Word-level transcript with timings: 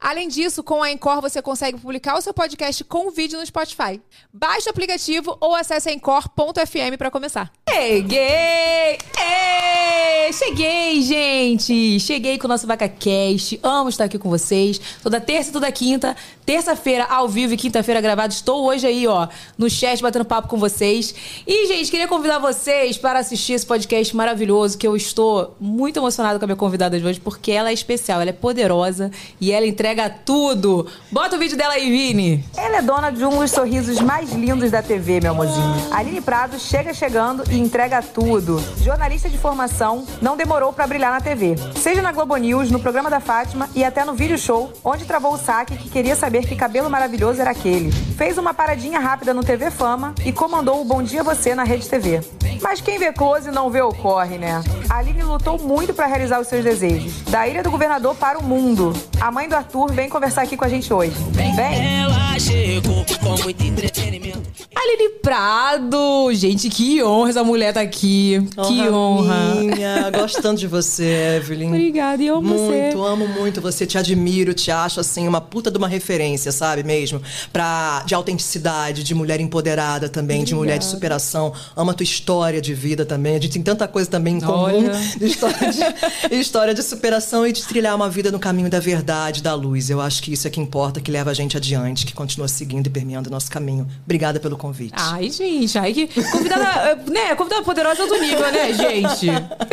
Além 0.00 0.28
disso, 0.28 0.62
com 0.62 0.82
a 0.82 0.92
Encore 0.92 1.20
você 1.20 1.42
consegue 1.42 1.78
publicar 1.78 2.16
o 2.16 2.20
seu 2.20 2.32
podcast 2.32 2.84
com 2.84 3.10
vídeo 3.10 3.38
no 3.38 3.44
Spotify. 3.44 4.00
Baixe 4.32 4.68
o 4.68 4.70
aplicativo 4.70 5.36
ou 5.40 5.54
acesse 5.54 5.90
encore.fm 5.90 6.96
para 6.96 7.10
começar. 7.10 7.50
Cheguei! 7.68 8.98
Ei! 9.18 10.32
Cheguei, 10.32 11.02
gente! 11.02 11.98
Cheguei 11.98 12.38
com 12.38 12.46
o 12.46 12.48
nosso 12.48 12.66
VacaCast. 12.66 13.58
Amo 13.62 13.88
estar 13.88 14.04
aqui 14.04 14.18
com 14.18 14.28
vocês. 14.28 14.80
Toda 15.02 15.20
terça 15.20 15.50
e 15.50 15.52
toda 15.52 15.72
quinta. 15.72 16.16
Terça-feira 16.46 17.04
ao 17.04 17.28
vivo 17.28 17.54
e 17.54 17.56
quinta-feira 17.56 18.00
gravado. 18.00 18.32
Estou 18.32 18.64
hoje 18.66 18.86
aí, 18.86 19.06
ó, 19.06 19.28
no 19.56 19.68
chat 19.68 20.00
batendo 20.00 20.24
papo 20.24 20.48
com 20.48 20.56
vocês. 20.56 21.14
E, 21.46 21.66
gente, 21.66 21.90
queria 21.90 22.06
convidar 22.06 22.38
vocês 22.38 22.96
para 22.96 23.18
assistir 23.18 23.54
esse 23.54 23.66
podcast 23.66 24.14
maravilhoso 24.14 24.78
que 24.78 24.86
eu 24.86 24.96
estou 24.96 25.56
muito 25.60 25.98
emocionada 25.98 26.38
com 26.38 26.44
a 26.44 26.48
minha 26.48 26.56
convidada 26.56 26.98
de 26.98 27.04
hoje 27.04 27.20
porque 27.20 27.50
ela 27.50 27.70
é 27.70 27.72
especial, 27.72 28.20
ela 28.20 28.30
é 28.30 28.32
poderosa 28.32 29.10
e 29.40 29.52
ela 29.52 29.66
entrega 29.66 29.87
entrega 29.88 30.10
tudo. 30.10 30.86
Bota 31.10 31.36
o 31.36 31.38
vídeo 31.38 31.56
dela 31.56 31.72
aí, 31.72 31.90
Vini. 31.90 32.44
Ela 32.54 32.76
é 32.78 32.82
dona 32.82 33.10
de 33.10 33.24
um 33.24 33.38
dos 33.38 33.50
sorrisos 33.50 33.98
mais 34.00 34.30
lindos 34.32 34.70
da 34.70 34.82
TV, 34.82 35.18
meu 35.18 35.30
amorzinho. 35.30 35.74
Aline 35.90 36.20
Prado 36.20 36.58
chega 36.58 36.92
chegando 36.92 37.42
e 37.50 37.58
entrega 37.58 38.02
tudo. 38.02 38.62
Jornalista 38.82 39.30
de 39.30 39.38
formação, 39.38 40.04
não 40.20 40.36
demorou 40.36 40.74
para 40.74 40.86
brilhar 40.86 41.10
na 41.10 41.22
TV. 41.22 41.54
Seja 41.74 42.02
na 42.02 42.12
Globo 42.12 42.36
News, 42.36 42.70
no 42.70 42.80
programa 42.80 43.08
da 43.08 43.18
Fátima 43.18 43.70
e 43.74 43.82
até 43.82 44.04
no 44.04 44.12
vídeo 44.12 44.36
show, 44.36 44.70
onde 44.84 45.06
travou 45.06 45.32
o 45.32 45.38
saque 45.38 45.78
que 45.78 45.88
queria 45.88 46.14
saber 46.14 46.46
que 46.46 46.54
cabelo 46.54 46.90
maravilhoso 46.90 47.40
era 47.40 47.52
aquele. 47.52 47.90
Fez 47.90 48.36
uma 48.36 48.52
paradinha 48.52 49.00
rápida 49.00 49.32
no 49.32 49.42
TV 49.42 49.70
Fama 49.70 50.14
e 50.22 50.32
comandou 50.32 50.82
o 50.82 50.84
Bom 50.84 51.02
Dia 51.02 51.24
Você 51.24 51.54
na 51.54 51.64
Rede 51.64 51.88
TV. 51.88 52.20
Mas 52.60 52.80
quem 52.80 52.98
vê 52.98 53.12
close 53.12 53.50
não 53.50 53.70
vê 53.70 53.80
o 53.80 53.92
corre, 53.94 54.36
né? 54.36 54.62
A 54.88 54.98
Aline 54.98 55.22
lutou 55.22 55.58
muito 55.58 55.94
para 55.94 56.06
realizar 56.06 56.40
os 56.40 56.48
seus 56.48 56.64
desejos. 56.64 57.22
Da 57.22 57.46
Ilha 57.46 57.62
do 57.62 57.70
Governador 57.70 58.14
para 58.16 58.38
o 58.38 58.42
mundo. 58.42 58.92
A 59.20 59.30
mãe 59.30 59.48
do 59.48 59.54
Arthur 59.54 59.77
vem 59.86 60.08
conversar 60.08 60.42
aqui 60.42 60.56
com 60.56 60.64
a 60.64 60.68
gente 60.68 60.92
hoje. 60.92 61.14
Vem! 61.32 62.00
Ela 62.00 62.38
chegou 62.38 63.04
com 63.20 63.42
muito 63.42 63.64
entretenimento. 63.64 64.48
Aline 64.74 65.08
Prado! 65.20 66.32
Gente, 66.32 66.70
que 66.70 67.02
honra 67.02 67.30
essa 67.30 67.44
mulher 67.44 67.74
tá 67.74 67.80
aqui. 67.80 68.40
Honra 68.56 68.68
que 68.68 68.88
honra. 68.88 69.54
Minha. 69.56 70.10
Gostando 70.10 70.58
de 70.58 70.66
você, 70.66 71.36
Evelyn. 71.36 71.68
Obrigada, 71.68 72.22
eu 72.22 72.36
amo 72.36 72.48
muito, 72.48 72.60
você. 72.60 72.82
Muito, 72.82 73.04
amo 73.04 73.28
muito 73.28 73.60
você. 73.60 73.86
Te 73.86 73.98
admiro, 73.98 74.54
te 74.54 74.70
acho, 74.70 75.00
assim, 75.00 75.26
uma 75.28 75.40
puta 75.40 75.70
de 75.70 75.76
uma 75.76 75.88
referência, 75.88 76.50
sabe 76.52 76.82
mesmo? 76.82 77.20
Pra, 77.52 78.02
de 78.06 78.14
autenticidade, 78.14 79.02
de 79.02 79.14
mulher 79.14 79.40
empoderada 79.40 80.08
também, 80.08 80.38
Obrigada. 80.38 80.46
de 80.46 80.54
mulher 80.54 80.78
de 80.78 80.84
superação. 80.84 81.52
Amo 81.76 81.90
a 81.90 81.94
tua 81.94 82.04
história 82.04 82.60
de 82.60 82.72
vida 82.72 83.04
também. 83.04 83.36
A 83.36 83.40
gente 83.40 83.52
tem 83.52 83.62
tanta 83.62 83.86
coisa 83.86 84.08
também 84.08 84.36
em 84.36 84.40
comum. 84.40 84.84
De 85.18 85.26
história, 85.26 85.70
de, 85.70 86.34
história 86.36 86.74
de 86.74 86.82
superação 86.82 87.46
e 87.46 87.52
de 87.52 87.64
trilhar 87.64 87.94
uma 87.94 88.08
vida 88.08 88.30
no 88.30 88.38
caminho 88.38 88.70
da 88.70 88.80
verdade, 88.80 89.42
da 89.42 89.54
luz. 89.54 89.67
Eu 89.88 90.00
acho 90.00 90.22
que 90.22 90.32
isso 90.32 90.46
é 90.46 90.50
que 90.50 90.60
importa, 90.60 91.00
que 91.00 91.10
leva 91.10 91.30
a 91.30 91.34
gente 91.34 91.56
adiante, 91.56 92.04
que 92.04 92.12
continua 92.12 92.48
seguindo 92.48 92.86
e 92.86 92.90
permeando 92.90 93.28
o 93.28 93.32
nosso 93.32 93.50
caminho. 93.50 93.86
Obrigada 94.04 94.40
pelo 94.40 94.56
convite. 94.56 94.94
Ai, 94.96 95.30
gente, 95.30 95.78
ai 95.78 95.92
que. 95.92 96.06
Convidada, 96.06 97.02
né? 97.10 97.34
Convidada 97.34 97.62
poderosa 97.62 98.06
do 98.06 98.18
nível, 98.18 98.52
né, 98.52 98.72
gente? 98.72 99.26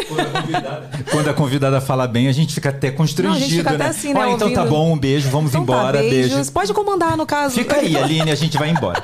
Quando 0.08 0.22
a, 0.22 0.42
convidada, 0.42 0.90
quando 1.12 1.28
a 1.30 1.34
convidada 1.34 1.82
fala 1.82 2.08
bem, 2.08 2.28
a 2.28 2.32
gente 2.32 2.54
fica 2.54 2.70
até 2.70 2.92
constrangido. 2.92 3.30
Não, 3.30 3.36
a 3.38 3.40
gente 3.40 3.58
fica 3.58 3.70
né? 3.72 3.76
até 3.76 3.88
assim, 3.88 4.14
né? 4.14 4.26
Oh, 4.26 4.30
então 4.30 4.54
tá 4.54 4.66
bom, 4.66 4.94
um 4.94 4.98
beijo, 4.98 5.30
vamos 5.30 5.52
então 5.52 5.66
tá, 5.66 5.74
embora. 5.74 5.98
Tá, 5.98 6.10
beijos. 6.10 6.34
Beijo. 6.34 6.52
Pode 6.52 6.74
comandar, 6.74 7.18
no 7.18 7.26
caso. 7.26 7.56
Fica 7.56 7.78
aí, 7.78 7.98
Aline, 7.98 8.32
a 8.32 8.36
gente 8.36 8.58
vai 8.58 8.70
embora. 8.70 9.04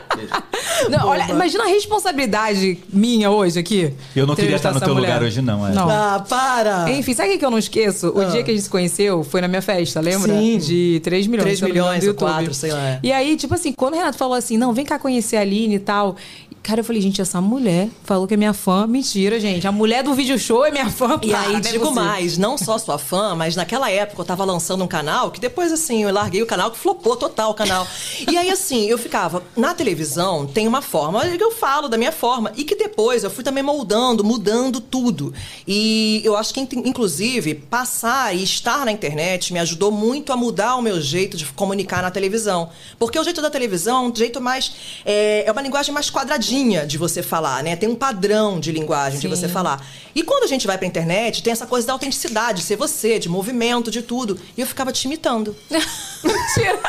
Não, 0.90 1.07
olha, 1.07 1.30
imagina 1.30 1.63
a 1.63 1.68
responsabilidade 1.68 2.80
minha 2.91 3.30
hoje 3.30 3.59
aqui. 3.59 3.94
Eu 4.16 4.25
não 4.25 4.35
queria 4.35 4.56
estar 4.56 4.74
no 4.74 4.80
teu 4.80 4.94
mulher. 4.94 5.07
lugar 5.07 5.24
hoje, 5.24 5.41
não. 5.41 5.68
É. 5.68 5.74
Não. 5.74 5.90
Ah, 5.90 6.24
para! 6.28 6.91
Enfim, 6.91 7.13
sabe 7.13 7.35
o 7.35 7.40
que 7.40 7.46
eu 7.46 7.51
não 7.51 7.57
esqueço? 7.57 8.09
O 8.09 8.22
ah. 8.22 8.25
dia 8.25 8.44
que 8.44 8.51
a 8.51 8.53
gente 8.53 8.63
se 8.63 8.69
conheceu 8.69 9.24
foi 9.24 9.41
na 9.41 9.47
minha 9.47 9.62
festa, 9.62 10.00
lembra? 10.00 10.34
Sim. 10.34 10.57
De 10.57 10.81
3 11.03 11.28
milhões. 11.28 11.59
3 11.59 11.62
milhões 11.62 12.08
ou 12.08 12.14
4, 12.14 12.53
sei 12.53 12.72
lá. 12.72 13.00
E 13.03 13.12
aí, 13.12 13.36
tipo 13.36 13.53
assim, 13.53 13.74
quando 13.74 13.94
o 13.94 13.97
Renato 13.97 14.18
falou 14.18 14.36
assim, 14.36 14.58
não, 14.58 14.74
vem 14.74 14.86
cá 14.86 14.97
conhecer 14.97 15.38
a 15.38 15.42
Aline 15.42 15.75
e 15.75 15.80
tal. 15.80 16.16
Cara, 16.64 16.80
eu 16.80 16.84
falei, 16.84 17.02
gente, 17.02 17.20
essa 17.20 17.42
mulher 17.42 17.90
falou 18.04 18.28
que 18.28 18.36
é 18.36 18.38
minha 18.38 18.54
fã. 18.54 18.86
Mentira, 18.86 19.40
gente. 19.40 19.66
A 19.66 19.72
mulher 19.72 20.04
do 20.04 20.14
vídeo 20.14 20.38
show 20.38 20.64
é 20.64 20.70
minha 20.70 20.90
fã. 20.92 21.20
E 21.24 21.34
aí, 21.34 21.60
digo 21.60 21.88
é 21.88 21.92
mais, 21.92 22.38
não 22.38 22.56
só 22.56 22.78
sua 22.78 23.00
fã, 23.00 23.34
mas 23.34 23.56
naquela 23.56 23.90
época 23.90 24.22
eu 24.22 24.26
tava 24.26 24.46
lançando 24.46 24.84
um 24.84 24.88
canal 24.88 25.32
que 25.32 25.40
depois, 25.40 25.72
assim, 25.72 26.04
eu 26.04 26.14
larguei 26.14 26.42
o 26.42 26.46
canal, 26.46 26.70
que 26.70 26.78
flopou 26.78 27.16
total 27.16 27.50
o 27.50 27.54
canal. 27.56 27.88
e 28.30 28.38
aí, 28.38 28.52
assim, 28.52 28.86
eu 28.86 28.98
ficava, 29.00 29.44
na 29.58 29.74
televisão 29.74 30.46
tem 30.46 30.68
uma 30.68 30.84
forma 30.84 31.28
que 31.28 31.44
eu 31.44 31.52
falo 31.52 31.88
da 31.88 31.98
minha 31.98 32.12
forma. 32.12 32.52
E 32.56 32.64
que 32.64 32.76
depois 32.76 33.24
eu 33.24 33.32
fui 33.32 33.44
também 33.44 33.64
moldando, 33.64 34.24
mudando 34.24 34.80
tudo. 34.80 35.34
E 35.68 36.22
eu 36.24 36.38
acho 36.38 36.54
que, 36.54 36.60
inclusive, 36.60 37.56
passar 37.56 38.36
e 38.36 38.44
estar 38.44 38.86
na 38.86 38.92
internet 38.92 39.52
me 39.52 39.60
ajudou 39.60 39.92
muito 39.92 40.32
a 40.32 40.38
mudar 40.38 40.76
o 40.76 40.82
meu 40.82 41.02
jeito 41.02 41.36
de 41.36 41.46
comunicar 41.48 42.04
na 42.04 42.12
televisão. 42.12 42.70
Porque 43.00 43.18
o 43.18 43.24
jeito 43.24 43.42
da 43.42 43.50
televisão 43.50 44.06
é 44.06 44.10
um 44.10 44.16
jeito 44.16 44.40
mais. 44.40 44.72
É, 45.04 45.44
é 45.48 45.52
uma 45.52 45.62
linguagem 45.62 45.92
mais 45.92 46.10
quadradinha 46.12 46.50
de 46.85 46.97
você 46.97 47.23
falar, 47.23 47.63
né? 47.63 47.75
Tem 47.78 47.88
um 47.88 47.95
padrão 47.95 48.59
de 48.59 48.72
linguagem 48.72 49.19
Sim. 49.19 49.28
de 49.28 49.35
você 49.35 49.47
falar. 49.47 49.85
E 50.13 50.22
quando 50.22 50.44
a 50.44 50.47
gente 50.47 50.67
vai 50.67 50.78
pra 50.78 50.85
internet, 50.85 51.41
tem 51.41 51.53
essa 51.53 51.66
coisa 51.66 51.88
da 51.88 51.94
autenticidade, 51.94 52.62
ser 52.62 52.75
você, 52.75 53.17
de 53.17 53.29
movimento, 53.29 53.89
de 53.89 54.01
tudo. 54.01 54.38
E 54.57 54.62
eu 54.62 54.67
ficava 54.67 54.91
te 54.91 55.06
imitando. 55.06 55.56
Mentira! 55.69 56.79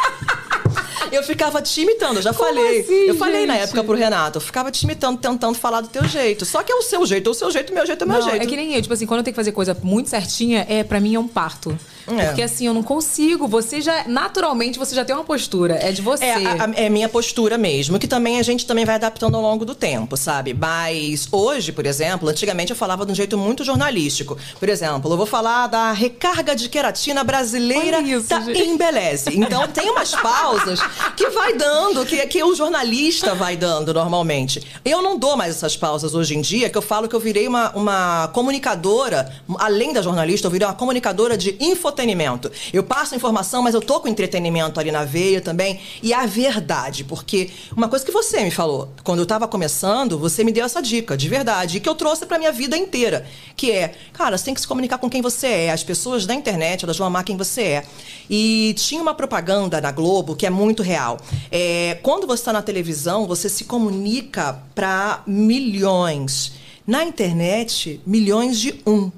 eu 1.12 1.22
ficava 1.22 1.62
te 1.62 1.80
imitando, 1.80 2.16
eu 2.16 2.22
já 2.22 2.34
Como 2.34 2.44
falei. 2.44 2.80
Assim, 2.80 2.92
eu 2.92 3.14
falei 3.14 3.40
gente? 3.42 3.48
na 3.48 3.56
época 3.58 3.84
pro 3.84 3.94
Renato, 3.94 4.38
eu 4.38 4.42
ficava 4.42 4.70
te 4.72 4.82
imitando, 4.82 5.18
tentando 5.18 5.54
falar 5.56 5.80
do 5.80 5.88
teu 5.88 6.04
jeito. 6.08 6.44
Só 6.44 6.62
que 6.62 6.72
é 6.72 6.74
o 6.74 6.82
seu 6.82 7.06
jeito, 7.06 7.30
o 7.30 7.34
seu 7.34 7.50
jeito, 7.50 7.70
o 7.70 7.74
meu 7.74 7.86
jeito 7.86 8.02
é 8.02 8.04
o 8.04 8.08
meu 8.08 8.18
não, 8.18 8.30
jeito. 8.30 8.42
É 8.42 8.46
que 8.46 8.56
nem 8.56 8.74
eu, 8.74 8.82
tipo 8.82 8.92
assim, 8.92 9.06
quando 9.06 9.18
eu 9.18 9.24
tenho 9.24 9.34
que 9.34 9.40
fazer 9.40 9.52
coisa 9.52 9.76
muito 9.82 10.10
certinha, 10.10 10.66
é 10.68 10.82
para 10.82 10.98
mim 10.98 11.14
é 11.14 11.20
um 11.20 11.28
parto. 11.28 11.78
É. 12.06 12.26
Porque 12.26 12.42
assim, 12.42 12.66
eu 12.66 12.74
não 12.74 12.82
consigo. 12.82 13.46
Você 13.46 13.80
já, 13.80 14.04
naturalmente, 14.06 14.78
você 14.78 14.94
já 14.94 15.04
tem 15.04 15.14
uma 15.14 15.24
postura. 15.24 15.78
É 15.80 15.92
de 15.92 16.02
você. 16.02 16.24
É, 16.24 16.34
a, 16.34 16.64
a, 16.64 16.70
é 16.74 16.88
minha 16.88 17.08
postura 17.08 17.56
mesmo, 17.56 17.98
que 17.98 18.08
também 18.08 18.38
a 18.38 18.42
gente 18.42 18.66
também 18.66 18.84
vai 18.84 18.96
adaptando 18.96 19.36
ao 19.36 19.42
longo 19.42 19.64
do 19.64 19.74
tempo, 19.74 20.16
sabe? 20.16 20.54
Mas 20.54 21.28
hoje, 21.30 21.72
por 21.72 21.86
exemplo, 21.86 22.28
antigamente 22.28 22.70
eu 22.70 22.76
falava 22.76 23.06
de 23.06 23.12
um 23.12 23.14
jeito 23.14 23.38
muito 23.38 23.64
jornalístico. 23.64 24.36
Por 24.58 24.68
exemplo, 24.68 25.12
eu 25.12 25.16
vou 25.16 25.26
falar 25.26 25.66
da 25.66 25.92
recarga 25.92 26.54
de 26.56 26.68
queratina 26.68 27.22
brasileira 27.22 28.00
isso, 28.00 28.28
da 28.28 28.41
Embeleze. 28.41 29.30
Então 29.36 29.68
tem 29.68 29.91
umas 29.91 30.14
pausas 30.14 30.80
que 31.16 31.28
vai 31.30 31.54
dando, 31.54 32.04
que, 32.04 32.26
que 32.26 32.42
o 32.42 32.54
jornalista 32.54 33.34
vai 33.34 33.56
dando 33.56 33.94
normalmente. 33.94 34.62
Eu 34.84 35.02
não 35.02 35.18
dou 35.18 35.36
mais 35.36 35.56
essas 35.56 35.76
pausas 35.76 36.14
hoje 36.14 36.36
em 36.36 36.41
dia, 36.41 36.68
que 36.68 36.76
eu 36.76 36.82
falo 36.82 37.08
que 37.08 37.14
eu 37.14 37.20
virei 37.20 37.46
uma, 37.46 37.70
uma 37.70 38.28
comunicadora, 38.28 39.32
além 39.58 39.92
da 39.92 40.02
jornalista, 40.02 40.46
eu 40.46 40.50
virei 40.50 40.66
uma 40.66 40.74
comunicadora 40.74 41.36
de 41.36 41.56
info 41.60 41.91
infotenimento. 41.92 42.50
Eu 42.72 42.82
passo 42.82 43.14
informação, 43.14 43.62
mas 43.62 43.75
eu 43.75 43.80
tô 43.80 44.00
com 44.00 44.08
entretenimento 44.08 44.80
ali 44.80 44.91
na 44.91 45.04
veia 45.04 45.41
também. 45.41 45.78
E 46.03 46.12
a 46.12 46.26
verdade, 46.26 47.04
porque 47.04 47.50
uma 47.76 47.88
coisa 47.88 48.04
que 48.04 48.10
você 48.10 48.42
me 48.42 48.50
falou, 48.50 48.91
quando 49.04 49.20
eu 49.20 49.26
tava 49.26 49.47
começando, 49.47 50.19
você 50.19 50.42
me 50.42 50.50
deu 50.50 50.64
essa 50.64 50.82
dica, 50.82 51.16
de 51.16 51.28
verdade, 51.28 51.80
que 51.80 51.88
eu 51.88 51.94
trouxe 51.94 52.26
pra 52.26 52.38
minha 52.38 52.50
vida 52.50 52.76
inteira. 52.76 53.26
Que 53.54 53.70
é, 53.70 53.94
cara, 54.12 54.36
você 54.36 54.47
tem 54.47 54.54
que 54.54 54.60
se 54.60 54.66
comunicar 54.66 54.98
com 54.98 55.08
quem 55.08 55.22
você 55.22 55.47
é. 55.47 55.70
As 55.70 55.84
pessoas 55.84 56.26
da 56.26 56.34
internet, 56.34 56.84
elas 56.84 56.97
vão 56.97 57.06
amar 57.06 57.25
quem 57.25 57.36
você 57.36 57.62
é. 57.62 57.84
E 58.28 58.74
tinha 58.78 59.00
uma 59.00 59.14
propaganda 59.14 59.80
na 59.80 59.92
Globo 59.92 60.34
que 60.34 60.47
é 60.47 60.50
muito 60.50 60.82
real. 60.82 61.19
É, 61.50 61.98
quando 62.03 62.26
você 62.26 62.41
está 62.41 62.53
na 62.53 62.62
televisão, 62.62 63.26
você 63.26 63.48
se 63.48 63.64
comunica 63.64 64.59
para 64.74 65.22
milhões. 65.26 66.53
Na 66.86 67.04
internet, 67.04 68.00
milhões 68.04 68.59
de 68.59 68.80
um. 68.86 69.10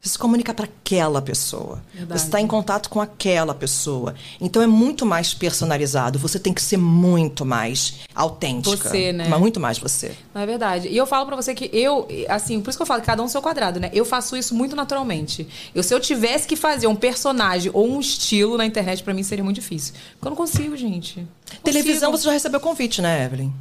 Você 0.00 0.10
se 0.10 0.18
comunica 0.18 0.54
para 0.54 0.64
aquela 0.64 1.20
pessoa. 1.20 1.82
Verdade. 1.92 2.20
Você 2.20 2.26
está 2.26 2.40
em 2.40 2.46
contato 2.46 2.88
com 2.88 3.00
aquela 3.00 3.52
pessoa. 3.52 4.14
Então 4.40 4.62
é 4.62 4.66
muito 4.66 5.04
mais 5.04 5.34
personalizado. 5.34 6.20
Você 6.20 6.38
tem 6.38 6.54
que 6.54 6.62
ser 6.62 6.76
muito 6.76 7.44
mais 7.44 7.94
autêntica. 8.14 8.88
Você, 8.88 9.12
né? 9.12 9.26
Mas 9.28 9.40
muito 9.40 9.58
mais 9.58 9.76
você. 9.76 10.12
Não 10.32 10.40
é 10.40 10.46
verdade. 10.46 10.86
E 10.86 10.96
eu 10.96 11.04
falo 11.04 11.26
para 11.26 11.34
você 11.34 11.52
que 11.52 11.68
eu, 11.72 12.06
assim, 12.28 12.60
por 12.60 12.70
isso 12.70 12.78
que 12.78 12.82
eu 12.82 12.86
falo 12.86 13.00
que 13.00 13.06
cada 13.06 13.20
um 13.22 13.26
seu 13.26 13.42
quadrado, 13.42 13.80
né? 13.80 13.90
Eu 13.92 14.04
faço 14.04 14.36
isso 14.36 14.54
muito 14.54 14.76
naturalmente. 14.76 15.48
Eu, 15.74 15.82
se 15.82 15.92
eu 15.92 15.98
tivesse 15.98 16.46
que 16.46 16.54
fazer 16.54 16.86
um 16.86 16.94
personagem 16.94 17.72
ou 17.74 17.90
um 17.90 17.98
estilo 17.98 18.56
na 18.56 18.64
internet, 18.64 19.02
para 19.02 19.12
mim 19.12 19.24
seria 19.24 19.42
muito 19.42 19.56
difícil. 19.56 19.94
Porque 20.12 20.28
eu 20.28 20.30
não 20.30 20.36
consigo, 20.36 20.76
gente. 20.76 21.26
Televisão, 21.64 22.12
consigo. 22.12 22.18
você 22.18 22.24
já 22.24 22.32
recebeu 22.32 22.60
convite, 22.60 23.02
né, 23.02 23.24
Evelyn? 23.24 23.52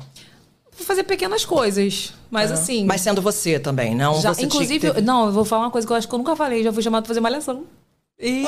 Fazer 0.84 1.04
pequenas 1.04 1.46
coisas. 1.46 2.14
Mas 2.30 2.52
assim. 2.52 2.86
Mas 2.86 3.02
sendo 3.02 3.22
você 3.22 3.60
também, 3.60 3.96
não? 3.96 4.20
Já, 4.22 4.34
você 4.34 4.46
inclusive, 4.46 5.02
não, 5.02 5.28
eu 5.28 5.32
vou 5.32 5.46
falar 5.46 5.64
uma 5.64 5.72
coisa 5.72 5.86
que 5.86 5.94
eu 5.94 5.98
acho 5.98 6.08
que 6.08 6.14
eu 6.14 6.20
nunca 6.20 6.36
falei, 6.36 6.64
já 6.64 6.72
fui 6.74 6.84
chamado 6.84 7.04
pra 7.04 7.10
fazer 7.10 7.20
malhação. 7.20 7.64
E... 8.20 8.44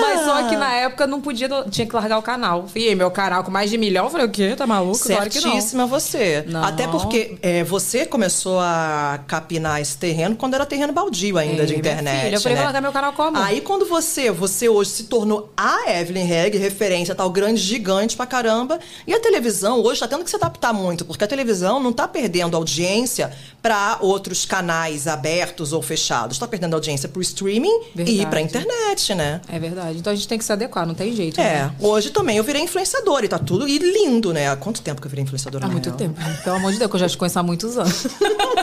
Mas 0.00 0.24
só 0.24 0.48
que 0.48 0.56
na 0.56 0.74
época 0.74 1.06
não 1.06 1.20
podia, 1.20 1.48
tinha 1.70 1.86
que 1.86 1.94
largar 1.94 2.18
o 2.18 2.22
canal. 2.22 2.66
E 2.74 2.92
meu 2.96 3.12
canal 3.12 3.44
com 3.44 3.50
mais 3.50 3.70
de 3.70 3.78
milhão, 3.78 4.06
eu 4.06 4.10
falei, 4.10 4.26
o 4.26 4.30
quê? 4.30 4.56
Tá 4.56 4.66
maluco? 4.66 4.96
Certíssima 4.98 5.86
claro 5.86 6.00
você. 6.00 6.44
Não. 6.48 6.64
Até 6.64 6.88
porque 6.88 7.38
é, 7.40 7.62
você 7.62 8.04
começou 8.04 8.58
a 8.58 9.20
capinar 9.28 9.80
esse 9.80 9.96
terreno 9.96 10.34
quando 10.34 10.54
era 10.54 10.66
terreno 10.66 10.92
baldio 10.92 11.38
ainda 11.38 11.64
de 11.64 11.76
internet. 11.76 12.24
Filha, 12.24 12.36
eu 12.36 12.40
falei, 12.40 12.58
né? 12.58 12.64
largar 12.64 12.82
meu 12.82 12.90
canal 12.90 13.12
como? 13.12 13.36
Aí 13.38 13.60
quando 13.60 13.86
você, 13.86 14.32
você 14.32 14.68
hoje 14.68 14.90
se 14.90 15.04
tornou 15.04 15.52
a 15.56 15.92
Evelyn 15.92 16.24
Reg, 16.24 16.56
referência 16.56 17.14
tal 17.14 17.30
grande 17.30 17.60
gigante 17.60 18.16
pra 18.16 18.26
caramba. 18.26 18.80
E 19.06 19.14
a 19.14 19.20
televisão 19.20 19.80
hoje 19.80 20.00
tá 20.00 20.08
tendo 20.08 20.24
que 20.24 20.30
se 20.30 20.36
adaptar 20.36 20.72
muito, 20.72 21.04
porque 21.04 21.22
a 21.22 21.28
televisão 21.28 21.78
não 21.78 21.92
tá 21.92 22.08
perdendo 22.08 22.56
audiência 22.56 23.32
para 23.62 23.98
outros 24.00 24.44
canais 24.44 25.06
abertos 25.06 25.72
ou 25.72 25.82
fechados. 25.82 26.36
Tá 26.36 26.48
perdendo 26.48 26.74
audiência 26.74 27.08
pro 27.08 27.22
streaming 27.22 27.80
Verdade. 27.94 28.22
e 28.22 28.26
pra 28.26 28.40
internet 28.40 28.87
internet, 28.88 29.14
né? 29.14 29.40
É 29.48 29.58
verdade. 29.58 29.98
Então 29.98 30.12
a 30.12 30.16
gente 30.16 30.28
tem 30.28 30.38
que 30.38 30.44
se 30.44 30.52
adequar, 30.52 30.86
não 30.86 30.94
tem 30.94 31.14
jeito. 31.14 31.40
É. 31.40 31.64
Né? 31.64 31.74
Hoje 31.80 32.10
também 32.10 32.36
eu 32.36 32.44
virei 32.44 32.62
influenciadora 32.62 33.24
e 33.26 33.28
tá 33.28 33.38
tudo 33.38 33.68
e 33.68 33.78
lindo, 33.78 34.32
né? 34.32 34.48
Há 34.48 34.56
quanto 34.56 34.80
tempo 34.80 35.00
que 35.00 35.06
eu 35.06 35.10
virei 35.10 35.24
influenciadora? 35.24 35.66
Há 35.66 35.68
muito 35.68 35.86
real? 35.86 35.96
tempo. 35.96 36.20
Pelo 36.42 36.56
amor 36.56 36.72
de 36.72 36.78
Deus, 36.78 36.90
que 36.90 36.96
eu 36.96 37.00
já 37.00 37.08
te 37.08 37.16
conheço 37.16 37.38
há 37.38 37.42
muitos 37.42 37.76
anos. 37.76 38.06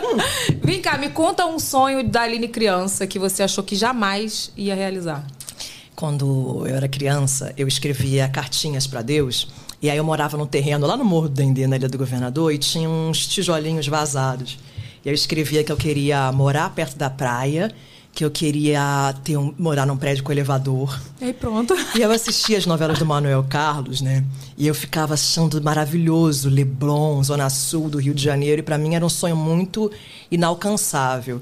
Vem 0.64 0.82
cá, 0.82 0.98
me 0.98 1.10
conta 1.10 1.46
um 1.46 1.60
sonho 1.60 2.08
da 2.08 2.22
Aline 2.22 2.48
criança 2.48 3.06
que 3.06 3.20
você 3.20 3.44
achou 3.44 3.64
que 3.64 3.76
jamais 3.76 4.52
ia 4.56 4.76
realizar. 4.76 5.26
Quando 5.96 6.64
eu 6.68 6.76
era 6.76 6.88
criança, 6.88 7.54
eu 7.58 7.68
escrevia 7.68 8.28
cartinhas 8.28 8.86
para 8.86 9.02
Deus. 9.02 9.48
E 9.82 9.90
aí 9.90 9.98
eu 9.98 10.04
morava 10.04 10.38
num 10.38 10.46
terreno 10.46 10.88
lá 10.88 10.98
no 10.98 11.06
Morro 11.06 11.30
do 11.30 11.36
Dendê, 11.36 11.68
na 11.68 11.76
Ilha 11.76 11.88
do 11.88 11.98
Governador, 11.98 12.52
e 12.52 12.58
tinha 12.58 12.90
uns 12.90 13.28
tijolinhos 13.28 13.88
vazados. 13.88 14.58
E 15.06 15.10
eu 15.10 15.14
escrevia 15.14 15.64
que 15.64 15.72
eu 15.72 15.78
queria 15.78 16.32
morar 16.32 16.70
perto 16.72 16.98
da 16.98 17.10
praia 17.10 17.72
que 18.16 18.24
eu 18.24 18.32
queria 18.32 19.14
ter 19.26 19.36
um, 19.36 19.54
morar 19.60 19.86
num 19.86 19.98
prédio 19.98 20.24
com 20.24 20.32
elevador. 20.32 20.98
E 21.20 21.26
aí 21.26 21.34
pronto. 21.34 21.76
E 21.94 22.02
eu 22.02 22.10
assistia 22.10 22.58
as 22.58 22.66
novelas 22.66 22.98
do 22.98 23.06
Manuel 23.06 23.46
Carlos, 23.48 24.00
né? 24.00 24.24
E 24.58 24.66
eu 24.66 24.74
ficava 24.74 25.16
achando 25.16 25.62
maravilhoso 25.62 26.50
Leblon, 26.50 27.22
Zona 27.22 27.50
Sul 27.50 27.90
do 27.90 27.98
Rio 27.98 28.14
de 28.14 28.24
Janeiro, 28.24 28.62
e 28.62 28.64
para 28.64 28.78
mim 28.78 28.96
era 28.96 29.06
um 29.06 29.10
sonho 29.10 29.36
muito 29.36 29.92
inalcançável. 30.32 31.42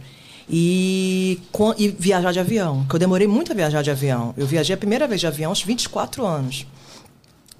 E, 0.49 1.39
e 1.77 1.87
viajar 1.89 2.31
de 2.33 2.39
avião, 2.39 2.83
que 2.89 2.95
eu 2.95 2.99
demorei 2.99 3.27
muito 3.27 3.51
a 3.51 3.55
viajar 3.55 3.83
de 3.83 3.91
avião. 3.91 4.33
Eu 4.35 4.47
viajei 4.47 4.73
a 4.73 4.77
primeira 4.77 5.07
vez 5.07 5.21
de 5.21 5.27
avião 5.27 5.51
aos 5.51 5.61
24 5.61 6.25
anos. 6.25 6.65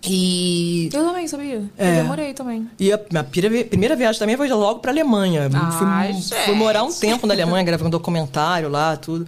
E. 0.06 0.90
Eu 0.94 1.06
também, 1.06 1.28
sabia? 1.28 1.64
É. 1.78 1.92
Eu 1.92 1.96
demorei 2.04 2.34
também. 2.34 2.68
E 2.80 2.92
a 2.92 3.00
minha 3.10 3.24
primeira 3.24 3.96
viagem 3.96 4.20
também 4.20 4.36
foi 4.36 4.50
logo 4.50 4.80
pra 4.80 4.92
Alemanha. 4.92 5.50
Ai, 5.54 6.14
fui, 6.14 6.38
fui, 6.46 6.56
morar 6.56 6.84
um 6.84 6.92
tempo 6.92 7.26
na 7.26 7.34
Alemanha, 7.34 7.64
gravando 7.64 7.88
um 7.88 7.92
documentário 7.92 8.70
lá, 8.70 8.98
tudo. 8.98 9.26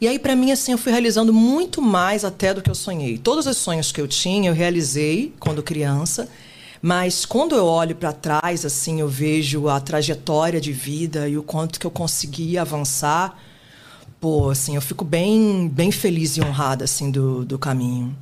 E 0.00 0.08
aí, 0.08 0.18
para 0.18 0.34
mim, 0.34 0.50
assim, 0.50 0.72
eu 0.72 0.78
fui 0.78 0.90
realizando 0.90 1.32
muito 1.32 1.80
mais 1.82 2.24
até 2.24 2.54
do 2.54 2.62
que 2.62 2.70
eu 2.70 2.74
sonhei. 2.74 3.18
Todos 3.18 3.46
os 3.46 3.56
sonhos 3.56 3.92
que 3.92 4.00
eu 4.00 4.08
tinha, 4.08 4.50
eu 4.50 4.54
realizei 4.54 5.32
quando 5.38 5.62
criança. 5.62 6.28
Mas 6.82 7.26
quando 7.26 7.54
eu 7.54 7.66
olho 7.66 7.94
para 7.94 8.10
trás, 8.12 8.64
assim, 8.64 9.00
eu 9.00 9.08
vejo 9.08 9.68
a 9.68 9.78
trajetória 9.78 10.60
de 10.60 10.72
vida 10.72 11.28
e 11.28 11.36
o 11.36 11.42
quanto 11.42 11.78
que 11.78 11.86
eu 11.86 11.90
consegui 11.90 12.56
avançar. 12.56 13.38
Pô, 14.18 14.48
assim, 14.50 14.74
eu 14.74 14.80
fico 14.80 15.04
bem, 15.04 15.68
bem 15.68 15.92
feliz 15.92 16.36
e 16.36 16.40
honrada, 16.40 16.84
assim, 16.84 17.10
do, 17.10 17.44
do 17.44 17.58
caminho. 17.58 18.16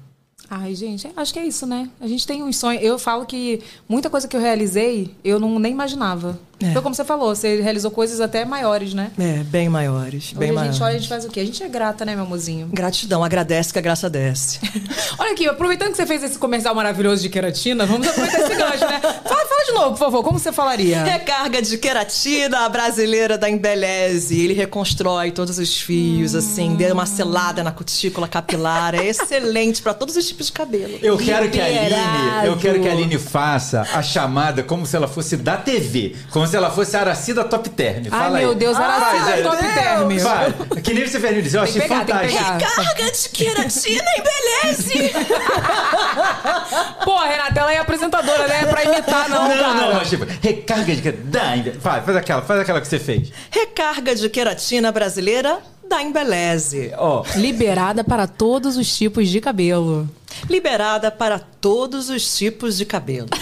Ai, 0.50 0.74
gente, 0.74 1.10
acho 1.14 1.32
que 1.32 1.38
é 1.38 1.46
isso, 1.46 1.66
né? 1.66 1.90
A 2.00 2.06
gente 2.06 2.26
tem 2.26 2.42
um 2.42 2.50
sonho. 2.52 2.80
Eu 2.80 2.98
falo 2.98 3.26
que 3.26 3.62
muita 3.86 4.08
coisa 4.08 4.26
que 4.26 4.34
eu 4.34 4.40
realizei, 4.40 5.14
eu 5.22 5.38
não 5.38 5.58
nem 5.58 5.72
imaginava. 5.72 6.38
É. 6.60 6.72
Foi 6.72 6.82
como 6.82 6.94
você 6.94 7.04
falou, 7.04 7.34
você 7.34 7.60
realizou 7.60 7.90
coisas 7.90 8.20
até 8.20 8.44
maiores, 8.44 8.92
né? 8.92 9.10
É, 9.18 9.44
bem 9.44 9.68
maiores. 9.68 10.32
Bem 10.32 10.50
Hoje 10.50 10.60
a 10.60 10.64
gente 10.64 10.82
olha, 10.82 10.96
a 10.96 10.98
gente 10.98 11.08
faz 11.08 11.24
o 11.24 11.28
quê? 11.28 11.40
A 11.40 11.44
gente 11.44 11.62
é 11.62 11.68
grata, 11.68 12.04
né, 12.04 12.16
meu 12.16 12.26
mozinho? 12.26 12.68
Gratidão, 12.72 13.22
agradece 13.22 13.72
que 13.72 13.78
a 13.78 13.82
graça 13.82 14.10
desce. 14.10 14.58
olha 15.18 15.32
aqui, 15.32 15.46
aproveitando 15.46 15.90
que 15.90 15.96
você 15.96 16.06
fez 16.06 16.22
esse 16.22 16.38
comercial 16.38 16.74
maravilhoso 16.74 17.22
de 17.22 17.28
queratina, 17.28 17.86
vamos 17.86 18.08
aproveitar 18.08 18.40
esse 18.40 18.54
gancho, 18.56 18.86
né? 18.86 19.00
Fala, 19.00 19.46
fala, 19.46 19.64
de 19.66 19.72
novo, 19.72 19.90
por 19.90 19.98
favor, 19.98 20.24
como 20.24 20.38
você 20.38 20.50
falaria? 20.50 21.04
Recarga 21.04 21.62
de 21.62 21.78
queratina 21.78 22.68
brasileira 22.68 23.38
da 23.38 23.48
Embeleze. 23.48 24.40
Ele 24.40 24.54
reconstrói 24.54 25.30
todos 25.30 25.58
os 25.58 25.80
fios, 25.80 26.34
hum. 26.34 26.38
assim, 26.38 26.74
deu 26.74 26.92
uma 26.92 27.06
selada 27.06 27.62
na 27.62 27.70
cutícula 27.70 28.26
capilar. 28.26 28.94
É 28.96 29.06
excelente 29.06 29.80
para 29.80 29.94
todos 29.94 30.16
os 30.16 30.26
tipos 30.26 30.46
de 30.46 30.52
cabelo. 30.52 30.98
Eu 31.00 31.16
quero 31.16 31.48
que 31.50 31.60
a 31.60 31.66
Aline, 31.66 32.46
eu 32.46 32.56
quero 32.56 32.80
que 32.80 32.88
a 32.88 32.92
Aline 32.92 33.18
faça 33.18 33.82
a 33.94 34.02
chamada 34.02 34.62
como 34.64 34.84
se 34.84 34.96
ela 34.96 35.06
fosse 35.06 35.36
da 35.36 35.56
TV, 35.56 36.16
como 36.30 36.47
se 36.48 36.56
ela 36.56 36.70
fosse 36.70 36.96
a 36.96 37.00
Aracida 37.00 37.44
Top 37.44 37.68
Term. 37.70 38.06
Fala 38.06 38.36
Ai, 38.36 38.44
meu 38.44 38.54
Deus, 38.54 38.76
Aracida 38.76 39.34
ah, 39.34 39.50
Top 39.50 39.62
Term. 39.62 40.18
Vai. 40.18 40.80
Que 40.82 40.94
nem 40.94 41.06
você 41.06 41.20
fez 41.20 41.42
disse, 41.42 41.56
eu 41.56 41.62
achei 41.62 41.80
pegar, 41.80 41.98
fantástico. 42.06 42.42
Carga 42.42 43.10
de 43.12 43.28
queratina 43.28 44.04
embeleze. 44.18 45.12
Pô, 47.04 47.18
Renata, 47.18 47.60
ela 47.60 47.72
é 47.72 47.78
apresentadora, 47.78 48.48
né? 48.48 48.62
É 48.62 48.66
pra 48.66 48.84
imitar, 48.84 49.28
não, 49.28 49.48
Não, 49.48 49.56
cara. 49.56 49.74
não, 49.74 49.94
mas 49.94 50.08
tipo, 50.08 50.26
recarga 50.42 50.94
de 50.94 51.02
queratina. 51.02 51.72
Vai, 51.78 52.02
faz 52.02 52.16
aquela, 52.16 52.42
faz 52.42 52.60
aquela 52.60 52.80
que 52.80 52.88
você 52.88 52.98
fez. 52.98 53.30
Recarga 53.50 54.14
de 54.14 54.28
queratina 54.28 54.90
brasileira 54.90 55.58
da 55.88 56.02
Embeleze. 56.02 56.92
Ó. 56.96 57.22
Oh. 57.22 57.38
Liberada 57.38 58.04
para 58.04 58.26
todos 58.26 58.76
os 58.76 58.96
tipos 58.96 59.28
de 59.28 59.40
cabelo. 59.40 60.08
Liberada 60.48 61.10
para 61.10 61.38
todos 61.38 62.10
os 62.10 62.36
tipos 62.36 62.76
de 62.76 62.84
cabelo. 62.84 63.28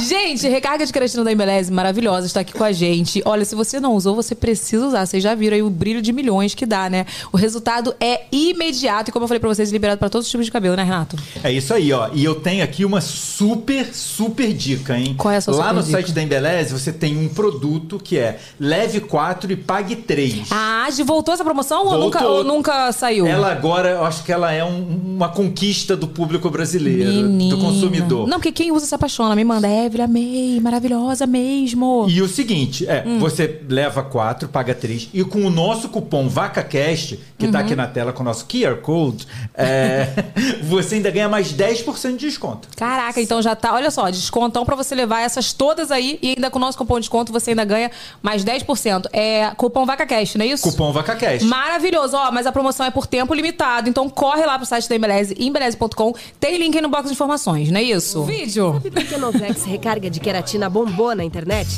gente, 0.00 0.48
recarga 0.48 0.84
de 0.86 0.92
queratina 0.92 1.24
da 1.24 1.32
Embeleze 1.32 1.72
maravilhosa, 1.72 2.26
está 2.26 2.40
aqui 2.40 2.52
com 2.52 2.64
a 2.64 2.72
gente. 2.72 3.22
Olha, 3.24 3.44
se 3.44 3.54
você 3.54 3.80
não 3.80 3.94
usou, 3.94 4.14
você 4.14 4.34
precisa 4.34 4.86
usar. 4.86 5.06
Vocês 5.06 5.22
já 5.22 5.34
viram 5.34 5.54
aí 5.56 5.62
o 5.62 5.70
brilho 5.70 6.02
de 6.02 6.12
milhões 6.12 6.54
que 6.54 6.66
dá, 6.66 6.88
né? 6.90 7.06
O 7.32 7.36
resultado 7.36 7.94
é 8.00 8.22
imediato 8.32 9.10
e, 9.10 9.12
como 9.12 9.24
eu 9.24 9.28
falei 9.28 9.40
pra 9.40 9.48
vocês, 9.48 9.70
liberado 9.70 9.98
para 9.98 10.08
todos 10.08 10.26
os 10.26 10.30
tipos 10.30 10.46
de 10.46 10.52
cabelo, 10.52 10.76
né, 10.76 10.82
Renato? 10.82 11.16
É 11.42 11.52
isso 11.52 11.72
aí, 11.72 11.92
ó. 11.92 12.08
E 12.12 12.24
eu 12.24 12.34
tenho 12.36 12.62
aqui 12.64 12.84
uma 12.84 13.00
super, 13.00 13.94
super 13.94 14.52
dica, 14.52 14.98
hein? 14.98 15.14
Qual 15.16 15.32
é 15.32 15.36
a 15.36 15.40
sua 15.40 15.54
Lá 15.56 15.72
no 15.72 15.82
dica? 15.82 15.92
site 15.92 16.12
da 16.12 16.22
Embeleze, 16.22 16.72
você 16.72 16.92
tem 16.92 17.16
um 17.16 17.28
produto 17.28 17.98
que 18.02 18.18
é 18.18 18.38
leve 18.58 19.00
4 19.00 19.52
e 19.52 19.56
pague 19.56 19.96
3. 19.96 20.48
Ah, 20.50 20.88
voltou 21.04 21.32
essa 21.34 21.44
promoção 21.44 21.84
voltou. 21.84 21.98
Ou, 21.98 22.04
nunca, 22.04 22.26
ou 22.26 22.44
nunca 22.44 22.92
saiu? 22.92 23.26
Ela 23.26 23.50
agora, 23.52 23.90
eu 23.90 24.04
acho 24.04 24.22
que 24.24 24.32
ela 24.32 24.52
é 24.52 24.64
um, 24.64 24.84
uma 25.16 25.28
conquista 25.28 25.96
do 25.96 26.08
público 26.08 26.50
brasileiro, 26.50 27.10
Menina. 27.10 27.54
do 27.56 27.62
consumidor. 27.62 28.26
Não, 28.26 28.38
porque 28.38 28.52
quem 28.52 28.72
usa 28.72 28.86
se 28.86 28.94
apaixona. 28.94 29.34
Me 29.36 29.44
manda, 29.44 29.55
Evelyn, 29.64 30.04
amei, 30.04 30.60
maravilhosa 30.60 31.26
mesmo. 31.26 32.06
E 32.08 32.20
o 32.22 32.28
seguinte, 32.28 32.86
é, 32.88 33.04
hum. 33.06 33.18
você 33.18 33.60
leva 33.68 34.02
quatro, 34.02 34.48
paga 34.48 34.74
três, 34.74 35.08
e 35.12 35.24
com 35.24 35.44
o 35.44 35.50
nosso 35.50 35.88
cupom 35.88 36.28
VacaCast, 36.28 37.18
que 37.38 37.46
uhum. 37.46 37.52
tá 37.52 37.60
aqui 37.60 37.74
na 37.74 37.86
tela 37.86 38.12
com 38.12 38.22
o 38.22 38.24
nosso 38.24 38.46
QR 38.46 38.76
Code, 38.76 39.26
é, 39.54 40.08
você 40.64 40.96
ainda 40.96 41.10
ganha 41.10 41.28
mais 41.28 41.52
10% 41.52 42.16
de 42.16 42.26
desconto. 42.26 42.68
Caraca, 42.76 43.20
então 43.20 43.40
já 43.40 43.54
tá, 43.54 43.72
olha 43.74 43.90
só, 43.90 44.08
descontão 44.10 44.64
para 44.64 44.76
você 44.76 44.94
levar 44.94 45.20
essas 45.20 45.52
todas 45.52 45.90
aí, 45.90 46.18
e 46.22 46.30
ainda 46.30 46.50
com 46.50 46.58
o 46.58 46.60
nosso 46.60 46.76
cupom 46.78 46.94
de 46.94 47.00
desconto 47.02 47.32
você 47.32 47.50
ainda 47.50 47.64
ganha 47.64 47.90
mais 48.22 48.44
10%. 48.44 49.06
É 49.12 49.50
cupom 49.56 49.84
VacaCast, 49.86 50.38
não 50.38 50.44
é 50.44 50.48
isso? 50.48 50.62
Cupom 50.70 50.92
VacaCast. 50.92 51.46
Maravilhoso, 51.46 52.16
ó, 52.16 52.30
mas 52.30 52.46
a 52.46 52.52
promoção 52.52 52.86
é 52.86 52.90
por 52.90 53.06
tempo 53.06 53.34
limitado, 53.34 53.88
então 53.88 54.08
corre 54.08 54.44
lá 54.44 54.58
pro 54.58 54.66
site 54.66 54.88
da 54.88 54.96
Embeleze, 54.96 55.34
embeleze.com, 55.38 56.14
tem 56.40 56.58
link 56.58 56.74
aí 56.74 56.82
no 56.82 56.88
box 56.88 57.06
de 57.06 57.12
informações, 57.12 57.70
não 57.70 57.78
é 57.78 57.82
isso? 57.82 58.20
O 58.20 58.24
vídeo. 58.24 58.72
Sabe 58.74 58.90
por 58.90 59.04
que 59.04 59.16
Novex 59.46 59.64
recarga 59.64 60.10
de 60.10 60.18
queratina 60.18 60.68
bombou 60.68 61.14
na 61.14 61.22
internet? 61.22 61.70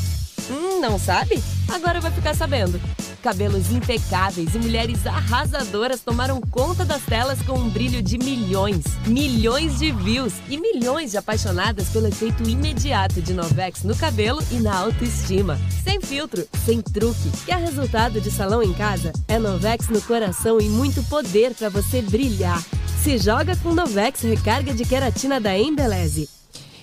Hum, 0.50 0.80
não 0.80 0.98
sabe? 0.98 1.42
Agora 1.70 2.00
vai 2.00 2.10
ficar 2.10 2.34
sabendo. 2.34 2.80
Cabelos 3.22 3.70
impecáveis 3.70 4.54
e 4.54 4.58
mulheres 4.58 5.06
arrasadoras 5.06 6.00
tomaram 6.00 6.40
conta 6.40 6.82
das 6.82 7.02
telas 7.02 7.42
com 7.42 7.58
um 7.58 7.68
brilho 7.68 8.00
de 8.00 8.16
milhões, 8.16 8.84
milhões 9.06 9.78
de 9.78 9.92
views 9.92 10.32
e 10.48 10.56
milhões 10.56 11.10
de 11.10 11.18
apaixonadas 11.18 11.90
pelo 11.90 12.06
efeito 12.06 12.48
imediato 12.48 13.20
de 13.20 13.34
Novex 13.34 13.82
no 13.82 13.94
cabelo 13.94 14.42
e 14.50 14.54
na 14.54 14.75
autoestima. 14.75 15.58
Sem 15.84 16.00
filtro, 16.00 16.48
sem 16.64 16.80
truque. 16.80 17.30
Quer 17.44 17.58
resultado 17.58 18.18
de 18.18 18.30
salão 18.30 18.62
em 18.62 18.72
casa? 18.72 19.12
É 19.26 19.38
Novex 19.38 19.90
no 19.90 20.00
coração 20.00 20.58
e 20.58 20.70
muito 20.70 21.02
poder 21.02 21.54
para 21.54 21.68
você 21.68 22.00
brilhar. 22.00 22.64
Se 23.02 23.18
joga 23.18 23.54
com 23.56 23.75
Novex 23.75 24.22
Recarga 24.22 24.72
de 24.72 24.87
Queratina 24.87 25.38
da 25.38 25.58
Embeleze. 25.58 26.38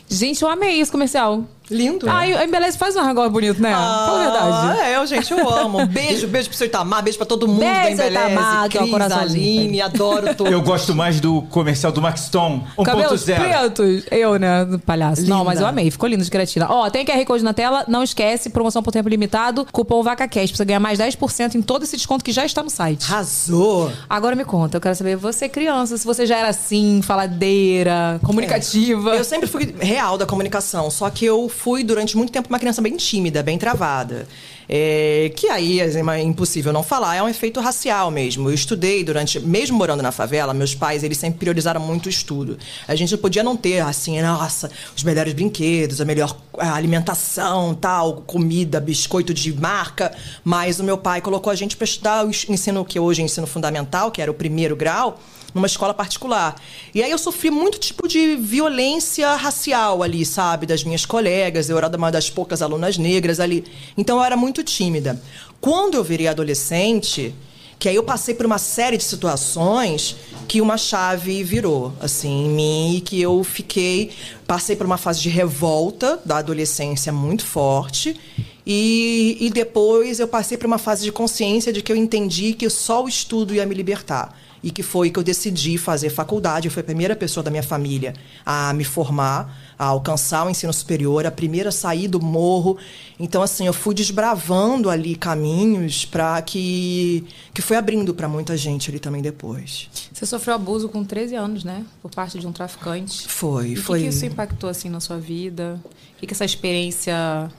Gente, 0.07 0.43
eu 0.43 0.49
amei 0.49 0.79
esse 0.79 0.91
comercial. 0.91 1.43
Lindo. 1.69 2.09
Ai, 2.09 2.31
né? 2.31 2.37
a 2.37 2.45
Embeleze 2.45 2.77
faz 2.77 2.95
um 2.95 2.99
arranjo 2.99 3.29
bonito, 3.29 3.61
né? 3.61 3.73
Ah, 3.73 4.05
Fala 4.07 4.19
a 4.19 4.23
verdade. 4.23 4.79
É, 4.81 4.95
eu, 4.97 5.05
gente, 5.07 5.31
eu 5.31 5.49
amo. 5.49 5.85
Beijo, 5.95 6.27
beijo 6.27 6.49
pro 6.49 6.57
seu 6.57 6.67
Itamar, 6.67 7.03
beijo 7.03 7.17
pra 7.17 7.25
todo 7.25 7.47
mundo 7.47 7.59
beijo, 7.59 7.97
da 7.97 8.07
Embeleze. 8.07 8.33
Itamar, 8.33 8.69
Cris, 8.69 9.11
Aline, 9.11 9.81
adoro 9.81 10.35
tudo. 10.35 10.49
Eu 10.49 10.61
gosto 10.61 10.93
mais 10.93 11.19
do 11.19 11.41
comercial 11.43 11.91
do 11.91 12.01
Max 12.01 12.21
Stone, 12.21 12.63
1.0. 12.77 13.35
pretos. 13.35 14.03
Eu, 14.11 14.37
né, 14.37 14.65
do 14.65 14.79
palhaço. 14.79 15.21
Linda. 15.21 15.35
Não, 15.35 15.43
mas 15.43 15.59
eu 15.59 15.67
amei, 15.67 15.89
ficou 15.89 16.07
lindo 16.09 16.23
de 16.23 16.29
creatina. 16.29 16.67
Ó, 16.69 16.89
tem 16.89 17.05
QR 17.05 17.23
Code 17.25 17.43
na 17.43 17.53
tela, 17.53 17.85
não 17.87 18.03
esquece, 18.03 18.49
promoção 18.49 18.83
por 18.83 18.91
tempo 18.91 19.09
limitado, 19.09 19.65
cupom 19.71 20.03
VacaCast, 20.03 20.49
pra 20.49 20.57
você 20.57 20.65
ganhar 20.65 20.79
mais 20.79 20.99
10% 20.99 21.55
em 21.55 21.61
todo 21.61 21.83
esse 21.83 21.95
desconto 21.95 22.23
que 22.23 22.31
já 22.31 22.45
está 22.45 22.61
no 22.61 22.69
site. 22.69 23.05
Arrasou! 23.05 23.91
Agora 24.09 24.35
me 24.35 24.45
conta, 24.45 24.77
eu 24.77 24.81
quero 24.81 24.95
saber, 24.95 25.15
você 25.15 25.47
criança, 25.47 25.97
se 25.97 26.05
você 26.05 26.25
já 26.25 26.37
era 26.37 26.49
assim, 26.49 27.01
faladeira, 27.01 28.19
comunicativa. 28.23 29.15
É. 29.15 29.19
Eu 29.19 29.23
sempre 29.23 29.47
fui 29.47 29.73
real 29.79 30.17
da 30.17 30.25
comunicação, 30.25 30.89
só 30.91 31.09
que 31.09 31.25
eu 31.25 31.49
fui, 31.55 31.83
durante 31.83 32.15
muito 32.15 32.31
tempo, 32.31 32.49
uma 32.49 32.59
criança 32.59 32.81
bem 32.81 32.95
tímida, 32.95 33.41
bem 33.41 33.57
travada. 33.57 34.27
É, 34.67 35.31
que 35.35 35.47
aí 35.47 35.79
é 35.79 36.21
impossível 36.21 36.73
não 36.73 36.81
falar, 36.81 37.15
é 37.15 37.23
um 37.23 37.29
efeito 37.29 37.59
racial 37.59 38.09
mesmo. 38.11 38.49
Eu 38.49 38.53
estudei 38.53 39.03
durante, 39.03 39.39
mesmo 39.39 39.77
morando 39.77 40.01
na 40.01 40.11
favela, 40.11 40.53
meus 40.53 40.73
pais 40.73 41.03
eles 41.03 41.17
sempre 41.17 41.39
priorizaram 41.39 41.79
muito 41.79 42.07
o 42.07 42.09
estudo. 42.09 42.57
A 42.87 42.95
gente 42.95 43.15
podia 43.17 43.43
não 43.43 43.55
ter 43.55 43.79
assim, 43.79 44.21
nossa, 44.21 44.69
os 44.95 45.03
melhores 45.03 45.33
brinquedos, 45.33 46.01
a 46.01 46.05
melhor 46.05 46.35
alimentação, 46.57 47.75
tal, 47.75 48.23
comida, 48.25 48.79
biscoito 48.79 49.33
de 49.33 49.53
marca, 49.53 50.11
mas 50.43 50.79
o 50.79 50.83
meu 50.83 50.97
pai 50.97 51.21
colocou 51.21 51.51
a 51.51 51.55
gente 51.55 51.77
para 51.77 51.85
estudar 51.85 52.25
o 52.25 52.29
ensino 52.29 52.83
que 52.83 52.99
hoje 52.99 53.21
é 53.21 53.25
ensino 53.25 53.47
fundamental, 53.47 54.11
que 54.11 54.21
era 54.21 54.31
o 54.31 54.33
primeiro 54.33 54.75
grau 54.75 55.19
numa 55.55 55.67
escola 55.67 55.93
particular. 55.93 56.61
E 56.93 57.01
aí 57.01 57.09
eu 57.09 57.17
sofri 57.17 57.49
muito 57.49 57.79
tipo 57.79 58.09
de 58.09 58.35
violência 58.35 59.33
racial 59.35 60.03
ali, 60.03 60.25
sabe? 60.25 60.65
Das 60.65 60.83
minhas 60.83 61.05
colegas, 61.05 61.69
eu 61.69 61.77
era 61.77 61.87
uma 61.87 62.11
das 62.11 62.29
poucas 62.29 62.61
alunas 62.61 62.97
negras 62.97 63.39
ali. 63.39 63.63
Então 63.97 64.17
eu 64.17 64.23
era 64.23 64.35
muito 64.35 64.61
tímida. 64.61 65.19
Quando 65.61 65.95
eu 65.95 66.03
virei 66.03 66.27
adolescente, 66.27 67.33
que 67.79 67.87
aí 67.87 67.95
eu 67.95 68.03
passei 68.03 68.35
por 68.35 68.45
uma 68.45 68.57
série 68.57 68.97
de 68.97 69.03
situações 69.03 70.17
que 70.45 70.59
uma 70.59 70.77
chave 70.77 71.41
virou, 71.41 71.93
assim, 72.01 72.47
em 72.47 72.49
mim, 72.49 72.95
e 72.97 73.01
que 73.01 73.21
eu 73.21 73.41
fiquei. 73.43 74.11
Passei 74.45 74.75
por 74.75 74.85
uma 74.85 74.97
fase 74.97 75.21
de 75.21 75.29
revolta 75.29 76.19
da 76.25 76.37
adolescência 76.37 77.13
muito 77.13 77.45
forte. 77.45 78.19
E, 78.67 79.37
e 79.39 79.49
depois 79.49 80.19
eu 80.19 80.27
passei 80.27 80.57
por 80.57 80.65
uma 80.65 80.77
fase 80.77 81.05
de 81.05 81.13
consciência 81.13 81.71
de 81.71 81.81
que 81.81 81.91
eu 81.91 81.95
entendi 81.95 82.53
que 82.53 82.69
só 82.69 83.05
o 83.05 83.07
estudo 83.07 83.55
ia 83.55 83.65
me 83.65 83.73
libertar 83.73 84.44
e 84.65 84.71
que 84.71 84.81
foi 84.81 85.11
que 85.11 85.19
eu 85.19 85.23
decidi 85.23 85.77
fazer 85.77 86.09
faculdade. 86.09 86.67
Eu 86.67 86.71
fui 86.71 86.81
a 86.81 86.83
primeira 86.83 87.15
pessoa 87.15 87.43
da 87.43 87.51
minha 87.51 87.61
família 87.61 88.15
a 88.43 88.73
me 88.73 88.83
formar, 88.83 89.55
a 89.77 89.85
alcançar 89.85 90.43
o 90.43 90.49
ensino 90.49 90.73
superior, 90.73 91.23
a 91.23 91.29
primeira 91.29 91.69
a 91.69 91.71
sair 91.71 92.07
do 92.07 92.19
morro. 92.19 92.75
Então, 93.19 93.43
assim, 93.43 93.67
eu 93.67 93.73
fui 93.73 93.93
desbravando 93.93 94.89
ali 94.89 95.15
caminhos 95.15 96.03
para 96.03 96.41
que 96.41 97.23
que 97.53 97.61
foi 97.61 97.77
abrindo 97.77 98.11
para 98.11 98.27
muita 98.27 98.57
gente 98.57 98.89
ali 98.89 98.99
também 98.99 99.21
depois. 99.21 99.87
Você 100.11 100.25
sofreu 100.25 100.55
abuso 100.55 100.89
com 100.89 101.03
13 101.03 101.35
anos, 101.35 101.63
né? 101.63 101.85
Por 102.01 102.09
parte 102.09 102.39
de 102.39 102.47
um 102.47 102.51
traficante. 102.51 103.27
Foi, 103.27 103.67
e 103.67 103.75
foi. 103.75 103.99
O 103.99 104.01
que, 104.01 104.09
que 104.09 104.15
isso 104.15 104.25
impactou 104.25 104.67
assim 104.67 104.89
na 104.89 104.99
sua 104.99 105.19
vida? 105.19 105.79
O 106.15 106.19
que, 106.19 106.25
que 106.25 106.33
essa 106.33 106.43
experiência 106.43 107.51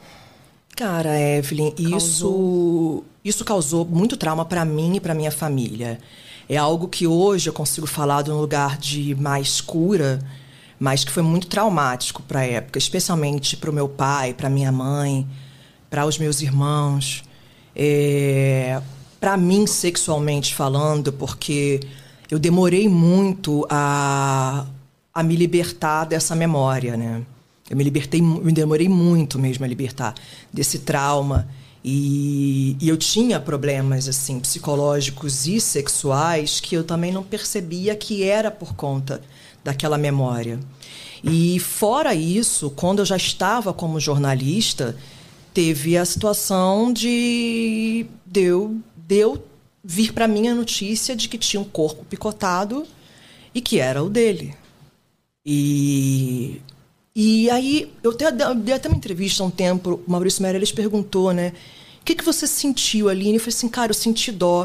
Cara, 0.74 1.18
Evelyn, 1.18 1.70
causou? 1.70 1.96
isso 1.96 3.04
isso 3.24 3.44
causou 3.44 3.84
muito 3.84 4.16
trauma 4.16 4.44
para 4.44 4.64
mim 4.64 4.96
e 4.96 5.00
para 5.00 5.14
minha 5.14 5.30
família. 5.30 6.00
É 6.48 6.56
algo 6.56 6.88
que 6.88 7.06
hoje 7.06 7.48
eu 7.48 7.52
consigo 7.52 7.86
falar 7.86 8.22
de 8.22 8.30
um 8.30 8.40
lugar 8.40 8.78
de 8.78 9.14
mais 9.16 9.60
cura, 9.60 10.20
mas 10.78 11.04
que 11.04 11.10
foi 11.10 11.22
muito 11.22 11.46
traumático 11.48 12.22
para 12.22 12.40
a 12.40 12.46
época, 12.46 12.78
especialmente 12.78 13.56
para 13.56 13.70
o 13.70 13.72
meu 13.72 13.88
pai, 13.88 14.32
para 14.32 14.48
minha 14.48 14.70
mãe, 14.70 15.26
para 15.90 16.06
os 16.06 16.18
meus 16.18 16.40
irmãos. 16.40 17.24
É, 17.74 18.80
para 19.18 19.36
mim, 19.36 19.66
sexualmente 19.66 20.54
falando, 20.54 21.12
porque 21.12 21.80
eu 22.30 22.38
demorei 22.38 22.88
muito 22.88 23.66
a, 23.68 24.66
a 25.12 25.22
me 25.22 25.34
libertar 25.34 26.04
dessa 26.04 26.36
memória, 26.36 26.96
né? 26.96 27.22
Eu 27.68 27.76
me 27.76 27.82
libertei, 27.82 28.22
me 28.22 28.52
demorei 28.52 28.88
muito 28.88 29.38
mesmo 29.38 29.64
a 29.64 29.68
libertar 29.68 30.14
desse 30.52 30.80
trauma. 30.80 31.48
E, 31.88 32.76
e, 32.80 32.88
eu 32.88 32.96
tinha 32.96 33.38
problemas 33.38 34.08
assim 34.08 34.40
psicológicos 34.40 35.46
e 35.46 35.60
sexuais 35.60 36.58
que 36.58 36.74
eu 36.74 36.82
também 36.82 37.12
não 37.12 37.22
percebia 37.22 37.94
que 37.94 38.24
era 38.24 38.50
por 38.50 38.74
conta 38.74 39.22
daquela 39.62 39.96
memória. 39.96 40.58
E 41.22 41.60
fora 41.60 42.12
isso, 42.12 42.70
quando 42.70 42.98
eu 42.98 43.04
já 43.04 43.16
estava 43.16 43.72
como 43.72 44.00
jornalista, 44.00 44.96
teve 45.54 45.96
a 45.96 46.04
situação 46.04 46.92
de 46.92 48.06
deu 48.24 48.80
deu 48.96 49.46
vir 49.84 50.12
para 50.12 50.26
mim 50.26 50.48
a 50.48 50.54
notícia 50.56 51.14
de 51.14 51.28
que 51.28 51.38
tinha 51.38 51.60
um 51.60 51.64
corpo 51.64 52.04
picotado 52.04 52.84
e 53.54 53.60
que 53.60 53.78
era 53.78 54.02
o 54.02 54.10
dele. 54.10 54.56
E 55.44 56.60
e 57.14 57.48
aí, 57.48 57.90
eu 58.02 58.12
dei 58.14 58.74
até 58.74 58.88
uma 58.88 58.96
entrevista 58.98 59.42
há 59.42 59.46
um 59.46 59.50
tempo, 59.50 60.02
o 60.06 60.10
Maurício 60.10 60.42
Meirelles 60.42 60.70
perguntou, 60.70 61.32
né? 61.32 61.54
Que, 62.06 62.14
que 62.14 62.24
você 62.24 62.46
sentiu, 62.46 63.08
Aline? 63.08 63.34
Eu 63.34 63.40
falei 63.40 63.56
assim, 63.56 63.68
cara, 63.68 63.90
eu 63.90 63.94
senti 63.94 64.30
dó. 64.30 64.64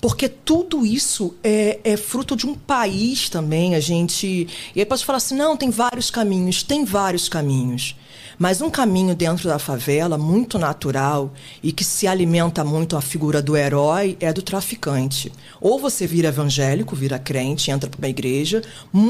Porque 0.00 0.28
tudo 0.28 0.86
isso 0.86 1.34
é, 1.42 1.80
é, 1.82 1.96
fruto 1.96 2.36
de 2.36 2.46
um 2.46 2.54
país 2.54 3.28
também, 3.28 3.74
a 3.74 3.80
gente... 3.80 4.46
E 4.76 4.78
aí 4.78 4.86
pode 4.86 5.04
falar 5.04 5.16
assim, 5.16 5.34
não, 5.34 5.56
tem 5.56 5.70
vários 5.70 6.08
caminhos. 6.08 6.62
Tem 6.62 6.84
vários 6.84 7.28
caminhos. 7.28 7.96
Mas 8.38 8.60
um 8.60 8.70
caminho 8.70 9.12
dentro 9.16 9.48
da 9.48 9.58
favela, 9.58 10.16
muito 10.16 10.56
natural, 10.56 11.34
e 11.60 11.72
que 11.72 11.82
se 11.82 12.06
alimenta 12.06 12.62
muito 12.62 12.96
a 12.96 13.00
figura 13.00 13.42
do 13.42 13.56
herói, 13.56 14.16
é 14.20 14.32
do 14.32 14.40
traficante. 14.40 15.32
Ou 15.60 15.80
você 15.80 16.06
vira 16.06 16.28
evangélico, 16.28 16.94
vira 16.94 17.18
crente, 17.18 17.72
entra 17.72 17.90
para 17.90 17.98
uma 17.98 18.08
igreja, 18.08 18.62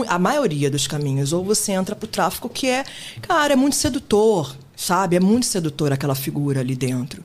a 0.07 0.19
maioria 0.19 0.71
dos 0.71 0.87
caminhos, 0.87 1.35
ou 1.35 1.45
você 1.45 1.73
entra 1.73 1.95
para 1.95 2.07
o 2.07 2.09
tráfico, 2.09 2.49
que 2.49 2.67
é, 2.67 2.83
cara, 3.21 3.53
é 3.53 3.57
muito 3.57 3.77
sedutor, 3.77 4.57
sabe? 4.75 5.17
É 5.17 5.21
muito 5.21 5.45
sedutor 5.45 5.93
aquela 5.93 6.15
figura 6.15 6.61
ali 6.61 6.75
dentro. 6.75 7.23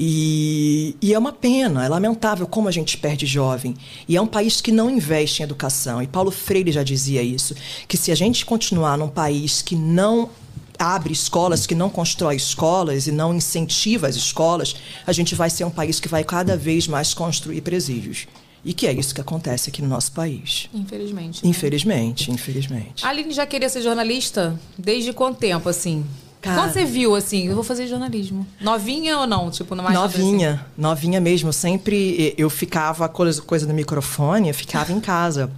E, 0.00 0.94
e, 1.02 1.12
é 1.12 1.18
uma 1.18 1.32
pena, 1.32 1.84
é 1.84 1.88
lamentável 1.88 2.46
como 2.46 2.68
a 2.68 2.70
gente 2.70 2.96
perde 2.96 3.26
jovem. 3.26 3.74
E 4.06 4.16
é 4.16 4.20
um 4.20 4.28
país 4.28 4.60
que 4.60 4.70
não 4.70 4.88
investe 4.88 5.42
em 5.42 5.44
educação. 5.44 6.00
E 6.00 6.06
Paulo 6.06 6.30
Freire 6.30 6.70
já 6.70 6.84
dizia 6.84 7.20
isso: 7.20 7.56
que 7.88 7.96
se 7.96 8.12
a 8.12 8.14
gente 8.14 8.46
continuar 8.46 8.96
num 8.96 9.08
país 9.08 9.60
que 9.60 9.74
não 9.74 10.30
abre 10.78 11.12
escolas, 11.12 11.66
que 11.66 11.74
não 11.74 11.90
constrói 11.90 12.36
escolas 12.36 13.08
e 13.08 13.12
não 13.12 13.34
incentiva 13.34 14.06
as 14.06 14.14
escolas, 14.14 14.76
a 15.04 15.12
gente 15.12 15.34
vai 15.34 15.50
ser 15.50 15.64
um 15.64 15.70
país 15.70 15.98
que 15.98 16.06
vai 16.06 16.22
cada 16.22 16.56
vez 16.56 16.86
mais 16.86 17.12
construir 17.12 17.60
presídios. 17.62 18.28
E 18.64 18.72
que 18.72 18.86
é 18.86 18.92
isso 18.92 19.14
que 19.14 19.20
acontece 19.20 19.70
aqui 19.70 19.82
no 19.82 19.88
nosso 19.88 20.12
país. 20.12 20.68
Infelizmente. 20.72 21.42
Né? 21.42 21.50
Infelizmente, 21.50 22.30
infelizmente. 22.30 23.04
A 23.04 23.08
Aline 23.08 23.32
já 23.32 23.46
queria 23.46 23.68
ser 23.68 23.82
jornalista 23.82 24.58
desde 24.76 25.12
quanto 25.12 25.38
tempo, 25.38 25.68
assim? 25.68 26.04
Cara, 26.40 26.56
Quando 26.56 26.72
você 26.72 26.84
viu, 26.84 27.16
assim, 27.16 27.48
eu 27.48 27.54
vou 27.54 27.64
fazer 27.64 27.86
jornalismo? 27.86 28.46
Novinha 28.60 29.18
ou 29.18 29.26
não? 29.26 29.50
Tipo, 29.50 29.74
mais 29.74 29.92
Novinha, 29.92 30.52
assim? 30.52 30.60
novinha 30.76 31.20
mesmo. 31.20 31.52
Sempre 31.52 32.34
eu 32.38 32.48
ficava, 32.48 33.08
coisa, 33.08 33.42
coisa 33.42 33.66
do 33.66 33.74
microfone, 33.74 34.48
eu 34.48 34.54
ficava 34.54 34.92
em 34.92 35.00
casa. 35.00 35.50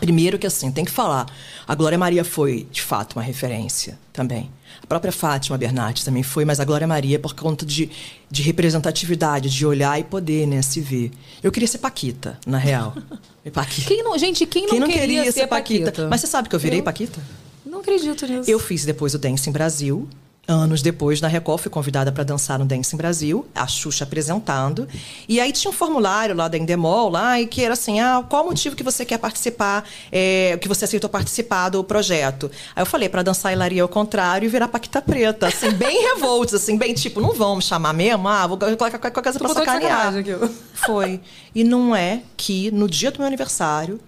Primeiro 0.00 0.38
que 0.38 0.46
assim, 0.46 0.70
tem 0.70 0.84
que 0.84 0.90
falar. 0.90 1.26
A 1.66 1.74
Glória 1.74 1.98
Maria 1.98 2.24
foi, 2.24 2.66
de 2.70 2.82
fato, 2.82 3.14
uma 3.14 3.22
referência 3.22 3.98
também. 4.12 4.50
A 4.82 4.86
própria 4.86 5.12
Fátima 5.12 5.56
Bernardes 5.56 6.04
também 6.04 6.22
foi, 6.22 6.44
mas 6.44 6.60
a 6.60 6.64
Glória 6.64 6.86
Maria 6.86 7.18
por 7.18 7.34
conta 7.34 7.64
de, 7.64 7.90
de 8.30 8.42
representatividade, 8.42 9.48
de 9.48 9.66
olhar 9.66 9.98
e 9.98 10.04
poder 10.04 10.46
né, 10.46 10.60
se 10.62 10.80
ver. 10.80 11.10
Eu 11.42 11.50
queria 11.50 11.66
ser 11.66 11.78
Paquita, 11.78 12.38
na 12.46 12.58
real. 12.58 12.94
Paquita. 13.52 13.88
Quem 13.88 14.02
não, 14.02 14.16
gente, 14.18 14.44
quem 14.46 14.62
não, 14.62 14.70
quem 14.70 14.80
não 14.80 14.86
queria, 14.88 15.06
queria, 15.06 15.32
ser, 15.32 15.46
Paquita? 15.46 15.86
Paquita? 15.86 16.08
Mas 16.08 16.20
você 16.20 16.26
sabe 16.26 16.48
que 16.48 16.54
eu 16.54 16.60
virei 16.60 16.80
eu... 16.80 16.84
Paquita? 16.84 17.20
Não 17.66 17.80
acredito 17.80 18.26
nisso. 18.26 18.50
Eu 18.50 18.58
fiz 18.58 18.84
depois 18.84 19.14
o 19.14 19.18
Dance 19.18 19.48
em 19.50 19.52
Brasil, 19.52 20.08
Anos 20.48 20.80
depois, 20.80 21.20
na 21.20 21.26
Record, 21.26 21.60
fui 21.60 21.70
convidada 21.70 22.12
para 22.12 22.22
dançar 22.22 22.56
no 22.56 22.64
Dance 22.64 22.94
em 22.94 22.96
Brasil, 22.96 23.44
a 23.52 23.66
Xuxa 23.66 24.04
apresentando. 24.04 24.86
E 25.28 25.40
aí 25.40 25.50
tinha 25.50 25.68
um 25.68 25.74
formulário 25.74 26.36
lá 26.36 26.46
da 26.46 26.56
Endemol, 26.56 27.10
lá, 27.10 27.40
e 27.40 27.48
que 27.48 27.64
era 27.64 27.72
assim: 27.72 27.98
ah, 27.98 28.24
qual 28.28 28.44
o 28.44 28.46
motivo 28.46 28.76
que 28.76 28.84
você 28.84 29.04
quer 29.04 29.18
participar, 29.18 29.84
é, 30.12 30.56
que 30.60 30.68
você 30.68 30.84
aceitou 30.84 31.10
participar 31.10 31.70
do 31.70 31.82
projeto? 31.82 32.48
Aí 32.76 32.82
eu 32.82 32.86
falei, 32.86 33.08
para 33.08 33.24
dançar 33.24 33.52
hilaria 33.52 33.82
ao 33.82 33.88
contrário 33.88 34.46
e 34.46 34.48
virar 34.48 34.68
Paquita 34.68 35.02
Preta, 35.02 35.48
assim, 35.48 35.70
bem 35.74 36.14
revoltos, 36.14 36.54
assim, 36.54 36.78
bem 36.78 36.94
tipo, 36.94 37.20
não 37.20 37.32
vão 37.32 37.56
me 37.56 37.62
chamar 37.62 37.92
mesmo, 37.92 38.28
ah, 38.28 38.46
vou 38.46 38.56
colocar 38.56 39.00
qualquer 39.00 39.22
coisa 39.22 39.38
pra 39.40 39.48
sacanear. 39.48 40.12
Foi. 40.74 41.20
E 41.52 41.64
não 41.64 41.94
é 41.94 42.22
que 42.36 42.70
no 42.70 42.88
dia 42.88 43.10
do 43.10 43.18
meu 43.18 43.26
aniversário, 43.26 44.00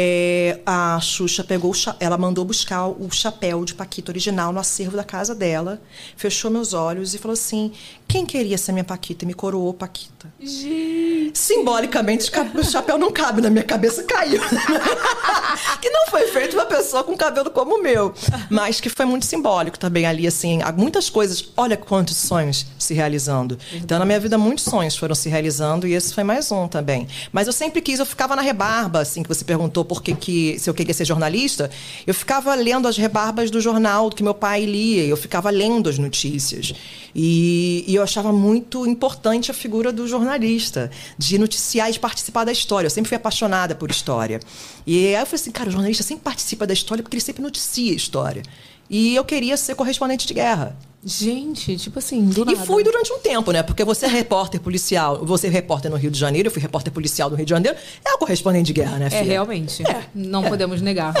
é, 0.00 0.60
a 0.64 1.00
Xuxa 1.00 1.42
pegou, 1.42 1.72
ela 1.98 2.16
mandou 2.16 2.44
buscar 2.44 2.86
o 2.86 3.10
chapéu 3.10 3.64
de 3.64 3.74
Paquita 3.74 4.12
original 4.12 4.52
no 4.52 4.60
acervo 4.60 4.96
da 4.96 5.02
casa 5.02 5.34
dela, 5.34 5.82
fechou 6.16 6.52
meus 6.52 6.72
olhos 6.72 7.14
e 7.14 7.18
falou 7.18 7.32
assim: 7.32 7.72
quem 8.06 8.24
queria 8.24 8.56
ser 8.56 8.70
minha 8.70 8.84
Paquita? 8.84 9.24
E 9.24 9.26
me 9.26 9.34
coroou 9.34 9.74
Paquita. 9.74 10.32
Gente. 10.38 11.36
Simbolicamente, 11.36 12.30
o 12.54 12.64
chapéu 12.64 12.96
não 12.96 13.10
cabe 13.10 13.42
na 13.42 13.50
minha 13.50 13.64
cabeça, 13.64 14.04
caiu. 14.04 14.40
que 15.82 15.90
não 15.90 16.06
foi 16.06 16.28
feito 16.28 16.54
uma 16.54 16.66
pessoa 16.66 17.02
com 17.02 17.16
cabelo 17.16 17.50
como 17.50 17.76
o 17.76 17.82
meu, 17.82 18.14
mas 18.48 18.80
que 18.80 18.88
foi 18.88 19.04
muito 19.04 19.26
simbólico 19.26 19.78
também 19.80 20.06
ali, 20.06 20.28
assim, 20.28 20.60
muitas 20.76 21.10
coisas. 21.10 21.52
Olha 21.56 21.76
quantos 21.76 22.16
sonhos 22.16 22.64
se 22.88 22.94
realizando. 22.94 23.58
Então, 23.72 23.98
na 23.98 24.04
minha 24.04 24.18
vida, 24.18 24.36
muitos 24.36 24.64
sonhos 24.64 24.96
foram 24.96 25.14
se 25.14 25.28
realizando 25.28 25.86
e 25.86 25.92
esse 25.94 26.12
foi 26.14 26.24
mais 26.24 26.50
um 26.50 26.66
também. 26.66 27.06
Mas 27.30 27.46
eu 27.46 27.52
sempre 27.52 27.80
quis, 27.80 27.98
eu 27.98 28.06
ficava 28.06 28.34
na 28.34 28.42
rebarba, 28.42 29.00
assim, 29.00 29.22
que 29.22 29.28
você 29.28 29.44
perguntou 29.44 29.84
por 29.84 30.02
que, 30.02 30.14
que 30.14 30.58
se 30.58 30.68
eu 30.68 30.74
queria 30.74 30.94
ser 30.94 31.04
jornalista, 31.04 31.70
eu 32.06 32.14
ficava 32.14 32.54
lendo 32.54 32.88
as 32.88 32.96
rebarbas 32.96 33.50
do 33.50 33.60
jornal 33.60 34.10
que 34.10 34.22
meu 34.22 34.34
pai 34.34 34.64
lia, 34.64 35.04
eu 35.04 35.16
ficava 35.16 35.50
lendo 35.50 35.88
as 35.88 35.98
notícias. 35.98 36.72
E, 37.14 37.84
e 37.86 37.94
eu 37.94 38.02
achava 38.02 38.32
muito 38.32 38.86
importante 38.86 39.50
a 39.50 39.54
figura 39.54 39.92
do 39.92 40.08
jornalista, 40.08 40.90
de 41.16 41.38
noticiar 41.38 41.90
e 41.90 41.92
de 41.92 42.00
participar 42.00 42.44
da 42.44 42.52
história. 42.52 42.86
Eu 42.86 42.90
sempre 42.90 43.08
fui 43.08 43.16
apaixonada 43.16 43.74
por 43.74 43.90
história. 43.90 44.40
E 44.86 45.14
aí 45.14 45.20
eu 45.20 45.26
falei 45.26 45.40
assim, 45.40 45.50
cara, 45.50 45.68
o 45.68 45.72
jornalista 45.72 46.02
sempre 46.02 46.24
participa 46.24 46.66
da 46.66 46.72
história 46.72 47.02
porque 47.02 47.16
ele 47.16 47.22
sempre 47.22 47.42
noticia 47.42 47.92
a 47.92 47.96
história. 47.96 48.42
e 48.90 49.14
eu 49.14 49.24
queria 49.24 49.56
ser 49.56 49.74
correspondente 49.74 50.26
de 50.26 50.32
guerra. 50.32 50.74
Gente, 51.04 51.76
tipo 51.76 52.00
assim, 52.00 52.24
do 52.26 52.42
E 52.42 52.54
nada. 52.54 52.66
fui 52.66 52.82
durante 52.82 53.12
um 53.12 53.18
tempo, 53.20 53.52
né? 53.52 53.62
Porque 53.62 53.84
você 53.84 54.06
é 54.06 54.08
repórter 54.08 54.60
policial, 54.60 55.24
você 55.24 55.46
é 55.46 55.50
repórter 55.50 55.88
no 55.90 55.96
Rio 55.96 56.10
de 56.10 56.18
Janeiro, 56.18 56.48
eu 56.48 56.52
fui 56.52 56.60
repórter 56.60 56.92
policial 56.92 57.30
no 57.30 57.36
Rio 57.36 57.46
de 57.46 57.50
Janeiro, 57.50 57.78
é 58.04 58.14
o 58.14 58.18
correspondente 58.18 58.66
de 58.66 58.72
guerra, 58.72 58.98
né, 58.98 59.06
É, 59.06 59.10
filha? 59.10 59.22
realmente. 59.22 59.82
É, 59.88 60.02
Não 60.12 60.44
é. 60.44 60.48
podemos 60.48 60.80
negar. 60.80 61.14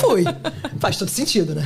Fui. 0.00 0.24
Faz 0.80 0.96
todo 0.96 1.08
sentido, 1.08 1.54
né? 1.54 1.64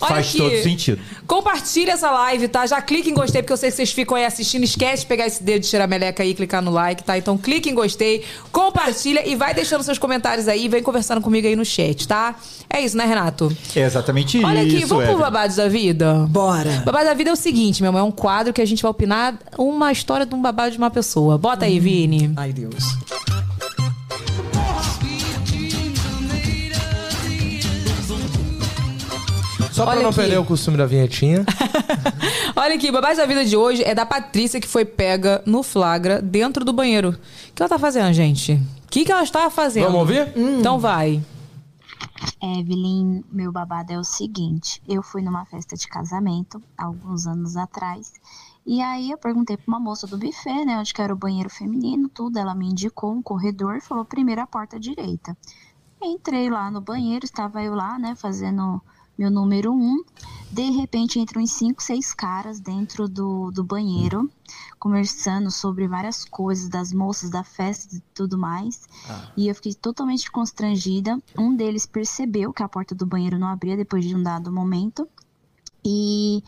Olha 0.00 0.12
Faz 0.14 0.28
aqui. 0.28 0.38
todo 0.38 0.62
sentido. 0.62 1.00
Compartilha 1.26 1.92
essa 1.92 2.08
live, 2.10 2.46
tá? 2.46 2.64
Já 2.66 2.80
clica 2.80 3.10
em 3.10 3.14
gostei, 3.14 3.42
porque 3.42 3.52
eu 3.52 3.56
sei 3.56 3.70
que 3.70 3.76
vocês 3.76 3.90
ficam 3.90 4.16
aí 4.16 4.24
assistindo. 4.24 4.62
Esquece 4.62 5.02
de 5.02 5.08
pegar 5.08 5.26
esse 5.26 5.42
dedo 5.42 5.62
de 5.62 5.68
tirar 5.68 5.88
meleca 5.88 6.22
aí 6.22 6.30
e 6.30 6.34
clicar 6.34 6.62
no 6.62 6.70
like, 6.70 7.02
tá? 7.02 7.18
Então 7.18 7.36
clica 7.36 7.68
em 7.68 7.74
gostei, 7.74 8.24
compartilha 8.52 9.28
e 9.28 9.34
vai 9.34 9.52
deixando 9.52 9.82
seus 9.82 9.98
comentários 9.98 10.46
aí. 10.46 10.68
Vem 10.68 10.82
conversando 10.82 11.20
comigo 11.20 11.48
aí 11.48 11.56
no 11.56 11.64
chat, 11.64 12.06
tá? 12.06 12.36
É 12.70 12.80
isso, 12.80 12.96
né, 12.96 13.04
Renato? 13.04 13.54
É 13.74 13.80
exatamente 13.80 14.38
isso. 14.38 14.46
Olha 14.46 14.62
aqui, 14.62 14.84
vamos 14.84 15.04
pro. 15.06 15.18
Babados 15.18 15.56
da 15.56 15.68
Vida? 15.68 16.14
Bora. 16.28 16.82
Babado 16.92 17.08
da 17.08 17.14
Vida 17.14 17.30
é 17.30 17.32
o 17.32 17.36
seguinte, 17.36 17.80
meu 17.80 17.88
amor. 17.88 18.00
É 18.00 18.02
um 18.02 18.10
quadro 18.10 18.52
que 18.52 18.60
a 18.60 18.66
gente 18.66 18.82
vai 18.82 18.90
opinar 18.90 19.38
uma 19.56 19.90
história 19.90 20.26
de 20.26 20.34
um 20.34 20.42
babado 20.42 20.72
de 20.72 20.76
uma 20.76 20.90
pessoa. 20.90 21.38
Bota 21.38 21.64
aí, 21.64 21.80
Vini. 21.80 22.30
Ai, 22.36 22.52
Deus. 22.52 22.84
Só 29.72 29.84
pra 29.84 29.92
Olha 29.92 30.02
não 30.02 30.10
aqui. 30.10 30.20
perder 30.20 30.36
o 30.36 30.44
costume 30.44 30.76
da 30.76 30.84
vinhetinha. 30.84 31.46
Olha 32.54 32.74
aqui, 32.74 32.92
babado 32.92 33.16
da 33.16 33.24
vida 33.24 33.42
de 33.42 33.56
hoje 33.56 33.82
é 33.82 33.94
da 33.94 34.04
Patrícia 34.04 34.60
que 34.60 34.68
foi 34.68 34.84
pega 34.84 35.40
no 35.46 35.62
flagra 35.62 36.20
dentro 36.20 36.62
do 36.62 36.74
banheiro. 36.74 37.16
O 37.48 37.54
que 37.54 37.62
ela 37.62 37.70
tá 37.70 37.78
fazendo, 37.78 38.12
gente? 38.12 38.52
O 38.52 38.90
que, 38.90 39.06
que 39.06 39.10
ela 39.10 39.22
estava 39.22 39.48
fazendo? 39.48 39.84
Vamos 39.84 40.00
ouvir? 40.00 40.30
Então 40.36 40.78
vai. 40.78 41.22
Evelyn, 42.40 43.22
meu 43.30 43.52
babado 43.52 43.92
é 43.92 43.98
o 43.98 44.04
seguinte: 44.04 44.82
eu 44.88 45.02
fui 45.02 45.22
numa 45.22 45.44
festa 45.44 45.76
de 45.76 45.86
casamento 45.86 46.62
alguns 46.76 47.26
anos 47.26 47.56
atrás. 47.56 48.12
E 48.66 48.80
aí 48.80 49.10
eu 49.10 49.18
perguntei 49.18 49.56
pra 49.56 49.66
uma 49.68 49.80
moça 49.80 50.06
do 50.06 50.18
buffet, 50.18 50.64
né, 50.64 50.78
onde 50.78 50.92
que 50.92 51.02
era 51.02 51.12
o 51.12 51.16
banheiro 51.16 51.50
feminino, 51.50 52.08
tudo. 52.08 52.38
Ela 52.38 52.54
me 52.54 52.68
indicou 52.68 53.12
um 53.12 53.22
corredor 53.22 53.76
e 53.76 53.80
falou: 53.80 54.04
primeira 54.04 54.46
porta 54.46 54.78
direita. 54.78 55.36
Entrei 56.02 56.50
lá 56.50 56.70
no 56.70 56.80
banheiro, 56.80 57.24
estava 57.24 57.62
eu 57.62 57.74
lá, 57.74 57.98
né, 57.98 58.14
fazendo 58.16 58.82
meu 59.18 59.30
número 59.30 59.72
um. 59.72 60.02
De 60.50 60.70
repente 60.70 61.18
entram 61.18 61.42
uns 61.42 61.52
cinco, 61.52 61.82
seis 61.82 62.12
caras 62.12 62.60
dentro 62.60 63.08
do, 63.08 63.50
do 63.50 63.64
banheiro, 63.64 64.30
conversando 64.78 65.50
sobre 65.50 65.88
várias 65.88 66.24
coisas 66.24 66.68
das 66.68 66.92
moças 66.92 67.30
da 67.30 67.42
festa 67.42 67.96
e 67.96 68.00
tudo 68.12 68.36
mais. 68.36 68.86
E 69.34 69.48
eu 69.48 69.54
fiquei 69.54 69.72
totalmente 69.72 70.30
constrangida. 70.30 71.18
Um 71.38 71.54
deles 71.56 71.86
percebeu 71.86 72.52
que 72.52 72.62
a 72.62 72.68
porta 72.68 72.94
do 72.94 73.06
banheiro 73.06 73.38
não 73.38 73.48
abria 73.48 73.76
depois 73.76 74.04
de 74.04 74.14
um 74.14 74.22
dado 74.22 74.52
momento. 74.52 75.08
E 75.84 76.44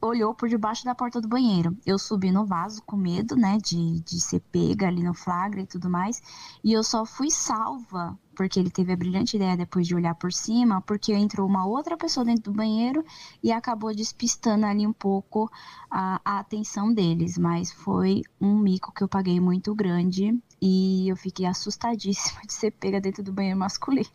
olhou 0.00 0.34
por 0.34 0.48
debaixo 0.48 0.84
da 0.84 0.94
porta 0.94 1.20
do 1.20 1.28
banheiro. 1.28 1.76
Eu 1.86 1.98
subi 1.98 2.30
no 2.30 2.44
vaso 2.44 2.82
com 2.82 2.96
medo, 2.96 3.36
né, 3.36 3.58
de, 3.58 4.00
de 4.00 4.20
ser 4.20 4.40
pega 4.52 4.88
ali 4.88 5.02
no 5.02 5.14
flagra 5.14 5.60
e 5.60 5.66
tudo 5.66 5.88
mais. 5.88 6.20
E 6.62 6.72
eu 6.72 6.82
só 6.82 7.04
fui 7.04 7.30
salva 7.30 8.18
porque 8.36 8.60
ele 8.60 8.70
teve 8.70 8.92
a 8.92 8.96
brilhante 8.96 9.36
ideia 9.36 9.56
depois 9.56 9.86
de 9.86 9.94
olhar 9.94 10.14
por 10.14 10.32
cima, 10.32 10.80
porque 10.82 11.12
entrou 11.12 11.48
uma 11.48 11.66
outra 11.66 11.96
pessoa 11.96 12.24
dentro 12.24 12.52
do 12.52 12.56
banheiro 12.56 13.04
e 13.42 13.50
acabou 13.50 13.94
despistando 13.94 14.66
ali 14.66 14.86
um 14.86 14.92
pouco 14.92 15.50
a, 15.90 16.20
a 16.24 16.38
atenção 16.38 16.92
deles. 16.92 17.38
Mas 17.38 17.72
foi 17.72 18.22
um 18.40 18.56
mico 18.58 18.92
que 18.92 19.02
eu 19.02 19.08
paguei 19.08 19.40
muito 19.40 19.74
grande 19.74 20.38
e 20.60 21.08
eu 21.08 21.16
fiquei 21.16 21.44
assustadíssima 21.46 22.40
de 22.46 22.52
ser 22.52 22.70
pega 22.72 23.00
dentro 23.00 23.22
do 23.22 23.30
banheiro 23.32 23.58
masculino. 23.58 24.06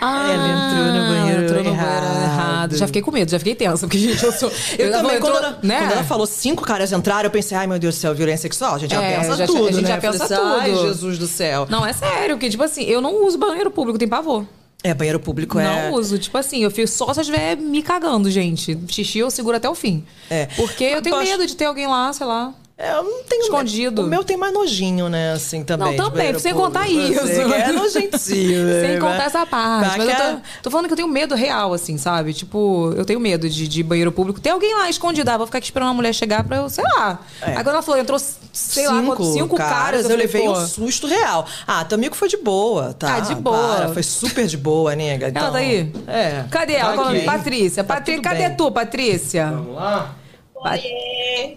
Ah, 0.00 0.30
Ela 0.32 0.48
entrou 0.48 0.84
no 1.02 1.08
banheiro 1.08 1.44
entrou 1.44 1.64
no 1.64 1.70
errado. 1.70 2.76
Já 2.76 2.86
fiquei 2.86 3.02
com 3.02 3.10
medo, 3.10 3.30
já 3.30 3.38
fiquei 3.38 3.54
tensa, 3.54 3.86
porque, 3.86 3.98
gente, 3.98 4.22
eu 4.24 4.32
sou. 4.32 4.50
Eu, 4.78 4.90
tava- 4.90 5.02
também, 5.04 5.20
quando, 5.20 5.34
entrou- 5.36 5.50
ela, 5.50 5.58
né? 5.62 5.78
quando 5.80 5.92
ela 5.92 6.04
falou 6.04 6.26
cinco 6.26 6.62
caras 6.64 6.92
entraram, 6.92 7.24
eu 7.24 7.30
pensei, 7.30 7.56
ai 7.56 7.66
meu 7.66 7.78
Deus 7.78 7.94
do 7.94 7.98
céu, 7.98 8.14
violência 8.14 8.42
sexual. 8.42 8.74
A 8.74 8.78
gente 8.78 8.94
já 8.94 9.02
É, 9.02 9.18
pensa 9.18 9.36
já- 9.36 9.46
tudo, 9.46 9.68
a 9.68 9.72
gente 9.72 9.82
né? 9.82 9.88
já 9.88 9.96
Eu 9.96 10.00
falei 10.02 10.18
pensa 10.18 10.34
assim, 10.34 10.44
Ai, 10.60 10.70
tudo. 10.72 10.82
Jesus 10.88 11.18
do 11.18 11.26
céu. 11.26 11.66
Não, 11.70 11.86
é 11.86 11.92
sério, 11.92 12.34
porque, 12.36 12.50
tipo 12.50 12.62
assim, 12.62 12.82
eu 12.84 13.00
não 13.00 13.24
uso 13.24 13.38
banheiro 13.38 13.70
público, 13.70 13.98
tem 13.98 14.08
pavor. 14.08 14.44
É, 14.82 14.92
banheiro 14.92 15.18
público 15.18 15.58
é... 15.58 15.64
Não 15.90 15.94
uso. 15.94 16.18
Tipo 16.18 16.36
assim, 16.36 16.62
eu 16.62 16.70
fico 16.70 16.86
só 16.86 17.10
se 17.14 17.20
eu 17.20 17.22
estiver 17.22 17.56
me 17.56 17.82
cagando, 17.82 18.30
gente. 18.30 18.78
Xixi 18.88 19.18
eu 19.20 19.30
seguro 19.30 19.56
até 19.56 19.66
o 19.70 19.74
fim. 19.74 20.04
É. 20.28 20.44
Porque 20.56 20.84
eu 20.84 21.00
tenho 21.00 21.16
medo 21.16 21.46
de 21.46 21.56
ter 21.56 21.64
alguém 21.64 21.86
lá, 21.86 22.12
sei 22.12 22.26
lá. 22.26 22.52
É, 22.76 22.90
eu 22.92 23.04
não 23.04 23.22
tenho 23.22 23.42
Escondido. 23.42 24.02
O 24.02 24.06
meu 24.06 24.24
tem 24.24 24.36
mais 24.36 24.52
nojinho, 24.52 25.08
né? 25.08 25.32
Assim, 25.32 25.62
também. 25.62 25.96
Não, 25.96 26.10
também, 26.10 26.36
sem 26.40 26.52
contar 26.52 26.90
Eu 26.90 27.08
isso. 27.08 27.20
É 27.54 27.70
nojentinho, 27.72 28.64
né? 28.64 28.80
Sem 28.88 28.98
contar 28.98 29.24
essa 29.26 29.46
parte. 29.46 29.90
Tá 29.90 29.96
Mas 29.96 30.08
eu 30.08 30.16
tô, 30.16 30.40
tô 30.64 30.70
falando 30.72 30.86
que 30.88 30.92
eu 30.92 30.96
tenho 30.96 31.08
medo 31.08 31.36
real, 31.36 31.72
assim, 31.72 31.96
sabe? 31.96 32.34
Tipo, 32.34 32.92
eu 32.96 33.04
tenho 33.04 33.20
medo 33.20 33.48
de, 33.48 33.68
de 33.68 33.82
banheiro 33.84 34.10
público. 34.10 34.40
Tem 34.40 34.50
alguém 34.50 34.74
lá 34.74 34.90
escondido, 34.90 35.30
ah, 35.30 35.36
vou 35.36 35.46
ficar 35.46 35.58
aqui 35.58 35.68
esperando 35.68 35.86
uma 35.88 35.94
mulher 35.94 36.12
chegar 36.12 36.42
pra 36.42 36.56
eu, 36.56 36.68
sei 36.68 36.82
lá. 36.82 37.20
É. 37.42 37.50
Aí 37.50 37.54
quando 37.62 37.68
ela 37.68 37.82
falou, 37.82 38.00
entrou, 38.00 38.18
sei 38.52 38.88
lá, 38.88 39.00
quantos- 39.04 39.32
cinco 39.34 39.56
caras, 39.56 40.02
eu, 40.02 40.10
falei, 40.10 40.26
levei 40.26 40.42
pô, 40.44 40.52
um 40.58 40.66
susto 40.66 41.06
real. 41.06 41.46
Ah, 41.64 41.84
teu 41.84 41.94
amigo 41.94 42.16
foi 42.16 42.28
de 42.28 42.38
boa, 42.38 42.92
tá? 42.92 43.14
Ah, 43.14 43.20
de 43.20 43.36
boa. 43.36 43.76
Para, 43.76 43.88
foi 43.90 44.02
super 44.02 44.48
de 44.48 44.56
boa, 44.56 44.96
nega. 44.96 45.28
Então, 45.28 45.42
Ela 45.44 45.52
tá 45.52 45.58
aí? 45.58 45.92
É. 46.08 46.44
Cadê 46.50 46.72
ela? 46.72 46.96
Tá 46.96 47.08
aqui. 47.10 47.20
Patrícia. 47.20 47.84
Tá 47.84 48.00
tudo 48.00 48.20
Cadê 48.20 48.48
bem. 48.48 48.56
tu, 48.56 48.68
Patrícia? 48.72 49.46
Vamos 49.52 49.76
lá? 49.76 50.16
Pa- 50.64 50.78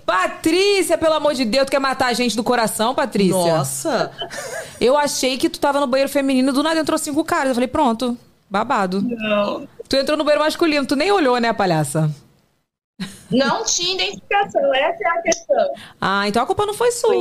Patrícia, 0.06 0.98
pelo 0.98 1.14
amor 1.14 1.34
de 1.34 1.46
Deus, 1.46 1.66
tu 1.66 1.72
quer 1.72 1.80
matar 1.80 2.08
a 2.08 2.14
gente 2.14 2.36
do 2.36 2.44
coração, 2.44 2.94
Patrícia? 2.94 3.32
Nossa. 3.58 4.12
Eu 4.82 4.98
achei 4.98 5.38
que 5.38 5.50
tu 5.50 5.60
tava 5.60 5.80
no 5.80 5.88
banheiro 5.88 6.12
feminino, 6.12 6.52
do 6.52 6.62
nada 6.62 6.80
entrou 6.80 6.98
cinco 6.98 7.24
caras. 7.24 7.50
Eu 7.50 7.54
falei, 7.56 7.68
pronto, 7.70 8.18
babado. 8.50 9.02
Não. 9.02 9.68
Tu 9.88 9.96
entrou 9.96 10.18
no 10.18 10.24
banheiro 10.26 10.44
masculino, 10.44 10.86
tu 10.86 10.96
nem 10.96 11.12
olhou, 11.12 11.40
né, 11.40 11.54
palhaça? 11.54 12.12
Não 13.32 13.64
tinha 13.64 13.94
identificação, 13.96 14.74
essa 14.74 15.04
é 15.04 15.08
a 15.08 15.22
questão. 15.22 15.74
Ah, 16.02 16.28
então 16.28 16.42
a 16.42 16.46
culpa 16.46 16.66
não 16.66 16.74
foi 16.74 16.92
sua. 16.92 17.12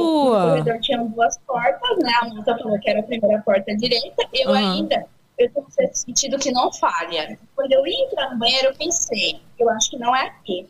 corredor 0.50 0.80
tinha 0.80 0.98
duas 0.98 1.38
portas, 1.46 1.98
né? 2.02 2.12
A 2.22 2.24
moça 2.26 2.56
falou 2.56 2.78
que 2.80 2.88
era 2.90 3.00
a 3.00 3.02
primeira 3.02 3.42
porta 3.42 3.76
direita. 3.76 4.24
Eu 4.32 4.50
Aham. 4.50 4.72
ainda, 4.74 5.04
eu 5.38 5.50
um 5.56 5.94
sentido 5.94 6.38
que 6.38 6.50
não 6.50 6.72
falha. 6.72 7.38
Quando 7.54 7.72
eu 7.72 7.86
ia 7.86 8.04
entrar 8.06 8.30
no 8.30 8.38
banheiro, 8.38 8.68
eu 8.68 8.74
pensei, 8.74 9.40
eu 9.58 9.68
acho 9.70 9.90
que 9.90 9.98
não 9.98 10.14
é 10.16 10.26
aqui. 10.28 10.66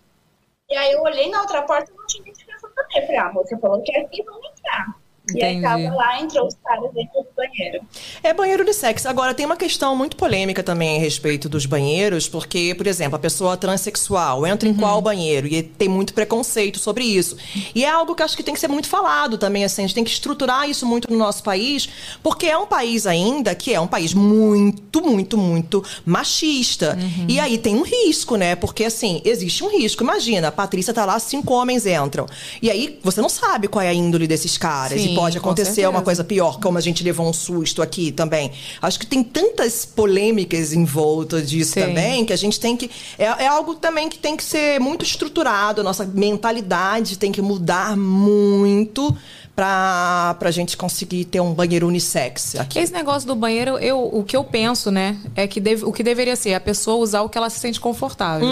E 0.69 0.77
aí 0.77 0.93
eu 0.93 1.03
olhei 1.03 1.31
na 1.31 1.43
outra 1.43 1.63
porta 1.63 1.91
e 1.91 1.95
não 1.95 2.07
tinha 2.07 2.23
identificação 2.23 2.71
também. 2.75 3.07
Falei, 3.07 3.17
ah, 3.17 3.33
moça 3.33 3.59
falou 3.59 3.83
que 3.83 3.97
é 3.97 4.01
aqui, 4.01 4.23
vamos 4.25 4.47
entrar. 4.51 5.06
E 5.35 5.43
aí 5.43 5.57
Entendi. 5.57 5.63
tava 5.87 5.97
lá, 5.97 6.21
entrou 6.21 6.47
os 6.47 6.55
caras 6.65 6.93
dentro 6.95 7.21
do 7.23 7.27
banheiro. 7.37 7.81
É 8.23 8.33
banheiro 8.33 8.63
unissex. 8.63 9.07
Agora, 9.07 9.35
tem 9.35 9.45
uma 9.45 9.57
questão 9.57 9.97
muito 9.97 10.17
polêmica 10.17 10.63
também 10.63 10.97
a 10.97 11.01
respeito 11.01 11.49
dos 11.49 11.67
banheiros, 11.67 12.29
porque, 12.29 12.75
por 12.77 12.87
exemplo, 12.87 13.17
a 13.17 13.19
pessoa 13.19 13.57
transexual 13.57 14.47
entra 14.47 14.69
em 14.69 14.73
Uhum. 14.73 14.79
qual 14.79 15.03
banheiro? 15.03 15.47
E 15.49 15.63
tem 15.63 15.89
muito 15.89 16.15
preconceito 16.15 16.79
sobre 16.79 17.05
isso. 17.05 17.37
E 17.75 17.85
é 17.85 17.89
algo 17.91 18.15
que 18.15 18.23
eu 18.23 18.25
acho 18.25 18.37
que 18.37 18.43
tem 18.43 18.55
que 18.55 18.61
ser 18.61 18.69
muito 18.69 18.89
falado 18.89 19.37
também, 19.37 19.65
assim, 19.65 19.83
a 19.83 19.87
gente 19.87 19.95
tem 19.97 20.05
que 20.05 20.11
estruturar 20.11 20.69
isso 20.71 20.87
muito 20.87 21.11
no 21.11 21.19
nosso 21.19 21.43
país, 21.43 21.89
porque 22.23 22.47
é 22.47 22.57
um 22.57 22.67
país 22.67 23.05
ainda 23.07 23.55
que 23.55 23.75
é 23.75 23.81
um 23.81 23.87
país 23.89 24.15
muito, 24.15 25.03
muito, 25.03 25.37
muito 25.37 25.83
machista. 26.05 26.97
Uhum. 27.01 27.27
E 27.29 27.41
aí 27.41 27.59
tem 27.59 27.75
um 27.77 27.83
risco, 27.83 28.37
né? 28.37 28.55
Porque, 28.55 28.85
assim, 28.85 29.21
existe 29.25 29.63
um 29.65 29.69
risco. 29.69 30.03
Imagina, 30.03 30.49
a 30.49 30.53
Patrícia 30.53 30.95
tá 30.95 31.05
lá, 31.05 31.19
cinco 31.19 31.53
homens 31.55 31.85
entram. 31.87 32.27
E 32.63 32.71
aí 32.71 32.99
você 33.03 33.21
não 33.21 33.29
sabe 33.29 33.69
qual 33.69 33.83
é 33.83 33.89
a 33.89 33.95
índole 33.95 34.27
desses 34.27 34.57
caras. 34.57 35.01
Sim, 35.01 35.13
e 35.13 35.16
pode 35.17 35.39
acontecer 35.39 35.67
certeza. 35.67 35.91
uma 35.91 36.03
coisa 36.03 36.23
pior, 36.23 36.61
como 36.61 36.79
a 36.79 36.81
gente 36.81 37.03
levou 37.03 37.29
um 37.29 37.33
susto 37.33 37.83
aqui 37.83 38.13
também. 38.13 38.53
Acho 38.81 38.99
que 38.99 39.07
tem 39.07 39.23
tantas 39.23 39.85
polêmicas 39.85 40.73
em 40.73 40.85
volta 40.85 41.43
disso 41.43 41.73
Sim. 41.73 41.81
também 41.81 42.25
que 42.25 42.33
a 42.33 42.37
gente 42.37 42.61
tem 42.61 42.77
que. 42.77 42.91
É, 43.19 43.25
é 43.25 43.47
algo 43.47 43.75
também 43.75 44.09
que 44.09 44.19
tem 44.19 44.37
que 44.37 44.45
ser 44.45 44.79
muito 44.81 45.05
estruturado, 45.05 45.81
a 45.81 45.85
nossa 45.85 46.05
mentalidade 46.05 47.19
tem 47.19 47.33
que 47.33 47.43
mudar 47.43 47.97
muito 47.97 49.17
pra, 49.57 50.37
pra 50.39 50.51
gente 50.51 50.77
conseguir 50.77 51.25
ter 51.25 51.41
um 51.41 51.55
banheiro 51.55 51.89
unissex 51.89 52.55
aqui. 52.57 52.79
Esse 52.79 52.93
negócio 52.93 53.27
do 53.27 53.35
banheiro, 53.35 53.79
eu, 53.79 53.99
o 54.13 54.23
que 54.23 54.37
eu 54.37 54.45
penso, 54.45 54.91
né, 54.91 55.17
é 55.35 55.47
que 55.47 55.59
deve- 55.59 55.85
o 55.85 55.93
que 55.93 56.03
deveria 56.03 56.37
ser 56.37 56.53
a 56.53 56.61
pessoa 56.61 56.99
usar 56.99 57.23
o 57.23 57.29
que 57.31 57.39
ela 57.39 57.49
se 57.49 57.59
sente 57.59 57.81
confortável. 57.81 58.47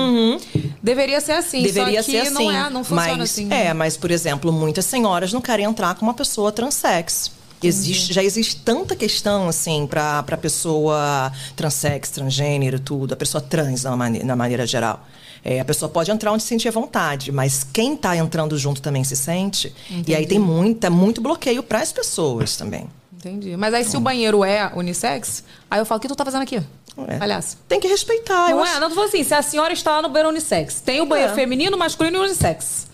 Deveria 0.83 1.21
ser 1.21 1.33
assim, 1.33 1.59
Uhum. 1.59 1.63
Deveria 1.65 2.03
só 2.03 2.07
que 2.07 2.13
ser 2.13 2.19
assim. 2.29 2.33
não 2.33 2.51
é, 2.51 2.71
não 2.71 2.83
funciona 2.83 3.17
mas, 3.19 3.31
assim. 3.31 3.53
É, 3.53 3.75
mas, 3.75 3.97
por 3.99 4.11
exemplo, 4.11 4.51
muitas 4.51 4.87
senhoras 4.87 5.31
não 5.33 5.41
querem 5.43 5.67
entrar 5.67 5.95
com 5.95 6.07
uma 6.07 6.15
pessoa 6.15 6.51
transsex. 6.51 7.31
Existe, 7.63 8.13
já 8.13 8.23
existe 8.23 8.57
tanta 8.57 8.95
questão, 8.95 9.49
assim, 9.49 9.87
pra, 9.87 10.23
pra 10.23 10.37
pessoa 10.37 11.33
transsex, 11.57 12.11
transgênero, 12.11 12.79
tudo, 12.79 13.15
a 13.15 13.17
pessoa 13.17 13.41
trans 13.41 13.85
na, 13.85 13.97
mane- 13.97 14.23
na 14.23 14.37
maneira 14.37 14.67
geral. 14.67 15.03
É, 15.45 15.61
a 15.61 15.65
pessoa 15.65 15.91
pode 15.91 16.11
entrar 16.11 16.33
onde 16.33 16.43
se 16.43 16.49
sentir 16.49 16.69
à 16.69 16.71
vontade, 16.71 17.31
mas 17.31 17.67
quem 17.71 17.95
tá 17.95 18.17
entrando 18.17 18.57
junto 18.57 18.81
também 18.81 19.05
se 19.05 19.15
sente. 19.15 19.75
E 20.07 20.15
aí 20.15 20.27
tem 20.27 20.39
muita, 20.39 20.89
muito 20.89 21.21
bloqueio 21.21 21.63
para 21.63 21.81
as 21.81 21.93
pessoas 21.93 22.57
também. 22.57 22.89
Entendi. 23.13 23.55
Mas 23.57 23.75
aí 23.75 23.85
se 23.85 23.97
o 23.97 24.01
banheiro 24.01 24.43
é 24.45 24.71
unissex, 24.75 25.45
aí 25.71 25.81
eu 25.81 25.85
falo, 25.87 25.99
o 25.99 26.01
que 26.01 26.09
tu 26.09 26.17
tá 26.17 26.25
fazendo 26.25 26.43
aqui? 26.43 26.63
É. 27.09 27.19
Palhaço. 27.19 27.59
Tem 27.69 27.79
que 27.81 27.89
respeitar. 27.89 28.51
não 28.51 28.63
acho- 28.63 28.77
é? 28.77 28.81
Não, 28.81 28.89
tu 28.89 28.95
falou 28.95 29.09
assim, 29.09 29.23
se 29.25 29.35
a 29.35 29.43
senhora 29.43 29.73
está 29.73 29.91
lá 29.97 30.03
no 30.03 30.09
banheiro 30.09 30.29
unissex, 30.31 30.81
tem 30.81 31.01
o 31.03 31.07
banheiro 31.07 31.33
É. 31.33 31.35
feminino, 31.35 31.77
masculino 31.77 32.19
e 32.19 32.21
unissex. 32.21 32.87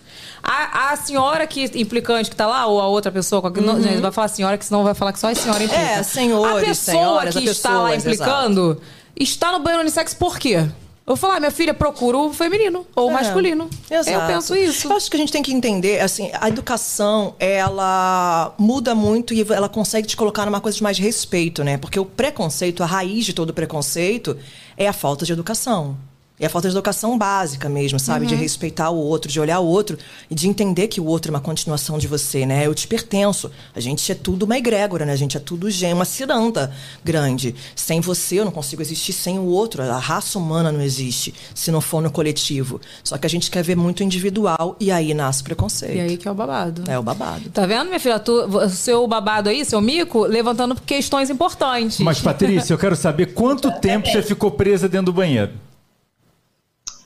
A, 0.43 0.91
a 0.91 0.95
senhora 0.97 1.45
que 1.45 1.69
implicante 1.75 2.29
que 2.29 2.35
tá 2.35 2.47
lá, 2.47 2.65
ou 2.65 2.81
a 2.81 2.87
outra 2.87 3.11
pessoa, 3.11 3.41
qualquer- 3.41 3.61
não, 3.61 3.79
gente, 3.81 4.01
vai 4.01 4.11
falar 4.11 4.27
senhora, 4.27 4.57
que 4.57 4.65
senão 4.65 4.83
vai 4.83 4.93
falar 4.95 5.13
que 5.13 5.19
só 5.19 5.29
a 5.29 5.35
senhora 5.35 5.63
implica. 5.63 5.81
Uhum. 5.83 5.89
É, 5.99 6.03
senhores, 6.03 6.63
A 6.63 6.65
pessoa 6.65 6.95
senhoras, 6.97 7.33
que 7.35 7.47
a 7.47 7.51
está 7.51 7.69
lá 7.81 7.95
implicando 7.95 8.81
está 9.15 9.51
no 9.51 9.59
banheiro 9.59 9.81
unissex 9.83 10.13
por 10.15 10.39
quê? 10.39 10.65
Eu 11.05 11.15
vou 11.15 11.17
falar, 11.17 11.39
minha 11.39 11.51
filha, 11.51 11.73
procura 11.73 12.17
o 12.17 12.31
feminino 12.31 12.85
ou 12.95 13.07
o 13.07 13.09
É. 13.09 13.13
masculino. 13.13 13.67
Exato. 13.89 14.09
Eu 14.11 14.21
penso 14.27 14.55
isso. 14.55 14.87
Eu 14.87 14.95
acho 14.95 15.09
que 15.09 15.17
a 15.17 15.19
gente 15.19 15.31
tem 15.31 15.41
que 15.41 15.51
entender, 15.51 15.99
assim, 15.99 16.29
a 16.39 16.47
educação, 16.47 17.33
ela 17.39 18.53
muda 18.57 18.93
muito 18.93 19.33
e 19.33 19.41
ela 19.51 19.67
consegue 19.67 20.07
te 20.07 20.15
colocar 20.15 20.45
numa 20.45 20.61
coisa 20.61 20.77
de 20.77 20.83
mais 20.83 20.97
respeito, 20.99 21.63
né? 21.63 21.77
Porque 21.77 21.99
o 21.99 22.05
preconceito, 22.05 22.83
a 22.83 22.85
raiz 22.85 23.25
de 23.25 23.33
todo 23.33 23.51
preconceito 23.53 24.37
é 24.77 24.87
a 24.87 24.93
falta 24.93 25.25
de 25.25 25.33
educação. 25.33 25.97
É 26.41 26.47
a 26.47 26.49
falta 26.49 26.67
de 26.67 26.73
educação 26.73 27.19
básica 27.19 27.69
mesmo, 27.69 27.99
sabe? 27.99 28.25
De 28.25 28.33
respeitar 28.33 28.89
o 28.89 28.97
outro, 28.97 29.31
de 29.31 29.39
olhar 29.39 29.59
o 29.59 29.65
outro 29.67 29.95
e 30.27 30.33
de 30.33 30.47
entender 30.47 30.87
que 30.87 30.99
o 30.99 31.05
outro 31.05 31.29
é 31.29 31.35
uma 31.35 31.39
continuação 31.39 31.99
de 31.99 32.07
você, 32.07 32.47
né? 32.47 32.65
Eu 32.65 32.73
te 32.73 32.87
pertenço. 32.87 33.51
A 33.75 33.79
gente 33.79 34.11
é 34.11 34.15
tudo 34.15 34.41
uma 34.41 34.57
egrégora, 34.57 35.05
né? 35.05 35.13
A 35.13 35.15
gente 35.15 35.37
é 35.37 35.39
tudo 35.39 35.69
gêmeo, 35.69 35.97
uma 35.97 36.05
ciranda 36.05 36.73
grande. 37.05 37.53
Sem 37.75 38.01
você, 38.01 38.39
eu 38.39 38.45
não 38.45 38.51
consigo 38.51 38.81
existir 38.81 39.13
sem 39.13 39.37
o 39.37 39.43
outro. 39.43 39.83
A 39.83 39.99
raça 39.99 40.39
humana 40.39 40.71
não 40.71 40.81
existe 40.81 41.31
se 41.53 41.71
não 41.71 41.79
for 41.79 42.01
no 42.01 42.09
coletivo. 42.09 42.81
Só 43.03 43.19
que 43.19 43.27
a 43.27 43.29
gente 43.29 43.51
quer 43.51 43.63
ver 43.63 43.75
muito 43.75 44.01
individual 44.01 44.75
e 44.79 44.91
aí 44.91 45.13
nasce 45.13 45.43
preconceito. 45.43 45.95
E 45.95 45.99
aí 45.99 46.17
que 46.17 46.27
é 46.27 46.31
o 46.31 46.33
babado. 46.33 46.89
É 46.89 46.97
o 46.97 47.03
babado. 47.03 47.51
Tá 47.51 47.67
vendo, 47.67 47.85
minha 47.85 47.99
filha? 47.99 48.17
Tu, 48.17 48.31
o 48.31 48.67
seu 48.67 49.07
babado 49.07 49.47
aí, 49.47 49.63
seu 49.63 49.79
mico, 49.79 50.25
levantando 50.25 50.73
questões 50.73 51.29
importantes. 51.29 51.99
Mas, 51.99 52.19
Patrícia, 52.19 52.73
eu 52.73 52.79
quero 52.79 52.95
saber 52.95 53.27
quanto 53.35 53.71
tempo 53.79 54.09
você 54.09 54.23
ficou 54.23 54.49
presa 54.49 54.89
dentro 54.89 55.05
do 55.05 55.13
banheiro. 55.13 55.51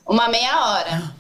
Uma 0.05 0.29
meia 0.29 0.65
hora. 0.67 1.15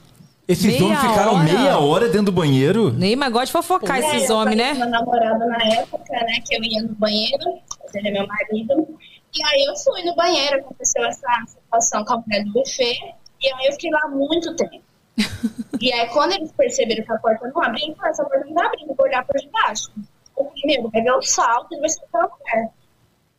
Esses 0.47 0.65
Meia 0.65 0.85
homens 0.85 0.99
ficaram 1.01 1.33
hora? 1.35 1.43
meia 1.43 1.79
hora 1.79 2.07
dentro 2.07 2.25
do 2.27 2.31
banheiro? 2.31 2.93
Neymar 2.93 3.31
gosta 3.31 3.47
de 3.47 3.51
fofocar 3.51 3.97
É, 3.97 3.99
esses 4.17 4.29
homens, 4.29 4.57
né? 4.57 4.73
Meu 4.75 4.89
namorado 4.89 5.39
na 5.47 5.57
época, 5.73 6.13
né, 6.13 6.39
que 6.45 6.55
eu 6.55 6.63
ia 6.63 6.83
no 6.83 6.93
banheiro, 6.93 7.59
ele 7.95 8.09
é 8.09 8.11
meu 8.11 8.27
marido. 8.27 8.87
E 9.33 9.43
aí 9.43 9.65
eu 9.65 9.75
fui 9.75 10.03
no 10.03 10.15
banheiro, 10.15 10.57
aconteceu 10.59 11.03
essa 11.03 11.27
situação 11.47 12.05
com 12.05 12.13
a 12.13 12.17
mulher 12.17 12.43
do 12.45 12.53
buffet, 12.53 12.95
e 13.41 13.47
aí 13.53 13.65
eu 13.65 13.71
fiquei 13.73 13.89
lá 13.89 14.07
muito 14.07 14.55
tempo. 14.55 14.83
e 15.81 15.91
aí 15.91 16.07
quando 16.09 16.33
eles 16.33 16.51
perceberam 16.51 17.03
que 17.03 17.11
a 17.11 17.17
porta 17.17 17.51
não 17.53 17.63
abria, 17.63 17.87
então 17.87 18.07
essa 18.07 18.23
porta 18.23 18.45
não 18.45 18.53
tá 18.53 18.65
abrindo, 18.67 18.89
eu 18.91 18.95
vou 18.95 19.05
olhar 19.07 19.25
por 19.25 19.35
debaixo. 19.41 19.91
Eu 20.37 20.45
falei, 20.45 20.61
meu, 20.65 20.81
vou 20.83 20.91
pegar 20.91 21.17
o 21.17 21.21
salto 21.23 21.73
e 21.73 21.79
vai 21.79 21.89
ser 21.89 22.03
aquela 22.03 22.29
mulher. 22.29 22.69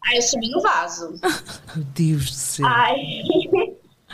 Aí 0.07 0.17
eu 0.17 0.23
subi 0.23 0.51
no 0.51 0.61
vaso. 0.61 1.19
Meu 1.75 1.85
Deus 1.95 2.31
do 2.31 2.37
céu. 2.37 2.67
Aí 2.67 3.23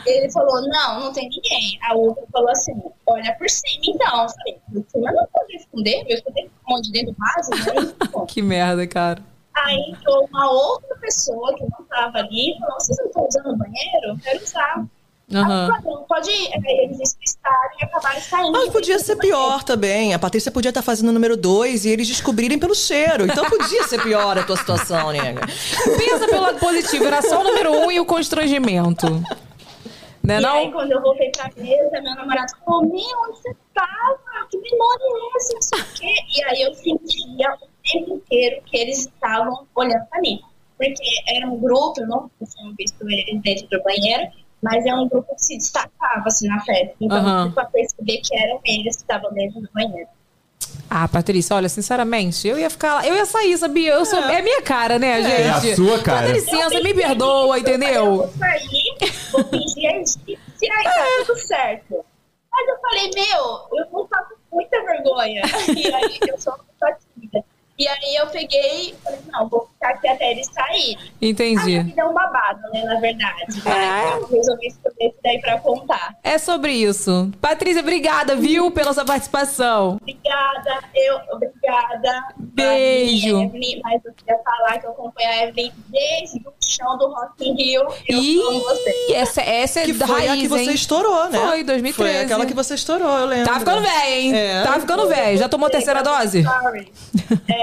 ele 0.05 0.31
falou, 0.31 0.61
não, 0.67 0.99
não 0.99 1.13
tem 1.13 1.29
ninguém. 1.29 1.79
A 1.89 1.95
outra 1.95 2.23
falou 2.31 2.49
assim, 2.49 2.73
olha 3.07 3.35
por 3.37 3.49
cima 3.49 3.83
então. 3.83 4.23
Eu 4.23 4.29
falei, 4.29 4.61
por 4.71 4.85
cima 4.89 5.09
eu 5.09 5.15
não 5.15 5.27
podia 5.33 5.57
esconder, 5.57 6.05
eu 6.07 6.15
esconder 6.17 6.51
onde 6.69 6.91
dentro 6.91 7.13
do 7.13 7.17
vaso, 7.17 7.49
né? 7.51 8.25
Que 8.27 8.41
merda, 8.41 8.85
cara. 8.87 9.21
Aí 9.55 9.77
entrou 9.91 10.27
uma 10.31 10.51
outra 10.51 10.95
pessoa 10.97 11.55
que 11.55 11.63
não 11.63 11.85
tava 11.87 12.17
ali 12.17 12.51
e 12.51 12.59
falou, 12.59 12.79
vocês 12.79 12.97
não 12.97 13.05
estão 13.05 13.27
usando 13.27 13.53
o 13.53 13.57
banheiro? 13.57 14.07
Eu 14.07 14.17
quero 14.17 14.43
usar. 14.43 14.85
Não, 15.29 16.05
pode 16.07 16.29
ir. 16.29 16.49
Eles 16.65 16.97
despistaram 16.97 17.71
e 17.81 17.85
acabaram 17.85 18.21
saindo. 18.21 18.51
Mas 18.51 18.69
podia 18.69 18.99
ser 18.99 19.15
pior 19.15 19.63
também. 19.63 20.13
A 20.13 20.19
Patrícia 20.19 20.51
podia 20.51 20.69
estar 20.69 20.81
fazendo 20.81 21.09
o 21.09 21.11
número 21.13 21.37
dois 21.37 21.85
e 21.85 21.89
eles 21.89 22.07
descobrirem 22.07 22.59
pelo 22.59 22.75
cheiro. 22.75 23.25
Então 23.25 23.45
podia 23.49 23.87
ser 23.87 24.01
pior 24.01 24.37
a 24.37 24.43
tua 24.43 24.57
situação, 24.57 25.11
nega. 25.11 25.41
Pensa 25.97 26.27
pelo 26.27 26.41
lado 26.41 26.59
positivo, 26.59 27.05
era 27.05 27.21
só 27.21 27.41
o 27.41 27.43
número 27.43 27.71
um 27.71 27.91
e 27.91 27.99
o 27.99 28.05
constrangimento. 28.05 29.23
Né, 30.25 30.39
E 30.39 30.45
aí, 30.45 30.65
não? 30.65 30.71
quando 30.71 30.91
eu 30.93 31.01
voltei 31.01 31.29
pra 31.31 31.49
mesa, 31.57 32.01
meu 32.01 32.15
namorado 32.15 32.51
falou, 32.63 32.81
meu, 32.83 33.19
onde 33.27 33.37
você 33.39 33.53
tava? 33.73 34.47
Que 34.49 34.57
memória 34.57 35.03
é 35.03 35.37
essa? 35.37 35.53
Não 35.53 35.61
sei 35.61 35.79
o 35.81 35.85
quê. 35.93 36.15
E 36.37 36.43
aí 36.45 36.61
eu 36.61 36.73
sentia 36.73 37.53
o 37.55 37.67
tempo 37.83 38.13
inteiro 38.15 38.61
que 38.65 38.77
eles 38.77 38.99
estavam 38.99 39.67
olhando 39.75 40.05
pra 40.09 40.21
mim. 40.21 40.39
Porque 40.77 41.03
era 41.27 41.45
um 41.47 41.59
grupo, 41.59 41.99
eu 41.99 42.07
não 42.07 42.31
tinha 42.37 42.73
visto 42.77 43.09
eles 43.09 43.41
dentro 43.41 43.67
do 43.67 43.83
banheiro, 43.83 44.31
mas 44.61 44.85
é 44.85 44.95
um 44.95 45.09
grupo 45.09 45.35
que 45.35 45.43
se 45.43 45.57
destacava, 45.57 46.23
assim, 46.25 46.47
na 46.47 46.61
festa. 46.63 46.95
Então, 47.01 47.17
Aham. 47.17 47.43
deu 47.47 47.53
pra 47.53 47.65
perceber 47.65 48.21
que 48.23 48.35
eram 48.37 48.61
eles 48.63 48.95
que 48.95 49.01
estavam 49.01 49.31
dentro 49.33 49.59
do 49.61 49.69
banheiro. 49.73 50.07
Ah, 50.89 51.07
Patrícia, 51.07 51.55
olha, 51.55 51.69
sinceramente, 51.69 52.47
eu 52.47 52.57
ia 52.59 52.69
ficar 52.69 52.95
lá. 52.95 53.07
Eu 53.07 53.15
ia 53.15 53.25
sair, 53.25 53.57
sabia? 53.57 53.93
Eu 53.93 54.05
sou, 54.05 54.19
é. 54.19 54.41
minha 54.41 54.61
cara, 54.61 54.99
né, 54.99 55.23
gente? 55.23 55.69
É 55.69 55.71
a 55.71 55.75
sua 55.75 55.99
cara. 55.99 56.27
Dá 56.27 56.33
licença, 56.33 56.79
me 56.81 56.93
perdoa, 56.93 57.57
Eu 57.57 57.61
entendeu? 57.61 58.15
vou 58.17 58.33
sair, 58.37 59.11
vou 59.31 59.43
fingir 59.45 59.89
a 59.89 59.95
egípcia 59.97 60.37
e 60.61 60.71
aí 60.71 60.83
tá 60.83 61.23
tudo 61.25 61.39
certo. 61.39 62.05
Mas 62.51 62.67
eu 62.67 62.79
falei, 62.79 63.11
meu, 63.15 63.79
eu 63.79 63.89
vou 63.91 64.03
ficar 64.05 64.23
com 64.23 64.55
muita 64.55 64.83
vergonha. 64.83 65.41
E 65.75 65.93
aí 65.93 66.19
eu 66.27 66.37
sou 66.37 66.53
uma 66.53 66.63
pessoa. 66.79 67.12
E 67.77 67.87
aí 67.87 68.15
eu 68.15 68.27
peguei 68.27 68.91
e 68.91 68.95
falei, 69.03 69.19
não, 69.31 69.49
vou 69.49 69.67
ficar 69.73 69.89
aqui 69.89 70.07
até 70.07 70.31
eles 70.31 70.47
saírem. 70.53 70.97
Aí 70.99 71.29
Entendi. 71.29 71.83
me 71.83 71.91
deu 71.91 72.05
um 72.07 72.13
babado, 72.13 72.61
né, 72.71 72.83
na 72.83 72.99
verdade. 72.99 73.45
É. 73.65 73.69
Mas 73.69 74.21
eu 74.21 74.27
resolvi 74.27 74.67
escolher 74.67 75.07
isso 75.07 75.17
daí 75.23 75.41
pra 75.41 75.59
contar. 75.59 76.15
É 76.23 76.37
sobre 76.37 76.71
isso. 76.71 77.31
Patrícia, 77.41 77.81
obrigada, 77.81 78.35
viu, 78.35 78.69
pela 78.69 78.93
sua 78.93 79.03
participação. 79.05 79.97
Obrigada, 80.01 80.81
eu, 80.93 81.19
obrigada. 81.31 82.23
Beijo. 82.37 83.37
A 83.37 83.43
Evelyn, 83.45 83.81
mas 83.83 84.05
eu 84.05 84.13
queria 84.13 84.37
falar 84.43 84.77
que 84.79 84.85
eu 84.85 84.91
acompanho 84.91 85.29
a 85.29 85.43
Evelyn 85.47 85.71
desde 85.87 86.39
o 86.47 86.53
chão 86.63 86.95
do 86.99 87.07
Rock 87.07 87.49
in 87.49 87.55
Rio. 87.55 87.87
Eu 88.07 88.19
amo 88.49 88.59
você. 88.61 89.13
Essa, 89.13 89.41
essa 89.41 89.79
é 89.79 89.85
Que 89.85 89.93
da 89.93 90.05
foi 90.05 90.27
raiz, 90.27 90.31
a 90.31 90.37
que 90.37 90.47
você 90.47 90.63
hein? 90.69 90.75
estourou, 90.75 91.29
né? 91.29 91.39
Foi, 91.39 91.63
2013. 91.63 91.93
Foi 91.93 92.23
aquela 92.23 92.45
que 92.45 92.53
você 92.53 92.75
estourou, 92.75 93.17
eu 93.17 93.25
lembro. 93.25 93.51
Tá 93.51 93.59
ficando 93.59 93.81
velho, 93.81 94.13
hein? 94.13 94.35
É. 94.35 94.63
Tá 94.63 94.79
ficando 94.79 95.07
velho. 95.07 95.37
Já 95.39 95.49
tomou 95.49 95.67
a 95.67 95.71
terceira 95.71 96.03
dose? 96.03 96.41
Story. 96.41 96.93
É, 97.49 97.62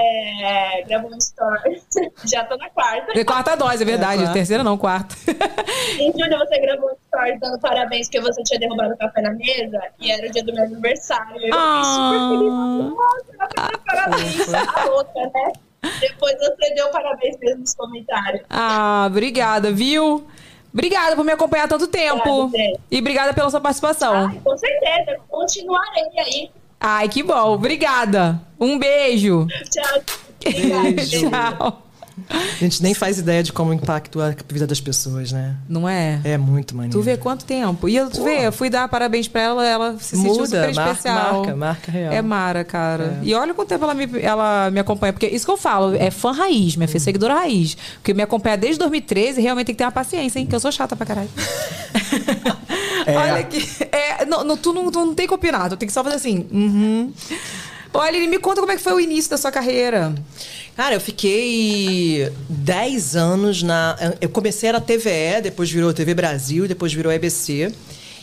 gravou 0.87 1.11
um 1.11 1.17
story. 1.17 1.81
Já 2.25 2.43
tô 2.45 2.57
na 2.57 2.69
quarta. 2.69 3.25
Quarta 3.25 3.55
dose, 3.55 3.83
é 3.83 3.85
verdade. 3.85 4.23
É, 4.23 4.31
terceira 4.33 4.63
não, 4.63 4.77
quarta. 4.77 5.15
Em 5.99 6.11
julho 6.11 6.37
você 6.37 6.59
gravou 6.59 6.89
um 6.89 6.95
story 7.05 7.39
dando 7.39 7.59
parabéns 7.59 8.07
porque 8.07 8.21
você 8.21 8.41
tinha 8.43 8.59
derrubado 8.59 8.93
o 8.93 8.97
café 8.97 9.21
na 9.21 9.31
mesa 9.31 9.81
e 9.99 10.11
era 10.11 10.27
o 10.27 10.31
dia 10.31 10.43
do 10.43 10.53
meu 10.53 10.63
aniversário. 10.63 11.35
Eu 11.41 11.53
Ah. 11.53 11.81
fiquei 11.81 11.93
super 11.93 12.29
feliz. 12.29 12.95
Nossa, 12.95 13.67
fez 13.67 13.83
parabéns. 13.85 14.53
A 14.53 14.85
outra, 14.91 15.21
né? 15.33 15.51
Depois 15.99 16.35
você 16.37 16.73
deu 16.75 16.89
parabéns 16.89 17.37
mesmo 17.39 17.61
nos 17.61 17.73
comentários. 17.73 18.43
Ah, 18.49 19.05
obrigada, 19.07 19.71
viu? 19.71 20.25
Obrigada 20.73 21.15
por 21.15 21.25
me 21.25 21.31
acompanhar 21.33 21.67
tanto 21.67 21.87
tempo. 21.87 22.29
Obrigada. 22.29 22.79
E 22.89 22.99
obrigada 22.99 23.33
pela 23.33 23.49
sua 23.49 23.59
participação. 23.59 24.27
Ai, 24.29 24.39
com 24.43 24.57
certeza, 24.57 25.17
continuarei 25.27 26.03
aí. 26.19 26.51
Ai, 26.81 27.07
que 27.07 27.21
bom. 27.23 27.53
Obrigada. 27.53 28.41
Um 28.59 28.77
beijo. 28.79 29.47
Tchau. 29.69 30.01
Obrigada. 30.45 31.05
Tchau. 31.05 31.87
A 32.29 32.37
gente 32.59 32.83
nem 32.83 32.93
faz 32.93 33.17
ideia 33.17 33.41
de 33.41 33.51
como 33.53 33.73
impacta 33.73 34.19
a 34.27 34.53
vida 34.53 34.67
das 34.67 34.79
pessoas, 34.81 35.31
né? 35.31 35.55
Não 35.67 35.87
é? 35.87 36.19
É 36.23 36.37
muito 36.37 36.75
maneiro. 36.75 36.97
Tu 36.97 37.01
vê 37.03 37.17
quanto 37.17 37.45
tempo. 37.45 37.87
E 37.89 37.95
eu, 37.95 38.09
tu 38.09 38.23
vê, 38.23 38.45
eu 38.45 38.51
fui 38.51 38.69
dar 38.69 38.87
parabéns 38.89 39.27
pra 39.27 39.41
ela, 39.41 39.65
ela 39.65 39.97
se 39.97 40.15
sentiu 40.17 40.33
Muda, 40.33 40.45
super 40.45 40.75
marca- 40.75 40.91
especial. 40.91 41.33
marca, 41.37 41.55
marca 41.55 41.91
real. 41.91 42.13
É 42.13 42.21
Mara, 42.21 42.63
cara. 42.63 43.19
E 43.23 43.33
olha 43.33 43.53
quanto 43.53 43.69
tempo 43.69 43.83
ela 43.85 43.93
me, 43.93 44.07
ela 44.21 44.69
me 44.71 44.79
acompanha. 44.79 45.13
Porque 45.13 45.27
isso 45.27 45.45
que 45.45 45.51
eu 45.51 45.57
falo, 45.57 45.95
é 45.95 46.11
fã 46.11 46.31
raiz, 46.31 46.75
minha 46.75 46.87
filha, 46.87 46.99
seguidora 46.99 47.33
raiz. 47.35 47.75
Porque 47.95 48.13
me 48.13 48.21
acompanha 48.23 48.57
desde 48.57 48.77
2013 48.79 49.41
realmente 49.41 49.67
tem 49.67 49.75
que 49.75 49.79
ter 49.79 49.85
uma 49.85 49.91
paciência, 49.91 50.37
hein? 50.39 50.45
Que 50.45 50.55
eu 50.55 50.59
sou 50.59 50.71
chata 50.71 50.95
pra 50.95 51.05
caralho. 51.05 51.29
Olha 53.15 53.35
aqui. 53.35 53.67
É, 53.91 54.25
não, 54.25 54.43
não, 54.43 54.57
tu, 54.57 54.73
não, 54.73 54.89
não 54.89 55.15
tem 55.15 55.27
que 55.27 55.33
opinar, 55.33 55.69
tu 55.69 55.77
tem 55.77 55.87
que 55.87 55.93
só 55.93 56.03
fazer 56.03 56.15
assim. 56.15 56.47
Uhum. 56.51 57.13
Olha, 57.93 58.15
ele 58.15 58.27
me 58.27 58.39
conta 58.39 58.61
como 58.61 58.71
é 58.71 58.75
que 58.75 58.81
foi 58.81 58.93
o 58.93 58.99
início 58.99 59.31
da 59.31 59.37
sua 59.37 59.51
carreira. 59.51 60.13
Cara, 60.75 60.95
eu 60.95 61.01
fiquei 61.01 62.31
10 62.47 63.15
anos 63.15 63.61
na. 63.61 63.97
Eu 64.21 64.29
comecei 64.29 64.71
na 64.71 64.79
TVE, 64.79 65.41
depois 65.43 65.69
virou 65.69 65.93
TV 65.93 66.13
Brasil, 66.13 66.67
depois 66.67 66.93
virou 66.93 67.11
EBC. 67.11 67.73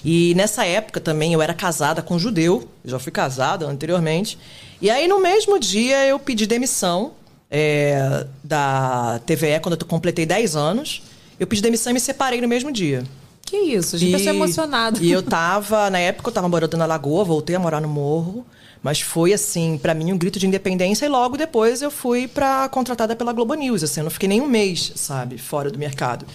E 0.05 0.35
nessa 0.35 0.65
época 0.65 1.01
também 1.01 1.33
eu 1.33 1.43
era 1.43 1.53
casada 1.53 2.01
com 2.01 2.15
um 2.15 2.19
judeu, 2.19 2.69
eu 2.85 2.91
já 2.91 2.99
fui 2.99 3.13
casada 3.13 3.67
anteriormente. 3.67 4.39
E 4.81 4.89
aí 4.91 5.09
no 5.09 5.21
mesmo 5.21 5.59
dia 5.59 6.07
eu 6.07 6.19
pedi 6.19 6.47
demissão 6.47 7.13
é, 7.51 8.27
da 8.43 9.21
TVE 9.27 9.61
quando 9.61 9.79
eu 9.79 9.87
completei 9.87 10.25
10 10.25 10.57
anos. 10.57 11.03
Eu 11.39 11.47
pedi 11.47 11.61
demissão 11.63 11.91
e 11.91 11.95
me 11.95 12.01
separei 12.01 12.41
no 12.41 12.49
mesmo 12.49 12.73
dia. 12.73 13.05
Que 13.49 13.57
isso, 13.57 13.97
a 13.97 13.99
gente 13.99 14.13
pessoa 14.13 14.35
emocionada. 14.35 14.99
E 15.01 15.11
eu 15.11 15.23
tava, 15.23 15.89
na 15.89 15.99
época 15.99 16.29
eu 16.29 16.35
tava 16.35 16.49
morando 16.49 16.77
na 16.77 16.85
Lagoa, 16.85 17.25
voltei 17.25 17.57
a 17.57 17.59
morar 17.59 17.81
no 17.81 17.89
Morro, 17.89 18.45
mas 18.83 19.01
foi 19.01 19.33
assim, 19.33 19.79
pra 19.79 19.95
mim 19.95 20.13
um 20.13 20.19
grito 20.19 20.39
de 20.39 20.47
independência 20.47 21.07
e 21.07 21.09
logo 21.09 21.35
depois 21.35 21.81
eu 21.81 21.91
fui 21.91 22.29
pra 22.29 22.69
contratada 22.69 23.17
pela 23.17 23.33
Globo 23.33 23.55
News, 23.55 23.83
assim, 23.83 24.01
eu 24.01 24.05
não 24.05 24.11
fiquei 24.11 24.29
nem 24.29 24.43
um 24.43 24.47
mês, 24.47 24.93
sabe, 24.97 25.39
fora 25.39 25.71
do 25.71 25.79
mercado. 25.79 26.27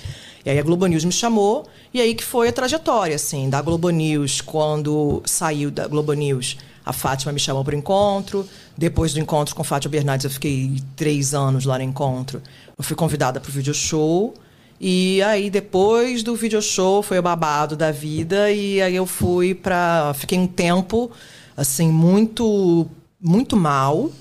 E 0.43 0.49
aí 0.49 0.57
a 0.57 0.63
Globo 0.63 0.87
News 0.87 1.05
me 1.05 1.11
chamou 1.11 1.67
e 1.93 2.01
aí 2.01 2.15
que 2.15 2.23
foi 2.23 2.47
a 2.47 2.51
trajetória, 2.51 3.15
assim, 3.15 3.47
da 3.47 3.61
Globo 3.61 3.91
News, 3.91 4.41
quando 4.41 5.21
saiu 5.23 5.69
da 5.69 5.87
Globo 5.87 6.13
News, 6.13 6.57
a 6.83 6.91
Fátima 6.91 7.31
me 7.31 7.39
chamou 7.39 7.63
para 7.63 7.75
o 7.75 7.77
encontro. 7.77 8.45
Depois 8.77 9.13
do 9.13 9.19
encontro 9.19 9.55
com 9.55 9.63
Fátima 9.63 9.91
Bernardes, 9.91 10.25
eu 10.25 10.31
fiquei 10.31 10.81
três 10.95 11.33
anos 11.33 11.63
lá 11.63 11.77
no 11.77 11.83
encontro. 11.83 12.41
Eu 12.77 12.83
fui 12.83 12.95
convidada 12.95 13.39
para 13.39 13.49
o 13.49 13.53
video 13.53 13.73
show. 13.73 14.33
E 14.79 15.21
aí, 15.21 15.49
depois 15.49 16.23
do 16.23 16.35
video 16.35 16.61
show, 16.61 17.01
foi 17.01 17.19
o 17.19 17.21
babado 17.21 17.75
da 17.75 17.91
vida. 17.91 18.51
E 18.51 18.81
aí 18.81 18.95
eu 18.95 19.05
fui 19.05 19.53
para. 19.53 20.13
Fiquei 20.15 20.37
um 20.37 20.47
tempo, 20.47 21.11
assim, 21.55 21.89
muito, 21.89 22.87
muito 23.21 23.55
mal. 23.55 24.11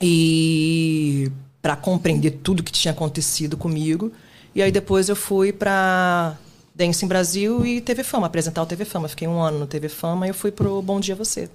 E 0.00 1.30
para 1.60 1.76
compreender 1.76 2.32
tudo 2.42 2.62
que 2.62 2.72
tinha 2.72 2.92
acontecido 2.92 3.56
comigo. 3.56 4.12
E 4.54 4.62
aí 4.62 4.72
depois 4.72 5.08
eu 5.08 5.16
fui 5.16 5.52
para 5.52 6.36
Dance 6.74 7.04
em 7.04 7.08
Brasil 7.08 7.66
e 7.66 7.80
TV 7.80 8.04
Fama, 8.04 8.26
apresentar 8.26 8.62
o 8.62 8.66
TV 8.66 8.84
Fama. 8.84 9.08
Fiquei 9.08 9.26
um 9.26 9.40
ano 9.40 9.58
no 9.58 9.66
TV 9.66 9.88
Fama 9.88 10.26
e 10.26 10.30
eu 10.30 10.34
fui 10.34 10.50
pro 10.50 10.80
Bom 10.80 11.00
Dia 11.00 11.14
Você. 11.16 11.50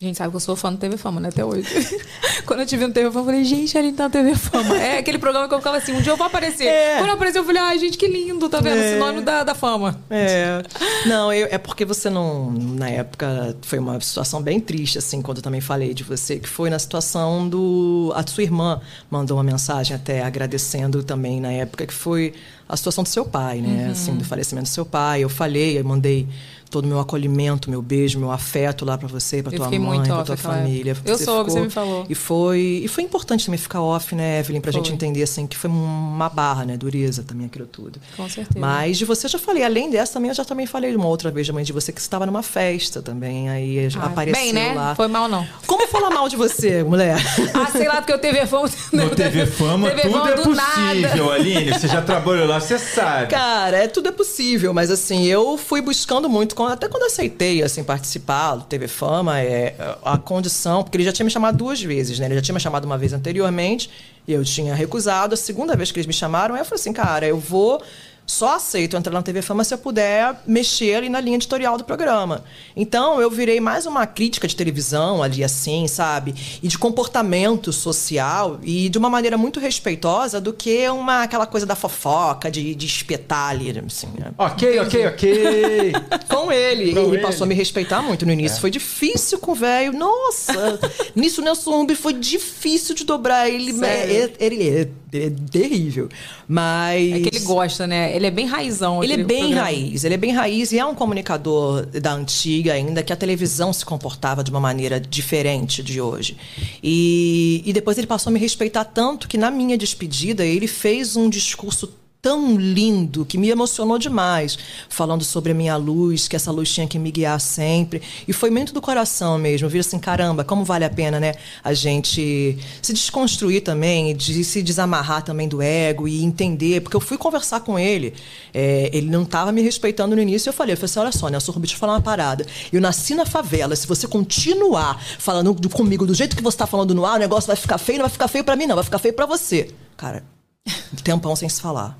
Gente, 0.00 0.16
sabe 0.16 0.30
que 0.30 0.36
eu 0.36 0.40
sou 0.40 0.54
fã 0.54 0.72
do 0.72 0.78
TV 0.78 0.96
Fama, 0.96 1.20
né? 1.20 1.28
Até 1.28 1.44
hoje. 1.44 1.66
Quando 2.46 2.60
eu 2.60 2.66
tive 2.66 2.86
no 2.86 2.92
TV 2.92 3.08
Fama, 3.10 3.20
eu 3.22 3.24
falei, 3.24 3.44
gente, 3.44 3.76
a 3.76 3.82
gente 3.82 3.96
tá 3.96 4.04
no 4.04 4.10
TV 4.10 4.32
Fama. 4.36 4.78
É 4.78 4.98
aquele 4.98 5.18
programa 5.18 5.48
que 5.48 5.54
eu 5.54 5.58
ficava 5.58 5.76
assim, 5.76 5.90
um 5.92 6.00
dia 6.00 6.12
eu 6.12 6.16
vou 6.16 6.24
aparecer. 6.24 6.66
É. 6.68 6.98
Quando 6.98 7.08
eu 7.08 7.14
apareci, 7.14 7.36
eu 7.36 7.44
falei, 7.44 7.60
ai, 7.60 7.78
gente, 7.80 7.98
que 7.98 8.06
lindo, 8.06 8.48
tá 8.48 8.60
vendo? 8.60 8.76
É. 8.78 8.92
Sinônimo 8.92 9.22
da, 9.24 9.42
da 9.42 9.56
fama. 9.56 10.00
É. 10.08 10.62
Não, 11.04 11.32
eu- 11.32 11.48
é 11.50 11.58
porque 11.58 11.84
você 11.84 12.08
não. 12.08 12.48
Na 12.52 12.88
época, 12.88 13.56
foi 13.62 13.80
uma 13.80 14.00
situação 14.00 14.40
bem 14.40 14.60
triste, 14.60 14.98
assim, 14.98 15.20
quando 15.20 15.38
eu 15.38 15.42
também 15.42 15.60
falei 15.60 15.92
de 15.92 16.04
você, 16.04 16.38
que 16.38 16.48
foi 16.48 16.70
na 16.70 16.78
situação 16.78 17.48
do. 17.48 18.12
A 18.14 18.24
sua 18.24 18.44
irmã 18.44 18.80
mandou 19.10 19.36
uma 19.36 19.42
mensagem 19.42 19.96
até 19.96 20.22
agradecendo 20.22 21.02
também 21.02 21.40
na 21.40 21.50
época, 21.50 21.84
que 21.84 21.92
foi 21.94 22.34
a 22.68 22.76
situação 22.76 23.02
do 23.02 23.08
seu 23.08 23.24
pai, 23.24 23.60
né? 23.60 23.86
Uhum. 23.86 23.92
Assim, 23.92 24.14
do 24.14 24.24
falecimento 24.24 24.68
do 24.68 24.72
seu 24.72 24.84
pai. 24.84 25.24
Eu 25.24 25.28
falei, 25.28 25.78
eu 25.78 25.84
mandei 25.84 26.28
todo 26.68 26.84
o 26.84 26.88
meu 26.88 27.00
acolhimento, 27.00 27.70
meu 27.70 27.80
beijo, 27.80 28.18
meu 28.18 28.30
afeto 28.30 28.84
lá 28.84 28.96
pra 28.98 29.08
você, 29.08 29.42
pra 29.42 29.52
Eu 29.52 29.56
tua 29.56 29.70
mãe, 29.78 30.00
off 30.12 30.24
tua 30.26 30.36
família. 30.36 30.96
Eu 31.04 31.18
soube, 31.18 31.50
você 31.50 31.60
me 31.60 31.70
falou. 31.70 32.04
E 32.08 32.14
foi, 32.14 32.82
e 32.84 32.88
foi 32.88 33.04
importante 33.04 33.46
também 33.46 33.58
ficar 33.58 33.80
off, 33.80 34.14
né, 34.14 34.40
Evelyn, 34.40 34.60
pra 34.60 34.72
Foi. 34.72 34.80
gente 34.80 34.92
entender, 34.92 35.22
assim, 35.22 35.46
que 35.46 35.56
foi 35.56 35.70
uma 35.70 36.28
barra, 36.28 36.64
né, 36.64 36.76
dureza 36.76 37.22
também 37.22 37.46
aquilo 37.46 37.66
tudo. 37.66 37.98
Com 38.16 38.28
certeza. 38.28 38.58
Mas 38.58 38.98
de 38.98 39.04
você 39.04 39.26
eu 39.26 39.30
já 39.30 39.38
falei, 39.38 39.64
além 39.64 39.90
dessa 39.90 40.12
também, 40.12 40.28
eu 40.28 40.34
já 40.34 40.44
também 40.44 40.66
falei 40.66 40.94
uma 40.94 41.06
outra 41.06 41.30
vez 41.30 41.46
também 41.46 41.64
de 41.64 41.72
você 41.72 41.90
que 41.92 42.00
você 42.00 42.06
estava 42.06 42.26
numa 42.26 42.42
festa 42.42 43.00
também, 43.00 43.48
aí 43.48 43.88
Ah, 43.96 44.06
apareceu 44.06 44.42
Bem, 44.42 44.52
né? 44.52 44.74
lá. 44.74 44.94
Foi 44.94 45.08
mal, 45.08 45.28
não. 45.28 45.46
Como 45.66 45.86
falar 45.88 46.10
mal 46.10 46.28
de 46.28 46.36
você, 46.36 46.82
mulher? 46.82 47.16
Ah, 47.54 47.70
sei 47.70 47.88
lá, 47.88 47.96
porque 47.96 48.12
o 48.12 48.18
TV 48.18 48.46
Fama... 48.46 48.68
No 48.92 49.10
TV 49.10 49.46
Fama, 49.46 49.88
TV 49.90 50.02
tudo 50.02 50.12
Fama 50.12 50.30
é 50.30 50.34
do 50.36 50.42
possível, 50.42 51.26
nada. 51.26 51.34
Aline. 51.34 51.72
Você 51.72 51.88
já 51.88 52.02
trabalhou 52.02 52.46
lá, 52.46 52.57
você 52.60 52.78
sabe. 52.78 53.28
Cara, 53.28 53.76
é, 53.76 53.88
tudo 53.88 54.08
é 54.08 54.12
possível, 54.12 54.72
mas 54.72 54.90
assim, 54.90 55.24
eu 55.26 55.56
fui 55.56 55.80
buscando 55.80 56.28
muito, 56.28 56.60
até 56.64 56.88
quando 56.88 57.04
aceitei, 57.04 57.62
assim, 57.62 57.84
participar 57.84 58.56
do 58.56 58.64
TV 58.64 58.88
Fama, 58.88 59.40
é, 59.40 59.74
a 60.04 60.18
condição, 60.18 60.82
porque 60.82 60.96
ele 60.96 61.04
já 61.04 61.12
tinha 61.12 61.24
me 61.24 61.30
chamado 61.30 61.56
duas 61.56 61.82
vezes, 61.82 62.18
né? 62.18 62.26
Ele 62.26 62.34
já 62.34 62.42
tinha 62.42 62.54
me 62.54 62.60
chamado 62.60 62.84
uma 62.84 62.98
vez 62.98 63.12
anteriormente, 63.12 63.90
e 64.26 64.32
eu 64.32 64.44
tinha 64.44 64.74
recusado. 64.74 65.34
A 65.34 65.36
segunda 65.36 65.74
vez 65.76 65.90
que 65.90 65.98
eles 65.98 66.06
me 66.06 66.12
chamaram, 66.12 66.56
eu 66.56 66.64
falei 66.64 66.80
assim, 66.80 66.92
cara, 66.92 67.26
eu 67.26 67.38
vou... 67.38 67.82
Só 68.28 68.56
aceito 68.56 68.94
entrar 68.94 69.10
na 69.10 69.22
TV 69.22 69.40
Fama 69.40 69.64
se 69.64 69.72
eu 69.72 69.78
puder 69.78 70.36
mexer 70.46 70.96
ali 70.96 71.08
na 71.08 71.18
linha 71.18 71.36
editorial 71.36 71.78
do 71.78 71.82
programa. 71.82 72.44
Então, 72.76 73.18
eu 73.22 73.30
virei 73.30 73.58
mais 73.58 73.86
uma 73.86 74.06
crítica 74.06 74.46
de 74.46 74.54
televisão 74.54 75.22
ali, 75.22 75.42
assim, 75.42 75.88
sabe? 75.88 76.34
E 76.62 76.68
de 76.68 76.76
comportamento 76.76 77.72
social 77.72 78.60
e 78.62 78.90
de 78.90 78.98
uma 78.98 79.08
maneira 79.08 79.38
muito 79.38 79.58
respeitosa 79.58 80.42
do 80.42 80.52
que 80.52 80.86
uma, 80.90 81.22
aquela 81.22 81.46
coisa 81.46 81.64
da 81.64 81.74
fofoca, 81.74 82.50
de, 82.50 82.74
de 82.74 82.86
espetar 82.86 83.48
ali, 83.48 83.70
assim, 83.86 84.08
né? 84.18 84.30
Ok, 84.36 84.78
ok, 84.78 85.06
ok. 85.06 85.92
Com 86.28 86.52
ele. 86.52 86.92
Com 86.92 87.00
ele, 87.00 87.14
ele. 87.14 87.18
passou 87.22 87.46
a 87.46 87.48
me 87.48 87.54
respeitar 87.54 88.02
muito 88.02 88.26
no 88.26 88.32
início. 88.32 88.60
Foi 88.60 88.70
difícil 88.70 89.38
com 89.38 89.52
o 89.52 89.54
velho. 89.54 89.94
Nossa! 89.94 90.78
nisso, 91.16 91.40
Nelson 91.40 91.70
Rubens 91.70 91.98
foi 91.98 92.12
difícil 92.12 92.94
de 92.94 93.04
dobrar. 93.04 93.48
Ele, 93.48 93.72
Sério? 93.72 94.34
é, 94.38 94.44
ele 94.44 94.68
é, 94.68 94.88
é 95.18 95.32
terrível. 95.50 96.10
Mas. 96.46 97.12
É 97.12 97.20
que 97.20 97.36
ele 97.36 97.44
gosta, 97.44 97.86
né? 97.86 98.17
Ele 98.18 98.26
é 98.26 98.30
bem 98.30 98.46
raizão. 98.46 99.02
Ele 99.02 99.12
é 99.12 99.16
bem 99.16 99.38
programa. 99.38 99.62
raiz, 99.62 100.04
ele 100.04 100.14
é 100.14 100.16
bem 100.16 100.32
raiz 100.32 100.72
e 100.72 100.78
é 100.78 100.84
um 100.84 100.94
comunicador 100.94 101.86
da 101.86 102.12
antiga 102.12 102.72
ainda, 102.72 103.02
que 103.02 103.12
a 103.12 103.16
televisão 103.16 103.72
se 103.72 103.84
comportava 103.84 104.42
de 104.42 104.50
uma 104.50 104.60
maneira 104.60 105.00
diferente 105.00 105.82
de 105.82 106.00
hoje. 106.00 106.36
E, 106.82 107.62
e 107.64 107.72
depois 107.72 107.96
ele 107.96 108.06
passou 108.06 108.30
a 108.30 108.32
me 108.32 108.40
respeitar 108.40 108.84
tanto 108.84 109.28
que 109.28 109.38
na 109.38 109.50
minha 109.50 109.78
despedida 109.78 110.44
ele 110.44 110.66
fez 110.66 111.16
um 111.16 111.30
discurso 111.30 111.92
tão 112.20 112.56
lindo 112.56 113.24
que 113.24 113.38
me 113.38 113.48
emocionou 113.48 113.98
demais, 113.98 114.58
falando 114.88 115.22
sobre 115.24 115.52
a 115.52 115.54
minha 115.54 115.76
luz, 115.76 116.26
que 116.26 116.34
essa 116.34 116.50
luz 116.50 116.70
tinha 116.72 116.86
que 116.86 116.98
me 116.98 117.10
guiar 117.12 117.40
sempre. 117.40 118.02
E 118.26 118.32
foi 118.32 118.50
muito 118.50 118.72
do 118.72 118.80
coração 118.80 119.38
mesmo. 119.38 119.66
Eu 119.66 119.70
vi 119.70 119.78
assim, 119.78 119.98
caramba, 119.98 120.42
como 120.44 120.64
vale 120.64 120.84
a 120.84 120.90
pena, 120.90 121.20
né? 121.20 121.34
A 121.62 121.72
gente 121.72 122.58
se 122.82 122.92
desconstruir 122.92 123.62
também, 123.62 124.16
de 124.16 124.42
se 124.42 124.62
desamarrar 124.62 125.22
também 125.22 125.48
do 125.48 125.62
ego 125.62 126.08
e 126.08 126.24
entender. 126.24 126.80
Porque 126.80 126.96
eu 126.96 127.00
fui 127.00 127.16
conversar 127.16 127.60
com 127.60 127.78
ele, 127.78 128.12
é, 128.52 128.90
ele 128.92 129.08
não 129.08 129.22
estava 129.22 129.52
me 129.52 129.62
respeitando 129.62 130.16
no 130.16 130.20
início. 130.22 130.48
Eu 130.48 130.52
falei, 130.52 130.72
eu 130.72 130.76
falei 130.76 130.90
assim: 130.90 130.98
olha 131.00 131.12
só, 131.12 131.28
Nelson 131.28 131.52
Rubens, 131.52 131.68
deixa 131.70 131.76
eu 131.76 131.80
falar 131.80 131.92
uma 131.94 132.00
parada. 132.02 132.44
Eu 132.72 132.80
nasci 132.80 133.14
na 133.14 133.24
favela. 133.24 133.76
Se 133.76 133.86
você 133.86 134.08
continuar 134.08 135.00
falando 135.18 135.54
do- 135.54 135.68
comigo 135.70 136.04
do 136.04 136.14
jeito 136.14 136.36
que 136.36 136.42
você 136.42 136.56
está 136.56 136.66
falando 136.66 136.94
no 136.94 137.06
ar, 137.06 137.16
o 137.16 137.20
negócio 137.20 137.46
vai 137.46 137.56
ficar 137.56 137.78
feio, 137.78 137.98
não 137.98 138.04
vai 138.06 138.10
ficar 138.12 138.26
feio 138.28 138.42
para 138.44 138.56
mim, 138.56 138.66
não, 138.66 138.74
vai 138.74 138.84
ficar 138.84 138.98
feio 138.98 139.14
para 139.14 139.24
você. 139.26 139.70
Cara, 139.96 140.24
tempão 141.04 141.34
sem 141.36 141.48
se 141.48 141.60
falar. 141.60 141.96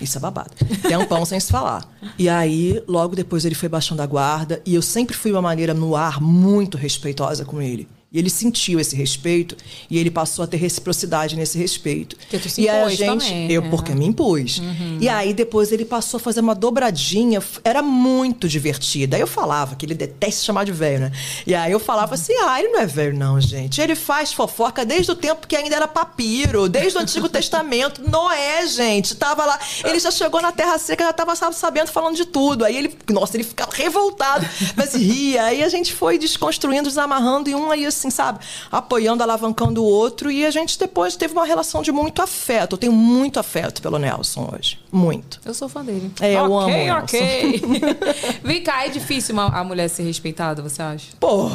Isso 0.00 0.18
é 0.18 0.20
babado. 0.20 0.50
Tempão 0.82 1.24
sem 1.24 1.38
se 1.40 1.50
falar. 1.50 1.88
E 2.18 2.28
aí, 2.28 2.82
logo 2.86 3.14
depois, 3.16 3.44
ele 3.44 3.54
foi 3.54 3.68
baixando 3.68 4.02
a 4.02 4.06
guarda. 4.06 4.60
E 4.64 4.74
eu 4.74 4.82
sempre 4.82 5.16
fui 5.16 5.30
uma 5.32 5.42
maneira 5.42 5.74
no 5.74 5.96
ar 5.96 6.20
muito 6.20 6.76
respeitosa 6.76 7.44
com 7.44 7.60
ele. 7.60 7.88
E 8.14 8.18
ele 8.20 8.30
sentiu 8.30 8.78
esse 8.78 8.94
respeito 8.94 9.56
e 9.90 9.98
ele 9.98 10.08
passou 10.08 10.44
a 10.44 10.46
ter 10.46 10.56
reciprocidade 10.56 11.34
nesse 11.34 11.58
respeito. 11.58 12.16
Porque 12.16 12.38
tu 12.38 12.48
se 12.48 12.62
e 12.62 12.68
aí 12.68 12.76
a 12.76 12.80
impôs 12.82 12.96
gente, 12.96 13.08
também, 13.08 13.50
eu 13.50 13.62
né? 13.62 13.70
porque 13.70 13.92
me 13.92 14.06
impus. 14.06 14.62
E 15.00 15.08
aí 15.08 15.34
depois 15.34 15.72
ele 15.72 15.84
passou 15.84 16.18
a 16.18 16.20
fazer 16.20 16.38
uma 16.38 16.54
dobradinha, 16.54 17.42
era 17.64 17.82
muito 17.82 18.48
divertida. 18.48 19.16
Aí 19.16 19.20
eu 19.20 19.26
falava 19.26 19.74
que 19.74 19.84
ele 19.84 19.94
detesta 19.94 20.38
se 20.38 20.44
chamar 20.44 20.64
de 20.64 20.70
velho, 20.70 21.00
né? 21.00 21.12
E 21.44 21.56
aí 21.56 21.72
eu 21.72 21.80
falava 21.80 22.14
assim: 22.14 22.32
"Ah, 22.46 22.60
ele 22.60 22.68
não 22.68 22.80
é 22.80 22.86
velho 22.86 23.18
não, 23.18 23.40
gente. 23.40 23.80
Ele 23.80 23.96
faz 23.96 24.32
fofoca 24.32 24.84
desde 24.84 25.10
o 25.10 25.16
tempo 25.16 25.48
que 25.48 25.56
ainda 25.56 25.74
era 25.74 25.88
papiro, 25.88 26.68
desde 26.68 26.96
o 26.96 27.00
Antigo 27.00 27.28
Testamento. 27.30 28.00
Noé, 28.08 28.64
gente, 28.68 29.16
tava 29.16 29.44
lá, 29.44 29.58
ele 29.84 29.98
já 29.98 30.12
chegou 30.12 30.40
na 30.40 30.52
Terra 30.52 30.78
Seca, 30.78 31.02
já 31.04 31.12
tava 31.12 31.34
sabe, 31.34 31.56
sabendo 31.56 31.88
falando 31.88 32.14
de 32.14 32.26
tudo. 32.26 32.64
Aí 32.64 32.76
ele, 32.76 32.96
nossa, 33.10 33.36
ele 33.36 33.42
ficava 33.44 33.72
revoltado, 33.74 34.46
mas 34.76 34.94
ria. 34.94 35.44
Aí 35.46 35.64
a 35.64 35.68
gente 35.68 35.92
foi 35.92 36.16
desconstruindo, 36.16 36.88
desamarrando 36.88 37.50
e 37.50 37.54
um 37.56 37.70
aí 37.72 37.84
assim, 37.84 38.03
sabe, 38.10 38.38
apoiando, 38.70 39.22
alavancando 39.22 39.82
o 39.82 39.86
outro 39.86 40.30
e 40.30 40.44
a 40.46 40.50
gente 40.50 40.78
depois 40.78 41.16
teve 41.16 41.32
uma 41.32 41.44
relação 41.44 41.82
de 41.82 41.90
muito 41.92 42.20
afeto. 42.22 42.74
Eu 42.74 42.78
tenho 42.78 42.92
muito 42.92 43.38
afeto 43.40 43.80
pelo 43.82 43.98
Nelson 43.98 44.50
hoje, 44.54 44.78
muito. 44.90 45.40
Eu 45.44 45.54
sou 45.54 45.68
fã 45.68 45.84
dele. 45.84 46.10
É, 46.20 46.34
eu 46.34 46.44
amo 46.58 46.64
Ok, 46.64 46.90
o 46.90 46.94
ok. 46.98 47.62
Vem 48.44 48.62
cá, 48.62 48.84
é 48.84 48.88
difícil 48.88 49.34
uma- 49.34 49.46
a 49.46 49.62
mulher 49.64 49.88
ser 49.88 50.02
respeitada, 50.04 50.62
você 50.62 50.82
acha? 50.82 51.08
Pô, 51.20 51.50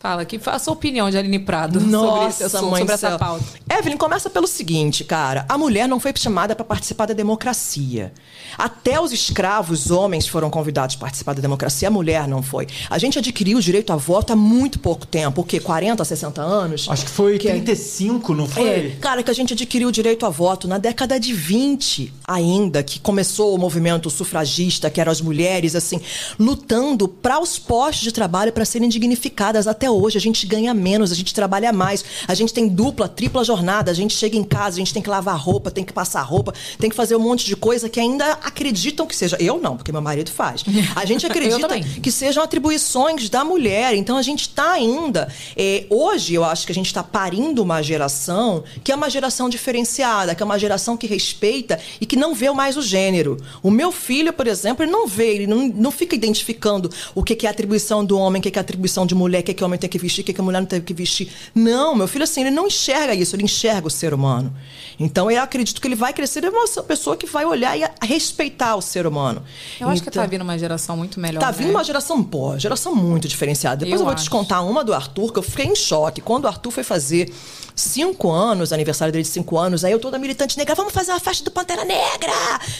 Fala, 0.00 0.24
que 0.24 0.38
a 0.46 0.58
sua 0.60 0.74
opinião 0.74 1.10
de 1.10 1.18
Aline 1.18 1.40
Prado 1.40 1.80
sobre, 1.80 1.90
Nossa, 1.90 2.44
esse, 2.46 2.62
mãe 2.62 2.82
sobre 2.82 2.94
essa 2.94 3.18
pauta. 3.18 3.44
Evelyn, 3.68 3.96
começa 3.96 4.30
pelo 4.30 4.46
seguinte, 4.46 5.02
cara. 5.02 5.44
A 5.48 5.58
mulher 5.58 5.88
não 5.88 5.98
foi 5.98 6.12
chamada 6.16 6.54
para 6.54 6.64
participar 6.64 7.06
da 7.06 7.14
democracia. 7.14 8.12
Até 8.56 9.00
os 9.00 9.10
escravos, 9.10 9.90
homens, 9.90 10.28
foram 10.28 10.50
convidados 10.50 10.94
a 10.94 10.98
participar 11.00 11.34
da 11.34 11.40
democracia. 11.40 11.88
A 11.88 11.90
mulher 11.90 12.28
não 12.28 12.44
foi. 12.44 12.68
A 12.88 12.96
gente 12.96 13.18
adquiriu 13.18 13.58
o 13.58 13.60
direito 13.60 13.92
a 13.92 13.96
voto 13.96 14.32
há 14.32 14.36
muito 14.36 14.78
pouco 14.78 15.04
tempo. 15.04 15.40
O 15.40 15.44
quê? 15.44 15.58
40, 15.58 16.04
60 16.04 16.40
anos? 16.42 16.86
Acho 16.88 17.04
que 17.04 17.10
foi 17.10 17.36
Que 17.36 17.48
é- 17.48 17.52
35, 17.54 18.34
não 18.36 18.46
foi? 18.46 18.68
É, 18.68 18.96
cara, 19.00 19.20
que 19.24 19.32
a 19.32 19.34
gente 19.34 19.52
adquiriu 19.52 19.88
o 19.88 19.92
direito 19.92 20.24
a 20.24 20.30
voto 20.30 20.68
na 20.68 20.78
década 20.78 21.18
de 21.18 21.32
20 21.34 22.14
ainda, 22.24 22.84
que 22.84 23.00
começou 23.00 23.52
o 23.52 23.58
movimento 23.58 24.08
sufragista, 24.10 24.88
que 24.90 25.00
eram 25.00 25.10
as 25.10 25.20
mulheres, 25.20 25.74
assim, 25.74 26.00
lutando 26.38 27.08
para 27.08 27.40
os 27.40 27.58
postos 27.58 28.04
de 28.04 28.12
trabalho 28.12 28.52
para 28.52 28.64
serem 28.64 28.88
dignificadas. 28.88 29.66
Até 29.66 29.87
hoje 29.90 30.18
a 30.18 30.20
gente 30.20 30.46
ganha 30.46 30.72
menos, 30.74 31.12
a 31.12 31.14
gente 31.14 31.34
trabalha 31.34 31.72
mais, 31.72 32.04
a 32.26 32.34
gente 32.34 32.52
tem 32.52 32.68
dupla, 32.68 33.08
tripla 33.08 33.44
jornada, 33.44 33.90
a 33.90 33.94
gente 33.94 34.14
chega 34.14 34.36
em 34.36 34.44
casa, 34.44 34.76
a 34.76 34.78
gente 34.78 34.92
tem 34.92 35.02
que 35.02 35.10
lavar 35.10 35.38
roupa, 35.38 35.70
tem 35.70 35.84
que 35.84 35.92
passar 35.92 36.22
roupa, 36.22 36.52
tem 36.78 36.90
que 36.90 36.96
fazer 36.96 37.16
um 37.16 37.20
monte 37.20 37.44
de 37.46 37.56
coisa 37.56 37.88
que 37.88 38.00
ainda 38.00 38.32
acreditam 38.42 39.06
que 39.06 39.16
seja. 39.16 39.36
Eu 39.40 39.58
não, 39.60 39.76
porque 39.76 39.92
meu 39.92 40.00
marido 40.00 40.30
faz. 40.30 40.64
A 40.94 41.04
gente 41.04 41.24
acredita 41.26 41.80
que 41.80 42.10
sejam 42.10 42.42
atribuições 42.42 43.28
da 43.28 43.44
mulher. 43.44 43.94
Então 43.94 44.16
a 44.16 44.22
gente 44.22 44.42
está 44.42 44.72
ainda. 44.72 45.32
eh, 45.56 45.86
hoje 45.90 46.34
eu 46.34 46.44
acho 46.44 46.66
que 46.66 46.72
a 46.72 46.74
gente 46.74 46.86
está 46.86 47.02
parindo 47.02 47.62
uma 47.62 47.82
geração 47.82 48.64
que 48.82 48.92
é 48.92 48.94
uma 48.94 49.10
geração 49.10 49.48
diferenciada, 49.48 50.34
que 50.34 50.42
é 50.42 50.46
uma 50.46 50.58
geração 50.58 50.96
que 50.96 51.06
respeita 51.06 51.78
e 52.00 52.06
que 52.06 52.16
não 52.16 52.34
vê 52.34 52.50
mais 52.50 52.76
o 52.76 52.82
gênero. 52.82 53.36
O 53.62 53.70
meu 53.70 53.92
filho, 53.92 54.32
por 54.32 54.46
exemplo, 54.46 54.84
ele 54.84 54.92
não 54.92 55.06
vê, 55.06 55.34
ele 55.34 55.46
não, 55.46 55.68
não 55.68 55.90
fica 55.90 56.14
identificando 56.14 56.90
o 57.14 57.22
que, 57.22 57.34
que 57.34 57.46
é 57.46 57.50
atribuição 57.50 58.04
do 58.04 58.18
homem, 58.18 58.40
o 58.40 58.42
que, 58.42 58.50
que 58.50 58.58
é 58.58 58.60
atribuição 58.60 59.06
de 59.06 59.14
mulher, 59.14 59.40
o 59.40 59.42
que, 59.42 59.54
que 59.54 59.62
o 59.62 59.66
homem 59.66 59.77
tem 59.78 59.88
que 59.88 59.98
vestir, 59.98 60.22
o 60.22 60.24
que, 60.24 60.32
que 60.32 60.40
a 60.40 60.44
mulher 60.44 60.60
não 60.60 60.66
tem 60.66 60.80
que 60.80 60.92
vestir. 60.92 61.32
Não, 61.54 61.94
meu 61.94 62.06
filho, 62.06 62.24
assim, 62.24 62.42
ele 62.42 62.50
não 62.50 62.66
enxerga 62.66 63.14
isso, 63.14 63.34
ele 63.36 63.44
enxerga 63.44 63.86
o 63.86 63.90
ser 63.90 64.12
humano. 64.12 64.54
Então 65.00 65.30
eu 65.30 65.40
acredito 65.40 65.80
que 65.80 65.86
ele 65.88 65.94
vai 65.94 66.12
crescer, 66.12 66.40
ele 66.40 66.48
é 66.48 66.50
uma 66.50 66.82
pessoa 66.82 67.16
que 67.16 67.26
vai 67.26 67.44
olhar 67.44 67.78
e 67.78 67.84
respeitar 68.06 68.74
o 68.76 68.82
ser 68.82 69.06
humano. 69.06 69.42
Eu 69.80 69.88
acho 69.88 70.02
que 70.02 70.08
Então- 70.08 70.22
tá 70.22 70.28
vindo 70.28 70.42
uma 70.42 70.58
geração 70.58 70.96
muito 70.96 71.18
melhor. 71.20 71.40
Tá 71.40 71.46
né? 71.46 71.52
vindo 71.58 71.70
uma 71.70 71.84
geração 71.84 72.20
boa, 72.22 72.58
geração 72.58 72.94
muito 72.94 73.28
diferenciada. 73.28 73.76
Depois 73.84 74.00
Eu 74.00 74.00
eu, 74.00 74.06
vou 74.06 74.14
te 74.14 74.20
acho. 74.22 74.30
contar 74.30 74.60
uma 74.62 74.82
do 74.84 74.92
Arthur, 74.92 75.32
que 75.32 75.38
eu 75.38 75.42
fiquei 75.42 75.66
em 75.66 75.74
choque. 75.76 76.20
Quando 76.20 76.44
o 76.44 76.48
Arthur 76.48 76.70
foi 76.72 76.82
fazer 76.84 77.32
cinco 77.76 78.30
anos, 78.30 78.72
aniversário 78.72 79.12
dele 79.12 79.22
de 79.22 79.28
cinco 79.28 79.56
anos, 79.56 79.84
aí 79.84 79.92
eu 79.92 80.00
toda 80.00 80.18
militante 80.18 80.58
negra, 80.58 80.74
vamos 80.74 80.92
fazer 80.92 81.12
uma 81.12 81.20
festa 81.20 81.44
do 81.44 81.50
Pantera 81.52 81.84
Negra! 81.84 82.32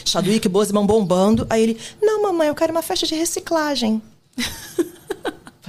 Chadwick 0.05 0.49
Boseman 0.49 0.85
bombando. 0.85 1.47
Aí 1.49 1.63
ele, 1.63 1.79
não, 2.03 2.23
mamãe, 2.23 2.49
eu 2.49 2.55
quero 2.55 2.73
uma 2.73 2.83
festa 2.83 3.07
de 3.07 3.15
reciclagem. 3.15 4.03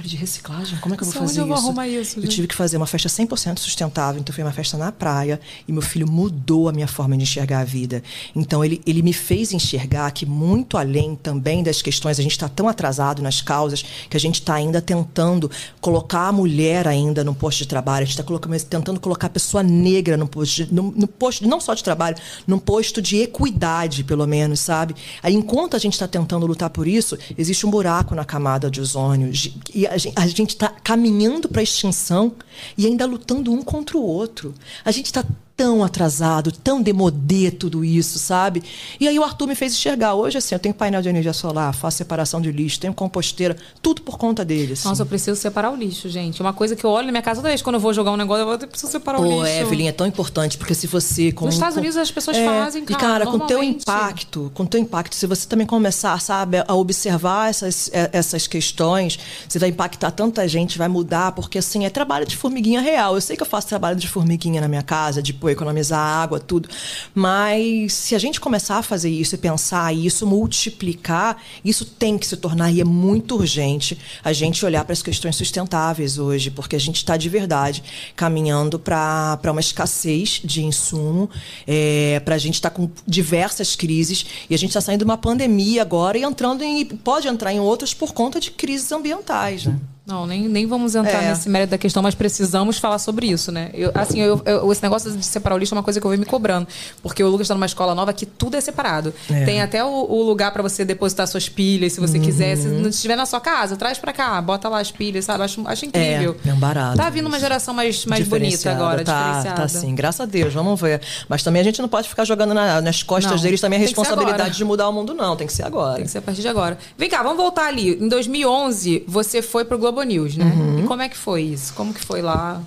Falei, 0.00 0.10
de 0.10 0.16
reciclagem? 0.16 0.78
Como 0.78 0.94
é 0.94 0.96
que 0.96 1.02
eu 1.02 1.06
vou 1.06 1.14
Nossa, 1.14 1.26
fazer 1.28 1.40
eu 1.40 1.46
vou 1.46 1.56
isso? 1.56 1.66
arrumar 1.66 1.86
isso, 1.86 2.18
Eu 2.18 2.22
gente? 2.22 2.34
tive 2.34 2.48
que 2.48 2.54
fazer 2.54 2.78
uma 2.78 2.86
festa 2.86 3.08
100% 3.08 3.58
sustentável, 3.58 4.18
então 4.18 4.34
foi 4.34 4.42
uma 4.42 4.52
festa 4.52 4.78
na 4.78 4.90
praia 4.90 5.38
e 5.68 5.72
meu 5.72 5.82
filho 5.82 6.10
mudou 6.10 6.70
a 6.70 6.72
minha 6.72 6.88
forma 6.88 7.14
de 7.16 7.24
enxergar 7.24 7.60
a 7.60 7.64
vida. 7.64 8.02
Então 8.34 8.64
ele, 8.64 8.80
ele 8.86 9.02
me 9.02 9.12
fez 9.12 9.52
enxergar 9.52 10.10
que 10.12 10.24
muito 10.24 10.78
além 10.78 11.14
também 11.14 11.62
das 11.62 11.82
questões, 11.82 12.18
a 12.18 12.22
gente 12.22 12.32
está 12.32 12.48
tão 12.48 12.66
atrasado 12.66 13.20
nas 13.20 13.42
causas 13.42 13.84
que 14.08 14.16
a 14.16 14.20
gente 14.20 14.36
está 14.36 14.54
ainda 14.54 14.80
tentando 14.80 15.50
colocar 15.82 16.28
a 16.28 16.32
mulher 16.32 16.88
ainda 16.88 17.22
no 17.22 17.34
posto 17.34 17.58
de 17.58 17.68
trabalho, 17.68 18.04
a 18.04 18.06
gente 18.06 18.18
está 18.18 18.78
tentando 18.78 19.00
colocar 19.00 19.26
a 19.26 19.30
pessoa 19.30 19.62
negra 19.62 20.16
no 20.16 20.26
posto, 20.26 20.64
de, 20.64 20.74
no, 20.74 20.92
no 20.92 21.06
posto 21.06 21.46
não 21.46 21.60
só 21.60 21.74
de 21.74 21.84
trabalho, 21.84 22.16
num 22.46 22.58
posto 22.58 23.02
de 23.02 23.18
equidade, 23.18 24.02
pelo 24.04 24.26
menos, 24.26 24.60
sabe? 24.60 24.94
Aí 25.22 25.34
enquanto 25.34 25.76
a 25.76 25.78
gente 25.78 25.92
está 25.92 26.08
tentando 26.08 26.46
lutar 26.46 26.70
por 26.70 26.88
isso, 26.88 27.18
existe 27.36 27.66
um 27.66 27.70
buraco 27.70 28.14
na 28.14 28.24
camada 28.24 28.70
de 28.70 28.80
ozônio 28.80 29.30
e 29.74 29.89
a 29.90 30.26
gente 30.26 30.50
está 30.50 30.68
caminhando 30.68 31.48
para 31.48 31.60
a 31.60 31.64
extinção 31.64 32.34
e 32.78 32.86
ainda 32.86 33.04
lutando 33.06 33.52
um 33.52 33.62
contra 33.62 33.98
o 33.98 34.02
outro. 34.02 34.54
A 34.84 34.90
gente 34.90 35.06
está 35.06 35.24
tão 35.60 35.84
atrasado, 35.84 36.50
tão 36.50 36.80
demodê 36.80 37.50
tudo 37.50 37.84
isso, 37.84 38.18
sabe? 38.18 38.62
E 38.98 39.06
aí 39.06 39.18
o 39.18 39.22
Arthur 39.22 39.46
me 39.46 39.54
fez 39.54 39.74
enxergar. 39.74 40.14
Hoje, 40.14 40.38
assim, 40.38 40.54
eu 40.54 40.58
tenho 40.58 40.74
painel 40.74 41.02
de 41.02 41.10
energia 41.10 41.34
solar, 41.34 41.74
faço 41.74 41.98
separação 41.98 42.40
de 42.40 42.50
lixo, 42.50 42.80
tenho 42.80 42.94
composteira, 42.94 43.54
tudo 43.82 44.00
por 44.00 44.16
conta 44.16 44.42
dele. 44.42 44.72
Assim. 44.72 44.88
Nossa, 44.88 45.02
eu 45.02 45.06
preciso 45.06 45.38
separar 45.38 45.70
o 45.70 45.76
lixo, 45.76 46.08
gente. 46.08 46.40
Uma 46.40 46.54
coisa 46.54 46.74
que 46.74 46.82
eu 46.82 46.88
olho 46.88 47.04
na 47.08 47.12
minha 47.12 47.20
casa 47.22 47.42
toda 47.42 47.50
vez 47.50 47.60
quando 47.60 47.74
eu 47.74 47.80
vou 47.80 47.92
jogar 47.92 48.10
um 48.10 48.16
negócio, 48.16 48.42
eu 48.42 48.68
preciso 48.68 48.90
separar 48.90 49.20
o 49.20 49.22
Pô, 49.22 49.42
lixo. 49.42 49.54
Evelyn, 49.58 49.88
é 49.88 49.92
tão 49.92 50.06
importante, 50.06 50.56
porque 50.56 50.74
se 50.74 50.86
você... 50.86 51.30
Com, 51.30 51.44
Nos 51.44 51.56
Estados 51.56 51.74
com- 51.74 51.80
Unidos 51.80 51.98
as 51.98 52.10
pessoas 52.10 52.38
É, 52.38 52.46
fazem, 52.46 52.82
cara, 52.86 52.98
E, 52.98 53.00
cara, 53.02 53.26
com 53.26 53.40
teu 53.40 53.62
impacto, 53.62 54.50
com 54.54 54.64
teu 54.64 54.80
impacto, 54.80 55.14
se 55.14 55.26
você 55.26 55.46
também 55.46 55.66
começar, 55.66 56.18
sabe, 56.22 56.64
a 56.66 56.74
observar 56.74 57.50
essas, 57.50 57.90
eh, 57.92 58.08
essas 58.14 58.46
questões, 58.46 59.18
você 59.46 59.58
vai 59.58 59.68
impactar 59.68 60.10
tanta 60.12 60.48
gente, 60.48 60.78
vai 60.78 60.88
mudar, 60.88 61.32
porque, 61.32 61.58
assim, 61.58 61.84
é 61.84 61.90
trabalho 61.90 62.24
de 62.24 62.34
formiguinha 62.34 62.80
real. 62.80 63.14
Eu 63.14 63.20
sei 63.20 63.36
que 63.36 63.42
eu 63.42 63.46
faço 63.46 63.68
trabalho 63.68 63.96
de 63.96 64.08
formiguinha 64.08 64.58
na 64.62 64.68
minha 64.68 64.82
casa, 64.82 65.22
de 65.22 65.34
pô, 65.50 65.60
economizar 65.60 66.00
água, 66.00 66.38
tudo, 66.38 66.68
mas 67.14 67.92
se 67.92 68.14
a 68.14 68.18
gente 68.18 68.40
começar 68.40 68.78
a 68.78 68.82
fazer 68.82 69.10
isso 69.10 69.34
e 69.34 69.38
pensar 69.38 69.92
isso, 69.94 70.26
multiplicar, 70.26 71.42
isso 71.64 71.84
tem 71.84 72.16
que 72.18 72.26
se 72.26 72.36
tornar, 72.36 72.70
e 72.70 72.80
é 72.80 72.84
muito 72.84 73.36
urgente, 73.36 73.98
a 74.22 74.32
gente 74.32 74.64
olhar 74.64 74.84
para 74.84 74.92
as 74.92 75.02
questões 75.02 75.36
sustentáveis 75.36 76.18
hoje, 76.18 76.50
porque 76.50 76.76
a 76.76 76.80
gente 76.80 76.96
está 76.96 77.16
de 77.16 77.28
verdade 77.28 77.82
caminhando 78.14 78.78
para 78.78 79.38
uma 79.50 79.60
escassez 79.60 80.40
de 80.44 80.62
insumo, 80.62 81.28
é, 81.66 82.20
para 82.24 82.34
a 82.34 82.38
gente 82.38 82.54
estar 82.54 82.70
com 82.70 82.90
diversas 83.06 83.76
crises, 83.76 84.24
e 84.48 84.54
a 84.54 84.58
gente 84.58 84.70
está 84.70 84.80
saindo 84.80 85.00
de 85.00 85.04
uma 85.04 85.18
pandemia 85.18 85.82
agora 85.82 86.18
e 86.18 86.22
entrando 86.22 86.62
em. 86.62 86.84
pode 86.84 87.26
entrar 87.28 87.52
em 87.52 87.60
outras 87.60 87.94
por 87.94 88.12
conta 88.12 88.38
de 88.38 88.50
crises 88.50 88.92
ambientais. 88.92 89.66
Né? 89.66 89.78
Não, 90.10 90.26
nem, 90.26 90.48
nem 90.48 90.66
vamos 90.66 90.94
entrar 90.94 91.22
É. 91.22 91.28
nesse 91.30 91.48
mérito 91.48 91.70
da 91.70 91.78
questão, 91.78 92.02
mas 92.02 92.14
precisamos 92.14 92.78
falar 92.78 92.98
sobre 92.98 93.26
isso, 93.28 93.50
né? 93.52 93.70
Eu, 93.72 93.90
assim, 93.94 94.20
eu, 94.20 94.40
eu- 94.44 94.70
esse 94.72 94.82
negócio 94.82 95.10
de 95.12 95.24
separar 95.24 95.54
o 95.54 95.58
lixo 95.58 95.74
é 95.74 95.76
uma 95.78 95.82
coisa 95.84 96.00
que 96.00 96.06
eu 96.06 96.10
venho 96.10 96.20
me 96.20 96.26
cobrando. 96.26 96.66
Porque 97.02 97.22
o 97.22 97.28
Lucas 97.28 97.44
está 97.46 97.54
numa 97.54 97.66
escola 97.66 97.94
nova 97.94 98.12
que 98.12 98.26
tudo 98.26 98.56
é 98.56 98.60
separado. 98.60 99.14
É. 99.30 99.44
Tem 99.44 99.62
até 99.62 99.84
o, 99.84 99.88
o 99.88 100.22
lugar 100.22 100.52
para 100.52 100.62
você 100.62 100.84
depositar 100.84 101.26
suas 101.26 101.48
pilhas, 101.48 101.92
se 101.92 102.00
você 102.00 102.18
Uhum. 102.18 102.24
quiser. 102.24 102.56
Se 102.56 102.66
não 102.68 102.88
estiver 102.90 103.16
na 103.16 103.24
sua 103.26 103.40
casa, 103.40 103.76
traz 103.76 103.98
para 103.98 104.12
cá, 104.12 104.40
bota 104.42 104.68
lá 104.68 104.80
as 104.80 104.90
pilhas, 104.90 105.24
sabe? 105.24 105.44
Acho, 105.44 105.62
acho 105.66 105.86
incrível. 105.86 106.36
É, 106.44 106.48
é 106.48 106.52
um 106.54 106.58
barato. 106.58 106.96
Tá 106.96 107.08
vindo 107.08 107.26
uma 107.26 107.38
geração 107.38 107.72
mais, 107.72 108.04
mais 108.06 108.26
bonita 108.26 108.70
agora, 108.70 109.04
tá, 109.04 109.26
diferenciada. 109.28 109.60
Tá 109.62 109.68
sim, 109.68 109.94
graças 109.94 110.20
a 110.20 110.26
Deus, 110.26 110.52
vamos 110.52 110.80
ver. 110.80 111.00
Mas 111.28 111.42
também 111.42 111.60
a 111.60 111.64
gente 111.64 111.80
não 111.80 111.88
pode 111.88 112.08
ficar 112.08 112.24
jogando 112.24 112.52
na- 112.52 112.80
nas 112.80 113.02
costas 113.02 113.32
Não, 113.36 113.38
deles 113.42 113.60
também 113.60 113.78
a 113.78 113.80
responsabilidade 113.82 114.56
de 114.56 114.64
mudar 114.64 114.88
o 114.88 114.92
mundo, 114.92 115.14
não. 115.14 115.36
Tem 115.36 115.46
que 115.46 115.52
ser 115.52 115.62
agora. 115.64 115.94
Tem 115.96 116.04
que 116.04 116.10
ser 116.10 116.18
a 116.18 116.22
partir 116.22 116.40
de 116.42 116.48
agora. 116.48 116.76
Vem 116.98 117.08
cá, 117.08 117.22
vamos 117.22 117.36
voltar 117.38 117.66
ali. 117.66 117.94
Em 118.02 118.08
2011, 118.08 119.04
você 119.06 119.42
foi 119.42 119.64
pro 119.64 119.78
Globo 119.78 119.99
News, 120.02 120.36
né? 120.36 120.44
Uhum. 120.44 120.80
E 120.80 120.82
como 120.86 121.02
é 121.02 121.08
que 121.08 121.16
foi 121.16 121.42
isso? 121.42 121.72
Como 121.74 121.92
que 121.94 122.00
foi 122.04 122.22
lá? 122.22 122.60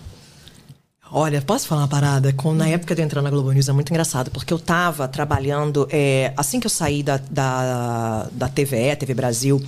Olha, 1.15 1.41
posso 1.43 1.67
falar 1.67 1.81
uma 1.81 1.87
parada? 1.87 2.33
Com, 2.33 2.53
na 2.53 2.67
época 2.67 2.95
de 2.95 3.01
eu 3.01 3.05
entrar 3.05 3.21
na 3.21 3.29
Globo 3.29 3.51
News 3.51 3.69
é 3.69 3.71
muito 3.71 3.91
engraçado, 3.91 4.31
porque 4.31 4.51
eu 4.51 4.57
tava 4.57 5.07
trabalhando, 5.07 5.87
é, 5.91 6.33
assim 6.35 6.59
que 6.59 6.65
eu 6.65 6.71
saí 6.71 7.03
da, 7.03 7.17
da, 7.29 8.27
da 8.31 8.49
TVE, 8.49 8.95
TV 8.97 9.13
Brasil, 9.13 9.61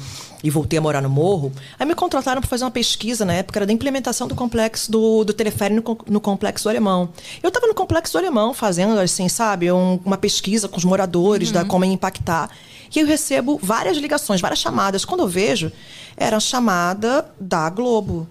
e 0.43 0.49
voltei 0.49 0.79
a 0.79 0.81
morar 0.81 1.01
no 1.01 1.09
Morro, 1.09 1.51
aí 1.79 1.85
me 1.85 1.93
contrataram 1.93 2.41
para 2.41 2.49
fazer 2.49 2.63
uma 2.63 2.71
pesquisa 2.71 3.25
na 3.25 3.33
época, 3.33 3.59
era 3.59 3.65
da 3.67 3.73
implementação 3.73 4.27
do 4.27 4.33
complexo 4.33 4.91
do, 4.91 5.23
do 5.23 5.33
teleférico 5.33 5.97
no, 6.07 6.13
no 6.13 6.19
Complexo 6.21 6.63
do 6.65 6.69
Alemão. 6.69 7.09
Eu 7.43 7.51
tava 7.51 7.67
no 7.67 7.75
Complexo 7.75 8.13
do 8.13 8.17
Alemão 8.19 8.51
fazendo, 8.53 8.97
assim, 8.99 9.29
sabe, 9.29 9.71
um- 9.71 9.99
uma 10.03 10.17
pesquisa 10.17 10.67
com 10.67 10.77
os 10.77 10.85
moradores, 10.85 11.51
da 11.51 11.63
como 11.63 11.85
ia 11.85 11.91
impactar. 11.93 12.49
E 12.93 12.99
eu 12.99 13.07
recebo 13.07 13.59
várias 13.61 13.97
ligações, 13.97 14.41
várias 14.41 14.59
chamadas. 14.59 15.05
Quando 15.05 15.21
eu 15.21 15.27
vejo, 15.27 15.71
era 16.17 16.39
chamada 16.39 17.25
da 17.39 17.69
Globo 17.69 18.27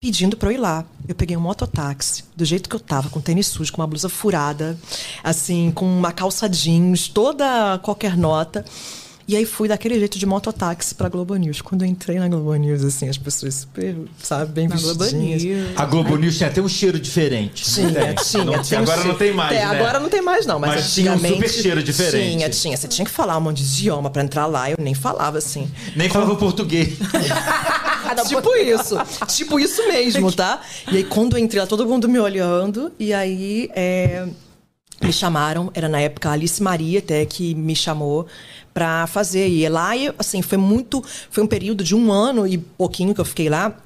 pedindo 0.00 0.36
pra 0.36 0.50
eu 0.50 0.54
ir 0.54 0.58
lá. 0.58 0.84
Eu 1.08 1.14
peguei 1.14 1.36
um 1.36 1.40
mototáxi, 1.40 2.24
do 2.36 2.44
jeito 2.44 2.68
que 2.68 2.76
eu 2.76 2.80
tava, 2.80 3.10
com 3.10 3.20
tênis 3.20 3.46
sujo, 3.46 3.72
com 3.72 3.80
uma 3.80 3.86
blusa 3.86 4.08
furada, 4.08 4.78
assim, 5.24 5.72
com 5.72 5.84
uma 5.84 6.12
calça 6.12 6.48
jeans, 6.48 7.08
toda 7.08 7.78
qualquer 7.82 8.16
nota. 8.16 8.64
E 9.28 9.36
aí 9.36 9.44
fui 9.44 9.68
daquele 9.68 9.98
jeito 9.98 10.18
de 10.18 10.24
mototáxi 10.24 10.94
pra 10.94 11.06
Globo 11.10 11.36
News. 11.36 11.60
Quando 11.60 11.82
eu 11.82 11.88
entrei 11.88 12.18
na 12.18 12.26
Globo 12.28 12.54
News, 12.54 12.82
assim, 12.82 13.10
as 13.10 13.18
pessoas 13.18 13.54
super, 13.56 13.94
sabe, 14.22 14.50
bem 14.52 14.66
Na 14.68 14.76
Globo 14.76 15.00
vestidinhas. 15.04 15.44
News. 15.44 15.68
A 15.76 15.84
Globo 15.84 16.16
News 16.16 16.38
tinha 16.38 16.48
até 16.48 16.62
um 16.62 16.68
cheiro 16.68 16.98
diferente. 16.98 17.62
Tinha, 17.62 18.14
tinha. 18.14 18.44
Não- 18.44 18.62
tinha 18.62 18.80
agora 18.80 18.96
cheiro- 18.96 19.12
não 19.12 19.18
tem 19.18 19.32
mais, 19.34 19.52
É, 19.54 19.60
né? 19.60 19.64
agora 19.66 20.00
não 20.00 20.08
tem 20.08 20.22
mais, 20.22 20.46
não. 20.46 20.58
Mas, 20.58 20.74
Mas 20.76 20.94
tinha 20.94 21.12
um 21.12 21.18
super 21.18 21.50
cheiro 21.50 21.82
diferente. 21.82 22.30
Tinha, 22.38 22.48
tinha. 22.48 22.76
Você 22.76 22.88
tinha 22.88 23.04
que 23.04 23.10
falar 23.10 23.36
um 23.36 23.42
monte 23.42 23.62
de 23.62 23.64
idioma 23.64 24.08
pra 24.08 24.22
entrar 24.22 24.46
lá. 24.46 24.70
Eu 24.70 24.78
nem 24.80 24.94
falava 24.94 25.36
assim. 25.36 25.70
Nem 25.94 26.08
falava 26.08 26.34
português. 26.34 26.96
tipo 28.28 28.54
isso. 28.56 28.96
tipo 29.26 29.60
isso 29.60 29.86
mesmo, 29.88 30.32
tá? 30.32 30.60
E 30.90 30.96
aí, 30.96 31.04
quando 31.04 31.36
eu 31.36 31.44
entrei 31.44 31.60
lá, 31.60 31.66
todo 31.66 31.86
mundo 31.86 32.08
me 32.08 32.18
olhando. 32.18 32.90
E 32.98 33.12
aí, 33.12 33.68
é, 33.74 34.26
me 35.02 35.12
chamaram. 35.12 35.70
Era 35.74 35.88
na 35.88 36.00
época 36.00 36.30
a 36.30 36.32
Alice 36.32 36.62
Maria 36.62 36.98
até 37.00 37.24
que 37.26 37.54
me 37.54 37.76
chamou 37.76 38.26
pra 38.78 39.08
fazer. 39.08 39.48
E 39.48 39.68
lá, 39.68 39.90
assim, 40.16 40.40
foi 40.40 40.56
muito... 40.56 41.04
Foi 41.28 41.42
um 41.42 41.48
período 41.48 41.82
de 41.82 41.96
um 41.96 42.12
ano 42.12 42.46
e 42.46 42.56
pouquinho 42.56 43.12
que 43.12 43.20
eu 43.20 43.24
fiquei 43.24 43.48
lá. 43.48 43.76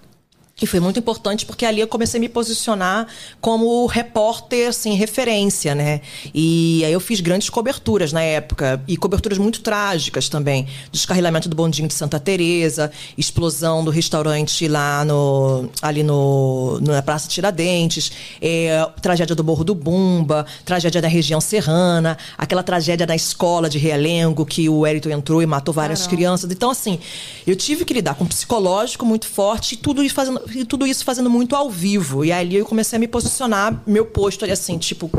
E 0.60 0.66
foi 0.66 0.78
muito 0.78 0.98
importante 0.98 1.44
porque 1.44 1.64
ali 1.64 1.80
eu 1.80 1.88
comecei 1.88 2.18
a 2.18 2.20
me 2.20 2.28
posicionar 2.28 3.08
como 3.40 3.84
repórter, 3.86 4.68
assim, 4.68 4.94
referência, 4.94 5.74
né? 5.74 6.00
E 6.32 6.84
aí 6.84 6.92
eu 6.92 7.00
fiz 7.00 7.20
grandes 7.20 7.50
coberturas 7.50 8.12
na 8.12 8.22
época. 8.22 8.80
E 8.86 8.96
coberturas 8.96 9.38
muito 9.38 9.60
trágicas 9.60 10.28
também. 10.28 10.68
Descarrilamento 10.92 11.48
do 11.48 11.56
bondinho 11.56 11.88
de 11.88 11.94
Santa 11.94 12.20
Teresa, 12.20 12.92
explosão 13.18 13.82
do 13.82 13.90
restaurante 13.90 14.68
lá 14.68 15.04
no, 15.04 15.68
ali 15.80 16.04
no, 16.04 16.78
na 16.80 17.02
Praça 17.02 17.28
Tiradentes, 17.28 18.12
é, 18.40 18.86
tragédia 19.00 19.34
do 19.34 19.42
Morro 19.42 19.64
do 19.64 19.74
Bumba, 19.74 20.46
tragédia 20.64 21.00
da 21.00 21.08
região 21.08 21.40
serrana, 21.40 22.16
aquela 22.38 22.62
tragédia 22.62 23.06
da 23.06 23.16
escola 23.16 23.68
de 23.68 23.78
Realengo, 23.78 24.46
que 24.46 24.68
o 24.68 24.80
Wellington 24.80 25.10
entrou 25.10 25.42
e 25.42 25.46
matou 25.46 25.74
várias 25.74 26.06
crianças. 26.06 26.50
Então, 26.52 26.70
assim, 26.70 27.00
eu 27.46 27.56
tive 27.56 27.84
que 27.84 27.94
lidar 27.94 28.14
com 28.14 28.22
um 28.22 28.28
psicológico 28.28 29.04
muito 29.04 29.26
forte 29.26 29.74
e 29.74 29.76
tudo 29.76 30.04
isso 30.04 30.14
fazendo, 30.14 30.51
e 30.54 30.64
tudo 30.64 30.86
isso 30.86 31.04
fazendo 31.04 31.30
muito 31.30 31.54
ao 31.54 31.70
vivo. 31.70 32.24
E 32.24 32.32
ali 32.32 32.56
eu 32.56 32.64
comecei 32.64 32.96
a 32.96 33.00
me 33.00 33.08
posicionar, 33.08 33.82
meu 33.86 34.06
posto 34.06 34.44
ali 34.44 34.52
assim, 34.52 34.78
tipo, 34.78 35.10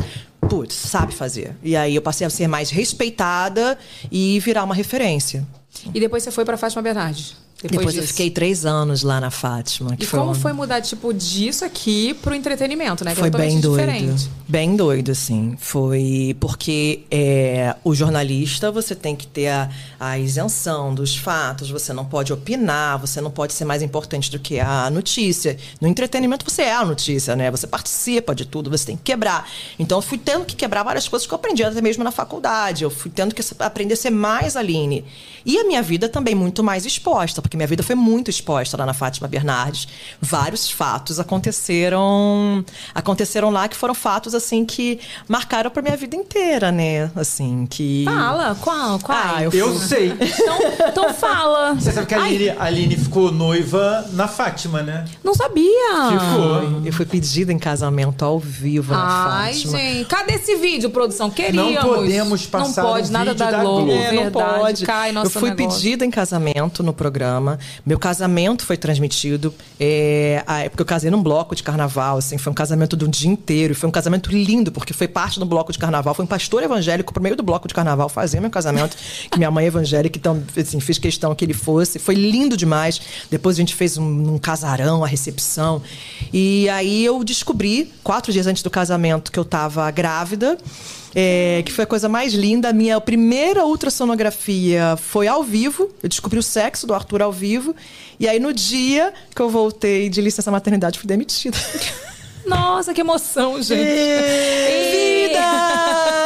putz, 0.49 0.73
sabe 0.75 1.13
fazer. 1.13 1.55
E 1.63 1.75
aí 1.75 1.95
eu 1.95 2.01
passei 2.01 2.25
a 2.25 2.29
ser 2.29 2.47
mais 2.47 2.69
respeitada 2.69 3.77
e 4.11 4.39
virar 4.39 4.63
uma 4.63 4.75
referência. 4.75 5.45
E 5.93 5.99
depois 5.99 6.23
você 6.23 6.31
foi 6.31 6.45
pra 6.45 6.57
Fátima 6.57 6.81
Bernardes. 6.81 7.42
Depois, 7.63 7.79
Depois, 7.79 7.97
eu 7.97 8.03
fiquei 8.03 8.29
três 8.29 8.65
anos 8.65 9.03
lá 9.03 9.21
na 9.21 9.31
Fátima. 9.31 9.95
Que 9.95 10.03
E 10.03 10.07
como 10.07 10.31
um- 10.31 10.35
foi 10.35 10.51
mudar, 10.51 10.81
tipo, 10.81 11.13
disso 11.13 11.63
aqui 11.63 12.13
pro 12.15 12.35
entretenimento, 12.35 13.05
né? 13.05 13.11
Que 13.13 13.19
Foi 13.19 13.29
é 13.29 13.31
bem 13.31 13.59
doido. 13.59 13.77
diferente. 13.79 14.29
Bem 14.47 14.75
doido, 14.75 15.11
assim. 15.11 15.55
Foi 15.57 16.35
porque 16.39 17.03
é, 17.09 17.75
o 17.83 17.95
jornalista, 17.95 18.69
você 18.71 18.93
tem 18.93 19.15
que 19.15 19.25
ter 19.25 19.47
a, 19.47 19.69
a 19.99 20.19
isenção 20.19 20.93
dos 20.93 21.15
fatos, 21.15 21.69
você 21.71 21.93
não 21.93 22.03
pode 22.05 22.33
opinar, 22.33 22.99
você 22.99 23.21
não 23.21 23.31
pode 23.31 23.53
ser 23.53 23.63
mais 23.65 23.81
importante 23.81 24.29
do 24.29 24.39
que 24.39 24.59
a 24.59 24.89
notícia. 24.89 25.57
No 25.79 25.87
entretenimento, 25.87 26.43
você 26.49 26.63
é 26.63 26.73
a 26.75 26.83
notícia, 26.83 27.35
né? 27.35 27.49
Você 27.49 27.65
participa 27.65 28.35
de 28.35 28.45
tudo, 28.45 28.69
você 28.69 28.85
tem 28.87 28.97
que 28.97 29.03
quebrar. 29.03 29.49
Então, 29.79 29.97
eu 29.97 30.01
fui 30.01 30.17
tendo 30.17 30.43
que 30.45 30.55
quebrar 30.55 30.83
várias 30.83 31.07
coisas 31.07 31.25
que 31.25 31.33
eu 31.33 31.37
aprendi 31.37 31.63
até 31.63 31.81
mesmo 31.81 32.03
na 32.03 32.11
faculdade. 32.11 32.83
Eu 32.83 32.89
fui 32.89 33.09
tendo 33.09 33.33
que 33.33 33.41
aprender 33.59 33.93
a 33.93 33.97
ser 33.97 34.09
mais 34.09 34.57
Aline. 34.57 35.05
E 35.45 35.57
a 35.57 35.63
minha 35.65 35.81
vida 35.81 36.07
também 36.09 36.35
muito 36.35 36.63
mais 36.63 36.85
exposta, 36.85 37.41
porque 37.41 37.52
minha 37.57 37.67
vida 37.67 37.83
foi 37.83 37.95
muito 37.95 38.29
exposta 38.29 38.75
lá 38.77 38.85
na 38.85 38.93
Fátima 38.93 39.27
Bernardes. 39.27 39.87
Vários 40.21 40.69
fatos 40.69 41.19
aconteceram 41.19 42.63
aconteceram 42.93 43.49
lá 43.49 43.67
que 43.67 43.75
foram 43.75 43.93
fatos 43.93 44.33
assim 44.35 44.65
que 44.65 44.99
marcaram 45.27 45.69
pra 45.71 45.81
minha 45.81 45.95
vida 45.97 46.15
inteira, 46.15 46.71
né? 46.71 47.11
Assim, 47.15 47.65
que 47.69 48.03
Fala, 48.05 48.55
qual? 48.59 48.99
qual? 48.99 49.17
Ah, 49.17 49.43
eu 49.43 49.51
Eu 49.51 49.77
sei. 49.77 50.13
Então, 50.13 50.57
então 50.89 51.13
fala. 51.13 51.73
Você 51.75 51.91
sabe 51.91 52.07
que 52.07 52.15
a 52.15 52.21
Ai, 52.21 52.35
Aline, 52.35 52.49
a 52.49 52.63
Aline 52.63 52.97
ficou 52.97 53.31
noiva 53.31 54.05
na 54.13 54.27
Fátima, 54.27 54.81
né? 54.81 55.05
não 55.23 55.33
sabia. 55.33 55.63
Ficou. 56.19 56.81
eu 56.85 56.93
fui 56.93 57.05
pedida 57.05 57.51
em 57.51 57.59
casamento 57.59 58.23
ao 58.25 58.39
vivo 58.39 58.93
na 58.93 59.33
Ai, 59.41 59.53
Fátima. 59.53 59.77
gente. 59.77 60.05
Cadê 60.05 60.33
esse 60.35 60.55
vídeo, 60.55 60.89
produção? 60.89 61.29
Queríamos. 61.29 61.73
Não 61.75 61.93
podemos 61.95 62.45
passar 62.45 62.83
Não 62.83 62.89
pode, 62.91 63.09
o 63.09 63.11
nada 63.11 63.31
vídeo 63.31 63.45
da 63.45 63.51
da 63.51 63.61
Globo. 63.61 63.85
Globo. 63.85 63.91
É, 63.91 64.11
não 64.11 64.23
verdade. 64.23 64.59
pode. 64.59 64.85
Cai 64.85 65.11
nosso 65.11 65.27
eu 65.27 65.31
fui 65.41 65.49
negócio. 65.49 65.79
pedida 65.81 66.05
em 66.05 66.11
casamento 66.11 66.83
no 66.83 66.93
programa. 66.93 67.32
Programa. 67.33 67.59
Meu 67.85 67.97
casamento 67.97 68.65
foi 68.65 68.77
transmitido. 68.77 69.53
É, 69.79 70.43
a- 70.45 70.69
porque 70.69 70.81
eu 70.81 70.85
casei 70.85 71.09
num 71.09 71.21
bloco 71.21 71.55
de 71.55 71.63
carnaval, 71.63 72.17
assim, 72.17 72.37
foi 72.37 72.51
um 72.51 72.53
casamento 72.53 72.93
um 73.03 73.09
dia 73.09 73.29
inteiro. 73.29 73.73
Foi 73.75 73.89
um 73.89 73.91
casamento 73.91 74.29
lindo, 74.31 74.71
porque 74.71 74.93
foi 74.93 75.07
parte 75.07 75.39
do 75.39 75.45
bloco 75.45 75.71
de 75.71 75.79
carnaval. 75.79 76.13
Foi 76.13 76.23
um 76.23 76.27
pastor 76.27 76.63
evangélico 76.63 77.13
pro 77.13 77.21
meio 77.21 77.35
do 77.35 77.43
bloco 77.43 77.67
de 77.67 77.73
carnaval 77.73 78.07
fazer 78.09 78.39
meu 78.39 78.49
casamento. 78.49 78.95
que 79.31 79.37
minha 79.37 79.51
mãe 79.51 79.65
é 79.65 79.67
evangélica, 79.67 80.17
então, 80.17 80.43
assim, 80.57 80.79
fiz 80.79 80.97
questão 80.97 81.33
que 81.35 81.43
ele 81.43 81.53
fosse. 81.53 81.99
Foi 81.99 82.15
lindo 82.15 82.55
demais. 82.55 83.01
Depois 83.29 83.55
a 83.55 83.59
gente 83.59 83.75
fez 83.75 83.97
um, 83.97 84.33
um 84.35 84.37
casarão, 84.37 85.03
a 85.03 85.07
recepção. 85.07 85.81
E 86.31 86.69
aí 86.69 87.03
eu 87.03 87.23
descobri, 87.23 87.91
quatro 88.03 88.31
dias 88.31 88.47
antes 88.47 88.61
do 88.63 88.69
casamento, 88.69 89.31
que 89.31 89.39
eu 89.39 89.45
tava 89.45 89.89
grávida. 89.91 90.57
É, 91.15 91.61
que 91.65 91.71
foi 91.71 91.83
a 91.83 91.87
coisa 91.87 92.09
mais 92.09 92.33
linda. 92.33 92.69
A 92.69 92.73
minha 92.73 92.99
primeira 92.99 93.65
ultrassonografia 93.65 94.95
foi 94.97 95.27
ao 95.27 95.43
vivo. 95.43 95.89
Eu 96.01 96.09
descobri 96.09 96.39
o 96.39 96.43
sexo 96.43 96.87
do 96.87 96.93
Arthur 96.93 97.21
ao 97.21 97.31
vivo. 97.31 97.75
E 98.19 98.27
aí, 98.27 98.39
no 98.39 98.53
dia 98.53 99.13
que 99.35 99.41
eu 99.41 99.49
voltei 99.49 100.09
de 100.09 100.21
licença 100.21 100.49
maternidade, 100.49 100.99
fui 100.99 101.07
demitida. 101.07 101.57
Nossa, 102.45 102.93
que 102.93 103.01
emoção, 103.01 103.61
gente. 103.61 103.79
Vida! 104.91 106.22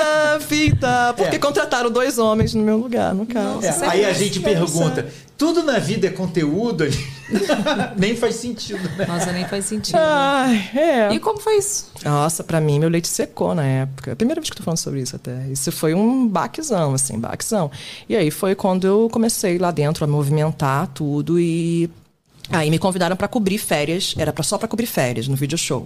Vida! 0.48 1.14
Porque 1.16 1.36
É. 1.36 1.40
contrataram 1.40 1.92
dois 1.92 2.18
homens 2.18 2.54
no 2.54 2.64
meu 2.64 2.78
lugar, 2.78 3.14
no 3.14 3.26
caso. 3.26 3.66
É, 3.66 3.88
aí 3.88 4.06
a 4.06 4.14
gente 4.14 4.40
pergunta: 4.40 5.08
tudo 5.38 5.64
na 5.64 5.78
vida 5.80 6.08
é 6.08 6.10
conteúdo? 6.10 6.86
Nem 7.98 8.16
faz 8.16 8.36
sentido, 8.36 8.80
né? 8.98 9.06
Nossa, 9.06 9.32
nem 9.34 9.46
faz 9.46 9.66
sentido. 9.66 9.98
Ai, 10.00 10.70
é. 10.74 11.14
E 11.14 11.20
como 11.20 11.40
foi 11.40 11.58
isso? 11.58 11.92
Nossa, 12.06 12.44
pra 12.44 12.62
mim, 12.62 12.80
meu 12.80 12.88
leite 12.90 13.08
secou 13.10 13.54
na 13.54 13.66
época. 13.66 14.12
É 14.12 14.14
a 14.14 14.16
primeira 14.16 14.40
vez 14.40 14.50
que 14.50 14.54
eu 14.54 14.58
tô 14.58 14.64
falando 14.64 14.78
sobre 14.78 15.02
isso 15.02 15.16
até. 15.16 15.46
Isso 15.48 15.70
foi 15.72 15.94
um 15.94 16.26
baquezão, 16.28 16.94
assim, 16.94 17.20
baquezão. 17.20 17.70
E 18.08 18.16
aí 18.16 18.32
foi 18.32 18.56
quando 18.56 18.88
eu 18.88 19.10
comecei 19.12 19.58
lá 19.58 19.72
dentro 19.72 20.06
a 20.06 20.08
movimentar 20.08 20.88
tudo 20.94 21.38
e 21.40 21.90
aí 22.50 22.70
me 22.72 22.80
convidaram 22.80 23.18
pra 23.18 23.28
cobrir 23.28 23.58
férias. 23.58 24.16
Era 24.18 24.32
pra, 24.32 24.44
só 24.44 24.58
pra 24.58 24.68
cobrir 24.68 24.86
férias 24.88 25.28
no 25.28 25.36
video 25.36 25.58
show. 25.58 25.86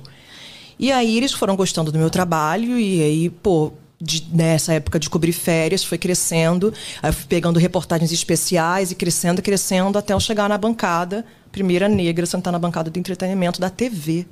E 0.78 0.92
aí 0.92 1.18
eles 1.18 1.32
foram 1.34 1.56
gostando 1.56 1.92
do 1.92 1.98
meu 1.98 2.10
trabalho 2.12 2.78
e 2.78 3.02
aí, 3.02 3.30
pô, 3.30 3.72
de- 4.02 4.28
nessa 4.34 4.74
época 4.74 5.00
de 5.00 5.10
cobrir 5.10 5.32
férias, 5.32 5.84
foi 5.84 5.98
crescendo. 5.98 6.74
Aí 7.02 7.10
eu 7.10 7.14
fui 7.14 7.26
pegando 7.28 7.60
reportagens 7.60 8.12
especiais 8.12 8.92
e 8.92 8.96
crescendo, 8.96 9.42
crescendo, 9.42 9.98
até 9.98 10.14
eu 10.14 10.20
chegar 10.20 10.50
na 10.50 10.58
bancada, 10.58 11.26
primeira 11.52 11.88
negra, 11.88 12.26
sentar 12.26 12.52
na 12.52 12.60
bancada 12.60 12.90
de 12.90 13.00
entretenimento 13.00 13.60
da 13.62 13.70
TV. 13.70 14.26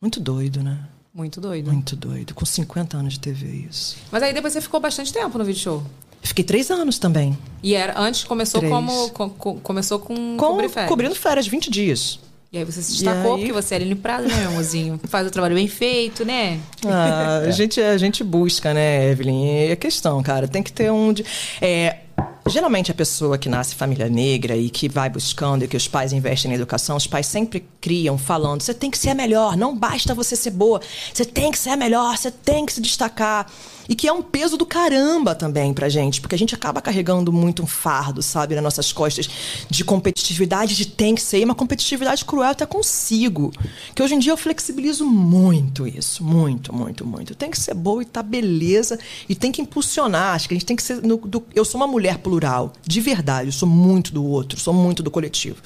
Muito 0.00 0.18
doido, 0.18 0.62
né? 0.62 0.78
Muito 1.14 1.40
doido. 1.40 1.70
Muito 1.70 1.94
doido. 1.94 2.34
Com 2.34 2.44
50 2.46 2.96
anos 2.96 3.12
de 3.14 3.20
TV, 3.20 3.66
isso. 3.70 3.96
Mas 4.10 4.22
aí 4.22 4.32
depois 4.32 4.52
você 4.52 4.60
ficou 4.60 4.80
bastante 4.80 5.12
tempo 5.12 5.36
no 5.36 5.44
vídeo 5.44 5.60
show. 5.60 5.82
Fiquei 6.22 6.44
três 6.44 6.70
anos 6.70 6.98
também. 6.98 7.36
E 7.62 7.74
era, 7.74 7.98
antes 8.00 8.24
começou 8.24 8.60
Três. 8.60 8.72
como. 8.72 9.10
com- 9.10 9.28
com- 9.28 9.60
começou 9.60 9.98
com, 9.98 10.36
Com, 10.36 10.58
cobrindo 10.88 11.14
férias, 11.16 11.46
20 11.46 11.70
dias. 11.70 12.18
E 12.52 12.58
aí 12.58 12.64
você 12.64 12.82
se 12.82 12.92
destacou, 12.92 13.34
aí- 13.36 13.40
porque 13.40 13.52
você 13.52 13.74
é 13.74 13.76
Aline 13.78 13.94
Prado, 13.94 14.28
né, 14.28 14.36
meu 14.36 14.48
amorzinho? 14.50 15.00
Faz 15.08 15.26
o 15.26 15.30
trabalho 15.30 15.54
bem 15.54 15.66
feito, 15.68 16.22
né? 16.24 16.60
Ah, 16.86 17.38
a, 17.46 17.50
gente, 17.50 17.80
a 17.80 17.96
gente 17.96 18.22
busca, 18.22 18.74
né, 18.74 19.10
Evelyn? 19.10 19.70
É 19.70 19.76
questão, 19.76 20.22
cara. 20.22 20.46
Tem 20.46 20.62
que 20.62 20.70
ter 20.70 20.92
um. 20.92 21.14
de- 21.14 21.24
É, 21.62 22.00
geralmente 22.46 22.90
a 22.90 22.94
pessoa 22.94 23.38
que 23.38 23.48
nasce 23.48 23.74
família 23.74 24.06
negra 24.06 24.54
e 24.54 24.68
que 24.68 24.86
vai 24.86 25.08
buscando 25.08 25.64
e 25.64 25.68
que 25.68 25.78
os 25.78 25.88
pais 25.88 26.12
investem 26.12 26.50
na 26.50 26.54
educação, 26.56 26.94
os 26.94 27.06
pais 27.06 27.26
sempre 27.26 27.64
criam 27.80 28.18
falando: 28.18 28.60
você 28.60 28.74
tem 28.74 28.90
que 28.90 28.98
ser 28.98 29.08
a 29.10 29.14
melhor, 29.14 29.56
não 29.56 29.74
basta 29.74 30.14
você 30.14 30.36
ser 30.36 30.50
boa, 30.50 30.78
você 31.14 31.24
tem 31.24 31.50
que 31.50 31.58
ser 31.58 31.70
a 31.70 31.76
melhor, 31.76 32.18
você 32.18 32.30
tem 32.30 32.66
que 32.66 32.72
se 32.74 32.82
destacar. 32.82 33.50
E 33.92 33.94
que 33.94 34.08
é 34.08 34.12
um 34.12 34.22
peso 34.22 34.56
do 34.56 34.64
caramba 34.64 35.34
também 35.34 35.74
pra 35.74 35.86
gente, 35.86 36.18
porque 36.18 36.34
a 36.34 36.38
gente 36.38 36.54
acaba 36.54 36.80
carregando 36.80 37.30
muito 37.30 37.62
um 37.62 37.66
fardo, 37.66 38.22
sabe, 38.22 38.54
nas 38.54 38.64
nossas 38.64 38.90
costas 38.90 39.28
de 39.68 39.84
competitividade, 39.84 40.74
de 40.74 40.86
tem 40.86 41.14
que 41.14 41.20
ser, 41.20 41.44
uma 41.44 41.54
competitividade 41.54 42.24
cruel 42.24 42.48
até 42.48 42.64
consigo. 42.64 43.52
Que 43.94 44.02
hoje 44.02 44.14
em 44.14 44.18
dia 44.18 44.32
eu 44.32 44.36
flexibilizo 44.38 45.04
muito 45.04 45.86
isso, 45.86 46.24
muito, 46.24 46.74
muito, 46.74 47.04
muito. 47.06 47.34
Tem 47.34 47.50
que 47.50 47.60
ser 47.60 47.74
boa 47.74 48.00
e 48.00 48.06
tá 48.06 48.22
beleza, 48.22 48.98
e 49.28 49.34
tem 49.34 49.52
que 49.52 49.60
impulsionar. 49.60 50.36
Acho 50.36 50.48
que 50.48 50.54
a 50.54 50.56
gente 50.56 50.64
tem 50.64 50.74
que 50.74 50.82
ser. 50.82 51.02
no- 51.02 51.18
do- 51.18 51.44
eu 51.54 51.62
sou 51.62 51.78
uma 51.78 51.86
mulher 51.86 52.16
plural, 52.16 52.72
de 52.86 52.98
verdade, 52.98 53.48
eu 53.48 53.52
sou 53.52 53.68
muito 53.68 54.10
do 54.14 54.24
outro, 54.24 54.58
sou 54.58 54.72
muito 54.72 55.02
do 55.02 55.10
coletivo. 55.10 55.56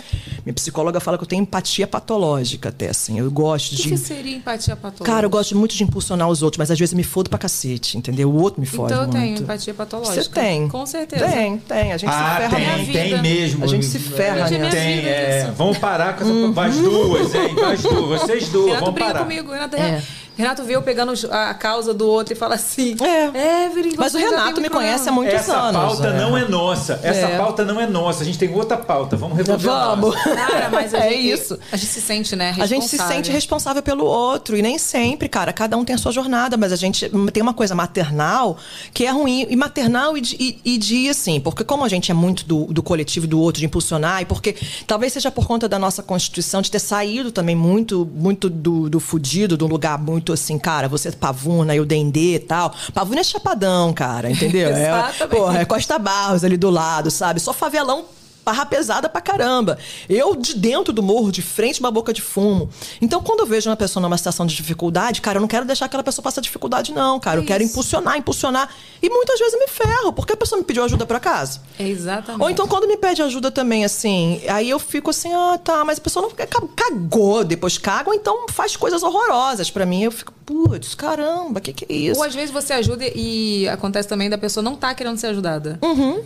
Minha 0.44 0.52
psicóloga 0.54 0.98
fala 0.98 1.16
que 1.16 1.22
eu 1.22 1.28
tenho 1.28 1.42
empatia 1.42 1.86
patológica, 1.86 2.70
até 2.70 2.88
assim. 2.88 3.20
Eu 3.20 3.30
gosto 3.30 3.74
O 3.74 3.76
que, 3.76 3.82
de. 3.84 3.88
que 3.90 3.96
seria 3.96 4.36
empatia 4.36 4.74
patológica? 4.74 5.04
Cara, 5.04 5.26
eu 5.26 5.30
gosto 5.30 5.56
muito 5.56 5.76
de 5.76 5.84
impulsionar 5.84 6.28
os 6.28 6.42
outros, 6.42 6.58
mas 6.58 6.72
às 6.72 6.78
vezes 6.78 6.92
eu 6.92 6.96
me 6.96 7.04
fodo 7.04 7.30
pra 7.30 7.38
cacete, 7.38 7.96
entendeu? 7.96 8.15
O 8.24 8.34
outro 8.34 8.60
me 8.60 8.66
fode 8.66 8.92
Então 8.92 9.04
eu 9.04 9.08
muito. 9.12 9.22
tenho 9.22 9.38
empatia 9.38 9.74
patológica. 9.74 10.22
Você 10.22 10.30
tem. 10.30 10.68
Com 10.68 10.86
certeza. 10.86 11.26
Tem, 11.28 11.58
tem. 11.58 11.92
A 11.92 11.96
gente 11.96 12.10
se 12.10 12.16
Ah, 12.18 12.36
ferra 12.38 12.56
tem, 12.56 12.66
na 12.66 12.76
vida. 12.76 12.92
tem 12.92 13.22
mesmo. 13.22 13.64
A 13.64 13.66
gente 13.66 13.84
se 13.86 13.98
ferra 13.98 14.46
é 14.48 14.58
nessa. 14.58 14.76
Tem, 14.76 14.96
vida 14.96 15.08
é. 15.08 15.50
Vamos 15.56 15.78
parar 15.78 16.16
com 16.16 16.24
essa. 16.24 16.52
Vai 16.52 16.68
as 16.70 16.76
duas, 16.76 17.34
hein? 17.34 17.56
As 17.72 17.82
duas. 17.82 18.20
Vocês 18.22 18.48
duas, 18.48 18.66
Renato 18.66 18.80
vamos 18.84 18.94
briga 18.94 19.12
parar. 19.12 19.22
comigo. 19.24 19.52
Renato, 19.52 19.76
É. 19.76 20.02
Renato 20.36 20.62
vê 20.64 20.76
eu 20.76 20.82
pegando 20.82 21.12
a 21.30 21.54
causa 21.54 21.94
do 21.94 22.06
outro 22.06 22.32
e 22.32 22.36
fala 22.36 22.54
assim: 22.56 22.94
É. 23.02 23.64
Evelyn, 23.66 23.94
Mas 23.96 24.14
o 24.14 24.18
Renato 24.18 24.60
me 24.60 24.68
conhece 24.68 25.08
há 25.08 25.12
problema." 25.12 25.16
muitos 25.16 25.34
Essa 25.40 25.56
anos. 25.56 25.80
pauta 25.80 26.08
é. 26.08 26.18
não 26.18 26.36
é 26.36 26.48
nossa. 26.48 27.00
Essa 27.02 27.26
É. 27.26 27.38
pauta 27.38 27.64
não 27.64 27.80
é 27.80 27.86
nossa. 27.86 28.22
A 28.22 28.26
gente 28.26 28.38
tem 28.38 28.52
outra 28.54 28.76
pauta. 28.76 29.16
Vamos 29.16 29.36
resolver 29.36 29.68
a 29.68 29.94
Vamos. 29.94 30.14
Cara, 30.22 30.68
mas 30.70 30.92
a 30.94 30.98
É 31.06 31.10
gente, 31.10 31.30
isso. 31.30 31.58
A 31.72 31.76
gente 31.76 31.90
se 31.90 32.00
sente, 32.00 32.36
né? 32.36 32.54
A 32.58 32.66
gente 32.66 32.86
se 32.88 32.98
sente 32.98 33.30
responsável 33.30 33.82
pelo 33.82 34.04
outro. 34.04 34.56
E 34.56 34.62
nem 34.62 34.78
sempre, 34.78 35.28
cara. 35.28 35.52
Cada 35.52 35.76
um 35.76 35.84
tem 35.84 35.94
a 35.94 35.98
sua 35.98 36.12
jornada. 36.12 36.56
Mas 36.56 36.72
a 36.72 36.76
gente 36.76 37.10
tem 37.32 37.42
uma 37.42 37.54
coisa 37.54 37.74
maternal 37.74 38.56
que 38.92 39.06
é 39.06 39.10
ruim. 39.10 39.46
E 39.48 39.56
maternal 39.56 40.16
e 40.16 40.20
de, 40.20 40.36
e, 40.38 40.60
e 40.74 40.78
de 40.78 41.08
assim. 41.08 41.40
Porque 41.40 41.64
como 41.64 41.84
a 41.84 41.88
gente 41.88 42.10
é 42.10 42.14
muito 42.14 42.44
do, 42.44 42.64
do 42.66 42.82
coletivo 42.82 43.26
do 43.26 43.40
outro, 43.40 43.60
de 43.60 43.66
impulsionar. 43.66 44.22
E 44.22 44.24
porque 44.24 44.54
talvez 44.86 45.12
seja 45.12 45.30
por 45.30 45.46
conta 45.46 45.68
da 45.68 45.78
nossa 45.78 46.02
constituição 46.02 46.60
de 46.60 46.70
ter 46.70 46.78
saído 46.80 47.30
também 47.32 47.54
muito, 47.56 48.08
muito 48.14 48.50
do, 48.50 48.90
do 48.90 49.00
fudido, 49.00 49.56
de 49.56 49.64
um 49.64 49.68
lugar 49.68 49.98
muito 49.98 50.25
assim, 50.32 50.58
cara, 50.58 50.88
você 50.88 51.08
é 51.08 51.12
pavuna, 51.12 51.74
eu 51.74 51.84
dendê 51.84 52.34
e 52.34 52.38
tal. 52.38 52.74
Pavuna 52.92 53.20
é 53.20 53.24
chapadão, 53.24 53.92
cara, 53.92 54.30
entendeu? 54.30 54.70
é, 54.70 55.12
porra, 55.28 55.60
é 55.60 55.64
Costa 55.64 55.98
Barros 55.98 56.44
ali 56.44 56.56
do 56.56 56.70
lado, 56.70 57.10
sabe? 57.10 57.40
Só 57.40 57.52
favelão 57.52 58.04
barra 58.46 58.64
pesada 58.64 59.08
pra 59.08 59.20
caramba. 59.20 59.76
Eu 60.08 60.36
de 60.36 60.54
dentro 60.54 60.92
do 60.92 61.02
morro, 61.02 61.32
de 61.32 61.42
frente 61.42 61.80
uma 61.80 61.90
boca 61.90 62.12
de 62.12 62.22
fumo. 62.22 62.70
Então, 63.02 63.20
quando 63.20 63.40
eu 63.40 63.46
vejo 63.46 63.68
uma 63.68 63.74
pessoa 63.74 64.00
numa 64.00 64.16
situação 64.16 64.46
de 64.46 64.54
dificuldade, 64.54 65.20
cara, 65.20 65.38
eu 65.38 65.40
não 65.40 65.48
quero 65.48 65.66
deixar 65.66 65.86
aquela 65.86 66.04
pessoa 66.04 66.22
passar 66.22 66.40
dificuldade, 66.40 66.92
não, 66.92 67.18
cara. 67.18 67.40
É 67.40 67.42
eu 67.42 67.44
quero 67.44 67.64
isso. 67.64 67.72
impulsionar, 67.72 68.16
impulsionar. 68.16 68.70
E 69.02 69.10
muitas 69.10 69.36
vezes 69.40 69.52
eu 69.54 69.58
me 69.58 69.66
ferro, 69.66 70.12
porque 70.12 70.32
a 70.32 70.36
pessoa 70.36 70.60
me 70.60 70.64
pediu 70.64 70.84
ajuda 70.84 71.04
pra 71.04 71.18
casa. 71.18 71.60
É 71.76 71.88
exatamente. 71.88 72.40
Ou 72.40 72.48
então, 72.48 72.68
quando 72.68 72.86
me 72.86 72.96
pede 72.96 73.20
ajuda 73.20 73.50
também, 73.50 73.84
assim, 73.84 74.40
aí 74.48 74.70
eu 74.70 74.78
fico 74.78 75.10
assim, 75.10 75.32
ah, 75.34 75.58
tá, 75.62 75.84
mas 75.84 75.98
a 75.98 76.00
pessoa 76.00 76.22
não 76.22 76.30
ca- 76.30 76.46
cagou, 76.76 77.42
depois 77.42 77.76
caga, 77.78 78.10
ou 78.10 78.14
então 78.14 78.46
faz 78.50 78.76
coisas 78.76 79.02
horrorosas 79.02 79.70
pra 79.72 79.84
mim. 79.84 80.04
Eu 80.04 80.12
fico, 80.12 80.32
putz, 80.46 80.94
caramba, 80.94 81.60
que 81.60 81.72
que 81.72 81.84
é 81.92 81.92
isso? 81.96 82.20
Ou 82.20 82.24
às 82.24 82.34
vezes 82.34 82.52
você 82.52 82.72
ajuda 82.74 83.04
e 83.12 83.68
acontece 83.68 84.06
também 84.08 84.30
da 84.30 84.38
pessoa 84.38 84.62
não 84.62 84.76
tá 84.76 84.94
querendo 84.94 85.18
ser 85.18 85.26
ajudada. 85.28 85.80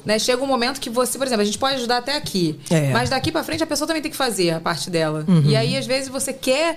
Né? 0.05 0.19
Chega 0.19 0.43
um 0.43 0.47
momento 0.47 0.79
que 0.81 0.91
você, 0.91 1.17
por 1.17 1.27
exemplo, 1.27 1.43
a 1.43 1.45
gente 1.47 1.57
pode 1.59 1.77
ajudar 1.77 1.97
até 1.99 2.10
aqui. 2.17 2.59
É. 2.71 2.93
Mas 2.93 3.11
daqui 3.11 3.31
pra 3.33 3.43
frente 3.45 3.63
a 3.63 3.67
pessoa 3.67 3.87
também 3.87 4.03
tem 4.03 4.11
que 4.11 4.17
fazer 4.17 4.51
a 4.51 4.61
parte 4.61 4.91
dela. 4.91 5.25
E 5.45 5.57
aí, 5.57 5.77
às 5.77 5.87
vezes, 5.87 6.09
você 6.09 6.33
quer 6.33 6.77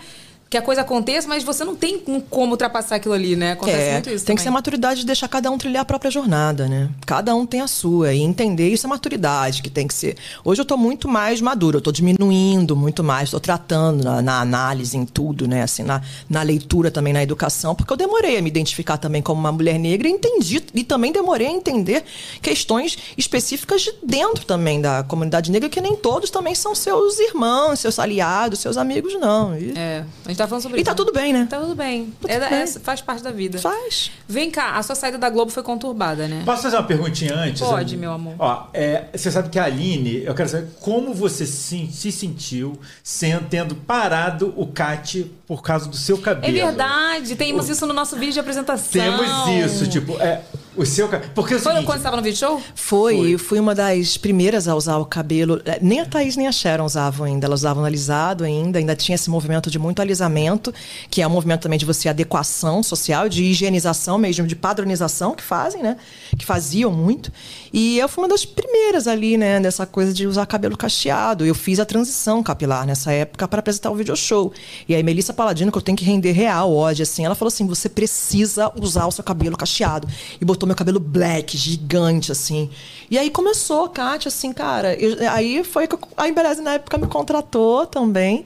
que 0.54 0.58
a 0.58 0.62
coisa 0.62 0.82
aconteça, 0.82 1.28
mas 1.28 1.44
você 1.44 1.64
não 1.66 1.76
tem 1.76 2.00
como 2.30 2.52
ultrapassar 2.52 2.98
aquilo 2.98 3.16
ali, 3.16 3.36
né? 3.36 3.54
Acontece 3.54 3.80
É, 3.82 3.94
muito 3.94 4.10
isso 4.12 4.24
tem 4.24 4.36
que 4.36 4.42
ser 4.44 4.50
também. 4.50 4.54
maturidade 4.60 5.00
de 5.00 5.06
deixar 5.08 5.28
cada 5.28 5.50
um 5.50 5.58
trilhar 5.58 5.82
a 5.82 5.86
própria 5.86 6.12
jornada, 6.12 6.68
né? 6.68 6.92
Cada 7.08 7.34
um 7.36 7.44
tem 7.44 7.60
a 7.62 7.66
sua. 7.68 8.14
E 8.14 8.22
entender 8.22 8.70
isso 8.70 8.86
é 8.86 8.90
maturidade 8.90 9.64
que 9.64 9.70
tem 9.72 9.88
que 9.88 9.96
ser. 9.96 10.16
Hoje 10.46 10.62
eu 10.62 10.66
tô 10.66 10.78
muito 10.78 11.08
mais 11.10 11.42
madura, 11.42 11.78
eu 11.78 11.82
tô 11.82 11.92
diminuindo 11.92 12.76
muito 12.76 13.04
mais, 13.04 13.32
tô 13.32 13.40
tratando 13.40 14.04
na, 14.04 14.22
na 14.22 14.42
análise, 14.42 14.96
em 14.96 15.06
tudo, 15.08 15.48
né? 15.48 15.64
Assim, 15.64 15.82
na, 15.82 16.04
na 16.30 16.44
leitura 16.44 16.92
também, 16.92 17.14
na 17.14 17.24
educação, 17.24 17.74
porque 17.74 17.92
eu 17.92 17.98
demorei 17.98 18.38
a 18.38 18.42
me 18.44 18.48
identificar 18.50 18.98
também 18.98 19.24
como 19.24 19.40
uma 19.40 19.52
mulher 19.52 19.80
negra 19.80 20.08
e 20.08 20.12
entendi. 20.12 20.62
E 20.72 20.84
também 20.84 21.12
demorei 21.12 21.48
a 21.48 21.52
entender 21.52 22.04
questões 22.44 22.96
específicas 23.18 23.82
de 23.82 23.92
dentro 24.04 24.46
também 24.46 24.80
da 24.80 25.02
comunidade 25.04 25.50
negra, 25.52 25.68
que 25.68 25.82
nem 25.82 25.96
todos 25.96 26.30
também 26.30 26.54
são 26.54 26.76
seus 26.76 27.18
irmãos, 27.20 27.80
seus 27.80 27.98
aliados, 27.98 28.60
seus 28.60 28.78
amigos, 28.78 29.20
não. 29.20 29.58
E 29.58 29.74
É, 29.76 30.04
a 30.26 30.28
gente 30.30 30.38
tá 30.38 30.43
falando 30.48 30.62
sobre 30.64 30.78
E 30.78 30.82
isso. 30.82 30.86
tá 30.86 30.92
né? 30.92 30.96
tudo 30.98 31.12
bem, 31.14 31.34
né? 31.34 31.48
Tá 31.50 31.60
tudo 31.60 31.76
bem. 31.76 32.14
Tá 32.22 32.28
É 32.30 32.34
tudo 32.34 32.44
da- 32.44 32.50
bem. 32.50 32.60
é- 32.60 32.68
faz 32.68 33.02
parte 33.02 33.24
da 33.24 33.32
vida. 33.32 33.60
faz. 33.60 34.12
Vem 34.28 34.50
cá, 34.52 34.76
a 34.78 34.84
sua 34.84 34.96
saída 34.96 35.18
da 35.18 35.30
Globo 35.30 35.52
foi 35.52 35.64
conturbada, 35.64 36.28
né? 36.28 36.44
Posso 36.46 36.64
fazer 36.64 36.76
uma 36.78 36.84
perguntinha 36.84 37.36
antes? 37.36 37.62
Pode, 37.62 37.98
meu 37.98 38.12
amor. 38.12 38.36
Ó, 38.40 38.68
é, 38.74 39.06
você 39.14 39.30
sabe 39.32 39.50
que 39.50 39.60
a 39.60 39.66
Aline, 39.66 40.24
eu 40.24 40.34
quero 40.34 40.50
saber 40.50 40.68
como 40.80 41.14
você 41.14 41.46
se, 41.46 41.88
se 41.92 42.12
sentiu 42.12 42.78
sendo, 43.04 43.48
tendo 43.50 43.76
parado 43.76 44.54
o 44.58 44.68
CAT 44.68 45.32
por 45.48 45.62
causa 45.62 45.88
do 45.90 45.96
seu 45.96 46.18
cabelo. 46.18 46.58
É 46.58 46.66
verdade, 46.66 47.36
temos 47.36 47.70
isso 47.70 47.86
no 47.86 47.94
nosso 47.94 48.16
vídeo 48.16 48.34
de 48.34 48.40
apresentação. 48.40 48.90
Temos 48.92 49.72
isso, 49.72 49.88
tipo, 49.90 50.20
é, 50.22 50.42
O 50.76 50.86
seu 50.86 51.08
cabelo. 51.08 51.32
Porque 51.36 51.54
é 51.54 51.58
o 51.58 51.60
Foi 51.60 51.72
seguinte, 51.72 51.86
quando 51.86 51.98
você 52.00 52.04
tava 52.04 52.18
no 52.18 52.24
vídeo 52.24 52.38
show? 52.38 52.62
Foi, 52.74 53.18
Foi. 53.18 53.34
eu 53.36 53.40
fui 53.40 53.60
uma 53.60 53.76
das 53.76 54.18
primeiras 54.18 54.68
a 54.68 54.76
usar 54.76 54.98
o 54.98 55.06
cabelo. 55.06 55.62
eh, 55.66 55.78
Nem 55.82 56.00
a 56.00 56.06
Thaís 56.06 56.36
nem 56.36 56.48
a 56.48 56.52
Sharon 56.52 56.86
usavam 56.86 57.28
ainda, 57.28 57.46
elas 57.46 57.60
usavam 57.62 57.86
alisado 57.86 58.44
ainda, 58.44 58.80
ainda 58.80 58.96
tinha 58.96 59.16
esse 59.16 59.30
movimento 59.30 59.70
de 59.70 59.78
muito 59.78 60.02
alisamento, 60.02 60.74
que 61.12 61.22
é 61.22 61.28
um 61.28 61.30
movimento 61.30 61.62
também 61.62 61.78
de 61.78 61.86
você 61.86 62.10
adequação 62.10 62.82
social, 62.82 63.30
de 63.30 63.44
higienização 63.44 64.18
mesmo, 64.18 64.48
de 64.48 64.56
padronização 64.56 65.36
que 65.36 65.44
fazem, 65.44 65.84
né? 65.84 65.98
Que 66.38 66.46
faziam 66.46 66.92
muito. 66.92 67.32
E 67.72 68.00
eu 68.00 68.08
fui 68.10 68.24
uma 68.24 68.30
das 68.30 68.46
primeiras 68.46 69.08
ali, 69.08 69.38
né, 69.38 69.60
dessa 69.60 69.86
coisa 69.86 70.14
de 70.14 70.26
usar 70.28 70.46
cabelo 70.46 70.76
cacheado. 70.78 71.46
Eu 71.46 71.56
fiz 71.56 71.80
a 71.80 71.86
transição 71.86 72.42
capilar 72.44 72.86
nessa 72.86 73.12
época 73.12 73.48
para 73.48 73.60
apresentar 73.60 73.92
o 73.92 73.96
video 73.96 74.16
show. 74.16 74.52
E 74.88 74.96
aí 74.96 75.04
Melissa 75.04 75.34
Paladino, 75.34 75.72
que 75.72 75.78
eu 75.78 75.82
tenho 75.82 75.98
que 75.98 76.04
render 76.06 76.32
real, 76.32 76.74
ódio, 76.76 77.04
assim, 77.04 77.26
ela 77.26 77.36
falou 77.36 77.50
assim: 77.50 77.66
você 77.68 77.88
precisa 77.90 78.72
usar 78.80 79.06
o 79.08 79.12
seu 79.12 79.24
cabelo 79.24 79.56
cacheado. 79.58 80.08
E 80.40 80.46
botou 80.46 80.63
meu 80.68 80.76
cabelo 80.76 81.00
black, 81.00 81.58
gigante, 81.58 82.32
assim. 82.32 82.70
E 83.10 83.18
aí 83.18 83.30
começou, 83.30 83.88
Kátia, 83.90 84.30
assim, 84.30 84.52
cara. 84.54 84.94
eu- 84.96 85.18
aí 85.32 85.64
foi 85.64 85.88
que 85.88 85.98
a 86.18 86.28
Embeleze 86.28 86.62
na 86.62 86.74
época 86.76 86.98
me 86.98 87.08
contratou 87.08 87.86
também. 87.86 88.46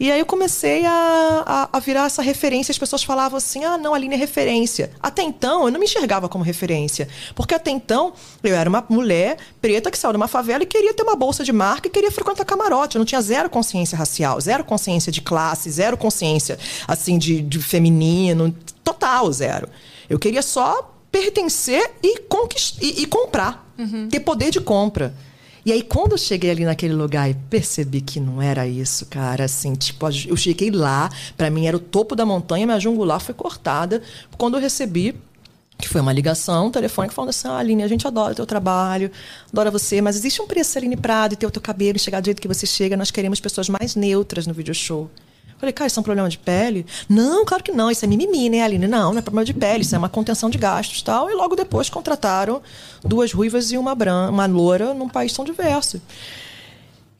E 0.00 0.12
aí 0.12 0.20
eu 0.20 0.26
comecei 0.26 0.86
a, 0.86 1.42
a, 1.72 1.76
a 1.76 1.80
virar 1.80 2.06
essa 2.06 2.22
referência. 2.22 2.70
As 2.70 2.78
pessoas 2.78 3.02
falavam 3.02 3.36
assim: 3.36 3.64
ah, 3.64 3.76
não, 3.76 3.94
a 3.94 3.96
Aline 3.96 4.14
é 4.14 4.16
referência. 4.16 4.92
Até 5.02 5.22
então, 5.22 5.64
eu 5.66 5.72
não 5.72 5.80
me 5.80 5.86
enxergava 5.86 6.28
como 6.28 6.44
referência. 6.44 7.08
Porque 7.34 7.52
até 7.52 7.72
então, 7.72 8.12
eu 8.44 8.54
era 8.54 8.70
uma 8.70 8.84
mulher 8.88 9.36
preta 9.60 9.90
que 9.90 9.98
saiu 9.98 10.12
de 10.12 10.16
uma 10.16 10.28
favela 10.28 10.62
e 10.62 10.66
queria 10.66 10.94
ter 10.94 11.02
uma 11.02 11.16
bolsa 11.16 11.42
de 11.42 11.52
marca 11.52 11.88
e 11.88 11.90
queria 11.90 12.12
frequentar 12.12 12.44
camarote. 12.44 12.94
Eu 12.94 13.00
não 13.00 13.06
tinha 13.06 13.20
zero 13.20 13.50
consciência 13.50 13.98
racial, 13.98 14.40
zero 14.40 14.62
consciência 14.62 15.10
de 15.10 15.20
classe, 15.20 15.68
zero 15.68 15.96
consciência, 15.96 16.56
assim, 16.86 17.18
de, 17.18 17.40
de 17.42 17.58
feminino. 17.58 18.54
Total, 18.84 19.32
zero. 19.32 19.68
Eu 20.08 20.16
queria 20.16 20.42
só 20.42 20.94
pertencer 21.10 21.90
e, 22.02 22.20
conquist... 22.20 22.78
e, 22.80 23.02
e 23.02 23.06
comprar. 23.06 23.72
Ter 24.08 24.20
poder 24.20 24.50
de 24.50 24.60
compra. 24.60 25.14
E 25.64 25.72
aí, 25.72 25.82
quando 25.82 26.12
eu 26.12 26.18
cheguei 26.18 26.50
ali 26.50 26.64
naquele 26.64 26.94
lugar 26.94 27.28
e 27.28 27.34
percebi 27.34 28.00
que 28.00 28.18
não 28.18 28.40
era 28.40 28.66
isso, 28.66 29.04
cara, 29.06 29.44
assim, 29.44 29.74
tipo, 29.74 30.06
eu 30.26 30.36
cheguei 30.36 30.70
lá, 30.70 31.10
pra 31.36 31.50
mim 31.50 31.66
era 31.66 31.76
o 31.76 31.80
topo 31.80 32.16
da 32.16 32.24
montanha, 32.24 32.64
minha 32.64 32.80
jungular 32.80 33.20
foi 33.20 33.34
cortada. 33.34 34.02
Quando 34.38 34.56
eu 34.56 34.60
recebi, 34.60 35.14
que 35.76 35.88
foi 35.88 36.00
uma 36.00 36.12
ligação 36.12 36.70
telefônica 36.70 37.14
falando 37.14 37.30
assim: 37.30 37.48
ah, 37.48 37.58
Aline, 37.58 37.82
a 37.82 37.88
gente 37.88 38.06
adora 38.06 38.32
o 38.32 38.34
teu 38.34 38.46
trabalho, 38.46 39.10
adora 39.52 39.70
você, 39.70 40.00
mas 40.00 40.16
existe 40.16 40.40
um 40.40 40.46
preço, 40.46 40.78
Aline 40.78 40.96
Prado, 40.96 41.34
e 41.34 41.36
ter 41.36 41.46
o 41.46 41.50
teu 41.50 41.60
cabelo 41.60 41.96
e 41.96 42.00
chegar 42.00 42.20
do 42.20 42.24
jeito 42.24 42.40
que 42.40 42.48
você 42.48 42.66
chega, 42.66 42.96
nós 42.96 43.10
queremos 43.10 43.38
pessoas 43.38 43.68
mais 43.68 43.94
neutras 43.94 44.46
no 44.46 44.54
video 44.54 44.74
show. 44.74 45.10
Falei, 45.58 45.72
cara, 45.72 45.88
isso 45.88 45.98
é 45.98 46.00
um 46.00 46.04
problema 46.04 46.28
de 46.28 46.38
pele? 46.38 46.86
Não, 47.08 47.44
claro 47.44 47.64
que 47.64 47.72
não, 47.72 47.90
isso 47.90 48.04
é 48.04 48.08
mimimi, 48.08 48.48
né, 48.48 48.62
Aline? 48.62 48.86
Não, 48.86 49.12
não 49.12 49.18
é 49.18 49.22
problema 49.22 49.44
de 49.44 49.52
pele, 49.52 49.82
isso 49.82 49.94
é 49.94 49.98
uma 49.98 50.08
contenção 50.08 50.48
de 50.48 50.56
gastos 50.56 51.00
e 51.00 51.04
tal. 51.04 51.28
E 51.28 51.34
logo 51.34 51.56
depois 51.56 51.90
contrataram 51.90 52.62
duas 53.04 53.32
ruivas 53.32 53.72
e 53.72 53.76
uma 53.76 53.94
branca, 53.94 54.30
uma 54.30 54.46
loura 54.46 54.94
num 54.94 55.08
país 55.08 55.32
tão 55.32 55.44
diverso. 55.44 56.00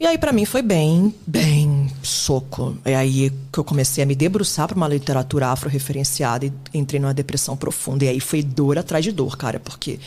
E 0.01 0.07
aí, 0.07 0.17
pra 0.17 0.33
mim, 0.33 0.45
foi 0.45 0.63
bem, 0.63 1.13
bem 1.27 1.68
soco. 2.03 2.77
É 2.85 2.95
aí 2.95 3.33
que 3.53 3.59
eu 3.59 3.65
comecei 3.65 4.03
a 4.03 4.07
me 4.07 4.15
debruçar 4.15 4.69
para 4.69 4.77
uma 4.77 4.89
literatura 4.89 5.49
afro-referenciada 5.49 6.47
e 6.47 6.53
entrei 6.75 7.01
numa 7.01 7.15
depressão 7.15 7.57
profunda. 7.57 8.05
E 8.05 8.09
aí 8.09 8.21
foi 8.21 8.43
dor 8.43 8.79
atrás 8.79 9.05
de 9.05 9.13
dor, 9.13 9.37
cara, 9.37 9.59
porque 9.61 9.99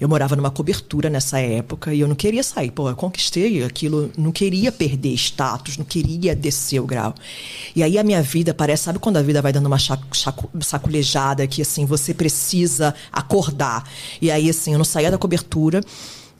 eu 0.00 0.08
morava 0.08 0.36
numa 0.36 0.50
cobertura 0.50 1.10
nessa 1.10 1.40
época 1.40 1.92
e 1.92 2.00
eu 2.00 2.08
não 2.08 2.14
queria 2.14 2.42
sair. 2.42 2.70
Pô, 2.70 2.88
eu 2.88 2.96
conquistei 2.96 3.62
aquilo, 3.64 4.10
não 4.16 4.32
queria 4.32 4.70
perder 4.70 5.14
status, 5.14 5.76
não 5.76 5.84
queria 5.84 6.34
descer 6.36 6.80
o 6.80 6.86
grau. 6.86 7.14
E 7.74 7.82
aí 7.82 7.98
a 7.98 8.04
minha 8.04 8.22
vida 8.22 8.54
parece, 8.54 8.84
sabe 8.84 8.98
quando 8.98 9.16
a 9.16 9.22
vida 9.22 9.42
vai 9.42 9.52
dando 9.52 9.66
uma 9.66 9.78
saculejada 10.60 11.46
que, 11.46 11.62
assim, 11.62 11.84
você 11.84 12.14
precisa 12.14 12.94
acordar. 13.12 13.88
E 14.20 14.30
aí, 14.30 14.48
assim, 14.48 14.72
eu 14.72 14.78
não 14.78 14.84
saía 14.84 15.10
da 15.10 15.18
cobertura. 15.18 15.80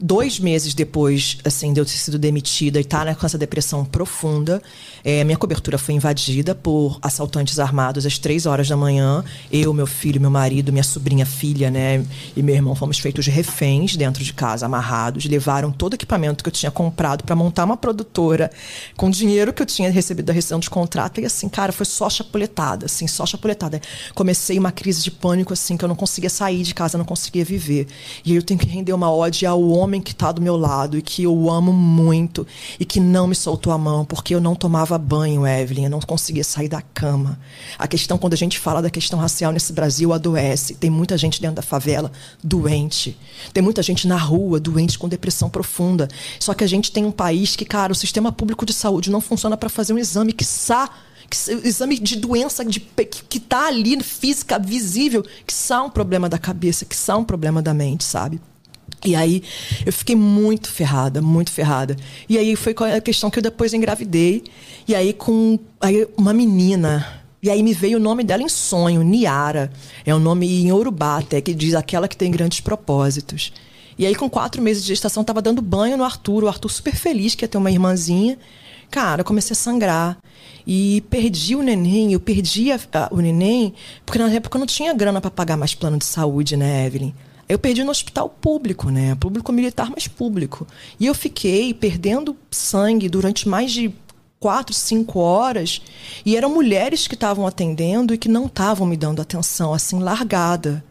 Dois 0.01 0.39
meses 0.39 0.73
depois, 0.73 1.37
assim, 1.43 1.73
de 1.73 1.79
eu 1.79 1.85
ter 1.85 1.91
sido 1.91 2.17
demitida 2.17 2.79
e 2.79 2.81
estar 2.81 3.05
né, 3.05 3.13
com 3.13 3.25
essa 3.25 3.37
depressão 3.37 3.83
profunda, 3.83 4.61
eh, 5.03 5.23
minha 5.23 5.37
cobertura 5.37 5.77
foi 5.77 5.95
invadida 5.95 6.53
por 6.53 6.99
assaltantes 7.01 7.59
armados 7.59 8.05
às 8.05 8.17
três 8.17 8.45
horas 8.45 8.67
da 8.67 8.77
manhã. 8.77 9.23
Eu, 9.51 9.73
meu 9.73 9.87
filho, 9.87 10.19
meu 10.19 10.29
marido, 10.29 10.71
minha 10.71 10.83
sobrinha 10.83 11.25
filha, 11.25 11.69
né, 11.69 12.05
e 12.35 12.41
meu 12.41 12.55
irmão 12.55 12.75
fomos 12.75 12.99
feitos 12.99 13.25
reféns 13.27 13.95
dentro 13.95 14.23
de 14.23 14.33
casa, 14.33 14.65
amarrados. 14.65 15.25
Levaram 15.25 15.71
todo 15.71 15.93
o 15.93 15.95
equipamento 15.95 16.43
que 16.43 16.49
eu 16.49 16.53
tinha 16.53 16.71
comprado 16.71 17.23
para 17.23 17.35
montar 17.35 17.65
uma 17.65 17.77
produtora 17.77 18.51
com 18.95 19.09
dinheiro 19.09 19.53
que 19.53 19.61
eu 19.61 19.65
tinha 19.65 19.91
recebido 19.91 20.25
da 20.25 20.33
rescisão 20.33 20.59
de 20.59 20.69
contrato. 20.69 21.21
E 21.21 21.25
assim, 21.25 21.49
cara, 21.49 21.71
foi 21.71 21.85
só 21.85 22.09
chapuletada, 22.09 22.85
assim, 22.85 23.07
só 23.07 23.25
chapuletada. 23.25 23.81
Comecei 24.13 24.57
uma 24.57 24.71
crise 24.71 25.01
de 25.03 25.11
pânico, 25.11 25.53
assim, 25.53 25.77
que 25.77 25.83
eu 25.83 25.89
não 25.89 25.95
conseguia 25.95 26.29
sair 26.29 26.63
de 26.63 26.73
casa, 26.73 26.97
não 26.97 27.05
conseguia 27.05 27.45
viver. 27.45 27.87
E 28.23 28.35
eu 28.35 28.41
tenho 28.41 28.59
que 28.59 28.67
render 28.67 28.93
uma 28.93 29.11
ode 29.11 29.45
ao 29.45 29.61
homem 29.69 30.01
que 30.01 30.11
está 30.11 30.31
do 30.31 30.41
meu 30.41 30.57
lado 30.57 30.97
e 30.97 31.01
que 31.01 31.23
eu 31.23 31.49
amo 31.49 31.71
muito 31.73 32.45
e 32.79 32.85
que 32.85 32.99
não 32.99 33.27
me 33.27 33.35
soltou 33.35 33.73
a 33.73 33.77
mão 33.77 34.05
porque 34.05 34.33
eu 34.33 34.41
não 34.41 34.55
tomava 34.55 34.88
banho, 34.97 35.45
Evelyn, 35.45 35.85
eu 35.85 35.89
não 35.89 35.99
conseguia 35.99 36.43
sair 36.43 36.67
da 36.67 36.81
cama. 36.81 37.39
A 37.77 37.87
questão, 37.87 38.17
quando 38.17 38.33
a 38.33 38.37
gente 38.37 38.57
fala 38.57 38.81
da 38.81 38.89
questão 38.89 39.19
racial 39.19 39.51
nesse 39.51 39.73
Brasil, 39.73 40.13
adoece. 40.13 40.75
Tem 40.75 40.89
muita 40.89 41.17
gente 41.17 41.41
dentro 41.41 41.57
da 41.57 41.61
favela 41.61 42.11
doente. 42.43 43.17
Tem 43.53 43.61
muita 43.61 43.83
gente 43.83 44.07
na 44.07 44.17
rua 44.17 44.59
doente 44.59 44.97
com 44.97 45.07
depressão 45.07 45.49
profunda. 45.49 46.07
Só 46.39 46.53
que 46.53 46.63
a 46.63 46.67
gente 46.67 46.91
tem 46.91 47.05
um 47.05 47.11
país 47.11 47.55
que, 47.55 47.65
cara, 47.65 47.91
o 47.91 47.95
sistema 47.95 48.31
público 48.31 48.65
de 48.65 48.73
saúde 48.73 49.11
não 49.11 49.21
funciona 49.21 49.57
para 49.57 49.69
fazer 49.69 49.93
um 49.93 49.97
exame 49.97 50.33
que 50.33 50.45
sa 50.45 50.89
exame 51.63 51.99
de 51.99 52.15
doença 52.15 52.65
de, 52.65 52.79
que, 52.79 53.05
que 53.05 53.39
tá 53.39 53.67
ali, 53.67 54.01
física, 54.01 54.57
visível, 54.57 55.23
que 55.45 55.53
são 55.53 55.85
um 55.85 55.89
problema 55.89 56.27
da 56.27 56.39
cabeça, 56.39 56.85
que 56.85 56.95
são 56.95 57.19
um 57.21 57.23
problema 57.23 57.61
da 57.61 57.71
mente, 57.71 58.03
sabe? 58.03 58.41
E 59.05 59.15
aí 59.15 59.41
eu 59.85 59.93
fiquei 59.93 60.15
muito 60.15 60.69
ferrada, 60.69 61.21
muito 61.21 61.51
ferrada. 61.51 61.95
E 62.27 62.37
aí 62.37 62.55
foi 62.55 62.75
a 62.95 62.99
questão 63.01 63.29
que 63.29 63.39
eu 63.39 63.43
depois 63.43 63.73
engravidei. 63.73 64.43
E 64.87 64.93
aí 64.95 65.13
com 65.13 65.57
aí 65.79 66.07
uma 66.17 66.33
menina. 66.33 67.21
E 67.41 67.49
aí 67.49 67.63
me 67.63 67.73
veio 67.73 67.97
o 67.97 68.01
nome 68.01 68.23
dela 68.23 68.43
em 68.43 68.49
sonho, 68.49 69.01
Niara. 69.01 69.71
É 70.05 70.13
um 70.13 70.19
nome 70.19 70.45
em 70.61 70.71
Urubá 70.73 71.17
até, 71.19 71.39
que 71.39 71.53
diz 71.53 71.73
aquela 71.73 72.07
que 72.07 72.17
tem 72.17 72.29
grandes 72.29 72.59
propósitos. 72.59 73.53
E 73.97 74.05
aí 74.05 74.13
com 74.15 74.29
quatro 74.29 74.61
meses 74.61 74.83
de 74.83 74.89
gestação, 74.89 75.23
tava 75.23 75.41
dando 75.41 75.61
banho 75.61 75.95
no 75.97 76.03
Arthur. 76.03 76.43
O 76.43 76.47
Arthur 76.47 76.69
super 76.69 76.95
feliz 76.95 77.35
que 77.35 77.45
ia 77.45 77.47
ter 77.49 77.57
uma 77.57 77.71
irmãzinha. 77.71 78.37
Cara, 78.91 79.21
eu 79.21 79.25
comecei 79.25 79.53
a 79.53 79.55
sangrar. 79.55 80.17
E 80.67 81.01
perdi 81.09 81.55
o 81.55 81.61
neném, 81.61 82.11
eu 82.13 82.19
perdi 82.19 82.71
a- 82.71 82.79
a- 82.93 83.07
o 83.11 83.19
neném, 83.21 83.73
porque 84.05 84.19
na 84.19 84.29
época 84.29 84.57
eu 84.57 84.59
não 84.59 84.67
tinha 84.67 84.93
grana 84.93 85.21
para 85.21 85.31
pagar 85.31 85.55
mais 85.57 85.73
plano 85.73 85.97
de 85.97 86.05
saúde, 86.05 86.55
né, 86.57 86.85
Evelyn? 86.85 87.13
Eu 87.49 87.57
perdi 87.59 87.83
no 87.83 87.89
hospital 87.91 88.29
público, 88.29 88.89
né? 88.91 89.15
Público 89.15 89.51
militar, 89.51 89.89
mas 89.89 90.07
público. 90.07 90.67
E 90.99 91.07
eu 91.07 91.15
fiquei 91.15 91.73
perdendo 91.73 92.37
sangue 92.51 93.09
durante 93.09 93.49
mais 93.49 93.71
de 93.71 93.91
quatro, 94.39 94.73
cinco 94.73 95.19
horas. 95.19 95.81
E 96.23 96.37
eram 96.37 96.53
mulheres 96.53 97.07
que 97.07 97.15
estavam 97.15 97.47
atendendo 97.47 98.13
e 98.13 98.17
que 98.19 98.29
não 98.29 98.45
estavam 98.45 98.85
me 98.87 98.95
dando 98.95 99.19
atenção, 99.21 99.73
assim, 99.73 99.97
largada. 99.99 100.83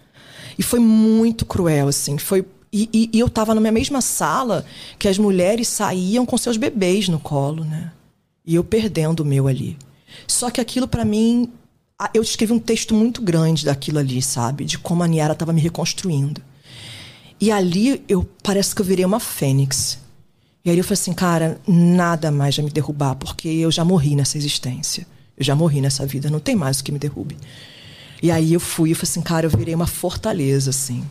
E 0.59 0.62
foi 0.62 0.80
muito 0.80 1.46
cruel, 1.46 1.86
assim. 1.88 2.18
Foi 2.18 2.44
e, 2.70 2.86
e- 2.92 3.11
e 3.14 3.18
eu 3.20 3.28
estava 3.28 3.54
na 3.54 3.61
mesma 3.70 4.02
sala 4.02 4.62
que 4.98 5.09
as 5.09 5.16
mulheres 5.16 5.68
saíam 5.68 6.26
com 6.26 6.36
seus 6.36 6.56
bebês 6.59 7.09
no 7.09 7.18
colo, 7.18 7.64
né? 7.64 7.92
E 8.44 8.56
eu 8.56 8.64
perdendo 8.64 9.20
o 9.20 9.24
meu 9.24 9.46
ali. 9.46 9.78
Só 10.26 10.50
que 10.50 10.61
aquilo 10.61 10.86
para 10.88 11.04
mim, 11.04 11.50
eu 12.14 12.22
escrevi 12.22 12.53
um 12.53 12.59
texto 12.59 12.94
muito 12.94 13.20
grande 13.20 13.64
daquilo 13.64 13.99
ali, 13.99 14.22
sabe? 14.22 14.64
De 14.64 14.78
como 14.78 15.03
a 15.03 15.09
Niara 15.09 15.32
estava 15.32 15.53
me 15.53 15.61
reconstruindo. 15.61 16.40
E 17.40 17.51
ali 17.51 18.03
eu 18.09 18.28
parece 18.42 18.74
que 18.74 18.80
eu 18.80 18.86
virei 18.86 19.05
uma 19.05 19.20
fênix. 19.20 19.99
E 20.64 20.70
aí 20.70 20.78
eu 20.78 20.84
falei 20.84 21.01
assim, 21.01 21.12
cara, 21.12 21.61
nada 21.66 22.30
mais 22.30 22.57
vai 22.57 22.64
me 22.64 22.70
derrubar, 22.70 23.14
porque 23.14 23.49
eu 23.49 23.70
já 23.70 23.84
morri 23.84 24.14
nessa 24.14 24.36
existência. 24.36 25.07
Eu 25.36 25.44
já 25.44 25.55
morri 25.55 25.80
nessa 25.80 26.05
vida, 26.05 26.30
não 26.30 26.40
tem 26.40 26.57
mais 26.57 26.80
o 26.80 26.84
que 26.84 26.92
me 26.92 26.99
derrube. 26.99 27.36
E 28.22 28.30
aí 28.30 28.53
eu 28.53 28.61
fui 28.61 28.90
e 28.90 28.94
falei 28.94 29.11
assim, 29.11 29.22
cara, 29.22 29.46
eu 29.46 29.51
virei 29.51 29.74
uma 29.74 29.86
fortaleza, 29.86 30.70
assim. 30.70 31.05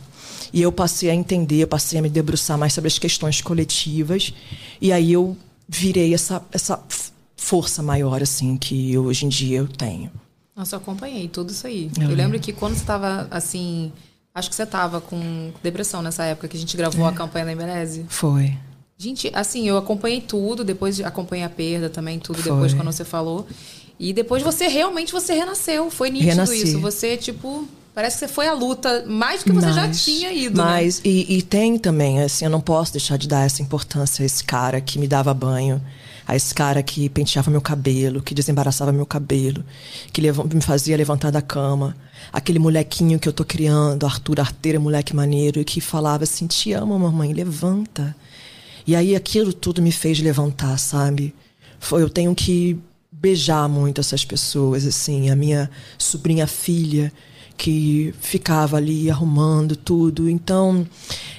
E 0.52 0.62
eu 0.62 0.70
passei 0.70 1.10
a 1.10 1.14
entender, 1.14 1.62
eu 1.62 1.68
passei 1.68 1.98
a 1.98 2.02
me 2.02 2.08
debruçar 2.08 2.58
mais 2.58 2.72
sobre 2.72 2.88
as 2.88 2.98
questões 2.98 3.40
coletivas. 3.40 4.32
E 4.80 4.92
aí 4.92 5.12
eu 5.12 5.36
virei 5.66 6.14
essa, 6.14 6.42
essa 6.52 6.82
força 7.36 7.82
maior, 7.82 8.22
assim, 8.22 8.56
que 8.56 8.96
hoje 8.96 9.26
em 9.26 9.28
dia 9.28 9.58
eu 9.58 9.68
tenho. 9.68 10.10
Nossa, 10.58 10.74
eu 10.74 10.80
acompanhei 10.80 11.28
tudo 11.28 11.50
isso 11.52 11.64
aí. 11.68 11.88
Eu 12.00 12.10
Eu, 12.10 12.16
lembro 12.16 12.38
que 12.40 12.52
quando 12.52 12.74
você 12.74 12.84
tava, 12.84 13.28
assim... 13.30 13.92
Acho 14.34 14.48
que 14.50 14.54
você 14.56 14.66
tava 14.66 15.00
com 15.00 15.52
depressão 15.62 16.02
nessa 16.02 16.24
época 16.24 16.48
que 16.48 16.56
a 16.56 16.60
gente 16.60 16.76
gravou 16.76 17.06
a 17.06 17.12
campanha 17.12 17.44
da 17.44 17.52
Embeleze. 17.52 18.04
Foi. 18.08 18.54
Gente, 18.96 19.30
assim, 19.34 19.68
eu 19.68 19.76
acompanhei 19.76 20.20
tudo, 20.20 20.64
depois 20.64 21.00
acompanhei 21.00 21.44
a 21.44 21.48
perda 21.48 21.88
também, 21.88 22.18
tudo 22.18 22.42
Foi. 22.42 22.52
depois 22.52 22.74
quando 22.74 22.90
você 22.92 23.04
falou. 23.04 23.46
E 23.98 24.12
depois 24.12 24.42
você 24.42 24.68
realmente 24.68 25.12
você 25.12 25.32
renasceu. 25.34 25.90
Foi 25.90 26.10
nítido 26.10 26.30
Renasci. 26.30 26.62
isso. 26.62 26.80
Você, 26.80 27.16
tipo, 27.16 27.66
parece 27.94 28.16
que 28.18 28.26
você 28.26 28.28
foi 28.32 28.46
à 28.46 28.52
luta 28.52 29.04
mais 29.08 29.42
do 29.42 29.46
que 29.46 29.52
você 29.52 29.72
já 29.72 29.86
Mas- 29.88 30.04
tinha 30.04 30.32
ido. 30.32 30.58
né? 30.58 30.64
Mas, 30.64 31.00
e, 31.04 31.36
e 31.38 31.42
tem 31.42 31.76
também, 31.78 32.20
assim, 32.22 32.44
eu 32.44 32.50
não 32.50 32.60
posso 32.60 32.92
deixar 32.92 33.16
de 33.16 33.26
dar 33.26 33.44
essa 33.44 33.60
importância 33.62 34.22
a 34.22 34.26
esse 34.26 34.44
cara 34.44 34.80
que 34.80 34.98
me 35.00 35.08
dava 35.08 35.32
banho, 35.34 35.80
a 36.28 36.36
esse 36.36 36.54
cara 36.54 36.82
que 36.82 37.08
penteava 37.08 37.50
meu 37.50 37.62
cabelo, 37.62 38.20
que 38.20 38.34
desembaraçava 38.34 38.92
meu 38.92 39.06
cabelo, 39.06 39.64
que 40.12 40.20
me 40.20 40.60
fazia 40.60 40.94
levantar 40.94 41.30
da 41.30 41.40
cama. 41.40 41.96
Aquele 42.30 42.58
molequinho 42.58 43.18
que 43.18 43.26
eu 43.26 43.32
tô 43.32 43.46
criando, 43.46 44.04
Arthur 44.04 44.38
Arteira, 44.38 44.78
moleque 44.78 45.16
maneiro, 45.16 45.58
e 45.58 45.64
que 45.64 45.80
falava 45.80 46.24
assim: 46.24 46.46
Te 46.46 46.74
amo, 46.74 46.98
mamãe, 46.98 47.32
levanta. 47.32 48.14
E 48.86 48.94
aí 48.94 49.16
aquilo 49.16 49.54
tudo 49.54 49.80
me 49.80 49.90
fez 49.90 50.20
levantar, 50.20 50.78
sabe? 50.78 51.34
Foi, 51.80 52.02
eu 52.02 52.10
tenho 52.10 52.34
que 52.34 52.78
beijar 53.10 53.66
muito 53.66 53.98
essas 53.98 54.22
pessoas, 54.22 54.86
assim, 54.86 55.30
a 55.30 55.36
minha 55.36 55.70
sobrinha 55.96 56.46
filha 56.46 57.10
que 57.56 58.14
ficava 58.20 58.76
ali 58.76 59.10
arrumando 59.10 59.74
tudo. 59.74 60.28
Então, 60.28 60.86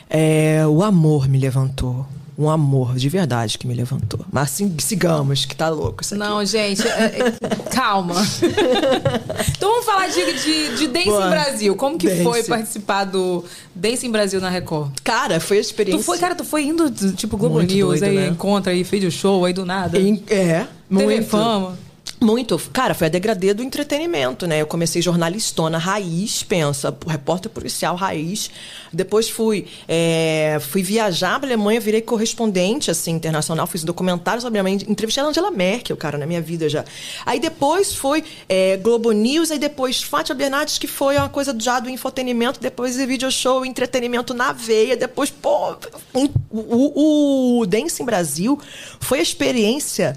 é, 0.09 0.65
o 0.65 0.81
amor 0.81 1.29
me 1.29 1.37
levantou. 1.37 2.07
Um 2.41 2.49
amor 2.49 2.95
de 2.95 3.09
verdade 3.09 3.57
que 3.57 3.67
me 3.67 3.73
levantou. 3.73 4.21
Mas 4.31 4.43
assim, 4.43 4.73
sigamos, 4.79 5.43
que 5.43 5.53
tá 5.53 5.67
louco 5.67 6.01
isso 6.01 6.13
aqui. 6.15 6.23
Não, 6.23 6.45
gente, 6.45 6.87
é- 6.87 7.33
é- 7.41 7.55
calma. 7.69 8.15
então 9.57 9.69
vamos 9.71 9.85
falar 9.85 10.07
de, 10.07 10.33
de, 10.41 10.77
de 10.77 10.87
Dance 10.87 11.05
Boa. 11.05 11.25
em 11.27 11.29
Brasil. 11.29 11.75
Como 11.75 11.97
que 11.97 12.07
Dance. 12.07 12.23
foi 12.23 12.43
participar 12.43 13.03
do 13.03 13.43
Dance 13.75 14.07
em 14.07 14.11
Brasil 14.11 14.39
na 14.39 14.49
Record? 14.49 14.91
Cara, 15.03 15.39
foi 15.41 15.57
a 15.57 15.61
experiência. 15.61 16.01
Tu 16.01 16.05
foi, 16.05 16.17
cara, 16.17 16.33
tu 16.33 16.45
foi 16.45 16.63
indo, 16.63 16.89
tipo, 17.13 17.35
Globo 17.35 17.55
Muito 17.55 17.73
News, 17.73 17.99
doido, 17.99 18.03
aí 18.09 18.15
né? 18.15 18.27
encontra 18.29 18.71
aí, 18.71 18.83
fez 18.85 19.03
o 19.03 19.11
show, 19.11 19.43
aí 19.43 19.51
do 19.51 19.65
nada. 19.65 19.99
Em- 19.99 20.23
É, 20.29 20.65
TV 20.89 21.05
muito. 21.05 21.25
Fama. 21.27 21.77
Muito. 22.21 22.59
Cara, 22.73 22.93
foi 22.93 23.07
a 23.07 23.09
degradê 23.09 23.53
do 23.53 23.63
entretenimento, 23.63 24.45
né? 24.45 24.59
Eu 24.61 24.67
comecei 24.67 25.01
jornalistona 25.01 25.77
raiz, 25.77 26.43
pensa, 26.43 26.95
repórter 27.07 27.49
policial 27.49 27.95
raiz. 27.95 28.51
Depois 28.91 29.29
fui, 29.29 29.65
é, 29.87 30.57
fui 30.59 30.83
viajar 30.83 31.39
pra 31.39 31.47
Alemanha, 31.47 31.79
virei 31.79 32.01
correspondente, 32.01 32.91
assim, 32.91 33.11
internacional. 33.11 33.65
Fiz 33.67 33.83
um 33.83 33.85
documentário 33.85 34.41
sobre 34.41 34.59
a 34.59 34.63
mãe. 34.63 34.73
Entrevistei 34.87 35.23
a 35.23 35.27
Angela 35.27 35.49
Merkel, 35.49 35.95
cara, 35.95 36.17
na 36.17 36.25
minha 36.25 36.41
vida 36.41 36.67
já. 36.67 36.83
Aí 37.25 37.39
depois 37.39 37.93
foi 37.95 38.21
é, 38.49 38.75
Globo 38.75 39.13
News, 39.13 39.49
aí 39.49 39.57
depois 39.57 40.03
Fátima 40.03 40.35
Bernardes, 40.35 40.77
que 40.77 40.87
foi 40.87 41.15
uma 41.15 41.29
coisa 41.29 41.55
já 41.57 41.79
do 41.79 41.89
infotenimento. 41.89 42.59
Depois 42.59 42.97
video 42.97 43.31
show, 43.31 43.65
entretenimento 43.65 44.33
na 44.33 44.51
veia. 44.51 44.97
Depois, 44.97 45.29
pô... 45.29 45.77
um- 46.13 46.27
O, 46.51 47.59
o 47.61 47.65
Dance 47.65 48.01
em 48.01 48.05
Brasil 48.05 48.59
foi 48.99 49.19
a 49.19 49.21
experiência 49.21 50.15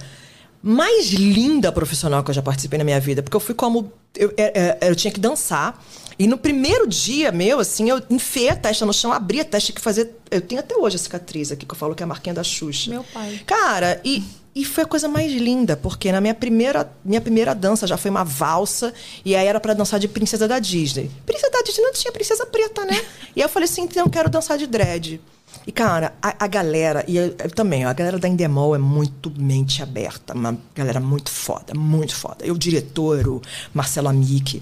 mais 0.63 1.09
linda 1.09 1.73
profissional 1.73 2.23
que 2.23 2.31
eu 2.31 2.35
já 2.35 2.43
participei 2.43 2.79
na 2.79 2.85
minha 2.85 3.01
vida, 3.01 3.23
porque 3.23 3.37
eu 3.37 3.41
fui 3.41 3.55
como. 3.55 3.93
Eu, 4.15 4.33
é, 4.37 4.79
é, 4.81 4.89
eu 4.89 4.95
tinha 4.95 5.13
que 5.13 5.19
dançar. 5.19 5.83
E 6.19 6.27
no 6.27 6.39
primeiro 6.39 6.87
dia 6.87 7.33
meu, 7.33 7.59
assim, 7.59 7.89
eu 7.89 8.01
enfiei 8.09 8.51
a 8.51 8.57
testa 8.57 8.87
no 8.87 8.93
chão, 8.93 9.13
abri 9.13 9.41
a 9.41 9.45
testa 9.45 9.73
que 9.73 9.81
fazer. 9.81 10.15
Eu 10.31 10.41
tenho 10.41 10.61
até 10.61 10.77
hoje 10.77 10.97
a 10.97 10.99
cicatriz 10.99 11.51
aqui, 11.51 11.67
que 11.67 11.73
eu 11.73 11.77
falo 11.77 11.95
que 11.95 12.03
é 12.03 12.05
a 12.05 12.07
marquinha 12.07 12.35
da 12.35 12.45
Xuxa. 12.45 12.91
Meu 12.91 13.03
pai. 13.03 13.41
Cara, 13.47 14.01
e, 14.05 14.23
e 14.55 14.65
foi 14.65 14.85
a 14.85 14.87
coisa 14.87 15.09
mais 15.09 15.33
linda, 15.33 15.77
porque 15.77 16.13
na 16.13 16.21
minha 16.21 16.35
primeira, 16.35 16.93
minha 17.05 17.21
primeira 17.21 17.55
dança 17.55 17.87
já 17.87 17.97
foi 17.97 18.11
uma 18.11 18.23
valsa, 18.23 18.93
e 19.25 19.35
aí 19.35 19.47
era 19.47 19.59
pra 19.59 19.73
dançar 19.73 19.99
de 19.99 20.07
princesa 20.07 20.47
da 20.47 20.59
Disney. 20.59 21.11
Princesa 21.25 21.51
da 21.51 21.63
Disney 21.63 21.83
não 21.83 21.93
tinha 21.93 22.13
princesa 22.13 22.47
preta, 22.47 22.85
né? 22.85 23.05
e 23.35 23.41
aí 23.41 23.45
eu 23.47 23.49
falei 23.49 23.69
assim, 23.69 23.83
então 23.83 24.05
eu 24.05 24.11
quero 24.11 24.29
dançar 24.29 24.59
de 24.59 24.67
dread. 24.67 25.21
E, 25.67 25.71
cara, 25.73 26.15
a, 26.21 26.45
a 26.45 26.47
galera, 26.47 27.05
e 27.07 27.17
eu, 27.17 27.35
eu 27.39 27.51
também, 27.51 27.85
a 27.85 27.93
galera 27.93 28.19
da 28.19 28.29
Endemol 28.29 28.75
é 28.75 28.79
muito 28.79 29.33
mente 29.37 29.83
aberta, 29.83 30.35
uma 30.35 30.59
galera 30.75 30.99
muito 30.99 31.31
foda, 31.31 31.73
muito 31.75 32.15
foda. 32.15 32.45
E 32.45 32.51
o 32.51 32.59
diretor, 32.59 33.29
o 33.29 33.43
Marcelo 33.73 34.09
Amick, 34.09 34.61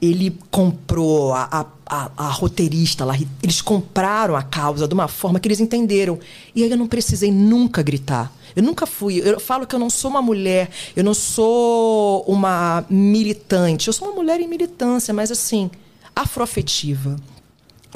ele 0.00 0.38
comprou 0.50 1.32
a, 1.32 1.48
a, 1.50 1.66
a, 1.86 2.10
a 2.16 2.28
roteirista 2.28 3.04
lá, 3.04 3.16
eles 3.42 3.60
compraram 3.60 4.36
a 4.36 4.42
causa 4.42 4.86
de 4.86 4.94
uma 4.94 5.08
forma 5.08 5.40
que 5.40 5.48
eles 5.48 5.60
entenderam. 5.60 6.18
E 6.54 6.62
aí 6.62 6.70
eu 6.70 6.76
não 6.76 6.86
precisei 6.86 7.32
nunca 7.32 7.82
gritar. 7.82 8.32
Eu 8.54 8.62
nunca 8.62 8.86
fui. 8.86 9.20
Eu 9.24 9.40
falo 9.40 9.66
que 9.66 9.74
eu 9.74 9.78
não 9.78 9.90
sou 9.90 10.10
uma 10.10 10.22
mulher, 10.22 10.70
eu 10.94 11.02
não 11.02 11.14
sou 11.14 12.24
uma 12.26 12.84
militante. 12.88 13.88
Eu 13.88 13.92
sou 13.92 14.08
uma 14.08 14.14
mulher 14.14 14.40
em 14.40 14.48
militância, 14.48 15.12
mas 15.12 15.30
assim, 15.30 15.70
afroafetiva. 16.14 17.16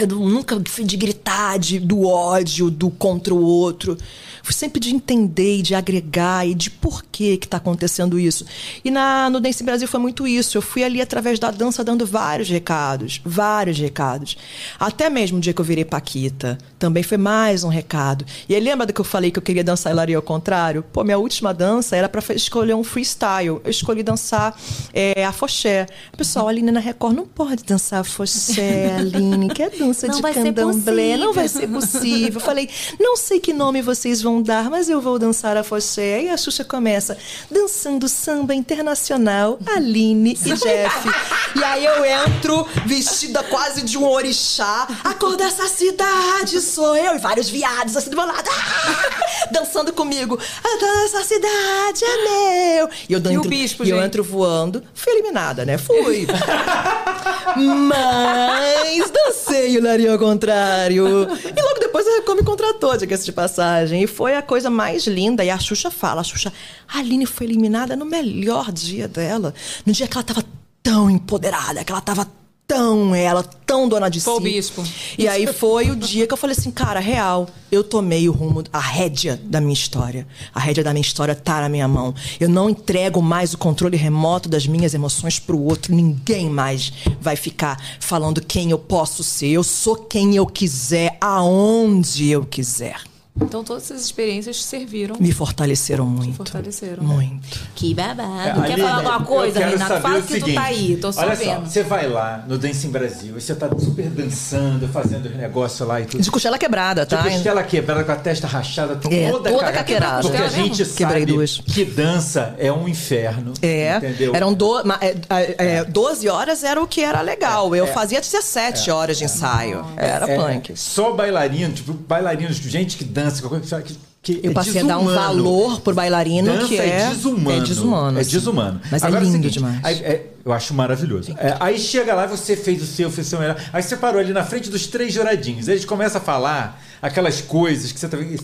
Eu 0.01 0.07
nunca 0.07 0.61
fui 0.67 0.85
de 0.85 0.97
gritar, 0.97 1.59
de, 1.59 1.79
do 1.79 2.07
ódio, 2.07 2.71
do 2.71 2.91
contra 2.91 3.35
o 3.35 3.43
outro. 3.43 3.99
Fui 4.43 4.55
sempre 4.55 4.81
de 4.81 4.95
entender 4.95 5.59
e 5.59 5.63
de 5.63 5.75
agregar 5.75 6.47
e 6.47 6.55
de 6.55 6.71
por 6.71 7.05
que 7.05 7.37
que 7.37 7.49
tá 7.49 7.57
acontecendo 7.57 8.19
isso. 8.19 8.45
E 8.85 8.91
na, 8.91 9.29
no 9.31 9.41
Dance 9.41 9.63
Brasil 9.63 9.89
foi 9.89 10.01
muito 10.01 10.27
isso. 10.27 10.57
Eu 10.57 10.63
fui 10.63 10.83
ali 10.83 11.01
através 11.01 11.39
da 11.39 11.51
dança 11.51 11.83
dando 11.85 12.07
vários 12.07 12.49
recados, 12.49 13.21
vários 13.25 13.79
recados. 13.79 14.37
Até 14.79 15.11
mesmo 15.11 15.39
o 15.39 15.41
dia 15.41 15.53
que 15.53 15.61
eu 15.61 15.65
virei 15.65 15.85
Paquita, 15.85 16.59
também 16.79 17.03
foi 17.03 17.19
mais 17.19 17.65
um 17.65 17.69
recado. 17.69 18.25
E 18.49 18.55
aí 18.55 18.61
lembra 18.61 18.87
do 18.87 18.93
que 18.93 19.01
eu 19.01 19.05
falei 19.05 19.31
que 19.31 19.39
eu 19.39 19.43
queria 19.43 19.65
dançar 19.65 19.93
Hilaria 19.93 20.17
ao 20.17 20.23
contrário? 20.23 20.83
Pô, 20.93 21.03
minha 21.05 21.19
última 21.19 21.53
dança 21.53 21.97
era 21.97 22.09
para 22.09 22.23
escolher 22.35 22.75
um 22.75 22.85
freestyle. 22.85 23.61
Eu 23.65 23.71
escolhi 23.71 24.03
dançar 24.03 24.57
é, 24.93 25.25
a 25.25 25.33
foché. 25.33 25.87
Pessoal, 26.17 26.47
a 26.47 26.51
Aline 26.51 26.71
na 26.71 26.81
Record 26.81 27.17
não 27.17 27.27
pode 27.27 27.65
dançar 27.65 28.01
a 28.01 28.05
foché, 28.05 28.95
Aline, 28.99 29.49
que 29.49 29.63
é 29.63 29.71
dança 29.71 30.07
Não 30.07 30.17
de 30.17 30.23
candomblé. 30.23 31.17
Não 31.17 31.33
vai 31.33 31.49
ser 31.49 31.69
possível. 31.69 32.35
Eu 32.35 32.41
falei, 32.41 32.69
não 32.99 33.17
sei 33.17 33.41
que 33.41 33.53
nome 33.53 33.83
vocês 33.83 34.23
vão 34.23 34.30
dar, 34.39 34.69
mas 34.69 34.89
eu 34.91 35.01
vou 35.01 35.19
dançar 35.19 35.57
a 35.57 35.65
foché. 35.65 36.15
Aí 36.17 36.29
a 36.29 36.37
Xuxa 36.37 36.63
começa, 36.63 37.17
dançando 37.51 38.07
samba 38.09 38.55
internacional, 38.55 39.59
Aline 39.75 40.39
e 40.45 40.53
Jeff. 40.55 41.09
E 41.57 41.65
aí 41.65 41.85
eu 41.85 42.05
entro 42.05 42.67
vestida 42.85 43.43
quase 43.45 43.83
de 43.83 43.97
um 43.97 44.07
orixá. 44.07 44.87
A 45.03 45.15
cor 45.15 45.37
dessa 45.37 45.67
cidade 45.69 46.61
sou 46.61 46.95
eu. 46.97 47.15
E 47.15 47.19
vários 47.19 47.49
viados 47.49 47.97
assim 47.97 48.11
do 48.11 48.17
meu 48.17 48.27
lado. 48.27 48.49
ah, 48.51 49.47
dançando 49.51 49.93
comigo. 49.93 50.39
A 50.59 50.79
cor 50.79 51.03
dessa 51.03 51.25
cidade 51.25 52.05
é 52.05 52.77
meu. 52.77 52.89
E 53.09 53.13
eu, 53.15 53.19
E 53.19 53.29
o 53.29 53.31
entro, 53.33 53.49
bispo, 53.49 53.85
e 53.85 53.91
eu 53.91 54.03
entro 54.03 54.23
voando. 54.23 54.83
Fui 54.95 55.13
eliminada, 55.15 55.65
né? 55.65 55.79
Fui. 55.79 56.27
Mas 57.57 59.11
dancei 59.11 59.77
o 59.79 59.83
nariz 59.83 60.09
ao 60.09 60.19
contrário. 60.19 61.07
E 61.45 61.63
logo 61.63 61.81
depois 61.81 62.07
a 62.07 62.11
Record 62.17 62.39
me 62.39 62.45
contratou, 62.45 62.97
diga-se 62.97 63.25
de 63.25 63.33
passagem. 63.33 64.03
E 64.03 64.07
foi 64.07 64.20
a 64.27 64.43
coisa 64.43 64.71
mais 64.71 65.07
linda. 65.07 65.45
E 65.45 65.51
a 65.51 65.59
Xuxa 65.59 65.91
fala, 65.91 66.21
a 66.21 66.25
Xuxa, 66.25 66.53
a 66.89 66.99
Aline 66.99 67.27
foi 67.27 67.47
eliminada 67.47 67.97
no 67.97 68.05
melhor 68.05 68.71
dia 68.73 69.09
dela. 69.09 69.55
No 69.85 69.93
dia 69.93 70.07
que 70.07 70.17
ela 70.17 70.25
tava 70.25 70.45
tão 70.83 71.11
empoderada, 71.11 71.85
que 71.85 71.93
ela 71.93 72.01
tava 72.01 72.27
tão 72.71 73.13
ela, 73.17 73.43
tão 73.43 73.89
dona 73.89 74.09
de 74.09 74.21
Foi 74.21 74.35
o 74.35 74.37
si. 74.37 74.43
bispo. 74.45 74.85
E 75.19 75.27
aí 75.27 75.45
foi 75.53 75.91
o 75.91 75.97
dia 75.97 76.25
que 76.25 76.33
eu 76.33 76.37
falei 76.37 76.55
assim, 76.57 76.71
cara, 76.71 77.01
real, 77.01 77.49
eu 77.71 77.83
tomei 77.83 78.29
o 78.29 78.33
rumo, 78.33 78.63
a 78.73 78.79
rédea 78.79 79.41
da 79.43 79.61
minha 79.61 79.73
história. 79.73 80.25
A 80.55 80.61
rédea 80.61 80.85
da 80.85 80.93
minha 80.93 81.03
história 81.03 81.35
tá 81.35 81.63
na 81.63 81.69
minha 81.69 81.89
mão. 81.89 82.15
Eu 82.39 82.49
não 82.49 82.71
entrego 82.71 83.21
mais 83.21 83.53
o 83.53 83.59
controle 83.59 83.97
remoto 83.97 84.49
das 84.49 84.69
minhas 84.69 84.95
emoções 84.95 85.41
pro 85.41 85.61
outro. 85.61 85.93
Ninguém 85.93 86.49
mais 86.49 86.93
vai 87.21 87.35
ficar 87.35 87.77
falando 87.99 88.41
quem 88.41 88.71
eu 88.71 88.79
posso 88.79 89.25
ser. 89.25 89.49
Eu 89.49 89.65
sou 89.65 89.97
quem 89.97 90.37
eu 90.37 90.47
quiser, 90.47 91.19
aonde 91.21 92.29
eu 92.31 92.45
quiser. 92.45 93.10
Então 93.41 93.63
todas 93.65 93.85
essas 93.85 94.03
experiências 94.05 94.63
serviram. 94.63 95.17
Me 95.19 95.33
fortaleceram 95.33 96.05
muito. 96.07 96.37
fortaleceram. 96.37 97.03
Muito. 97.03 97.59
Que 97.75 97.95
babado. 97.95 98.63
Quer 98.63 98.73
Aline, 98.75 98.81
falar 98.83 98.97
alguma 98.97 99.21
coisa, 99.25 99.65
Renato? 99.67 100.01
Fala 100.01 100.21
que 100.21 100.27
tu 100.27 100.33
seguinte, 100.35 100.55
tá 100.55 100.63
aí, 100.63 100.97
tô 100.97 101.13
só 101.13 101.21
Olha 101.23 101.35
vendo. 101.35 101.61
só, 101.61 101.61
você 101.67 101.83
vai 101.83 102.09
lá 102.09 102.45
no 102.47 102.59
Dance 102.59 102.87
em 102.87 102.91
Brasil 102.91 103.37
e 103.39 103.41
você 103.41 103.55
tá 103.55 103.69
super 103.79 104.09
dançando, 104.11 104.87
fazendo 104.89 105.27
os 105.27 105.37
negócios 105.37 105.87
lá 105.89 106.01
e 106.01 106.05
tudo. 106.07 106.23
De 106.23 106.31
costela 106.31 106.59
quebrada, 106.59 107.05
De 107.07 107.11
tá? 107.17 107.23
costela 107.23 107.63
quebrada 107.63 108.05
com 108.05 108.13
a 108.13 108.17
testa 108.17 108.47
rachada, 108.47 108.97
toda, 108.97 109.15
É, 109.15 109.31
toda 109.31 109.51
cagada. 109.51 109.73
caqueirada. 109.73 110.23
Porque 110.23 110.37
a 110.37 110.49
gente 110.49 110.79
mesmo? 110.81 110.95
Quebrei 110.97 111.21
sabe 111.21 111.33
duas. 111.33 111.61
que 111.67 111.85
dança 111.85 112.55
é 112.59 112.71
um 112.73 112.87
inferno. 112.89 113.55
É, 113.63 113.97
Entendeu? 113.97 114.35
eram 114.35 114.53
do, 114.53 114.81
é, 115.01 115.17
é, 115.31 115.55
é, 115.77 115.85
12 115.85 116.29
horas 116.29 116.63
era 116.65 116.81
o 116.83 116.87
que 116.87 117.01
era 117.03 117.21
legal. 117.23 117.75
Eu 117.75 117.87
fazia 117.87 118.21
17 118.21 118.91
horas 118.91 119.17
de 119.19 119.25
ensaio. 119.25 119.85
Era 119.97 120.31
É, 120.31 120.37
punk. 120.37 120.73
Só 120.77 121.13
bailarino, 121.13 121.73
tipo, 121.73 121.93
bailarinos, 121.95 122.57
gente 122.57 122.97
que 122.97 123.05
dança, 123.05 123.20
coisa 123.49 123.83
que, 123.83 123.99
que 124.23 124.41
Eu 124.43 124.51
é 124.51 124.55
passei 124.55 124.81
a 124.81 124.85
dar 124.85 124.99
um 124.99 125.07
desumano. 125.07 125.45
valor 125.45 125.81
pro 125.81 125.95
bailarino 125.95 126.53
Dança 126.53 126.69
que 126.69 126.79
é, 126.79 127.09
desumano. 127.09 127.51
é 127.51 127.61
desumano. 127.61 128.19
É 128.19 128.21
assim. 128.21 128.31
desumano. 128.31 128.81
Mas 128.91 129.03
Agora 129.03 129.21
é 129.21 129.25
lindo 129.25 129.33
seguinte, 129.37 129.55
demais. 129.55 129.81
aí, 129.83 129.95
é, 130.03 130.27
eu 130.45 130.53
acho 130.53 130.75
maravilhoso. 130.75 131.35
É, 131.39 131.57
aí 131.61 131.79
chega 131.79 132.15
lá, 132.15 132.27
você 132.27 132.57
fez 132.57 132.83
o 132.83 132.87
seu, 132.87 133.11
fez 133.11 133.27
o 133.27 133.31
seu 133.31 133.39
melhor. 133.39 133.57
Aí 133.73 133.83
você 133.83 133.97
parou 133.97 134.21
ali 134.21 134.33
na 134.33 134.45
frente 134.45 134.71
dos 134.71 134.87
três 134.87 135.13
juradinhos. 135.13 135.69
Aí 135.69 135.75
eles 135.75 135.85
começam 135.85 136.21
a 136.21 136.25
falar 136.25 136.83
aquelas 137.01 137.41
coisas 137.41 137.93
que 137.93 137.99
você 138.01 138.09
tá 138.09 138.17
vendo. 138.17 138.39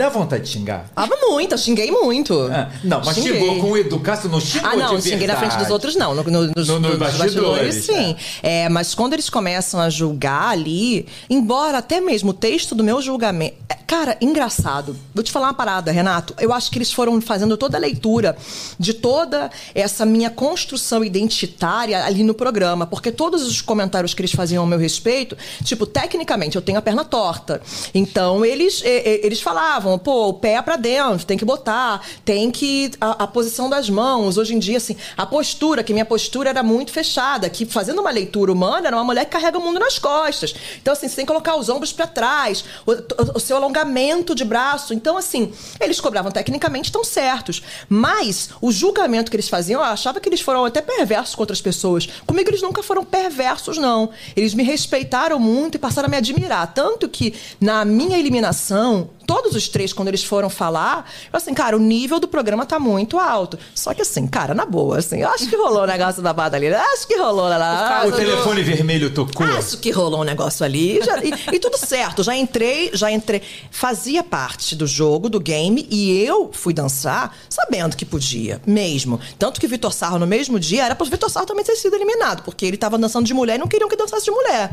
Dá 0.00 0.08
vontade 0.08 0.44
de 0.44 0.48
xingar. 0.48 0.86
Ah, 0.96 1.06
muito, 1.28 1.52
eu 1.52 1.58
xinguei 1.58 1.90
muito. 1.90 2.32
Ah, 2.50 2.70
não, 2.82 3.02
mas 3.04 3.16
Xinguei. 3.16 3.34
chegou 3.38 3.60
com 3.60 3.76
educação, 3.76 4.30
não 4.30 4.40
xingou 4.40 4.70
Ah, 4.70 4.74
não, 4.74 4.96
de 4.96 5.02
xinguei 5.02 5.26
na 5.26 5.36
frente 5.36 5.58
dos 5.58 5.68
outros, 5.68 5.94
não. 5.94 6.14
No, 6.14 6.22
no, 6.24 6.30
nos, 6.56 6.68
No- 6.68 6.80
nos 6.80 6.98
nos 6.98 6.98
bastidores, 7.16 7.84
sim. 7.84 8.16
É, 8.42 8.66
mas 8.70 8.94
quando 8.94 9.12
eles 9.12 9.28
começam 9.28 9.78
a 9.78 9.90
julgar 9.90 10.48
ali, 10.52 11.06
embora 11.28 11.76
até 11.78 12.00
mesmo 12.00 12.30
o 12.30 12.32
texto 12.32 12.74
do 12.74 12.82
meu 12.82 13.02
julgamento. 13.02 13.56
é, 13.68 13.74
Cara, 13.90 14.16
engraçado. 14.20 14.96
Vou 15.12 15.22
te 15.24 15.32
falar 15.32 15.48
uma 15.48 15.54
parada, 15.54 15.90
Renato. 15.90 16.32
Eu 16.38 16.52
acho 16.52 16.70
que 16.70 16.78
eles 16.78 16.92
foram 16.92 17.20
fazendo 17.20 17.56
toda 17.56 17.76
a 17.76 17.80
leitura 17.80 18.36
de 18.78 18.94
toda 18.94 19.50
essa 19.74 20.06
minha 20.06 20.30
construção 20.30 21.02
identitária 21.04 22.04
ali 22.04 22.22
no 22.22 22.32
programa. 22.32 22.86
Porque 22.86 23.10
todos 23.10 23.42
os 23.42 23.60
comentários 23.60 24.14
que 24.14 24.20
eles 24.22 24.30
faziam 24.30 24.62
ao 24.62 24.66
meu 24.66 24.78
respeito, 24.78 25.36
tipo, 25.64 25.86
tecnicamente, 25.86 26.54
eu 26.54 26.62
tenho 26.62 26.78
a 26.78 26.82
perna 26.82 27.04
torta. 27.04 27.60
Então, 27.92 28.44
eles, 28.44 28.80
eles 28.84 29.40
falavam 29.40 29.89
falavam, 29.90 29.98
pô, 29.98 30.28
o 30.28 30.34
pé 30.34 30.60
pra 30.62 30.76
dentro, 30.76 31.24
tem 31.26 31.36
que 31.38 31.44
botar, 31.44 32.00
tem 32.24 32.50
que. 32.50 32.90
A, 33.00 33.24
a 33.24 33.26
posição 33.26 33.68
das 33.68 33.88
mãos. 33.90 34.36
Hoje 34.36 34.54
em 34.54 34.58
dia, 34.58 34.76
assim, 34.78 34.96
a 35.16 35.26
postura, 35.26 35.82
que 35.82 35.92
minha 35.92 36.04
postura 36.04 36.50
era 36.50 36.62
muito 36.62 36.92
fechada, 36.92 37.48
que 37.50 37.64
fazendo 37.66 38.00
uma 38.00 38.10
leitura 38.10 38.52
humana, 38.52 38.86
era 38.88 38.96
uma 38.96 39.04
mulher 39.04 39.24
que 39.24 39.30
carrega 39.32 39.58
o 39.58 39.62
mundo 39.62 39.78
nas 39.80 39.98
costas. 39.98 40.54
Então, 40.80 40.92
assim, 40.92 41.08
você 41.08 41.16
tem 41.16 41.24
que 41.24 41.32
colocar 41.32 41.56
os 41.56 41.68
ombros 41.68 41.92
pra 41.92 42.06
trás, 42.06 42.64
o, 42.86 42.92
o- 42.92 42.96
o 43.36 43.40
seu 43.40 43.56
alongamento 43.56 44.34
de 44.34 44.44
braço. 44.44 44.92
Então, 44.94 45.16
assim, 45.16 45.52
eles 45.80 46.00
cobravam 46.00 46.30
tecnicamente 46.30 46.88
estão 46.88 47.04
certos. 47.04 47.62
Mas 47.88 48.50
o 48.60 48.70
julgamento 48.72 49.30
que 49.30 49.36
eles 49.36 49.48
faziam, 49.48 49.80
eu 49.80 49.86
achava 49.86 50.20
que 50.20 50.28
eles 50.28 50.40
foram 50.40 50.64
até 50.64 50.80
perversos 50.80 51.34
com 51.34 51.42
outras 51.42 51.60
pessoas. 51.60 52.06
Comigo 52.26 52.50
eles 52.50 52.62
nunca 52.62 52.82
foram 52.82 53.04
perversos, 53.04 53.78
não. 53.78 54.10
Eles 54.36 54.54
me 54.54 54.62
respeitaram 54.62 55.38
muito 55.38 55.74
e 55.74 55.78
passaram 55.78 56.06
a 56.06 56.10
me 56.10 56.16
admirar. 56.16 56.72
Tanto 56.72 57.08
que 57.08 57.34
na 57.60 57.84
minha 57.84 58.18
eliminação, 58.18 59.10
todos 59.34 59.54
os 59.54 59.68
três, 59.68 59.92
quando 59.92 60.08
eles 60.08 60.24
foram 60.24 60.50
falar, 60.50 61.10
eu 61.32 61.36
assim, 61.36 61.54
cara, 61.54 61.76
o 61.76 61.80
nível 61.80 62.18
do 62.18 62.26
programa 62.28 62.66
tá 62.66 62.78
muito 62.78 63.18
alto. 63.18 63.58
Só 63.74 63.94
que 63.94 64.02
assim, 64.02 64.26
cara, 64.26 64.54
na 64.54 64.64
boa, 64.64 64.98
assim, 64.98 65.20
eu 65.22 65.28
acho 65.28 65.48
que 65.48 65.56
rolou 65.56 65.82
o 65.82 65.86
negócio 65.86 66.22
da 66.22 66.32
bada 66.32 66.56
ali. 66.56 66.66
Acho 66.72 67.06
que 67.06 67.16
rolou 67.16 67.48
lá. 67.48 67.56
lá 67.56 68.04
O 68.06 68.12
telefone 68.12 68.62
vermelho 68.62 69.10
tocou. 69.10 69.46
Acho 69.46 69.78
que 69.78 69.90
rolou 69.90 70.20
um 70.20 70.24
negócio 70.24 70.64
ali. 70.64 71.00
já- 71.02 71.18
e, 71.22 71.32
e 71.56 71.58
tudo 71.60 71.76
certo. 71.78 72.22
Já 72.22 72.34
entrei, 72.36 72.90
já 72.94 73.10
entrei. 73.10 73.42
Fazia 73.70 74.22
parte 74.22 74.74
do 74.74 74.86
jogo, 74.86 75.28
do 75.28 75.38
game, 75.40 75.86
e 75.90 76.22
eu 76.24 76.50
fui 76.52 76.72
dançar 76.72 77.36
sabendo 77.48 77.96
que 77.96 78.04
podia, 78.04 78.60
mesmo. 78.66 79.20
Tanto 79.38 79.60
que 79.60 79.66
o 79.66 79.68
Vitor 79.68 79.92
Sarro, 79.92 80.18
no 80.18 80.26
mesmo 80.26 80.58
dia, 80.58 80.84
era 80.84 80.94
para 80.94 81.06
o 81.06 81.10
Vitor 81.10 81.30
Sarro 81.30 81.46
também 81.46 81.64
ter 81.64 81.76
sido 81.76 81.94
eliminado, 81.94 82.42
porque 82.42 82.66
ele 82.66 82.76
tava 82.76 82.98
dançando 82.98 83.26
de 83.26 83.34
mulher 83.34 83.56
e 83.56 83.58
não 83.58 83.68
queriam 83.68 83.88
que 83.88 83.96
dançasse 83.96 84.24
de 84.24 84.30
mulher. 84.30 84.70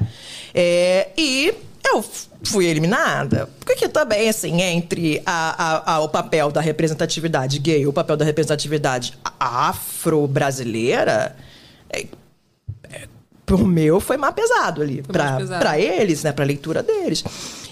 É, 0.53 1.09
e 1.17 1.53
eu 1.85 2.03
fui 2.43 2.65
eliminada. 2.65 3.49
Porque 3.65 3.87
também, 3.87 4.27
assim, 4.29 4.61
entre 4.61 5.21
a- 5.25 5.83
a- 5.85 5.93
a- 5.95 5.99
o 6.01 6.09
papel 6.09 6.51
da 6.51 6.61
representatividade 6.61 7.59
gay 7.59 7.81
e 7.81 7.87
o 7.87 7.93
papel 7.93 8.17
da 8.17 8.25
representatividade 8.25 9.13
afro-brasileira. 9.39 11.35
é, 11.89 12.05
pro 13.45 13.59
meu 13.65 13.99
foi 14.01 14.17
mais 14.17 14.33
pesado 14.35 14.81
ali. 14.81 15.01
Foi 15.03 15.13
Pra, 15.13 15.37
pesado. 15.37 15.59
pra 15.61 15.79
eles, 15.79 16.21
né? 16.23 16.31
Pra 16.33 16.43
leitura 16.43 16.83
deles. 16.83 17.23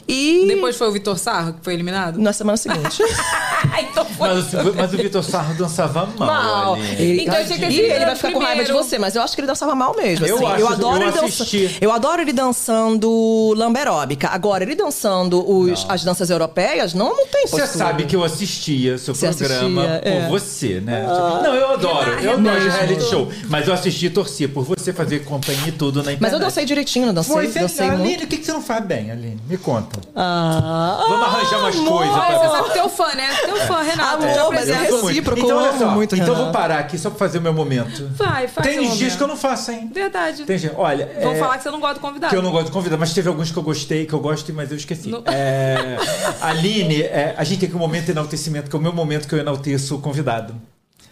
E. 0.08 0.46
Depois 0.48 0.76
foi 0.76 0.88
o 0.88 0.92
Vitor 0.92 1.18
Sarro 1.18 1.54
que 1.54 1.60
foi 1.64 1.74
eliminado? 1.74 2.20
Na 2.20 2.32
semana 2.32 2.58
seguinte. 2.58 3.02
então 3.80 4.06
foi. 4.06 4.28
Mas, 4.30 4.54
o- 4.54 4.74
mas 4.76 4.94
o 4.94 4.98
Vitor 4.98 5.24
Sarro 5.24 5.54
dançava 5.56 6.06
mal. 6.18 6.28
mal. 6.28 6.74
ali. 6.76 7.02
Ele, 7.02 7.22
Então 7.24 7.36
tinha 7.44 7.46
que 7.48 7.60
ter 7.60 7.70
e 7.70 7.74
sido 7.74 7.86
ele 7.86 8.06
vai 8.06 8.16
ficar 8.16 8.32
com 8.32 8.40
raiva 8.40 8.64
de 8.64 8.72
você, 8.72 9.00
mas 9.00 9.16
eu 9.16 9.22
acho 9.24 9.34
que 9.34 9.42
ele 9.42 9.48
dançava 9.48 9.74
mal 9.74 9.96
mesmo. 9.96 10.26
Eu 10.26 10.36
assim. 10.36 10.46
acho- 10.46 10.62
eu 10.62 10.68
adoro 10.68 10.96
eu 10.98 11.02
ele 11.02 11.12
dançando. 11.12 11.26
assisti. 11.26 11.78
Eu 11.82 11.92
adoro 11.92 12.22
ele 12.22 12.34
dançando 12.34 13.54
lamberóbica. 13.58 14.30
Agora, 14.30 14.64
ele 14.64 14.76
dançando 14.76 15.48
os- 15.50 15.86
as 15.90 16.04
danças 16.04 16.30
europeias, 16.30 16.94
não, 16.94 17.10
não 17.16 17.26
tem 17.28 17.48
Você 17.48 17.62
postura. 17.62 17.68
sabe 17.86 18.06
que 18.06 18.16
eu 18.16 18.24
assistia 18.24 18.98
seu 18.98 19.16
Você 19.16 19.28
programa 19.34 19.82
assistia, 19.86 20.02
é. 20.12 20.22
por 20.22 20.30
você, 20.40 20.80
né? 20.82 21.04
Não, 21.08 21.56
eu 21.56 21.70
adoro. 21.72 22.12
Eu 22.20 22.32
adoro 22.34 22.60
de 22.62 22.70
reality 22.70 23.04
show. 23.10 23.30
Mas 23.50 23.68
eu 23.68 23.74
assisti 23.74 24.06
e 24.06 24.10
torcia 24.10 24.48
por 24.48 24.64
você 24.64 24.94
fazer 24.94 25.24
companhia 25.26 25.68
e 25.70 25.72
tudo 25.72 25.98
na 25.98 26.14
internet. 26.14 26.22
Mas 26.22 26.34
eu 26.34 26.40
dancei 26.40 26.66
direitinho, 26.66 27.08
não 27.08 27.14
dancei, 27.14 27.34
Foi, 27.34 27.48
você, 27.48 27.60
dancei 27.60 27.88
Aline, 27.90 28.04
muito. 28.04 28.24
o 28.24 28.28
que, 28.28 28.38
que 28.38 28.46
você 28.46 28.54
não 28.54 28.62
faz 28.62 28.86
bem, 28.86 29.12
Aline? 29.12 29.40
Me 29.50 29.58
conta. 29.58 29.95
Ah, 30.16 31.06
Vamos 31.08 31.28
arranjar 31.28 31.60
umas 31.60 31.76
coisas 31.76 32.16
pra 32.16 32.28
você 32.40 32.48
você. 32.48 32.58
sabe 32.58 32.74
teu 32.74 32.90
fã, 32.90 33.16
né? 33.16 33.34
Teu 33.46 33.56
fã, 33.58 33.82
Renato. 33.84 34.24
Amor, 34.24 34.28
mas 34.54 34.70
apresenta. 34.70 34.92
muito. 34.92 35.08
recíproco, 35.08 35.40
então, 35.40 35.50
eu 35.52 35.58
olha 35.58 35.78
só, 35.80 35.88
muito, 35.90 36.16
Então 36.16 36.28
vou 36.28 36.36
Renato. 36.36 36.52
parar 36.58 36.80
aqui 36.80 36.98
só 36.98 37.10
pra 37.10 37.20
fazer 37.20 37.38
o 37.38 37.42
meu 37.42 37.54
momento. 37.54 38.10
Vai, 38.16 38.48
faz 38.48 38.68
Tem 38.68 38.80
dias 38.80 38.90
momento. 38.98 39.18
que 39.18 39.24
eu 39.24 39.28
não 39.28 39.38
faço, 39.38 39.72
hein? 39.72 39.90
Verdade. 39.94 40.44
Tem 40.46 40.58
gente, 40.58 40.74
olha. 40.78 41.10
Vão 41.22 41.34
é, 41.34 41.40
falar 41.40 41.58
que 41.58 41.64
você 41.64 41.72
não 41.72 41.80
gosta 41.80 41.96
do 41.96 42.00
convidado. 42.02 42.30
Que 42.32 42.38
eu 42.38 42.42
não 42.42 42.52
gosto 42.52 42.66
de 42.68 42.72
convidar, 42.72 42.98
mas 42.98 43.14
teve 43.14 43.28
alguns 43.28 43.52
que 43.52 43.58
eu 43.58 43.64
gostei, 43.64 44.06
que 44.06 44.14
eu 44.14 44.20
gosto, 44.20 44.52
mas 44.54 44.72
eu 44.72 44.78
esqueci. 44.78 45.12
É, 45.26 45.98
Aline, 46.42 47.02
é, 47.02 47.36
a 47.38 47.44
gente 47.44 47.60
tem 47.60 47.70
que 47.70 47.76
um 47.76 47.80
momento 47.80 48.06
de 48.06 48.12
enaltecimento, 48.12 48.70
que 48.70 48.76
é 48.76 48.80
o 48.80 48.82
meu 48.82 48.94
momento 48.94 49.28
que 49.28 49.36
eu 49.36 49.40
enalteço 49.40 49.96
o 49.96 50.00
convidado. 50.00 50.56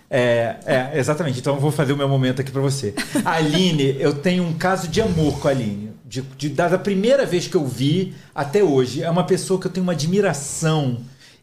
É, 0.09 0.55
é, 0.65 0.91
exatamente. 0.99 1.39
Então 1.39 1.55
eu 1.55 1.59
vou 1.59 1.71
fazer 1.71 1.91
o 1.93 1.97
meu 1.97 2.07
momento 2.07 2.39
aqui 2.41 2.51
pra 2.51 2.61
você. 2.61 2.93
Aline, 3.25 3.95
eu 3.99 4.13
tenho 4.13 4.43
um 4.43 4.53
caso 4.53 4.87
de 4.87 5.01
amor 5.01 5.39
com 5.39 5.47
a 5.47 5.51
Aline. 5.51 5.91
De, 6.13 6.21
de- 6.37 6.49
da 6.49 6.77
primeira 6.77 7.25
vez 7.25 7.47
que 7.47 7.55
eu 7.55 7.65
vi 7.65 8.13
até 8.35 8.63
hoje. 8.63 9.01
É 9.01 9.09
uma 9.09 9.23
pessoa 9.25 9.59
que 9.59 9.65
eu 9.67 9.71
tenho 9.71 9.83
uma 9.83 9.93
admiração 9.93 10.97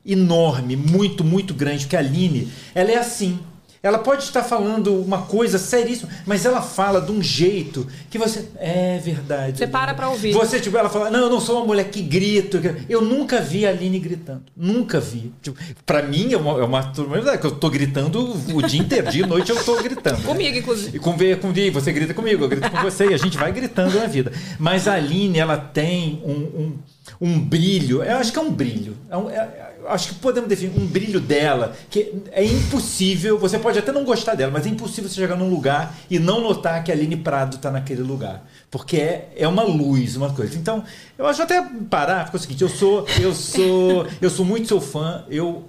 enorme, 0.07 0.77
muito, 0.77 1.25
muito 1.25 1.53
grande, 1.53 1.85
porque 1.85 1.97
a 1.97 1.99
Aline, 1.99 2.49
ela 2.75 2.91
é 2.91 2.97
assim. 2.97 3.39
Ela 3.83 3.99
pode 3.99 4.25
estar 4.25 4.43
falando 4.43 4.95
uma 5.03 5.23
coisa 5.23 5.57
seríssima, 5.59 6.11
mas 6.27 6.45
ela 6.45 6.61
fala 6.61 7.01
de 7.01 7.11
um 7.13 7.23
jeito 7.23 7.87
que 8.11 8.19
você. 8.19 8.47
É 8.59 8.99
verdade. 9.03 9.57
Você 9.57 9.65
Aline." 9.65 9.73
para 9.73 9.95
pra 9.95 10.11
ouvir. 10.11 10.33
Você, 10.33 10.61
tipo, 10.61 10.77
ela 10.77 10.91
fala, 10.91 11.11
não, 11.11 11.21
eu 11.21 11.31
não 11.31 11.41
sou 11.41 11.57
uma 11.57 11.67
mulher 11.67 11.85
que 11.91 12.03
grito. 12.03 12.61
Eu 12.89 13.01
nunca 13.01 13.41
vi 13.41 13.67
a 13.67 13.71
Aline 13.71 13.99
gritando. 13.99 14.43
Nunca 14.55 15.01
vi. 15.01 15.33
Tipo, 15.41 15.59
pra 15.87 16.03
mim 16.03 16.33
é 16.33 16.37
uma, 16.37 16.61
é 16.61 16.65
uma 16.65 16.83
turma 16.83 17.39
que 17.39 17.47
eu 17.47 17.53
tô 17.53 17.71
gritando 17.71 18.37
o 18.55 18.63
dia 18.63 18.81
inteiro. 18.81 19.11
Dia 19.11 19.25
e 19.25 19.27
noite 19.27 19.51
eu 19.51 19.65
tô 19.65 19.83
gritando. 19.83 20.23
Comigo, 20.25 20.59
inclusive. 20.59 20.97
E 20.97 21.01
com, 21.01 21.17
com 21.41 21.53
você 21.73 21.93
grita 21.93 22.13
comigo, 22.13 22.45
eu 22.45 22.49
grito 22.49 22.71
com 22.71 22.83
você, 22.83 23.07
e 23.09 23.15
a 23.15 23.17
gente 23.17 23.39
vai 23.39 23.51
gritando 23.51 23.99
na 23.99 24.07
vida. 24.07 24.31
Mas 24.59 24.87
a 24.87 24.95
Aline, 24.95 25.39
ela 25.39 25.57
tem 25.57 26.21
um, 26.25 26.33
um, 26.33 26.79
um 27.21 27.41
brilho, 27.41 28.03
eu 28.03 28.17
acho 28.19 28.31
que 28.33 28.39
é 28.39 28.43
um 28.43 28.51
brilho. 28.53 28.97
É 29.11 29.17
um- 29.17 29.31
é- 29.31 29.70
acho 29.87 30.09
que 30.09 30.15
podemos 30.17 30.49
definir 30.49 30.79
um 30.79 30.87
brilho 30.87 31.21
dela 31.21 31.75
que 31.89 32.13
é 32.33 32.45
impossível. 32.45 33.39
Você 33.39 33.59
pode 33.59 33.79
até 33.79 33.93
não 33.93 34.05
gostar 34.05 34.35
dela, 34.35 34.51
mas 34.51 34.67
é 34.67 34.69
impossível 34.69 35.09
você 35.09 35.17
chegar 35.21 35.37
num 35.37 35.49
lugar 35.49 35.97
e 36.11 36.19
não 36.19 36.41
notar 36.41 36.83
que 36.85 36.91
a 36.91 36.95
Aline 36.95 37.17
Prado 37.17 37.57
está 37.57 37.71
naquele 37.71 38.03
lugar. 38.03 38.47
Porque 38.71 38.97
é, 38.97 39.33
é 39.37 39.49
uma 39.49 39.63
luz, 39.63 40.17
uma 40.17 40.33
coisa. 40.33 40.57
Então, 40.57 40.85
eu 41.19 41.27
acho 41.27 41.43
até 41.43 41.63
parar, 41.89 42.25
porque 42.25 42.37
é 42.37 42.39
o 42.39 42.43
seguinte, 42.43 42.63
eu 42.63 42.69
sou, 42.69 43.07
eu 43.21 43.35
sou, 43.35 44.07
eu 44.21 44.31
sou 44.31 44.45
muito 44.45 44.69
seu 44.69 44.81
fã, 44.81 45.25
eu 45.29 45.65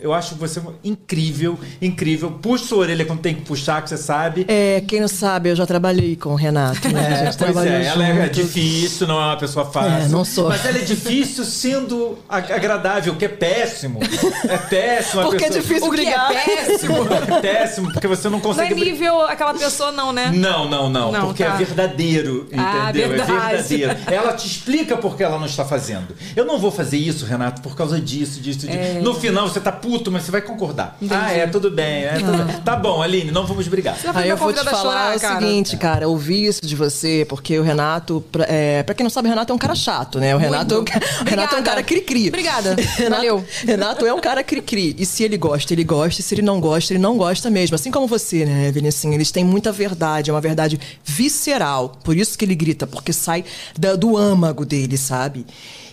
eu 0.00 0.12
acho 0.12 0.34
você 0.36 0.60
incrível, 0.82 1.58
incrível. 1.80 2.30
Puxa 2.42 2.64
sua 2.64 2.78
orelha 2.78 3.04
quando 3.04 3.20
tem 3.20 3.34
que 3.34 3.42
puxar, 3.42 3.82
que 3.82 3.88
você 3.88 3.96
sabe. 3.96 4.44
É, 4.48 4.82
quem 4.86 5.00
não 5.00 5.08
sabe, 5.08 5.50
eu 5.50 5.56
já 5.56 5.66
trabalhei 5.66 6.16
com 6.16 6.30
o 6.30 6.34
Renato, 6.34 6.88
né? 6.88 7.28
É, 7.28 7.32
pois 7.36 7.56
é, 7.66 7.86
ela 7.86 8.06
é 8.06 8.28
difícil, 8.28 9.06
não 9.06 9.20
é 9.20 9.26
uma 9.26 9.36
pessoa 9.36 9.64
fácil. 9.70 10.06
É, 10.06 10.08
não 10.08 10.24
sou. 10.24 10.48
Mas 10.48 10.64
ela 10.64 10.78
é 10.78 10.82
difícil 10.82 11.44
sendo 11.44 12.18
ag- 12.28 12.52
agradável, 12.52 13.14
que 13.16 13.24
é 13.24 13.28
péssimo. 13.28 14.00
É 14.48 14.56
péssimo. 14.58 15.22
a 15.22 15.24
Porque 15.24 15.44
é 15.44 15.48
pessoa- 15.48 15.62
difícil 15.62 15.86
O 15.86 15.90
que 15.90 15.96
brigar. 15.96 16.30
é 16.32 16.44
péssimo. 16.44 16.96
É 17.10 17.40
péssimo, 17.40 17.92
porque 17.92 18.06
você 18.06 18.24
não 18.28 18.30
Não 18.30 18.38
é 18.38 18.42
consegue. 18.42 18.74
nível 18.74 19.20
aquela 19.22 19.54
pessoa, 19.54 19.92
não, 19.92 20.12
né? 20.12 20.30
Não, 20.34 20.68
não, 20.68 20.88
não, 20.88 21.12
Não, 21.12 21.26
porque 21.26 21.44
tá. 21.44 21.54
é 21.54 21.56
verdadeiro, 21.58 22.48
Ah, 22.56 22.88
entendeu? 22.90 23.08
verdade. 23.10 23.32
É 23.32 23.56
verdadeiro. 23.56 23.96
Ela 24.06 24.32
te 24.32 24.46
explica 24.46 24.96
por 24.96 25.16
que 25.16 25.22
ela 25.22 25.38
não 25.38 25.46
está 25.46 25.64
fazendo. 25.64 26.14
Eu 26.34 26.44
não 26.44 26.58
vou 26.58 26.70
fazer 26.70 26.96
isso, 26.96 27.24
Renato, 27.26 27.60
por 27.60 27.76
causa 27.76 28.00
disso, 28.00 28.40
disso, 28.40 28.60
disso. 28.66 28.70
É. 28.78 29.00
No 29.00 29.14
final 29.14 29.48
você 29.50 29.60
tá 29.60 29.72
puto, 29.72 30.10
mas 30.10 30.22
você 30.24 30.30
vai 30.30 30.40
concordar. 30.42 30.96
Ah, 31.10 31.32
é, 31.32 31.46
tudo 31.46 31.70
bem, 31.70 32.04
é, 32.04 32.14
tudo 32.18 32.44
bem. 32.44 32.56
Tá 32.60 32.76
bom, 32.76 33.02
Aline, 33.02 33.30
não 33.30 33.46
vamos 33.46 33.66
brigar. 33.68 33.96
Aí 34.14 34.14
eu 34.16 34.22
minha 34.22 34.36
vou 34.36 34.52
te 34.52 34.64
falar 34.64 34.80
chorar, 34.82 35.16
o 35.16 35.20
cara. 35.20 35.40
seguinte, 35.40 35.76
cara, 35.76 36.08
ouvir 36.08 36.46
isso 36.46 36.60
de 36.64 36.74
você, 36.76 37.26
porque 37.28 37.58
o 37.58 37.62
Renato, 37.62 38.24
pra, 38.32 38.44
é, 38.48 38.82
pra 38.82 38.94
quem 38.94 39.04
não 39.04 39.10
sabe, 39.10 39.28
o 39.28 39.30
Renato 39.30 39.52
é 39.52 39.54
um 39.54 39.58
cara 39.58 39.74
chato, 39.74 40.18
né? 40.18 40.34
O 40.34 40.38
Renato, 40.38 40.74
é 40.74 40.78
um, 40.78 40.84
Renato 40.84 41.00
é 41.04 41.08
um 41.18 41.20
Obrigada. 41.22 41.62
cara 41.62 41.82
cri-cri. 41.82 42.28
Obrigada. 42.28 42.76
Renato, 42.96 43.16
Valeu. 43.16 43.44
Renato 43.66 44.06
é 44.06 44.14
um 44.14 44.20
cara 44.20 44.42
cri-cri. 44.42 44.94
E 44.98 45.04
se 45.06 45.22
ele 45.24 45.36
gosta, 45.36 45.72
ele 45.72 45.84
gosta. 45.84 46.20
E 46.20 46.24
se 46.24 46.34
ele 46.34 46.42
não 46.42 46.60
gosta, 46.60 46.92
ele 46.92 47.00
não 47.00 47.16
gosta 47.16 47.50
mesmo. 47.50 47.74
Assim 47.74 47.90
como 47.90 48.06
você, 48.06 48.44
né, 48.44 48.68
Evelyn? 48.68 48.88
Assim, 48.88 49.14
eles 49.14 49.30
têm 49.30 49.44
muita 49.44 49.72
verdade. 49.72 50.30
É 50.30 50.32
uma 50.32 50.40
verdade 50.40 50.78
visceral. 51.04 51.90
Por 52.02 52.16
isso 52.16 52.36
que 52.38 52.44
ele 52.44 52.54
grita, 52.54 52.86
porque 52.86 53.12
sai 53.12 53.44
da- 53.78 53.96
do 53.96 54.16
âmago 54.16 54.64
dele, 54.64 54.96
sabe? 54.96 55.46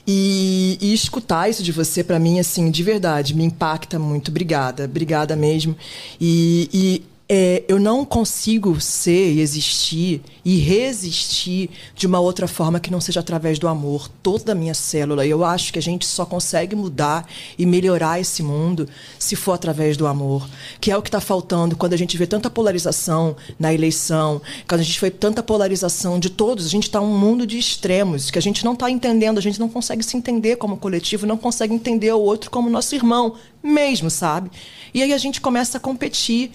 E, 0.07 0.77
e 0.79 0.93
escutar 0.93 1.49
isso 1.49 1.61
de 1.61 1.73
você, 1.73 2.01
pra 2.01 2.17
mim, 2.17 2.39
assim, 2.39 2.71
de 2.71 2.81
verdade, 2.81 3.35
me 3.35 3.43
impacta 3.43 3.99
muito. 3.99 4.29
Obrigada, 4.31 4.85
obrigada 4.85 5.35
mesmo. 5.35 5.75
E, 6.19 6.69
e, 6.73 7.03
é, 7.29 7.63
eu 7.67 7.77
não 7.77 8.05
consigo 8.05 8.79
ser 8.79 9.33
e 9.33 9.41
existir 9.41 10.21
e 10.45 10.59
resistir 10.59 11.69
de 11.93 12.07
uma 12.07 12.21
outra 12.21 12.47
forma 12.47 12.79
que 12.79 12.89
não 12.89 13.01
seja 13.01 13.19
através 13.19 13.59
do 13.59 13.67
amor. 13.67 14.07
Toda 14.23 14.53
a 14.53 14.55
minha 14.55 14.73
célula. 14.73 15.25
Eu 15.25 15.43
acho 15.43 15.73
que 15.73 15.79
a 15.79 15.81
gente 15.81 16.05
só 16.05 16.25
consegue 16.25 16.73
mudar 16.73 17.27
e 17.57 17.65
melhorar 17.65 18.17
esse 18.21 18.41
mundo 18.41 18.87
se 19.19 19.35
for 19.35 19.51
através 19.51 19.97
do 19.97 20.07
amor. 20.07 20.47
Que 20.79 20.89
é 20.89 20.95
o 20.95 21.01
que 21.01 21.09
está 21.09 21.19
faltando 21.19 21.75
quando 21.75 21.93
a 21.93 21.97
gente 21.97 22.15
vê 22.15 22.25
tanta 22.25 22.49
polarização 22.49 23.35
na 23.59 23.73
eleição, 23.73 24.41
quando 24.65 24.79
a 24.79 24.85
gente 24.85 25.01
vê 25.01 25.11
tanta 25.11 25.43
polarização 25.43 26.19
de 26.19 26.29
todos. 26.29 26.65
A 26.65 26.69
gente 26.69 26.83
está 26.83 27.01
um 27.01 27.17
mundo 27.17 27.45
de 27.45 27.57
extremos 27.57 28.31
que 28.31 28.39
a 28.39 28.41
gente 28.41 28.63
não 28.63 28.71
está 28.71 28.89
entendendo, 28.89 29.37
a 29.37 29.41
gente 29.41 29.59
não 29.59 29.67
consegue 29.67 30.01
se 30.01 30.15
entender 30.15 30.55
como 30.55 30.77
coletivo, 30.77 31.25
não 31.25 31.37
consegue 31.37 31.73
entender 31.73 32.13
o 32.13 32.21
outro 32.21 32.49
como 32.49 32.69
nosso 32.69 32.95
irmão, 32.95 33.35
mesmo, 33.61 34.09
sabe? 34.09 34.49
E 34.93 35.03
aí 35.03 35.11
a 35.11 35.17
gente 35.17 35.41
começa 35.41 35.77
a 35.77 35.81
competir. 35.81 36.51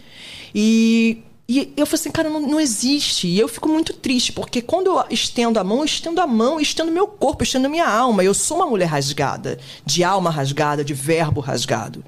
E, 0.54 1.22
e 1.48 1.72
eu 1.76 1.86
falei 1.86 2.00
assim, 2.00 2.10
cara, 2.10 2.28
não, 2.30 2.40
não 2.40 2.60
existe. 2.60 3.26
E 3.28 3.38
eu 3.38 3.48
fico 3.48 3.68
muito 3.68 3.92
triste, 3.92 4.32
porque 4.32 4.62
quando 4.62 4.86
eu 4.86 5.04
estendo 5.10 5.58
a 5.58 5.64
mão, 5.64 5.78
eu 5.78 5.84
estendo 5.84 6.20
a 6.20 6.26
mão, 6.26 6.54
eu 6.54 6.60
estendo 6.60 6.92
meu 6.92 7.06
corpo, 7.06 7.42
eu 7.42 7.44
estendo 7.44 7.68
minha 7.68 7.88
alma. 7.88 8.24
Eu 8.24 8.34
sou 8.34 8.58
uma 8.58 8.66
mulher 8.66 8.86
rasgada, 8.86 9.58
de 9.84 10.04
alma 10.04 10.30
rasgada, 10.30 10.84
de 10.84 10.94
verbo 10.94 11.40
rasgado. 11.40 12.04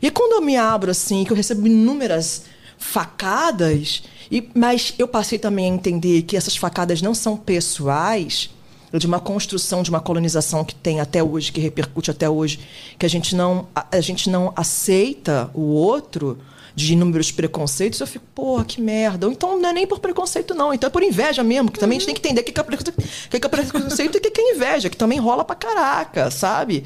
E 0.00 0.10
quando 0.10 0.32
eu 0.32 0.40
me 0.40 0.56
abro 0.56 0.90
assim, 0.90 1.24
que 1.24 1.32
eu 1.32 1.36
recebo 1.36 1.66
inúmeras 1.66 2.44
facadas, 2.78 4.02
e, 4.30 4.48
mas 4.54 4.94
eu 4.98 5.06
passei 5.06 5.38
também 5.38 5.66
a 5.66 5.74
entender 5.74 6.22
que 6.22 6.36
essas 6.36 6.56
facadas 6.56 7.02
não 7.02 7.14
são 7.14 7.36
pessoais, 7.36 8.50
de 8.98 9.06
uma 9.06 9.20
construção, 9.20 9.82
de 9.82 9.90
uma 9.90 10.00
colonização 10.00 10.64
que 10.64 10.74
tem 10.74 11.00
até 11.00 11.22
hoje, 11.22 11.52
que 11.52 11.60
repercute 11.60 12.10
até 12.10 12.28
hoje, 12.28 12.58
que 12.98 13.06
a 13.06 13.08
gente 13.08 13.36
não, 13.36 13.68
a, 13.74 13.86
a 13.92 14.00
gente 14.00 14.28
não 14.28 14.52
aceita 14.56 15.50
o 15.54 15.60
outro 15.60 16.38
de 16.74 16.92
inúmeros 16.92 17.30
preconceitos, 17.30 18.00
eu 18.00 18.06
fico, 18.06 18.24
porra, 18.34 18.64
que 18.64 18.80
merda. 18.80 19.26
Ou 19.26 19.32
então 19.32 19.58
não 19.58 19.68
é 19.68 19.72
nem 19.72 19.86
por 19.86 19.98
preconceito, 19.98 20.54
não. 20.54 20.72
Então 20.72 20.88
é 20.88 20.90
por 20.90 21.02
inveja 21.02 21.42
mesmo, 21.42 21.70
que 21.70 21.78
também 21.78 21.96
a 21.96 22.00
gente 22.00 22.06
tem 22.06 22.14
que 22.14 22.20
entender 22.20 22.40
o 22.40 22.44
que 22.44 22.50
é 22.50 22.54
que 23.40 23.46
é 23.46 23.48
preconceito 23.48 24.16
e 24.16 24.18
o 24.18 24.20
que 24.20 24.40
é 24.40 24.54
inveja, 24.54 24.90
que 24.90 24.96
também 24.96 25.18
rola 25.18 25.44
pra 25.44 25.56
caraca, 25.56 26.30
sabe? 26.30 26.84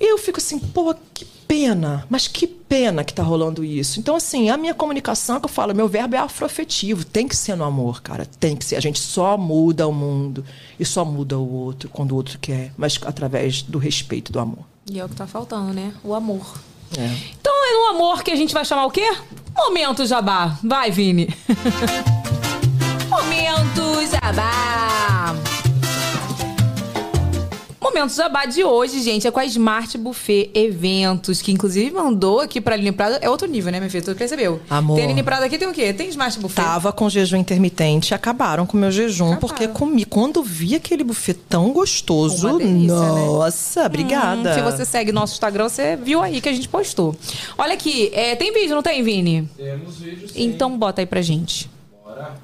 E 0.00 0.12
eu 0.12 0.18
fico 0.18 0.38
assim, 0.38 0.58
pô, 0.58 0.94
que 1.12 1.24
pena, 1.24 2.06
mas 2.10 2.28
que 2.28 2.46
pena 2.46 3.02
que 3.02 3.12
tá 3.12 3.22
rolando 3.22 3.64
isso. 3.64 3.98
Então, 3.98 4.14
assim, 4.14 4.50
a 4.50 4.56
minha 4.56 4.74
comunicação, 4.74 5.40
que 5.40 5.46
eu 5.46 5.50
falo, 5.50 5.74
meu 5.74 5.88
verbo 5.88 6.14
é 6.14 6.18
afroafetivo, 6.18 7.04
tem 7.04 7.26
que 7.26 7.34
ser 7.34 7.56
no 7.56 7.64
amor, 7.64 8.02
cara, 8.02 8.26
tem 8.38 8.54
que 8.54 8.64
ser. 8.64 8.76
A 8.76 8.80
gente 8.80 9.00
só 9.00 9.36
muda 9.38 9.88
o 9.88 9.92
mundo 9.92 10.44
e 10.78 10.84
só 10.84 11.04
muda 11.04 11.38
o 11.38 11.52
outro 11.52 11.88
quando 11.88 12.12
o 12.12 12.16
outro 12.16 12.38
quer, 12.38 12.72
mas 12.76 13.00
através 13.04 13.62
do 13.62 13.78
respeito 13.78 14.30
do 14.30 14.38
amor. 14.38 14.64
E 14.90 15.00
é 15.00 15.04
o 15.04 15.08
que 15.08 15.16
tá 15.16 15.26
faltando, 15.26 15.72
né? 15.72 15.92
O 16.04 16.14
amor. 16.14 16.60
É. 16.96 17.04
Então 17.40 17.57
é 17.68 17.72
no 17.72 17.86
amor 17.86 18.22
que 18.22 18.30
a 18.30 18.36
gente 18.36 18.54
vai 18.54 18.64
chamar 18.64 18.86
o 18.86 18.90
quê? 18.90 19.10
Momento 19.56 20.06
Jabá. 20.06 20.56
Vai, 20.62 20.90
Vini. 20.90 21.28
Momento 23.08 24.06
Jabá. 24.10 25.34
Momento 27.88 28.14
Jabá 28.14 28.44
de 28.44 28.62
hoje, 28.62 29.00
gente, 29.00 29.26
é 29.26 29.30
com 29.30 29.40
a 29.40 29.46
Smart 29.46 29.96
Buffet 29.96 30.50
Eventos, 30.52 31.40
que 31.40 31.50
inclusive 31.50 31.90
mandou 31.90 32.38
aqui 32.40 32.60
pra 32.60 32.74
Aline 32.74 32.92
Prado. 32.92 33.16
É 33.22 33.30
outro 33.30 33.48
nível, 33.48 33.72
né, 33.72 33.78
minha 33.80 33.90
filha? 33.90 34.02
Tu 34.02 34.14
percebeu? 34.14 34.60
Amor. 34.68 34.96
Tem 34.96 35.06
Aline 35.06 35.22
Prado 35.22 35.44
aqui, 35.44 35.56
tem 35.56 35.66
o 35.66 35.72
quê? 35.72 35.92
Tem 35.94 36.06
Smart 36.10 36.38
Buffet? 36.38 36.62
Tava 36.62 36.92
com 36.92 37.08
jejum 37.08 37.38
intermitente, 37.38 38.14
acabaram 38.14 38.66
com 38.66 38.76
o 38.76 38.80
meu 38.80 38.90
jejum, 38.90 39.32
Acabaram. 39.32 39.40
porque 39.40 39.68
comi. 39.68 40.04
Quando 40.04 40.42
vi 40.42 40.74
aquele 40.74 41.02
buffet 41.02 41.32
tão 41.48 41.72
gostoso, 41.72 42.58
delícia, 42.58 42.94
né? 42.94 43.26
nossa, 43.26 43.86
obrigada. 43.86 44.50
Hum, 44.50 44.54
se 44.54 44.60
você 44.60 44.84
segue 44.84 45.10
nosso 45.10 45.32
Instagram, 45.32 45.70
você 45.70 45.96
viu 45.96 46.22
aí 46.22 46.42
que 46.42 46.48
a 46.48 46.52
gente 46.52 46.68
postou. 46.68 47.16
Olha 47.56 47.72
aqui, 47.72 48.10
é, 48.12 48.36
tem 48.36 48.52
vídeo, 48.52 48.74
não 48.74 48.82
tem, 48.82 49.02
Vini? 49.02 49.48
Temos 49.56 49.96
vídeos 49.96 50.32
sim. 50.32 50.44
Então 50.44 50.76
bota 50.76 51.00
aí 51.00 51.06
pra 51.06 51.22
gente. 51.22 51.70
Bora. 52.04 52.36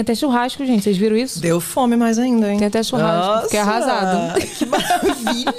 Tem 0.00 0.02
até 0.02 0.14
churrasco, 0.14 0.64
gente. 0.64 0.82
Vocês 0.82 0.96
viram 0.96 1.14
isso? 1.14 1.40
Deu 1.40 1.60
fome 1.60 1.94
mais 1.94 2.18
ainda, 2.18 2.50
hein? 2.50 2.58
Tem 2.58 2.68
até 2.68 2.82
churrasco. 2.82 3.42
Fiquei 3.44 3.60
arrasado. 3.60 4.40
Que 4.60 4.66
maravilha! 4.66 5.50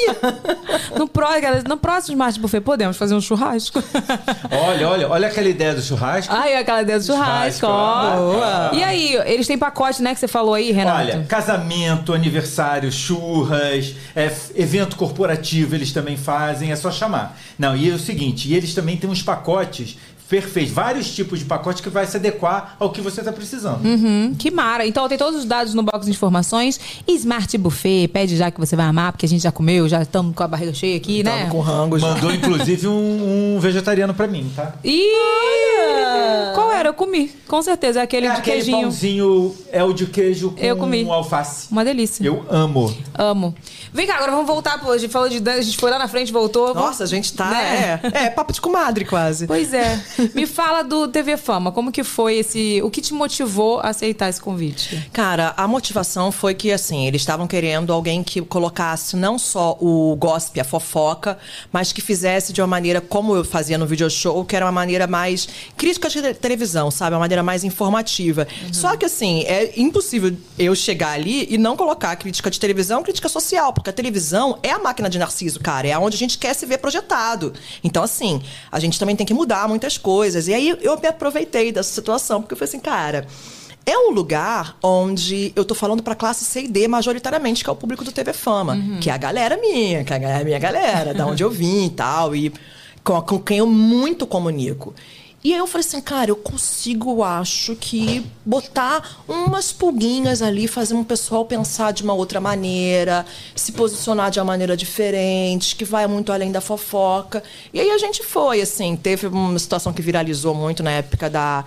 No, 0.97 1.07
pró, 1.07 1.29
galera, 1.39 1.63
no 1.67 1.77
próximo 1.77 2.13
Smart 2.13 2.39
Buffet 2.39 2.61
podemos 2.61 2.97
fazer 2.97 3.15
um 3.15 3.21
churrasco. 3.21 3.81
Olha, 4.51 4.87
olha, 4.89 5.09
olha 5.09 5.27
aquela 5.27 5.47
ideia 5.47 5.73
do 5.73 5.81
churrasco. 5.81 6.33
Ai, 6.33 6.55
aquela 6.55 6.81
ideia 6.81 6.99
do 6.99 7.05
churrasco, 7.05 7.61
Churrasco, 7.61 7.67
ó. 7.67 8.15
boa. 8.17 8.69
E 8.73 8.83
aí, 8.83 9.15
eles 9.25 9.47
têm 9.47 9.57
pacote, 9.57 10.01
né, 10.01 10.13
que 10.13 10.19
você 10.19 10.27
falou 10.27 10.53
aí, 10.53 10.71
Renato? 10.71 10.99
Olha, 10.99 11.25
casamento, 11.27 12.13
aniversário, 12.13 12.91
churras, 12.91 13.95
é, 14.15 14.31
evento 14.55 14.95
corporativo 14.95 15.75
eles 15.75 15.91
também 15.91 16.17
fazem, 16.17 16.71
é 16.71 16.75
só 16.75 16.91
chamar. 16.91 17.37
Não, 17.57 17.75
e 17.75 17.89
é 17.89 17.93
o 17.93 17.99
seguinte, 17.99 18.49
e 18.49 18.55
eles 18.55 18.73
também 18.73 18.97
têm 18.97 19.09
uns 19.09 19.23
pacotes 19.23 19.97
perfeitos, 20.31 20.73
vários 20.73 21.13
tipos 21.13 21.39
de 21.39 21.45
pacote 21.45 21.83
que 21.83 21.89
vai 21.89 22.07
se 22.07 22.15
adequar 22.15 22.77
ao 22.79 22.89
que 22.89 23.01
você 23.01 23.19
está 23.19 23.33
precisando. 23.33 23.85
Hum, 23.85 24.33
que 24.39 24.49
mara. 24.49 24.87
Então 24.87 25.05
tem 25.09 25.17
todos 25.17 25.41
os 25.41 25.45
dados 25.45 25.73
no 25.73 25.83
box 25.83 26.05
de 26.05 26.11
informações. 26.11 26.79
Smart 27.05 27.57
Buffet, 27.57 28.07
pede 28.07 28.37
já 28.37 28.49
que 28.49 28.57
você 28.57 28.73
vai 28.77 28.85
amar, 28.85 29.11
porque 29.11 29.25
a 29.25 29.29
gente 29.29 29.41
já 29.43 29.51
comeu, 29.51 29.89
já 29.89 30.01
estamos 30.01 30.33
com 30.33 30.41
a 30.41 30.47
barriga 30.47 30.73
cheia 30.73 30.95
aqui, 30.95 31.21
né? 31.21 31.39
Tamo 31.41 31.51
com 31.51 31.59
rango 31.59 31.99
já. 31.99 32.07
Mandou 32.07 32.33
inclusive 32.33 32.87
um, 32.87 33.55
um 33.55 33.59
vegetariano 33.59 34.13
para 34.13 34.25
mim, 34.25 34.49
tá? 34.55 34.73
Ih! 34.85 35.01
Qual 36.55 36.71
era? 36.71 36.89
Eu 36.89 36.93
comi, 36.93 37.31
com 37.47 37.61
certeza. 37.61 37.99
É 37.99 38.03
aquele 38.03 38.27
É 38.27 38.31
de 38.31 38.37
aquele 38.37 38.55
queijinho. 38.57 38.81
pãozinho, 38.83 39.55
é 39.71 39.83
o 39.83 39.91
de 39.93 40.05
queijo 40.05 40.51
com 40.51 40.59
Eu 40.63 40.77
comi. 40.77 41.05
alface. 41.09 41.67
Uma 41.71 41.83
delícia. 41.83 42.23
Eu 42.25 42.45
amo. 42.49 42.93
Amo. 43.13 43.53
Vem 43.93 44.07
cá, 44.07 44.15
agora 44.15 44.31
vamos 44.31 44.47
voltar. 44.47 44.79
Pô, 44.79 44.91
a 44.91 44.97
gente 44.97 45.11
falou 45.11 45.27
de 45.27 45.39
dança, 45.39 45.59
a 45.59 45.63
gente 45.63 45.77
foi 45.77 45.91
lá 45.91 45.99
na 45.99 46.07
frente, 46.07 46.31
voltou. 46.31 46.73
Nossa, 46.73 47.03
a 47.03 47.07
gente 47.07 47.33
tá. 47.33 47.49
Né? 47.49 47.99
É, 48.13 48.23
é 48.25 48.29
papo 48.29 48.53
de 48.53 48.61
comadre 48.61 49.05
quase. 49.05 49.47
Pois 49.47 49.73
é. 49.73 50.01
Me 50.35 50.45
fala 50.45 50.83
do 50.83 51.07
TV 51.07 51.37
Fama. 51.37 51.71
Como 51.71 51.91
que 51.91 52.03
foi 52.03 52.37
esse. 52.37 52.81
O 52.83 52.89
que 52.89 53.01
te 53.01 53.13
motivou 53.13 53.79
a 53.79 53.89
aceitar 53.89 54.29
esse 54.29 54.39
convite? 54.41 55.09
Cara, 55.13 55.53
a 55.57 55.67
motivação 55.67 56.31
foi 56.31 56.53
que, 56.53 56.71
assim, 56.71 57.07
eles 57.07 57.21
estavam 57.21 57.47
querendo 57.47 57.91
alguém 57.93 58.23
que 58.23 58.41
colocasse 58.41 59.15
não 59.15 59.37
só 59.39 59.77
o 59.79 60.15
gospel, 60.17 60.61
a 60.61 60.65
fofoca, 60.65 61.37
mas 61.71 61.91
que 61.91 62.01
fizesse 62.01 62.53
de 62.53 62.61
uma 62.61 62.67
maneira 62.67 63.01
como 63.01 63.35
eu 63.35 63.43
fazia 63.43 63.77
no 63.77 63.85
video 63.85 64.09
show, 64.09 64.43
que 64.45 64.55
era 64.55 64.65
uma 64.65 64.71
maneira 64.71 65.07
mais 65.07 65.47
crítica 65.77 66.09
de 66.09 66.21
te- 66.21 66.33
televisão, 66.35 66.91
sabe? 66.91 67.13
Uma 67.15 67.21
maneira 67.21 67.43
mais 67.43 67.63
informativa. 67.63 68.47
Só 68.71 68.95
que, 68.95 69.05
assim, 69.05 69.41
é 69.43 69.73
impossível 69.79 70.35
eu 70.57 70.75
chegar 70.75 71.11
ali 71.11 71.47
e 71.49 71.57
não 71.57 71.75
colocar 71.75 72.15
crítica 72.15 72.49
de 72.49 72.59
televisão, 72.59 73.03
crítica 73.03 73.27
social, 73.29 73.73
porque 73.73 73.89
a 73.89 73.93
televisão 73.93 74.57
é 74.63 74.71
a 74.71 74.79
máquina 74.79 75.09
de 75.09 75.17
Narciso, 75.19 75.59
cara. 75.59 75.87
É 75.87 75.97
onde 75.97 76.15
a 76.15 76.19
gente 76.19 76.37
quer 76.37 76.53
se 76.53 76.65
ver 76.65 76.77
projetado. 76.77 77.53
Então, 77.83 78.03
assim, 78.03 78.41
a 78.71 78.79
gente 78.79 78.99
também 78.99 79.15
tem 79.15 79.25
que 79.25 79.33
mudar 79.33 79.67
muitas 79.67 79.97
coisas. 79.97 80.10
E 80.47 80.53
aí 80.53 80.77
eu 80.81 80.99
me 80.99 81.07
aproveitei 81.07 81.71
dessa 81.71 81.91
situação, 81.91 82.41
porque 82.41 82.53
eu 82.53 82.57
falei 82.57 82.69
assim, 82.69 82.79
cara. 82.79 83.27
É 83.83 83.97
um 83.97 84.11
lugar 84.11 84.77
onde 84.83 85.51
eu 85.55 85.65
tô 85.65 85.73
falando 85.73 86.03
pra 86.03 86.13
classe 86.13 86.45
C 86.45 86.61
e 86.61 86.67
D 86.67 86.87
majoritariamente, 86.87 87.63
que 87.63 87.69
é 87.69 87.73
o 87.73 87.75
público 87.75 88.03
do 88.03 88.11
TV 88.11 88.31
Fama. 88.31 88.77
Que 89.01 89.09
é 89.09 89.13
a 89.13 89.17
galera 89.17 89.57
minha, 89.57 90.03
que 90.03 90.13
é 90.13 90.35
a 90.39 90.43
minha 90.43 90.59
galera, 90.59 91.15
da 91.15 91.25
onde 91.25 91.43
eu 91.43 91.49
vim 91.49 91.87
e 91.87 91.89
tal. 91.89 92.35
E 92.35 92.53
com, 93.03 93.19
com 93.23 93.39
quem 93.39 93.57
eu 93.57 93.65
muito 93.65 94.27
comunico. 94.27 94.93
E 95.43 95.53
aí 95.53 95.59
eu 95.59 95.65
falei 95.65 95.85
assim, 95.87 95.99
cara, 95.99 96.29
eu 96.29 96.35
consigo, 96.35 97.23
acho 97.23 97.75
que 97.75 98.23
botar 98.45 99.23
umas 99.27 99.71
pulguinhas 99.73 100.39
ali, 100.39 100.67
fazer 100.67 100.93
um 100.93 101.03
pessoal 101.03 101.43
pensar 101.45 101.91
de 101.93 102.03
uma 102.03 102.13
outra 102.13 102.39
maneira, 102.39 103.25
se 103.55 103.71
posicionar 103.71 104.29
de 104.29 104.39
uma 104.39 104.45
maneira 104.45 104.77
diferente, 104.77 105.75
que 105.75 105.83
vai 105.83 106.05
muito 106.05 106.31
além 106.31 106.51
da 106.51 106.61
fofoca. 106.61 107.41
E 107.73 107.79
aí 107.79 107.89
a 107.89 107.97
gente 107.97 108.23
foi, 108.23 108.61
assim, 108.61 108.95
teve 108.95 109.25
uma 109.25 109.57
situação 109.57 109.91
que 109.91 110.01
viralizou 110.01 110.53
muito 110.53 110.83
na 110.83 110.91
época 110.91 111.27
da 111.27 111.65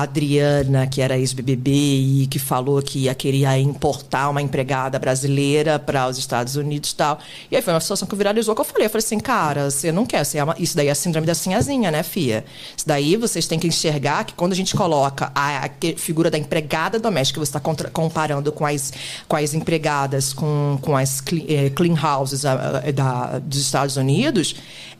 Adriana, 0.00 0.86
que 0.86 1.00
era 1.00 1.16
ex-BBB 1.18 1.70
e 1.70 2.26
que 2.30 2.38
falou 2.38 2.80
que 2.82 3.00
ia 3.00 3.14
queria 3.14 3.58
importar 3.58 4.28
uma 4.28 4.40
empregada 4.42 4.98
brasileira 4.98 5.78
para 5.78 6.08
os 6.08 6.18
Estados 6.18 6.56
Unidos 6.56 6.90
e 6.90 6.96
tal. 6.96 7.18
E 7.50 7.56
aí 7.56 7.62
foi 7.62 7.72
uma 7.72 7.80
situação 7.80 8.06
que 8.08 8.14
viralizou 8.16 8.54
que 8.54 8.60
eu 8.60 8.64
falei, 8.64 8.86
eu 8.86 8.90
falei 8.90 9.04
assim, 9.04 9.20
cara, 9.20 9.70
você 9.70 9.92
não 9.92 10.04
quer, 10.06 10.24
você 10.24 10.38
é 10.38 10.44
uma- 10.44 10.56
isso 10.58 10.76
daí 10.76 10.88
é 10.88 10.90
a 10.90 10.94
síndrome 10.94 11.26
da 11.26 11.34
sinhazinha, 11.34 11.90
né, 11.90 12.02
fia? 12.02 12.44
Isso 12.76 12.86
daí 12.86 13.16
vocês 13.16 13.46
têm 13.46 13.58
que 13.58 13.66
enxergar 13.66 14.24
que 14.24 14.34
quando 14.34 14.52
a 14.52 14.56
gente 14.56 14.74
coloca 14.74 15.30
a, 15.34 15.66
a 15.66 15.70
figura 15.96 16.30
da 16.30 16.38
empregada 16.38 16.98
doméstica, 16.98 17.38
você 17.40 17.56
está 17.56 17.60
comparando 17.92 18.50
com 18.52 18.64
as, 18.66 18.92
com 19.28 19.36
as 19.36 19.54
empregadas, 19.54 20.32
com, 20.32 20.78
com 20.80 20.96
as 20.96 21.20
cle- 21.20 21.46
eh, 21.48 21.70
clean 21.70 21.94
houses 22.02 22.44
ah, 22.44 22.82
ah, 22.84 22.90
da, 22.92 23.38
dos 23.38 23.58
Estados 23.60 23.96
Unidos, 23.96 24.54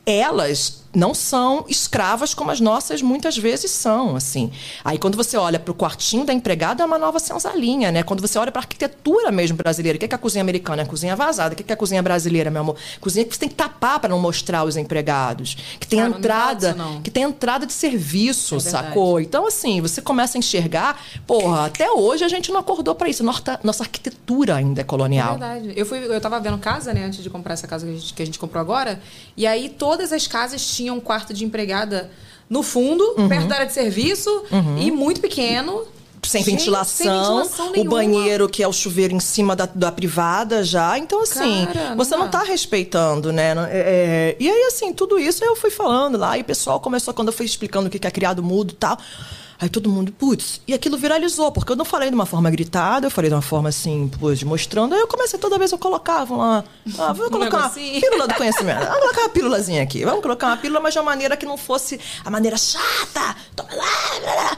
elas 0.05 0.81
não 0.95 1.11
são 1.15 1.65
escravas 1.67 2.35
como 2.35 2.51
as 2.51 2.59
nossas 2.59 3.01
muitas 3.01 3.35
vezes 3.35 3.71
são, 3.71 4.15
assim. 4.15 4.51
Aí 4.85 4.99
quando 4.99 5.15
você 5.15 5.35
olha 5.35 5.57
para 5.57 5.71
o 5.71 5.73
quartinho 5.73 6.23
da 6.23 6.31
empregada 6.31 6.83
é 6.83 6.85
uma 6.85 6.99
nova 6.99 7.17
senzalinha, 7.17 7.91
né? 7.91 8.03
Quando 8.03 8.21
você 8.21 8.37
olha 8.37 8.51
para 8.51 8.61
a 8.61 8.63
arquitetura 8.63 9.31
mesmo 9.31 9.57
brasileira, 9.57 9.95
o 9.95 9.99
que 9.99 10.05
é 10.05 10.13
a 10.15 10.19
cozinha 10.19 10.43
americana? 10.43 10.83
É 10.83 10.85
a 10.85 10.87
cozinha 10.87 11.15
vazada. 11.15 11.53
O 11.53 11.55
que 11.57 11.63
é 11.67 11.73
a 11.73 11.77
cozinha 11.77 12.03
brasileira, 12.03 12.51
meu 12.51 12.61
amor? 12.61 12.75
Cozinha 13.01 13.25
que 13.25 13.33
você 13.33 13.39
tem 13.39 13.49
que 13.49 13.55
tapar 13.55 13.99
para 13.99 14.09
não 14.09 14.19
mostrar 14.19 14.63
os 14.65 14.77
empregados. 14.77 15.57
Que 15.79 15.87
tem 15.87 15.99
Ah, 15.99 16.09
não 16.09 16.17
entrada, 16.19 16.73
disso, 16.73 16.77
não. 16.77 17.01
que 17.01 17.09
tem 17.09 17.23
entrada 17.23 17.65
de 17.65 17.73
serviço, 17.73 18.57
É 18.57 18.59
sacou? 18.59 19.19
Então 19.19 19.47
assim, 19.47 19.81
você 19.81 19.99
começa 19.99 20.37
a 20.37 20.39
enxergar, 20.39 21.01
porra, 21.25 21.65
até 21.65 21.89
hoje 21.91 22.23
a 22.23 22.27
gente 22.29 22.51
não 22.51 22.59
acordou 22.59 22.93
para 22.93 23.09
isso. 23.09 23.23
Nossa, 23.23 23.59
nossa 23.63 23.81
arquitetura 23.81 24.57
ainda 24.57 24.81
é 24.81 24.83
É 24.83 24.85
colonial. 24.85 25.31
verdade. 25.39 25.73
Eu, 25.75 25.87
fui, 25.87 25.97
eu 26.05 26.21
tava 26.21 26.39
vendo 26.39 26.59
casa, 26.59 26.93
né, 26.93 27.03
antes 27.05 27.23
de 27.23 27.31
comprar 27.31 27.53
essa 27.53 27.67
casa 27.67 27.83
que 27.87 27.91
a, 27.91 27.95
gente, 27.95 28.13
que 28.13 28.21
a 28.21 28.25
gente 28.27 28.37
comprou 28.37 28.61
agora. 28.61 29.01
E 29.35 29.47
aí 29.47 29.69
todas 29.93 30.11
as 30.11 30.25
casas 30.27 30.65
tinham 30.75 30.95
um 30.97 30.99
quarto 30.99 31.33
de 31.33 31.45
empregada 31.45 32.09
no 32.49 32.61
fundo, 32.63 33.03
Uhum. 33.17 33.27
perto 33.29 33.47
da 33.47 33.55
área 33.55 33.67
de 33.67 33.73
serviço, 33.73 34.43
e 34.79 34.89
muito 34.91 35.21
pequeno. 35.21 35.83
sem 36.25 36.41
Gente, 36.41 36.51
ventilação, 36.59 36.95
sem 36.95 37.09
ventilação 37.11 37.73
o 37.75 37.83
banheiro 37.83 38.47
que 38.47 38.63
é 38.63 38.67
o 38.67 38.71
chuveiro 38.71 39.13
em 39.13 39.19
cima 39.19 39.57
da, 39.57 39.65
da 39.65 39.91
privada 39.91 40.63
já. 40.63 40.97
Então, 40.97 41.21
assim, 41.21 41.65
Cara, 41.65 41.89
não 41.89 41.97
você 41.97 42.15
não 42.15 42.25
dá. 42.29 42.39
tá 42.39 42.43
respeitando, 42.43 43.33
né? 43.33 43.53
Não- 43.53 43.65
é- 43.65 43.71
é- 43.73 44.35
e 44.39 44.49
aí, 44.49 44.63
assim, 44.63 44.93
tudo 44.93 45.19
isso 45.19 45.43
eu 45.43 45.53
fui 45.57 45.69
falando 45.69 46.17
lá, 46.17 46.37
e 46.37 46.41
o 46.41 46.45
pessoal 46.45 46.79
começou, 46.79 47.13
quando 47.13 47.27
eu 47.27 47.33
fui 47.33 47.45
explicando 47.45 47.87
o 47.87 47.89
que 47.91 47.99
que 47.99 48.07
é 48.07 48.11
criado 48.11 48.41
mudo 48.41 48.71
e 48.71 48.75
tal. 48.75 48.97
Aí 49.59 49.69
todo 49.69 49.89
mundo, 49.89 50.11
putz, 50.11 50.61
e 50.67 50.73
aquilo 50.73 50.97
viralizou, 50.97 51.51
porque 51.51 51.71
eu 51.71 51.75
não 51.75 51.85
falei 51.85 52.09
de 52.09 52.15
uma 52.15 52.25
forma 52.25 52.49
gritada, 52.49 53.07
eu 53.07 53.11
falei 53.11 53.29
de 53.29 53.35
uma 53.35 53.41
forma 53.41 53.69
assim, 53.69 54.07
putz, 54.19 54.43
mostrando. 54.43 54.93
Aí 54.93 55.01
eu 55.01 55.07
comecei 55.07 55.39
toda 55.39 55.57
vez 55.57 55.71
eu 55.71 55.77
colocava 55.77 56.35
lá, 56.35 56.63
ah, 56.99 57.13
vou 57.13 57.29
colocar 57.29 57.57
uma 57.57 57.69
pílula 57.69 58.27
do 58.27 58.33
conhecimento. 58.35 58.79
Vamos 58.79 58.99
colocar 58.99 59.21
uma 59.21 59.29
pílulazinha 59.29 59.83
aqui. 59.83 60.03
Vamos 60.03 60.21
colocar 60.21 60.47
uma 60.47 60.57
pílula, 60.57 60.79
mas 60.79 60.93
de 60.93 60.99
uma 60.99 61.05
maneira 61.05 61.37
que 61.37 61.45
não 61.45 61.57
fosse 61.57 61.99
a 62.23 62.29
maneira 62.29 62.57
chata. 62.57 63.35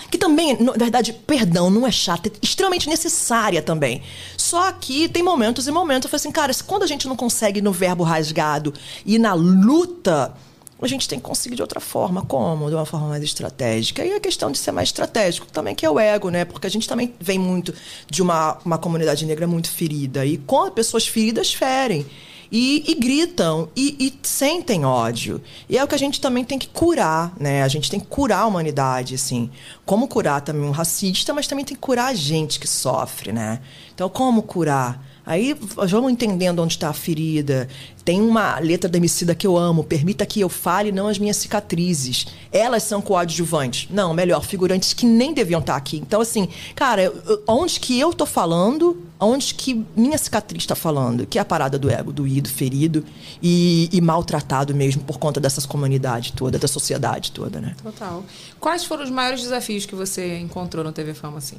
Que 0.10 0.18
também, 0.18 0.58
na 0.60 0.72
verdade, 0.74 1.14
perdão, 1.14 1.70
não 1.70 1.86
é 1.86 1.92
chata, 1.92 2.30
é 2.30 2.32
extremamente 2.42 2.90
necessária 2.90 3.62
também. 3.62 4.02
Só 4.38 4.72
que 4.72 5.08
tem 5.10 5.24
momentos 5.24 5.68
e 5.68 5.72
momentos. 5.72 6.06
Eu 6.06 6.10
falei 6.10 6.22
assim, 6.22 6.32
cara, 6.32 6.54
se 6.54 6.64
quando 6.64 6.84
a 6.84 6.88
gente 6.88 7.08
não 7.08 7.16
consegue 7.16 7.62
no 7.62 7.72
verbo 7.72 8.04
rasgado 8.04 8.74
e 9.06 9.18
na 9.20 9.34
luta. 9.34 10.34
A 10.82 10.88
gente 10.88 11.08
tem 11.08 11.20
que 11.20 11.26
conseguir 11.26 11.56
de 11.56 11.62
outra 11.62 11.80
forma. 11.80 12.22
Como? 12.22 12.70
De 12.70 12.76
uma 12.76 12.86
forma 12.86 13.08
mais 13.08 13.24
estratégica. 13.24 14.06
E 14.06 14.14
a 14.14 14.20
questão 14.20 14.52
de 14.52 14.58
ser 14.58 14.72
mais 14.72 14.90
estratégico 14.90 15.48
também, 15.48 15.74
que 15.74 15.86
é 15.86 15.90
o 15.90 16.00
ego, 16.00 16.30
né? 16.30 16.44
Porque 16.44 16.68
a 16.68 16.70
gente 16.70 16.88
também 16.88 17.14
vem 17.20 17.40
muito 17.40 17.74
de 18.10 18.22
uma, 18.22 18.58
uma 18.66 18.78
comunidade 18.78 19.26
negra 19.26 19.48
muito 19.48 19.70
ferida. 19.70 20.26
E 20.26 20.38
quando 20.38 20.72
pessoas 20.72 21.08
feridas 21.08 21.54
ferem. 21.54 22.06
E, 22.52 22.84
e 22.88 22.94
gritam 22.94 23.70
e, 23.76 23.96
e 24.00 24.20
sentem 24.22 24.86
ódio. 24.86 25.42
E 25.68 25.78
é 25.78 25.84
o 25.84 25.88
que 25.88 25.96
a 25.96 25.98
gente 25.98 26.22
também 26.22 26.44
tem 26.44 26.60
que 26.60 26.68
curar, 26.68 27.34
né? 27.40 27.64
A 27.64 27.68
gente 27.68 27.90
tem 27.90 28.00
que 28.00 28.06
curar 28.06 28.42
a 28.42 28.46
humanidade, 28.46 29.16
assim. 29.16 29.50
Como 29.84 30.08
curar 30.08 30.42
também 30.42 30.64
um 30.64 30.72
racista, 30.72 31.34
mas 31.34 31.48
também 31.48 31.66
tem 31.66 31.76
que 31.76 31.82
curar 31.82 32.12
a 32.12 32.14
gente 32.14 32.60
que 32.60 32.68
sofre, 32.68 33.32
né? 33.32 33.62
Então, 33.94 34.08
como 34.08 34.44
curar? 34.44 35.04
Aí 35.26 35.58
vamos 35.76 36.12
entendendo 36.12 36.62
onde 36.62 36.74
está 36.74 36.90
a 36.90 36.94
ferida. 36.94 37.68
Tem 38.04 38.22
uma 38.22 38.60
letra 38.60 38.88
da 38.88 38.98
Emicida 38.98 39.34
que 39.34 39.48
eu 39.48 39.58
amo. 39.58 39.84
Permita 39.84 40.26
que 40.26 40.40
eu 40.40 40.50
fale, 40.50 40.92
não 40.92 41.08
as 41.08 41.18
minhas 41.18 41.38
cicatrizes. 41.38 42.28
Elas 42.52 42.84
são 42.84 43.02
coadjuvantes. 43.02 43.88
Não, 43.90 44.14
melhor, 44.14 44.44
figurantes 44.44 44.94
que 44.94 45.06
nem 45.06 45.34
deviam 45.34 45.60
estar 45.60 45.76
aqui. 45.76 45.98
Então, 45.98 46.22
assim, 46.22 46.48
cara, 46.76 47.12
onde 47.48 47.80
que 47.80 48.00
eu 48.00 48.14
tô 48.14 48.26
falando, 48.28 49.04
onde 49.20 49.56
que 49.56 49.84
minha 49.96 50.18
cicatriz 50.18 50.62
está 50.62 50.76
falando? 50.76 51.26
Que 51.26 51.40
é 51.40 51.42
a 51.42 51.46
parada 51.46 51.80
do 51.80 51.90
ego, 51.90 52.14
doído, 52.14 52.48
ferido 52.48 53.04
e, 53.42 53.90
e 53.92 54.00
maltratado 54.02 54.76
mesmo 54.76 55.04
por 55.04 55.18
conta 55.18 55.40
dessas 55.40 55.66
comunidades 55.66 56.32
toda, 56.32 56.60
da 56.60 56.68
sociedade 56.68 57.32
toda, 57.32 57.60
né? 57.60 57.76
Total. 57.82 58.24
Quais 58.60 58.86
foram 58.86 59.04
os 59.04 59.10
maiores 59.10 59.42
desafios 59.42 59.88
que 59.88 59.96
você 59.96 60.38
encontrou 60.38 60.84
no 60.84 60.92
TV 60.92 61.16
Fama, 61.16 61.40
assim? 61.40 61.58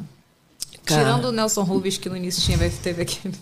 Cara. 0.84 1.02
Tirando 1.02 1.24
o 1.26 1.32
Nelson 1.32 1.64
Rubens, 1.64 1.98
que 1.98 2.08
no 2.08 2.16
início 2.16 2.40
tinha, 2.40 2.56
teve 2.80 3.02
aquele, 3.02 3.34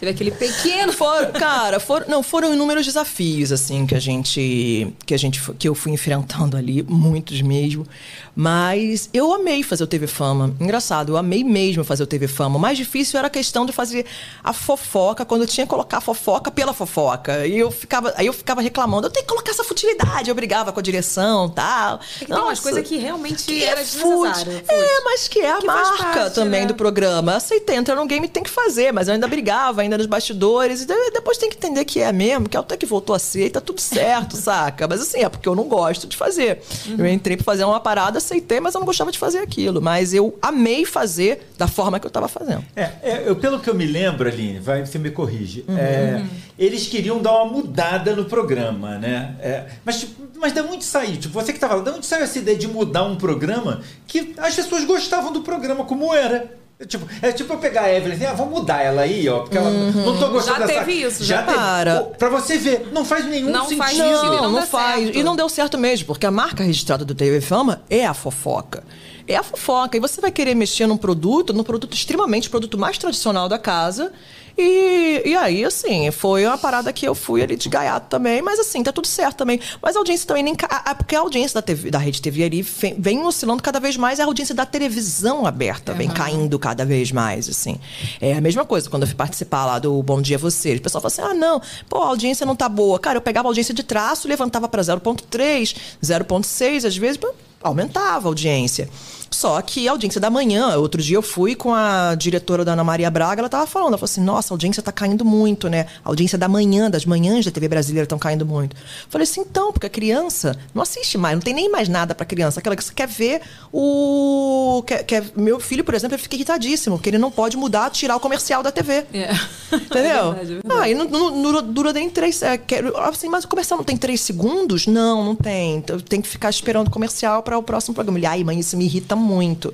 teve 0.00 0.10
aquele 0.12 0.30
pequeno. 0.30 0.92
Foram, 0.92 1.30
cara, 1.32 1.78
foram, 1.78 2.06
não, 2.08 2.22
foram 2.22 2.52
inúmeros 2.52 2.84
desafios 2.84 3.52
assim 3.52 3.86
que 3.86 3.94
a 3.94 4.00
gente 4.00 4.92
que 5.04 5.14
a 5.14 5.16
gente 5.16 5.40
que 5.58 5.68
eu 5.68 5.74
fui 5.74 5.92
enfrentando 5.92 6.56
ali, 6.56 6.82
muitos 6.82 7.40
mesmo. 7.42 7.86
Mas 8.34 9.10
eu 9.12 9.32
amei 9.34 9.62
fazer 9.62 9.84
o 9.84 9.86
TV 9.86 10.06
Fama. 10.06 10.54
Engraçado, 10.58 11.12
eu 11.12 11.16
amei 11.16 11.44
mesmo 11.44 11.84
fazer 11.84 12.02
o 12.02 12.06
TV 12.06 12.26
Fama. 12.26 12.56
O 12.56 12.60
mais 12.60 12.78
difícil 12.78 13.18
era 13.18 13.26
a 13.26 13.30
questão 13.30 13.66
de 13.66 13.72
fazer 13.72 14.06
a 14.42 14.52
fofoca 14.52 15.24
quando 15.24 15.42
eu 15.42 15.46
tinha 15.46 15.66
que 15.66 15.70
colocar 15.70 15.98
a 15.98 16.00
fofoca 16.00 16.50
pela 16.50 16.72
fofoca. 16.72 17.46
E 17.46 17.58
eu 17.58 17.70
ficava, 17.70 18.14
aí 18.16 18.26
eu 18.26 18.32
ficava 18.32 18.62
reclamando, 18.62 19.06
eu 19.06 19.10
tenho 19.10 19.26
que 19.26 19.30
colocar 19.30 19.50
essa 19.50 19.62
futilidade, 19.64 20.30
eu 20.30 20.34
brigava 20.34 20.72
com 20.72 20.80
a 20.80 20.82
direção, 20.82 21.48
tal. 21.48 22.00
É 22.16 22.18
que 22.20 22.26
tem 22.26 22.36
umas 22.36 22.60
coisas 22.60 22.88
que 22.88 22.96
realmente 22.96 23.44
que 23.44 23.62
era 23.62 23.80
é 23.80 23.84
desnecessário. 23.84 24.62
É, 24.68 25.04
mas 25.04 25.28
que 25.28 25.40
é 25.40 25.52
a 25.52 25.58
Que 25.58 25.66
marca 25.66 26.04
parte, 26.04 26.34
também 26.34 26.62
né? 26.62 26.66
do 26.66 26.74
programa. 26.74 27.36
Aceitei, 27.36 27.76
entrar 27.76 27.96
no 27.96 28.06
game 28.06 28.26
tem 28.28 28.42
que 28.42 28.50
fazer, 28.50 28.92
mas 28.92 29.08
eu 29.08 29.14
ainda 29.14 29.28
brigava, 29.28 29.59
ainda 29.78 29.96
nos 29.98 30.06
bastidores. 30.06 30.82
E 30.82 30.86
de- 30.86 31.10
depois 31.12 31.38
tem 31.38 31.50
que 31.50 31.56
entender 31.56 31.84
que 31.84 32.00
é 32.00 32.12
mesmo, 32.12 32.48
que 32.48 32.56
até 32.56 32.76
que 32.76 32.86
voltou 32.86 33.14
a 33.14 33.18
ser 33.18 33.46
e 33.46 33.50
tá 33.50 33.60
tudo 33.60 33.80
certo, 33.80 34.36
saca? 34.38 34.86
Mas 34.88 35.00
assim, 35.00 35.22
é 35.22 35.28
porque 35.28 35.48
eu 35.48 35.54
não 35.54 35.64
gosto 35.64 36.06
de 36.06 36.16
fazer. 36.16 36.62
Eu 36.98 37.06
entrei 37.06 37.36
pra 37.36 37.44
fazer 37.44 37.64
uma 37.64 37.80
parada, 37.80 38.18
aceitei, 38.18 38.60
mas 38.60 38.74
eu 38.74 38.80
não 38.80 38.86
gostava 38.86 39.12
de 39.12 39.18
fazer 39.18 39.38
aquilo. 39.38 39.80
Mas 39.82 40.14
eu 40.14 40.36
amei 40.40 40.84
fazer 40.84 41.50
da 41.58 41.66
forma 41.68 41.98
que 42.00 42.06
eu 42.06 42.10
tava 42.10 42.28
fazendo. 42.28 42.64
É, 42.74 42.90
é, 43.02 43.22
eu, 43.26 43.36
pelo 43.36 43.60
que 43.60 43.68
eu 43.68 43.74
me 43.74 43.86
lembro, 43.86 44.28
Aline, 44.28 44.58
vai, 44.58 44.84
você 44.84 44.98
me 44.98 45.10
corrige. 45.10 45.64
é, 45.68 46.24
eles 46.58 46.86
queriam 46.86 47.20
dar 47.20 47.32
uma 47.42 47.52
mudada 47.52 48.14
no 48.14 48.24
programa, 48.24 48.98
né? 48.98 49.34
É, 49.40 49.64
mas, 49.84 50.00
tipo, 50.00 50.22
mas 50.38 50.52
da 50.52 50.62
onde 50.62 50.84
saiu? 50.84 51.16
Tipo, 51.18 51.34
você 51.34 51.52
que 51.52 51.58
tá 51.58 51.68
falando, 51.68 51.84
da 51.84 51.92
onde 51.92 52.06
saiu 52.06 52.24
essa 52.24 52.38
ideia 52.38 52.56
de 52.56 52.66
mudar 52.68 53.04
um 53.04 53.16
programa 53.16 53.80
que 54.06 54.34
as 54.38 54.54
pessoas 54.54 54.84
gostavam 54.84 55.32
do 55.32 55.42
programa 55.42 55.84
como 55.84 56.14
era? 56.14 56.58
É 56.80 56.86
Tipo, 56.86 57.06
é 57.20 57.30
tipo 57.30 57.52
eu 57.52 57.58
pegar 57.58 57.82
a 57.82 57.90
Evelyn 57.94 58.12
e 58.14 58.18
dizer, 58.18 58.26
ah, 58.28 58.32
vamos 58.32 58.58
mudar 58.58 58.80
ela 58.82 59.02
aí, 59.02 59.28
ó, 59.28 59.40
porque 59.40 59.58
ela 59.58 59.68
não 59.70 60.18
tô 60.18 60.28
gostando 60.30 60.60
Já 60.60 60.66
dessa... 60.66 60.78
teve 60.80 60.92
isso, 61.02 61.22
já. 61.22 61.42
teve. 61.42 61.56
Cara. 61.58 62.00
Pô, 62.00 62.04
Pra 62.16 62.28
você 62.30 62.56
ver, 62.56 62.88
não 62.90 63.04
faz 63.04 63.26
nenhum 63.26 63.50
Não 63.50 63.64
sentido. 63.64 63.78
faz 63.78 63.96
sentido. 63.98 64.12
Não, 64.14 64.34
não 64.36 64.52
não, 64.52 64.60
dá 64.60 64.66
faz. 64.66 65.02
certo. 65.04 65.18
E 65.18 65.22
não 65.22 65.36
deu 65.36 65.48
certo 65.50 65.76
mesmo, 65.76 66.06
porque 66.06 66.24
a 66.24 66.30
marca 66.30 66.64
registrada 66.64 67.04
do 67.04 67.14
TV 67.14 67.40
Fama 67.42 67.82
é 67.90 68.06
a 68.06 68.14
fofoca. 68.14 68.82
É 69.28 69.36
a 69.36 69.42
fofoca. 69.42 69.96
E 69.96 70.00
você 70.00 70.22
vai 70.22 70.30
querer 70.32 70.54
mexer 70.54 70.86
num 70.86 70.96
produto, 70.96 71.52
num 71.52 71.62
produto 71.62 71.92
extremamente, 71.94 72.48
produto 72.48 72.78
mais 72.78 72.96
tradicional 72.96 73.46
da 73.46 73.58
casa. 73.58 74.10
E, 74.56 75.22
e 75.26 75.36
aí, 75.36 75.64
assim, 75.64 76.10
foi 76.10 76.46
uma 76.46 76.58
parada 76.58 76.92
que 76.92 77.06
eu 77.06 77.14
fui 77.14 77.42
ali 77.42 77.56
de 77.56 77.68
gaiato 77.68 78.06
também, 78.08 78.42
mas 78.42 78.58
assim, 78.58 78.82
tá 78.82 78.92
tudo 78.92 79.06
certo 79.06 79.38
também. 79.38 79.60
Mas 79.82 79.96
a 79.96 79.98
audiência 79.98 80.26
também 80.26 80.42
nem. 80.42 80.54
a- 80.68 80.90
a- 80.90 80.94
Porque 80.94 81.14
a 81.16 81.20
audiência 81.20 81.54
da, 81.54 81.62
TV, 81.62 81.90
da 81.90 81.98
Rede 81.98 82.20
TV 82.20 82.44
ali 82.44 82.62
vem, 82.62 82.94
vem 82.98 83.22
oscilando 83.24 83.62
cada 83.62 83.80
vez 83.80 83.96
mais, 83.96 84.18
e 84.18 84.22
a 84.22 84.24
audiência 84.26 84.54
da 84.54 84.66
televisão 84.66 85.46
aberta 85.46 85.92
vem 85.94 86.08
caindo 86.08 86.58
cada 86.58 86.84
vez 86.84 87.10
mais, 87.12 87.48
assim. 87.48 87.76
É 88.20 88.34
a 88.34 88.40
mesma 88.40 88.64
coisa 88.64 88.88
quando 88.90 89.02
eu 89.02 89.06
fui 89.08 89.16
participar 89.16 89.66
lá 89.66 89.78
do 89.78 90.02
Bom 90.02 90.20
Dia 90.20 90.38
Você. 90.38 90.74
O 90.74 90.80
pessoal 90.82 91.00
fala 91.02 91.12
assim: 91.12 91.22
ah, 91.22 91.34
não, 91.34 91.60
pô, 91.88 92.02
a 92.02 92.06
audiência 92.08 92.44
não 92.44 92.56
tá 92.56 92.68
boa. 92.68 92.98
Cara, 92.98 93.16
eu 93.18 93.22
pegava 93.22 93.48
a 93.48 93.50
audiência 93.50 93.72
de 93.74 93.82
traço, 93.82 94.28
levantava 94.28 94.68
pra 94.68 94.82
0,3, 94.82 95.74
0,6, 96.02 96.84
às 96.86 96.96
vezes, 96.96 97.20
aumentava 97.62 98.28
a 98.28 98.30
audiência. 98.30 98.88
Só 99.30 99.60
que 99.62 99.86
a 99.88 99.92
audiência 99.92 100.20
da 100.20 100.28
manhã, 100.28 100.76
outro 100.76 101.00
dia 101.00 101.16
eu 101.16 101.22
fui 101.22 101.54
com 101.54 101.72
a 101.72 102.14
diretora 102.16 102.64
da 102.64 102.72
Ana 102.72 102.82
Maria 102.84 103.10
Braga, 103.10 103.40
ela 103.40 103.48
tava 103.48 103.66
falando, 103.66 103.88
ela 103.90 103.98
falou 103.98 104.10
assim, 104.10 104.20
nossa, 104.20 104.52
a 104.52 104.54
audiência 104.54 104.82
tá 104.82 104.90
caindo 104.90 105.24
muito, 105.24 105.68
né? 105.68 105.86
A 106.04 106.08
audiência 106.08 106.36
da 106.36 106.48
manhã, 106.48 106.90
das 106.90 107.04
manhãs 107.06 107.44
da 107.44 107.50
TV 107.50 107.68
brasileira 107.68 108.04
estão 108.04 108.18
caindo 108.18 108.44
muito. 108.44 108.74
Falei 109.08 109.22
assim, 109.24 109.42
então, 109.42 109.72
porque 109.72 109.86
a 109.86 109.90
criança 109.90 110.56
não 110.74 110.82
assiste 110.82 111.16
mais, 111.16 111.34
não 111.36 111.40
tem 111.42 111.54
nem 111.54 111.70
mais 111.70 111.88
nada 111.88 112.14
pra 112.14 112.26
criança. 112.26 112.58
Aquela 112.60 112.74
que 112.76 112.82
você 112.84 112.92
quer 112.92 113.06
ver 113.08 113.40
o. 113.72 114.82
Quer, 114.86 115.04
quer- 115.04 115.24
Meu 115.36 115.60
filho, 115.60 115.84
por 115.84 115.94
exemplo, 115.94 116.16
ele 116.16 116.22
fica 116.22 116.34
irritadíssimo, 116.36 116.98
que 116.98 117.08
ele 117.08 117.18
não 117.18 117.30
pode 117.30 117.56
mudar, 117.56 117.90
tirar 117.90 118.16
o 118.16 118.20
comercial 118.20 118.62
da 118.62 118.70
TV. 118.70 119.06
É. 119.20 119.76
Entendeu? 119.76 120.32
É 120.32 120.34
verdade, 120.34 120.40
é 120.40 120.54
verdade. 120.56 120.80
Ah, 120.80 120.88
e 120.88 120.94
não, 120.94 121.04
não- 121.04 121.30
não 121.52 121.62
dura 121.62 121.92
nem 121.92 122.10
três. 122.10 122.42
É, 122.42 122.60
assim, 123.08 123.28
mas 123.28 123.44
o 123.44 123.48
comercial 123.48 123.78
não 123.78 123.84
tem 123.84 123.96
três 123.96 124.20
segundos? 124.20 124.86
Não, 124.88 125.24
não 125.24 125.36
tem. 125.36 125.76
Então, 125.76 126.00
Tem 126.00 126.20
que 126.20 126.26
ficar 126.28 126.50
esperando 126.50 126.88
o 126.88 126.90
comercial 126.90 127.42
para 127.42 127.56
o 127.56 127.62
próximo 127.62 127.94
programa. 127.94 128.18
Ele, 128.18 128.26
ai, 128.26 128.42
mãe, 128.42 128.58
isso 128.58 128.76
me 128.76 128.84
irrita 128.86 129.14
muito. 129.20 129.72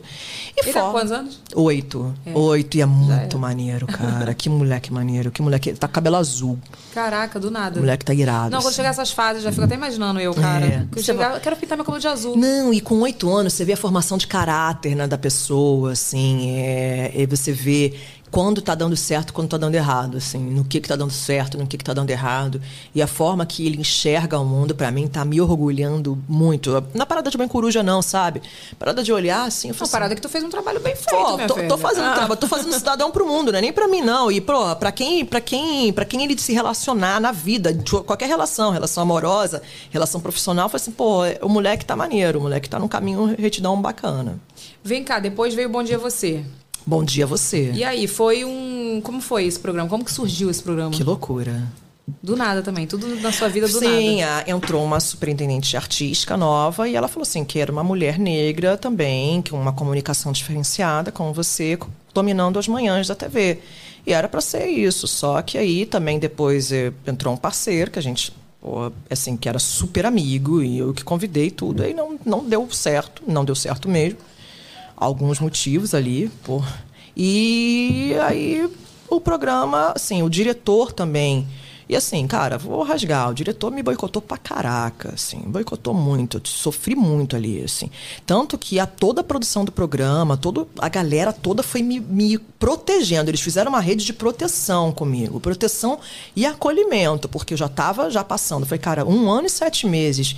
E 0.56 0.60
Ele 0.60 0.72
tá 0.72 0.80
com 0.80 0.86
fora- 0.86 0.92
quantos 0.92 1.12
anos? 1.12 1.40
Oito. 1.54 2.14
Oito, 2.34 2.76
e 2.76 2.80
é 2.82 2.86
muito 2.86 3.38
maneiro, 3.38 3.86
cara. 3.86 4.34
que 4.34 4.48
moleque 4.48 4.92
maneiro. 4.92 5.30
Que 5.30 5.40
moleque. 5.42 5.72
Tá 5.74 5.86
com 5.88 5.94
cabelo 5.94 6.16
azul. 6.16 6.58
Caraca, 6.92 7.38
do 7.38 7.50
nada. 7.50 7.76
O 7.76 7.80
moleque 7.80 8.04
tá 8.04 8.14
irado. 8.14 8.50
Não, 8.50 8.58
quando 8.58 8.68
assim. 8.68 8.76
chegar 8.76 8.88
essas 8.90 9.10
fases, 9.10 9.42
já 9.42 9.50
fico 9.52 9.64
até 9.64 9.74
imaginando 9.74 10.18
eu, 10.18 10.34
cara. 10.34 10.64
É. 10.66 10.70
Que 10.70 10.76
eu, 10.76 11.02
Você 11.02 11.02
chegar, 11.12 11.30
vai- 11.32 11.40
quero 11.40 11.56
pintar 11.56 11.76
meu 11.76 11.84
cabelo 11.84 12.00
de 12.00 12.08
azul. 12.08 12.36
Não, 12.36 12.72
e 12.72 12.80
com 12.80 13.00
oito 13.00 13.32
anos 13.34 13.52
você 13.52 13.64
vê 13.64 13.74
a 13.74 13.76
formação 13.76 14.16
de 14.18 14.26
caráter 14.26 14.94
né, 14.96 15.06
da 15.06 15.18
pessoa, 15.18 15.92
assim, 15.92 16.50
é, 16.58 17.12
e 17.14 17.26
você 17.26 17.52
vê 17.52 17.94
quando 18.30 18.60
tá 18.60 18.74
dando 18.74 18.96
certo, 18.96 19.32
quando 19.32 19.48
tá 19.48 19.56
dando 19.56 19.74
errado, 19.74 20.16
assim, 20.18 20.38
no 20.38 20.64
que 20.64 20.80
que 20.80 20.88
tá 20.88 20.96
dando 20.96 21.12
certo, 21.12 21.56
no 21.56 21.66
que 21.66 21.78
que 21.78 21.84
tá 21.84 21.92
dando 21.94 22.10
errado. 22.10 22.60
E 22.94 23.00
a 23.00 23.06
forma 23.06 23.46
que 23.46 23.64
ele 23.66 23.78
enxerga 23.80 24.38
o 24.38 24.44
mundo, 24.44 24.74
para 24.74 24.90
mim, 24.90 25.06
tá 25.06 25.24
me 25.24 25.40
orgulhando 25.40 26.18
muito. 26.28 26.84
Na 26.92 27.06
parada 27.06 27.30
de 27.30 27.38
bem 27.38 27.48
coruja, 27.48 27.82
não, 27.82 28.02
sabe? 28.02 28.42
Parada 28.78 29.02
de 29.02 29.12
olhar, 29.12 29.44
assim, 29.46 29.68
Uma 29.70 29.82
assim, 29.82 29.92
parada 29.92 30.14
que 30.14 30.20
tu 30.20 30.28
fez 30.28 30.42
um 30.44 30.50
trabalho 30.50 30.80
bem 30.80 30.94
feito, 30.96 31.08
Pô, 31.08 31.36
tô, 31.46 31.68
tô 31.68 31.78
fazendo 31.78 32.06
Ah. 32.06 32.14
trabalho, 32.14 32.40
tô 32.40 32.46
fazendo 32.48 32.72
cidadão 32.74 33.10
pro 33.10 33.26
mundo, 33.26 33.52
não 33.52 33.58
é 33.58 33.62
nem 33.62 33.72
pra 33.72 33.86
mim, 33.88 34.02
não. 34.02 34.30
E, 34.30 34.40
pô, 34.40 34.74
pra 34.76 34.90
quem, 34.92 35.24
pra 35.24 35.40
quem, 35.40 35.92
pra 35.92 36.04
quem 36.04 36.22
ele 36.24 36.38
se 36.38 36.52
relacionar 36.52 37.20
na 37.20 37.32
vida, 37.32 37.72
de 37.72 37.90
qualquer 38.02 38.26
relação, 38.28 38.70
relação 38.70 39.02
amorosa, 39.02 39.62
relação 39.90 40.20
profissional, 40.20 40.68
foi 40.68 40.78
assim, 40.78 40.90
pô, 40.92 41.22
o 41.42 41.48
moleque 41.48 41.84
tá 41.84 41.94
maneiro, 41.96 42.38
o 42.38 42.42
moleque 42.42 42.68
tá 42.68 42.78
num 42.78 42.88
caminho 42.88 43.34
retidão 43.38 43.80
bacana. 43.80 44.38
Vem 44.82 45.02
cá, 45.04 45.18
depois 45.18 45.54
veio 45.54 45.68
Bom 45.68 45.82
Dia 45.82 45.98
Você. 45.98 46.44
Bom 46.86 47.02
dia 47.04 47.24
a 47.24 47.26
você. 47.26 47.72
E 47.72 47.82
aí, 47.82 48.06
foi 48.06 48.44
um. 48.44 49.00
Como 49.02 49.20
foi 49.20 49.44
esse 49.44 49.58
programa? 49.58 49.88
Como 49.88 50.04
que 50.04 50.12
surgiu 50.12 50.48
esse 50.48 50.62
programa? 50.62 50.92
Que 50.92 51.02
loucura. 51.02 51.62
Do 52.22 52.36
nada 52.36 52.62
também. 52.62 52.86
Tudo 52.86 53.16
na 53.16 53.32
sua 53.32 53.48
vida 53.48 53.66
do 53.66 53.80
Sim, 53.80 54.20
nada. 54.20 54.44
a- 54.46 54.50
entrou 54.50 54.84
uma 54.84 55.00
superintendente 55.00 55.76
artística 55.76 56.36
nova 56.36 56.88
e 56.88 56.94
ela 56.94 57.08
falou 57.08 57.22
assim 57.22 57.44
que 57.44 57.58
era 57.58 57.72
uma 57.72 57.82
mulher 57.82 58.16
negra 58.16 58.76
também, 58.76 59.42
que 59.42 59.52
uma 59.52 59.72
comunicação 59.72 60.30
diferenciada 60.30 61.10
com 61.10 61.32
você, 61.32 61.76
dominando 62.14 62.60
as 62.60 62.68
manhãs 62.68 63.08
da 63.08 63.16
TV. 63.16 63.58
E 64.06 64.12
era 64.12 64.28
para 64.28 64.40
ser 64.40 64.68
isso, 64.68 65.08
só 65.08 65.42
que 65.42 65.58
aí 65.58 65.84
também 65.84 66.20
depois 66.20 66.70
eh, 66.70 66.92
entrou 67.08 67.34
um 67.34 67.36
parceiro 67.36 67.90
que 67.90 67.98
a 67.98 68.02
gente 68.02 68.32
assim 69.10 69.36
que 69.36 69.48
era 69.48 69.58
super 69.60 70.06
amigo 70.06 70.60
e 70.62 70.78
eu 70.78 70.92
que 70.94 71.02
convidei 71.04 71.50
tudo, 71.50 71.82
aí 71.82 71.92
não 71.94 72.18
não 72.24 72.44
deu 72.44 72.68
certo, 72.70 73.22
não 73.26 73.44
deu 73.44 73.54
certo 73.56 73.88
mesmo. 73.88 74.18
Alguns 74.96 75.40
motivos 75.40 75.94
ali, 75.94 76.30
pô. 76.42 76.62
E 77.16 78.14
aí 78.26 78.68
o 79.08 79.20
programa, 79.20 79.92
assim, 79.94 80.22
o 80.22 80.30
diretor 80.30 80.92
também. 80.92 81.46
E 81.88 81.94
assim, 81.94 82.26
cara, 82.26 82.58
vou 82.58 82.82
rasgar. 82.82 83.30
O 83.30 83.34
diretor 83.34 83.70
me 83.70 83.80
boicotou 83.82 84.20
pra 84.20 84.36
caraca, 84.36 85.14
assim, 85.14 85.38
boicotou 85.38 85.94
muito. 85.94 86.40
Sofri 86.48 86.96
muito 86.96 87.36
ali, 87.36 87.62
assim. 87.62 87.90
Tanto 88.26 88.58
que 88.58 88.80
a 88.80 88.86
toda 88.86 89.20
a 89.20 89.24
produção 89.24 89.64
do 89.64 89.70
programa, 89.70 90.36
todo, 90.36 90.68
a 90.78 90.88
galera 90.88 91.32
toda 91.32 91.62
foi 91.62 91.82
me, 91.82 92.00
me 92.00 92.38
protegendo. 92.38 93.30
Eles 93.30 93.40
fizeram 93.40 93.70
uma 93.70 93.80
rede 93.80 94.04
de 94.04 94.12
proteção 94.12 94.90
comigo. 94.90 95.38
Proteção 95.38 96.00
e 96.34 96.44
acolhimento, 96.44 97.28
porque 97.28 97.54
eu 97.54 97.58
já 97.58 97.68
tava 97.68 98.10
já 98.10 98.24
passando. 98.24 98.66
Foi, 98.66 98.78
cara, 98.78 99.06
um 99.06 99.30
ano 99.30 99.46
e 99.46 99.50
sete 99.50 99.86
meses 99.86 100.36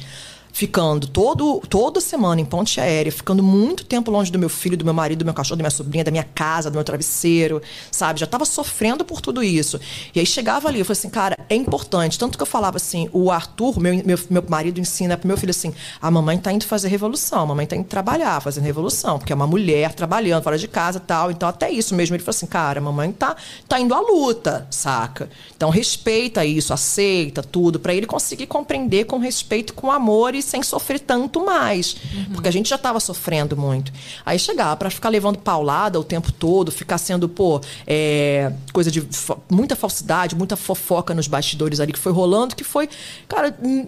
ficando 0.52 1.06
todo, 1.06 1.62
toda 1.68 2.00
semana 2.00 2.40
em 2.40 2.44
ponte 2.44 2.80
aérea, 2.80 3.12
ficando 3.12 3.42
muito 3.42 3.84
tempo 3.84 4.10
longe 4.10 4.30
do 4.30 4.38
meu 4.38 4.48
filho, 4.48 4.76
do 4.76 4.84
meu 4.84 4.94
marido, 4.94 5.20
do 5.20 5.24
meu 5.24 5.34
cachorro, 5.34 5.56
da 5.56 5.62
minha 5.62 5.70
sobrinha, 5.70 6.04
da 6.04 6.10
minha 6.10 6.24
casa, 6.24 6.70
do 6.70 6.74
meu 6.74 6.84
travesseiro, 6.84 7.62
sabe? 7.90 8.20
Já 8.20 8.26
tava 8.26 8.44
sofrendo 8.44 9.04
por 9.04 9.20
tudo 9.20 9.42
isso. 9.42 9.80
E 10.14 10.20
aí 10.20 10.26
chegava 10.26 10.68
ali, 10.68 10.80
eu 10.80 10.84
falei 10.84 10.98
assim, 10.98 11.10
cara, 11.10 11.36
é 11.48 11.54
importante. 11.54 12.18
Tanto 12.18 12.36
que 12.36 12.42
eu 12.42 12.46
falava 12.46 12.76
assim, 12.76 13.08
o 13.12 13.30
Arthur, 13.30 13.78
meu, 13.80 13.94
meu, 14.04 14.18
meu 14.30 14.44
marido, 14.48 14.80
ensina 14.80 15.16
pro 15.16 15.28
meu 15.28 15.36
filho 15.36 15.50
assim: 15.50 15.72
a 16.00 16.10
mamãe 16.10 16.38
tá 16.38 16.52
indo 16.52 16.64
fazer 16.64 16.88
revolução, 16.88 17.42
a 17.42 17.46
mamãe 17.46 17.66
tá 17.66 17.76
indo 17.76 17.86
trabalhar, 17.86 18.40
fazendo 18.40 18.64
revolução, 18.64 19.18
porque 19.18 19.32
é 19.32 19.36
uma 19.36 19.46
mulher 19.46 19.92
trabalhando 19.94 20.42
fora 20.42 20.58
de 20.58 20.68
casa 20.68 21.00
tal. 21.00 21.30
Então, 21.30 21.48
até 21.48 21.70
isso 21.70 21.94
mesmo. 21.94 22.14
Ele 22.14 22.22
falou 22.22 22.36
assim, 22.36 22.46
cara, 22.46 22.80
a 22.80 22.82
mamãe 22.82 23.12
tá, 23.12 23.36
tá 23.68 23.80
indo 23.80 23.94
à 23.94 24.00
luta, 24.00 24.66
saca? 24.70 25.28
Então, 25.56 25.70
respeita 25.70 26.44
isso, 26.44 26.72
aceita 26.72 27.42
tudo, 27.42 27.80
para 27.80 27.94
ele 27.94 28.06
conseguir 28.06 28.46
compreender 28.46 29.04
com 29.04 29.18
respeito, 29.18 29.74
com 29.74 29.90
amor 29.90 30.34
e 30.38 30.42
sem 30.42 30.62
sofrer 30.62 31.00
tanto 31.00 31.44
mais. 31.44 31.96
Porque 32.32 32.48
a 32.48 32.50
gente 32.50 32.68
já 32.68 32.76
estava 32.76 33.00
sofrendo 33.00 33.56
muito. 33.56 33.92
Aí 34.24 34.38
chegava 34.38 34.76
para 34.76 34.90
ficar 34.90 35.08
levando 35.08 35.38
paulada 35.38 35.98
o 35.98 36.04
tempo 36.04 36.32
todo, 36.32 36.70
ficar 36.70 36.98
sendo, 36.98 37.28
pô, 37.28 37.60
é, 37.86 38.52
coisa 38.72 38.90
de 38.90 39.06
muita 39.50 39.76
falsidade, 39.76 40.34
muita 40.34 40.56
fofoca 40.56 41.14
nos 41.14 41.26
bastidores 41.26 41.80
ali 41.80 41.92
que 41.92 41.98
foi 41.98 42.12
rolando, 42.12 42.54
que 42.54 42.64
foi, 42.64 42.88
cara, 43.28 43.56
hum, 43.62 43.86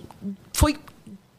foi 0.53 0.77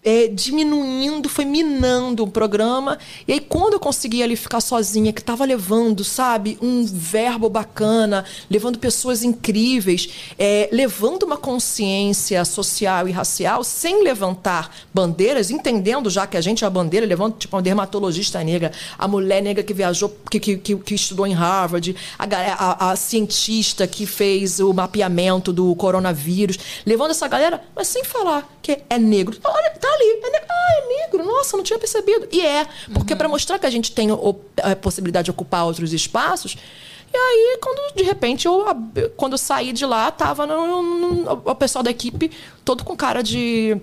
é, 0.04 0.28
diminuindo, 0.28 1.30
foi 1.30 1.46
minando 1.46 2.24
o 2.24 2.28
programa. 2.28 2.98
E 3.28 3.34
aí, 3.34 3.40
quando 3.40 3.74
eu 3.74 3.80
consegui 3.80 4.24
ali 4.24 4.36
ficar 4.36 4.60
sozinha, 4.60 5.14
que 5.14 5.24
tava 5.24 5.46
levando, 5.46 6.04
sabe, 6.04 6.58
um 6.62 6.84
verbo 6.86 7.50
bacana, 7.50 8.26
levando 8.50 8.80
pessoas 8.80 9.24
incríveis, 9.24 10.10
é, 10.40 10.70
levando 10.72 11.24
uma 11.24 11.38
consciência 11.38 12.44
social 12.46 13.08
e 13.08 13.12
racial, 13.12 13.64
sem 13.64 14.04
levantar 14.04 14.76
bandeiras, 14.94 15.52
entendendo 15.52 16.10
já 16.10 16.26
que 16.26 16.38
a 16.38 16.42
gente 16.42 16.64
é 16.64 16.68
a 16.68 16.70
bandeira, 16.70 17.06
levando, 17.06 17.38
tipo, 17.38 17.56
uma 17.56 17.62
dermatologista 17.62 18.44
negra, 18.44 18.72
a 18.98 19.08
mulher 19.08 19.42
negra 19.42 19.64
que 19.64 19.74
viajou, 19.74 20.16
que, 20.30 20.40
que, 20.40 20.58
que, 20.58 20.76
que 20.78 20.96
estudou 20.96 21.28
em 21.28 21.34
Harvard, 21.34 21.96
a, 22.18 22.26
a, 22.26 22.92
a 22.92 22.96
cientista 22.96 23.86
que 23.86 24.08
fez 24.08 24.60
o 24.60 24.74
mapeamento 24.74 25.54
do 25.54 25.76
coronavírus, 25.76 26.58
levando 26.86 27.12
essa 27.12 27.28
galera, 27.28 27.62
mas 27.76 27.88
sem 27.88 28.04
falar 28.04 28.50
que 28.62 28.80
é 28.90 28.98
negro. 28.98 29.38
Olha, 29.44 29.72
tá 29.72 29.91
ali. 29.94 30.22
É. 30.24 30.46
Ah, 30.50 30.74
é 30.84 30.88
negro. 31.04 31.24
Nossa, 31.26 31.56
não 31.58 31.64
tinha 31.64 31.78
percebido. 31.80 32.28
E 32.32 32.42
é. 32.46 32.66
Porque 32.94 33.16
para 33.16 33.28
mostrar 33.28 33.58
que 33.60 33.66
a 33.66 33.70
gente 33.70 33.92
tem 33.92 34.10
a 34.12 34.76
possibilidade 34.76 35.26
de 35.26 35.32
ocupar 35.32 35.66
outros 35.66 35.94
espaços. 35.94 36.58
E 37.14 37.18
aí, 37.18 37.58
quando 37.62 37.94
de 37.96 38.04
repente 38.04 38.46
eu, 38.46 38.66
quando 39.18 39.34
eu 39.34 39.38
saí 39.38 39.74
de 39.74 39.86
lá, 39.86 40.10
tava 40.12 40.48
no, 40.48 40.82
no- 40.82 41.42
o 41.46 41.56
pessoal 41.56 41.84
da 41.84 41.92
equipe 41.92 42.32
todo 42.64 42.84
com 42.86 42.96
cara 42.96 43.22
de, 43.22 43.76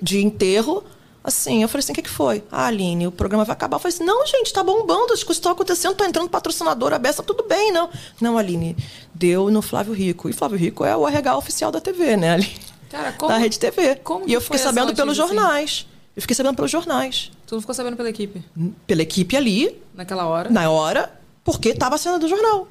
de 0.00 0.22
enterro. 0.24 0.84
Assim, 1.26 1.62
eu 1.62 1.68
falei 1.70 1.80
assim, 1.82 1.92
o 1.92 1.94
que, 1.94 2.02
que 2.02 2.10
foi? 2.10 2.44
Ah, 2.52 2.66
Aline, 2.66 3.06
o 3.06 3.10
programa 3.10 3.44
vai 3.46 3.54
acabar. 3.54 3.76
Eu 3.76 3.80
falei 3.80 3.94
assim, 3.94 4.04
não, 4.04 4.26
gente, 4.26 4.52
tá 4.52 4.62
bombando, 4.62 5.14
as 5.14 5.22
coisas 5.24 5.38
estão 5.38 5.52
acontecendo, 5.52 5.94
tá 5.94 6.04
entrando 6.06 6.28
patrocinador 6.28 6.92
a 6.92 6.98
beça, 6.98 7.22
tudo 7.22 7.42
bem, 7.44 7.72
não. 7.72 7.88
Não, 8.20 8.36
Aline, 8.36 8.76
deu 9.14 9.50
no 9.50 9.62
Flávio 9.62 9.94
Rico. 9.94 10.28
E 10.28 10.34
Flávio 10.34 10.58
Rico 10.58 10.84
é 10.84 10.94
o 10.94 11.08
RH 11.08 11.36
oficial 11.38 11.72
da 11.72 11.80
TV, 11.80 12.14
né, 12.18 12.34
Aline? 12.34 12.60
Cara, 12.94 13.12
como. 13.12 13.32
da 13.32 13.38
Rede 13.38 13.58
TV. 13.58 13.96
como 13.96 14.28
e 14.28 14.32
eu 14.32 14.40
que 14.40 14.44
fiquei 14.46 14.60
sabendo 14.60 14.94
pelos 14.94 15.18
assim? 15.18 15.34
jornais. 15.34 15.86
Eu 16.14 16.22
fiquei 16.22 16.34
sabendo 16.36 16.54
pelos 16.54 16.70
jornais. 16.70 17.32
Tu 17.46 17.54
não 17.54 17.60
ficou 17.60 17.74
sabendo 17.74 17.96
pela 17.96 18.08
equipe 18.08 18.40
Pela 18.86 19.02
equipe 19.02 19.36
ali, 19.36 19.76
naquela 19.92 20.26
hora? 20.26 20.48
na 20.48 20.70
hora, 20.70 21.12
porque 21.42 21.74
tava 21.74 21.98
sendo 21.98 22.20
do 22.20 22.28
jornal. 22.28 22.68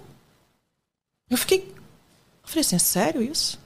Eu 1.30 1.38
fiquei. 1.38 1.59
Eu 1.59 2.47
falei 2.47 2.61
assim, 2.61 2.76
é 2.78 2.80
sério 2.80 3.21
isso? 3.21 3.59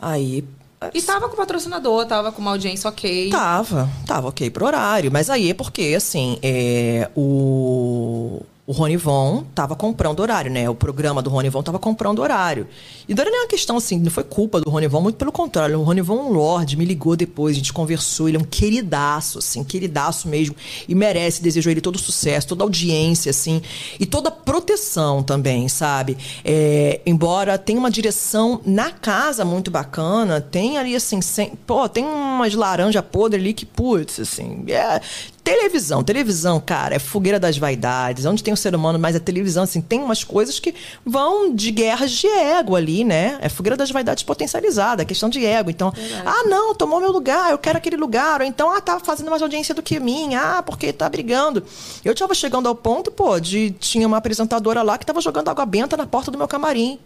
Aí. 0.00 0.44
E 0.92 1.00
tava 1.00 1.28
com 1.28 1.34
o 1.34 1.36
patrocinador, 1.36 2.04
tava 2.04 2.30
com 2.30 2.42
uma 2.42 2.50
audiência 2.50 2.90
ok. 2.90 3.30
Tava, 3.30 3.88
tava 4.06 4.28
ok 4.28 4.50
pro 4.50 4.66
horário. 4.66 5.10
Mas 5.10 5.30
aí 5.30 5.48
é 5.50 5.54
porque, 5.54 5.94
assim, 5.96 6.38
é, 6.42 7.10
o, 7.16 8.42
o 8.66 8.72
Rony 8.72 8.96
Von 8.96 9.44
tava 9.54 9.76
comprando 9.76 10.20
horário, 10.20 10.50
né? 10.50 10.70
O 10.70 10.74
programa 10.74 11.20
do 11.20 11.28
Rony 11.28 11.50
Von 11.50 11.62
tava 11.62 11.78
comprando 11.78 12.20
horário. 12.20 12.66
E 13.06 13.14
não 13.14 13.22
era 13.22 13.30
uma 13.30 13.46
questão, 13.46 13.76
assim, 13.76 13.98
não 13.98 14.10
foi 14.10 14.24
culpa 14.24 14.58
do 14.58 14.70
Rony 14.70 14.88
Von, 14.88 15.02
muito 15.02 15.16
pelo 15.16 15.30
contrário. 15.30 15.78
O 15.78 15.82
Rony 15.82 16.00
Von 16.00 16.18
é 16.18 16.22
um 16.22 16.32
lorde, 16.32 16.74
me 16.74 16.84
ligou 16.86 17.14
depois, 17.14 17.54
a 17.54 17.58
gente 17.58 17.74
conversou, 17.74 18.26
ele 18.26 18.38
é 18.38 18.40
um 18.40 18.44
queridaço, 18.44 19.38
assim, 19.38 19.62
queridaço 19.62 20.28
mesmo. 20.28 20.56
E 20.88 20.94
merece, 20.94 21.42
desejo 21.42 21.68
a 21.68 21.72
ele 21.72 21.82
todo 21.82 21.98
sucesso, 21.98 22.48
toda 22.48 22.64
audiência, 22.64 23.28
assim. 23.28 23.60
E 24.00 24.06
toda 24.06 24.30
proteção 24.30 25.22
também, 25.22 25.68
sabe? 25.68 26.16
É, 26.42 27.02
embora 27.04 27.58
tenha 27.58 27.78
uma 27.78 27.90
direção 27.90 28.62
na 28.64 28.90
casa 28.90 29.44
muito 29.44 29.70
bacana, 29.70 30.40
tem 30.40 30.78
ali, 30.78 30.96
assim, 30.96 31.20
sem, 31.20 31.50
pô, 31.66 31.86
tem 31.86 32.02
umas 32.02 32.54
laranja 32.54 33.02
podre 33.02 33.38
ali 33.38 33.52
que, 33.52 33.66
putz, 33.66 34.20
assim, 34.20 34.64
é. 34.68 35.02
Televisão, 35.44 36.02
televisão, 36.02 36.58
cara, 36.58 36.94
é 36.94 36.98
fogueira 36.98 37.38
das 37.38 37.58
vaidades. 37.58 38.24
Onde 38.24 38.42
tem 38.42 38.54
o 38.54 38.56
ser 38.56 38.74
humano, 38.74 38.98
mas 38.98 39.14
a 39.14 39.20
televisão, 39.20 39.64
assim, 39.64 39.82
tem 39.82 40.00
umas 40.00 40.24
coisas 40.24 40.58
que 40.58 40.74
vão 41.04 41.54
de 41.54 41.70
guerras 41.70 42.12
de 42.12 42.26
ego 42.26 42.74
ali, 42.74 43.04
né? 43.04 43.36
É 43.42 43.50
fogueira 43.50 43.76
das 43.76 43.90
vaidades 43.90 44.22
potencializada, 44.22 45.02
é 45.02 45.04
questão 45.04 45.28
de 45.28 45.44
ego. 45.44 45.68
Então, 45.68 45.92
ah, 46.24 46.44
não, 46.48 46.74
tomou 46.74 46.98
meu 46.98 47.12
lugar, 47.12 47.50
eu 47.50 47.58
quero 47.58 47.76
aquele 47.76 47.96
lugar. 47.96 48.40
Ou 48.40 48.46
então, 48.46 48.70
ah, 48.70 48.80
tá 48.80 48.98
fazendo 48.98 49.28
mais 49.28 49.42
audiência 49.42 49.74
do 49.74 49.82
que 49.82 50.00
minha, 50.00 50.58
ah, 50.58 50.62
porque 50.62 50.94
tá 50.94 51.10
brigando. 51.10 51.62
Eu 52.02 52.14
tava 52.14 52.34
chegando 52.34 52.66
ao 52.66 52.74
ponto, 52.74 53.10
pô, 53.10 53.38
de 53.38 53.70
tinha 53.72 54.06
uma 54.06 54.16
apresentadora 54.16 54.82
lá 54.82 54.96
que 54.96 55.04
tava 55.04 55.20
jogando 55.20 55.50
água 55.50 55.66
benta 55.66 55.94
na 55.94 56.06
porta 56.06 56.30
do 56.30 56.38
meu 56.38 56.48
camarim. 56.48 56.98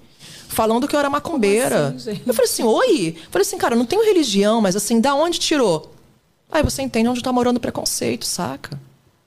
Falando 0.49 0.87
que 0.87 0.95
eu 0.95 1.01
era 1.01 1.11
macumbeira. 1.11 1.89
assim, 1.97 2.21
eu 2.25 2.33
falei 2.33 2.51
assim, 2.51 2.63
oi? 2.63 3.17
Eu 3.19 3.31
falei 3.33 3.47
assim, 3.47 3.59
cara, 3.59 3.75
eu 3.75 3.79
não 3.79 3.85
tenho 3.85 4.05
religião, 4.05 4.61
mas 4.61 4.77
assim, 4.77 5.01
da 5.01 5.13
onde 5.13 5.41
tirou? 5.41 5.98
Aí 6.51 6.63
você 6.63 6.83
entende 6.83 7.09
onde 7.09 7.23
tá 7.23 7.33
morando 7.33 7.59
o 7.59 7.61
preconceito, 7.61 8.25
saca? 8.25 8.79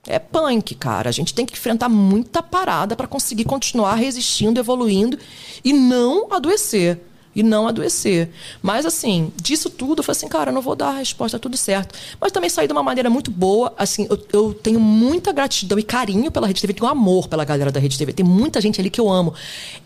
É 0.07 0.17
punk, 0.17 0.73
cara. 0.75 1.09
A 1.09 1.11
gente 1.11 1.33
tem 1.33 1.45
que 1.45 1.53
enfrentar 1.53 1.87
muita 1.87 2.41
parada 2.41 2.95
para 2.95 3.07
conseguir 3.07 3.45
continuar 3.45 3.95
resistindo, 3.95 4.59
evoluindo 4.59 5.17
e 5.63 5.71
não 5.73 6.33
adoecer. 6.33 6.99
E 7.33 7.43
não 7.43 7.65
adoecer. 7.65 8.29
Mas, 8.61 8.85
assim, 8.85 9.31
disso 9.41 9.69
tudo, 9.69 9.99
eu 9.99 10.03
falei 10.03 10.17
assim, 10.17 10.27
cara, 10.27 10.49
eu 10.49 10.53
não 10.53 10.61
vou 10.61 10.75
dar 10.75 10.89
a 10.89 10.97
resposta, 10.97 11.39
tudo 11.39 11.55
certo. 11.55 11.97
Mas 12.19 12.31
também 12.31 12.49
saí 12.49 12.67
de 12.67 12.73
uma 12.73 12.83
maneira 12.83 13.09
muito 13.09 13.31
boa. 13.31 13.73
Assim, 13.77 14.05
eu, 14.09 14.19
eu 14.33 14.53
tenho 14.53 14.79
muita 14.81 15.31
gratidão 15.31 15.79
e 15.79 15.83
carinho 15.83 16.29
pela 16.29 16.45
Rede 16.45 16.59
TV, 16.59 16.73
tenho 16.73 16.89
amor 16.89 17.29
pela 17.29 17.45
galera 17.45 17.71
da 17.71 17.79
Rede 17.79 17.97
TV. 17.97 18.11
Tem 18.11 18.25
muita 18.25 18.59
gente 18.59 18.81
ali 18.81 18.89
que 18.89 18.99
eu 18.99 19.09
amo. 19.09 19.33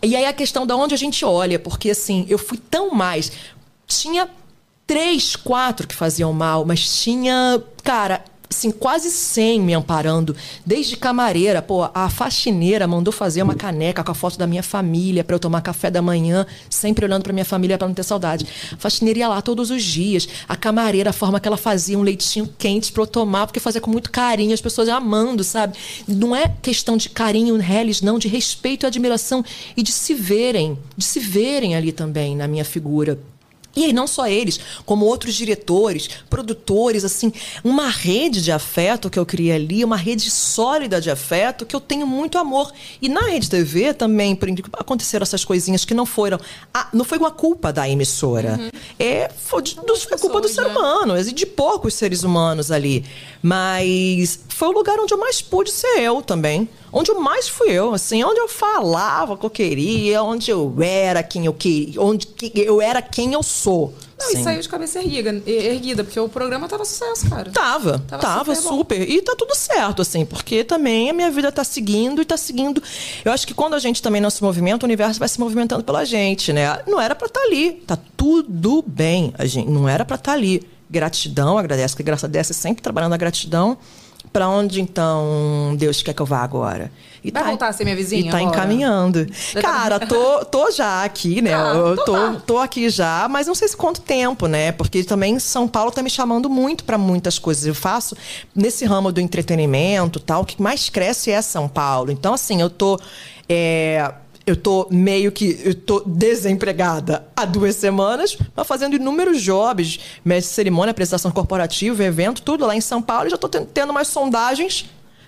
E 0.01 0.15
aí 0.15 0.25
a 0.25 0.33
questão 0.33 0.65
de 0.65 0.73
onde 0.73 0.95
a 0.95 0.97
gente 0.97 1.23
olha, 1.23 1.59
porque, 1.59 1.91
assim, 1.91 2.25
eu 2.27 2.39
fui 2.39 2.57
tão 2.57 2.89
mais. 2.91 3.31
Tinha 3.85 4.27
três, 4.87 5.35
quatro 5.35 5.87
que 5.87 5.95
faziam 5.95 6.31
mal, 6.31 6.65
mas 6.65 7.01
tinha, 7.01 7.61
cara, 7.83 8.23
assim, 8.49 8.71
quase 8.71 9.09
100 9.09 9.61
me 9.61 9.73
amparando, 9.73 10.35
desde 10.65 10.95
camareira, 10.95 11.61
pô, 11.61 11.89
a 11.93 12.09
faxineira 12.09 12.87
mandou 12.87 13.11
fazer 13.11 13.41
uma 13.41 13.55
caneca 13.55 14.03
com 14.03 14.11
a 14.11 14.15
foto 14.15 14.37
da 14.37 14.47
minha 14.47 14.63
família 14.63 15.23
para 15.23 15.35
eu 15.35 15.39
tomar 15.39 15.61
café 15.61 15.89
da 15.89 16.01
manhã, 16.01 16.45
sempre 16.69 17.05
olhando 17.05 17.23
para 17.23 17.33
minha 17.33 17.45
família 17.45 17.77
para 17.77 17.87
não 17.87 17.95
ter 17.95 18.03
saudade. 18.03 18.45
A 18.71 18.77
faxineira 18.77 19.19
ia 19.19 19.27
lá 19.27 19.41
todos 19.41 19.71
os 19.71 19.83
dias, 19.83 20.27
a 20.47 20.55
camareira, 20.55 21.09
a 21.09 21.13
forma 21.13 21.39
que 21.39 21.47
ela 21.47 21.57
fazia 21.57 21.97
um 21.97 22.03
leitinho 22.03 22.47
quente 22.57 22.91
para 22.91 23.03
eu 23.03 23.07
tomar, 23.07 23.47
porque 23.47 23.59
fazia 23.59 23.81
com 23.81 23.91
muito 23.91 24.11
carinho, 24.11 24.53
as 24.53 24.61
pessoas 24.61 24.87
amando, 24.87 25.43
sabe? 25.43 25.77
Não 26.07 26.35
é 26.35 26.53
questão 26.61 26.95
de 26.97 27.09
carinho, 27.09 27.57
reles, 27.57 28.01
não, 28.01 28.19
de 28.19 28.27
respeito 28.27 28.85
e 28.85 28.87
admiração 28.87 29.43
e 29.75 29.83
de 29.83 29.91
se 29.91 30.13
verem, 30.13 30.77
de 30.95 31.03
se 31.03 31.19
verem 31.19 31.75
ali 31.75 31.91
também 31.91 32.35
na 32.35 32.47
minha 32.47 32.65
figura. 32.65 33.19
E 33.75 33.85
aí, 33.85 33.93
não 33.93 34.07
só 34.07 34.27
eles, 34.27 34.59
como 34.85 35.05
outros 35.05 35.33
diretores, 35.35 36.09
produtores, 36.29 37.03
assim, 37.03 37.31
uma 37.63 37.89
rede 37.89 38.41
de 38.41 38.51
afeto 38.51 39.09
que 39.09 39.19
eu 39.19 39.25
criei 39.25 39.51
ali, 39.55 39.83
uma 39.83 39.97
rede 39.97 40.29
sólida 40.31 41.01
de 41.01 41.09
afeto 41.11 41.65
que 41.65 41.75
eu 41.75 41.79
tenho 41.81 42.07
muito 42.07 42.37
amor. 42.37 42.71
E 43.01 43.09
na 43.09 43.21
Rede 43.21 43.49
TV 43.49 43.93
também, 43.93 44.35
por 44.35 44.47
incrível, 44.47 44.71
aconteceram 44.77 45.23
essas 45.23 45.43
coisinhas 45.43 45.83
que 45.85 45.93
não 45.93 46.05
foram. 46.05 46.39
ah, 46.73 46.87
não 46.93 47.03
foi 47.05 47.17
uma 47.17 47.31
culpa 47.31 47.71
da 47.73 47.87
emissora. 47.89 48.59
É, 48.97 49.29
foi, 49.35 49.61
de- 49.61 49.75
do- 49.75 49.95
foi 49.97 50.17
culpa 50.17 50.39
do 50.41 50.47
ser 50.47 50.61
né? 50.61 50.67
humano, 50.69 51.17
e 51.19 51.31
de 51.31 51.45
poucos 51.45 51.93
seres 51.95 52.23
humanos 52.23 52.71
ali. 52.71 53.03
Mas 53.41 54.39
foi 54.49 54.67
o 54.67 54.71
lugar 54.71 54.97
onde 54.99 55.13
eu 55.13 55.17
mais 55.17 55.41
pude 55.41 55.71
ser 55.71 55.99
eu 55.99 56.21
também. 56.21 56.67
Onde 56.91 57.11
eu 57.11 57.19
mais 57.19 57.49
fui 57.49 57.71
eu, 57.71 57.93
assim, 57.93 58.23
onde 58.23 58.39
eu 58.39 58.47
falava 58.47 59.33
o 59.33 59.37
que 59.37 59.45
eu 59.45 59.49
queria, 59.49 60.23
onde 60.23 60.49
eu 60.49 60.73
era 60.81 61.21
quem 61.21 61.45
eu 61.45 61.53
queria, 61.53 62.01
onde 62.01 62.25
eu 62.55 62.81
era 62.81 63.01
quem 63.01 63.33
eu 63.33 63.43
sou. 63.43 63.64
Não, 63.71 64.31
e 64.31 64.37
Sim. 64.37 64.43
saiu 64.43 64.61
de 64.61 64.69
cabeça 64.69 64.99
erguida, 64.99 65.41
erguida, 65.45 66.03
porque 66.03 66.19
o 66.19 66.29
programa 66.29 66.67
tava 66.67 66.85
sucesso, 66.85 67.29
cara. 67.29 67.51
Tava, 67.51 67.99
Tava 68.07 68.21
tava, 68.21 68.55
super 68.55 68.77
super, 68.77 69.09
E 69.09 69.21
tá 69.21 69.35
tudo 69.37 69.53
certo, 69.55 70.01
assim, 70.01 70.25
porque 70.25 70.63
também 70.63 71.09
a 71.09 71.13
minha 71.13 71.29
vida 71.29 71.51
tá 71.51 71.63
seguindo 71.63 72.21
e 72.21 72.25
tá 72.25 72.37
seguindo. 72.37 72.81
Eu 73.23 73.31
acho 73.31 73.45
que 73.45 73.53
quando 73.53 73.73
a 73.73 73.79
gente 73.79 74.01
também 74.01 74.21
não 74.21 74.29
se 74.29 74.41
movimenta, 74.41 74.85
o 74.85 74.87
universo 74.87 75.19
vai 75.19 75.27
se 75.27 75.39
movimentando 75.39 75.83
pela 75.83 76.05
gente, 76.05 76.53
né? 76.53 76.79
Não 76.87 76.99
era 76.99 77.13
pra 77.13 77.27
estar 77.27 77.41
ali. 77.41 77.73
Tá 77.85 77.97
tudo 78.15 78.83
bem, 78.85 79.33
a 79.37 79.45
gente. 79.45 79.69
Não 79.69 79.87
era 79.87 80.05
pra 80.05 80.15
estar 80.15 80.33
ali. 80.33 80.63
Gratidão, 80.89 81.57
agradece, 81.57 81.95
que 81.95 82.03
graças 82.03 82.23
a 82.23 82.27
Deus, 82.27 82.47
sempre 82.47 82.81
trabalhando 82.81 83.13
a 83.13 83.17
gratidão. 83.17 83.77
Pra 84.31 84.49
onde 84.49 84.81
então 84.81 85.75
Deus 85.77 86.01
quer 86.01 86.13
que 86.13 86.21
eu 86.21 86.25
vá 86.25 86.39
agora? 86.39 86.91
E 87.27 87.31
Vai 87.31 87.43
voltar 87.43 87.69
a 87.69 87.73
ser 87.73 87.83
minha 87.83 87.95
vizinha 87.95 88.21
E 88.21 88.29
tá 88.29 88.37
agora? 88.37 88.51
encaminhando. 88.55 89.25
Cara, 89.61 89.99
tô, 89.99 90.45
tô 90.45 90.69
já 90.71 91.03
aqui, 91.03 91.41
né? 91.41 91.53
Ah, 91.53 91.73
eu 91.75 91.93
então 91.93 92.05
tô, 92.05 92.13
tá. 92.13 92.41
tô 92.45 92.57
aqui 92.59 92.89
já, 92.89 93.27
mas 93.29 93.47
não 93.47 93.55
sei 93.55 93.67
se 93.67 93.75
quanto 93.75 93.99
tempo, 94.01 94.47
né? 94.47 94.71
Porque 94.71 95.03
também 95.03 95.39
São 95.39 95.67
Paulo 95.67 95.91
tá 95.91 96.03
me 96.03 96.09
chamando 96.09 96.49
muito 96.49 96.83
para 96.83 96.97
muitas 96.97 97.39
coisas. 97.39 97.65
Eu 97.65 97.73
faço 97.75 98.15
nesse 98.55 98.85
ramo 98.85 99.11
do 99.11 99.19
entretenimento, 99.19 100.19
tal, 100.19 100.43
o 100.43 100.45
que 100.45 100.61
mais 100.61 100.89
cresce 100.89 101.31
é 101.31 101.41
São 101.41 101.67
Paulo. 101.67 102.11
Então, 102.11 102.33
assim, 102.33 102.61
eu 102.61 102.69
tô. 102.69 102.99
é, 103.49 104.13
eu 104.45 104.55
tô 104.55 104.87
meio 104.91 105.31
que. 105.31 105.59
Eu 105.63 105.73
tô 105.73 106.03
desempregada 106.05 107.25
há 107.35 107.45
duas 107.45 107.75
semanas, 107.75 108.37
mas 108.55 108.67
fazendo 108.67 108.95
inúmeros 108.95 109.41
jobs, 109.41 109.99
mestre 110.23 110.53
cerimônia, 110.53 110.91
apresentação 110.91 111.31
corporativa, 111.31 112.03
evento, 112.03 112.41
tudo 112.43 112.65
lá 112.65 112.75
em 112.75 112.81
São 112.81 113.01
Paulo. 113.01 113.25
E 113.27 113.31
já 113.31 113.37
tô 113.37 113.49
ten- 113.49 113.65
tendo 113.65 113.91
mais 113.91 114.07
sondagens 114.07 114.85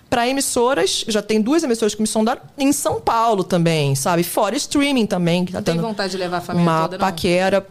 para 0.08 0.26
emissoras, 0.28 1.04
já 1.08 1.20
tem 1.22 1.40
duas 1.40 1.62
emissoras 1.62 1.94
que 1.94 2.00
me 2.00 2.08
sondaram 2.08 2.40
em 2.56 2.72
São 2.72 3.00
Paulo 3.00 3.44
também, 3.44 3.94
sabe? 3.94 4.22
Fora 4.22 4.56
streaming 4.56 5.06
também. 5.06 5.44
Que 5.44 5.52
tá 5.52 5.58
Não 5.58 5.64
tem 5.64 5.76
vontade 5.78 6.12
de 6.12 6.16
levar 6.18 6.38
a 6.38 6.40
família 6.40 6.70
uma 6.70 6.82
toda, 6.82 6.98
não? 6.98 7.06
paquera. 7.06 7.66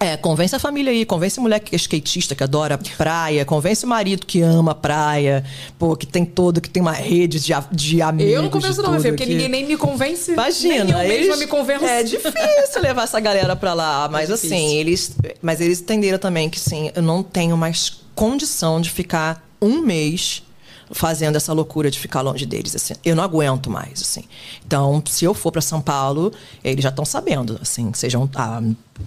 É, 0.00 0.16
convence 0.16 0.54
a 0.54 0.60
família 0.60 0.92
aí, 0.92 1.04
convence 1.04 1.40
mulher 1.40 1.58
que 1.58 1.74
é 1.74 1.76
skatista, 1.76 2.32
que 2.32 2.44
adora 2.44 2.78
praia, 2.96 3.44
convence 3.44 3.84
o 3.84 3.88
marido 3.88 4.24
que 4.24 4.40
ama 4.40 4.72
praia, 4.72 5.44
pô, 5.76 5.96
que 5.96 6.06
tem 6.06 6.24
todo, 6.24 6.60
que 6.60 6.70
tem 6.70 6.80
uma 6.80 6.92
rede 6.92 7.40
de, 7.40 7.52
a- 7.52 7.64
de 7.72 8.00
amigos. 8.00 8.32
Eu 8.32 8.42
não 8.42 8.48
convenço 8.48 8.80
não, 8.80 8.92
meu 8.92 9.00
filho, 9.00 9.16
porque 9.16 9.26
ninguém 9.28 9.48
nem 9.48 9.66
me 9.66 9.76
convence. 9.76 10.30
Imagina, 10.30 10.84
nem 10.84 10.92
eu 10.92 11.00
eles, 11.00 11.26
mesma 11.26 11.36
me 11.38 11.48
convenço. 11.48 11.84
É 11.84 12.04
difícil 12.04 12.80
levar 12.80 13.02
essa 13.04 13.18
galera 13.18 13.56
pra 13.56 13.74
lá, 13.74 14.08
mas 14.08 14.28
difícil. 14.28 14.56
assim, 14.56 14.76
eles, 14.76 15.16
mas 15.42 15.60
eles 15.60 15.80
entenderam 15.80 16.18
também 16.18 16.48
que 16.48 16.60
sim, 16.60 16.92
eu 16.94 17.02
não 17.02 17.20
tenho 17.24 17.56
mais 17.56 18.00
condição 18.14 18.80
de 18.80 18.90
ficar 18.90 19.44
um 19.60 19.80
mês 19.82 20.44
fazendo 20.90 21.36
essa 21.36 21.52
loucura 21.52 21.90
de 21.90 21.98
ficar 21.98 22.20
longe 22.20 22.46
deles, 22.46 22.74
assim. 22.74 22.94
Eu 23.04 23.16
não 23.16 23.22
aguento 23.22 23.70
mais, 23.70 24.00
assim. 24.00 24.24
Então, 24.66 25.02
se 25.06 25.24
eu 25.24 25.34
for 25.34 25.52
pra 25.52 25.60
São 25.60 25.80
Paulo, 25.80 26.32
eles 26.62 26.82
já 26.82 26.90
estão 26.90 27.04
sabendo, 27.04 27.58
assim, 27.60 27.92
vocês 27.92 28.12
ah, 28.34 28.62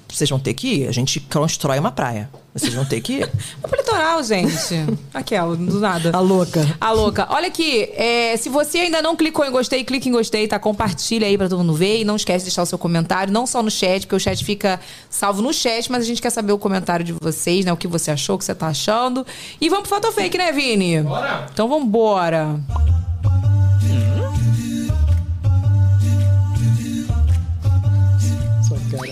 vocês 0.07 0.29
vão 0.29 0.39
ter 0.39 0.53
que 0.53 0.67
ir, 0.67 0.87
a 0.87 0.91
gente 0.91 1.19
constrói 1.19 1.79
uma 1.79 1.91
praia. 1.91 2.29
Vocês 2.53 2.73
vão 2.73 2.83
ter 2.83 2.99
que 2.99 3.13
ir. 3.13 3.29
Vamos 3.61 3.69
pro 3.69 3.77
litoral, 3.77 4.23
gente. 4.23 4.75
Aquela, 5.13 5.55
do 5.55 5.79
nada. 5.79 6.11
A 6.13 6.19
louca. 6.19 6.75
A 6.81 6.91
louca. 6.91 7.27
Olha 7.29 7.47
aqui, 7.47 7.89
é, 7.93 8.35
se 8.35 8.49
você 8.49 8.79
ainda 8.79 9.01
não 9.01 9.15
clicou 9.15 9.45
em 9.45 9.51
gostei, 9.51 9.83
clique 9.85 10.09
em 10.09 10.11
gostei, 10.11 10.47
tá? 10.47 10.59
Compartilha 10.59 11.27
aí 11.27 11.37
pra 11.37 11.47
todo 11.47 11.59
mundo 11.59 11.73
ver. 11.73 12.01
E 12.01 12.03
não 12.03 12.17
esquece 12.17 12.39
de 12.39 12.45
deixar 12.45 12.63
o 12.63 12.65
seu 12.65 12.77
comentário, 12.77 13.31
não 13.31 13.47
só 13.47 13.63
no 13.63 13.71
chat, 13.71 14.01
porque 14.01 14.15
o 14.15 14.19
chat 14.19 14.43
fica 14.43 14.81
salvo 15.09 15.41
no 15.41 15.53
chat, 15.53 15.89
mas 15.89 16.03
a 16.03 16.05
gente 16.05 16.21
quer 16.21 16.29
saber 16.29 16.51
o 16.51 16.57
comentário 16.57 17.05
de 17.05 17.13
vocês, 17.13 17.63
né? 17.63 17.71
O 17.71 17.77
que 17.77 17.87
você 17.87 18.11
achou, 18.11 18.35
o 18.35 18.39
que 18.39 18.43
você 18.43 18.53
tá 18.53 18.67
achando. 18.67 19.25
E 19.59 19.69
vamos 19.69 19.87
pro 19.87 19.95
Foto 19.95 20.11
Fake, 20.11 20.37
né, 20.37 20.51
Vini? 20.51 21.01
Bora! 21.01 21.47
Então 21.53 21.69
vambora. 21.69 22.59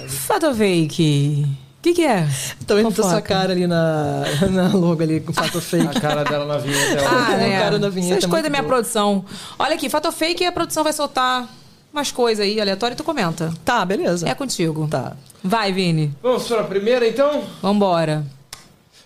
Foto 0.09 0.53
Fake. 0.53 1.58
O 1.79 1.81
que, 1.81 1.93
que 1.93 2.05
é? 2.05 2.27
Também 2.67 2.83
botou 2.83 3.05
sua 3.05 3.21
cara 3.21 3.53
ali 3.53 3.65
na, 3.65 4.23
na 4.51 4.67
logo 4.73 5.01
ali 5.01 5.21
com 5.21 5.31
fato 5.31 5.61
fake. 5.61 5.97
A 5.97 5.99
cara 6.01 6.23
dela 6.25 6.45
na 6.45 6.57
vinheta. 6.57 6.99
é 6.99 7.05
Ah, 7.05 7.37
né? 7.37 7.57
cara 7.57 7.79
na 7.79 7.87
vinheta 7.87 8.15
Essas 8.15 8.25
é 8.25 8.27
coisas 8.27 8.43
da 8.43 8.49
minha 8.49 8.61
boa. 8.61 8.73
produção. 8.75 9.23
Olha 9.57 9.75
aqui, 9.75 9.89
fato 9.89 10.11
fake 10.11 10.43
e 10.43 10.45
a 10.45 10.51
produção 10.51 10.83
vai 10.83 10.91
soltar 10.91 11.47
umas 11.93 12.11
coisas 12.11 12.43
aí 12.45 12.59
aleatórias 12.59 12.95
e 12.95 13.01
tu 13.01 13.05
comenta. 13.05 13.53
Tá, 13.63 13.85
beleza. 13.85 14.27
É 14.27 14.35
contigo. 14.35 14.89
Tá. 14.89 15.13
Vai, 15.41 15.71
Vini. 15.71 16.13
Vamos 16.21 16.45
para 16.49 16.59
a 16.61 16.65
primeira, 16.65 17.07
então? 17.07 17.43
Vambora. 17.61 18.25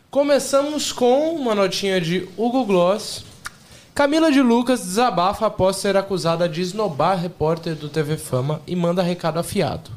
Começamos 0.10 0.92
com 0.92 1.32
uma 1.36 1.54
notinha 1.54 2.02
de 2.02 2.28
Hugo 2.36 2.66
Gloss. 2.66 3.24
Camila 3.94 4.32
de 4.32 4.42
Lucas 4.42 4.80
desabafa 4.82 5.46
após 5.46 5.76
ser 5.76 5.96
acusada 5.96 6.50
de 6.50 6.62
esnobar 6.62 7.20
repórter 7.20 7.76
do 7.76 7.88
TV 7.88 8.18
Fama 8.18 8.62
e 8.66 8.76
manda 8.76 9.04
recado 9.04 9.38
afiado. 9.38 9.92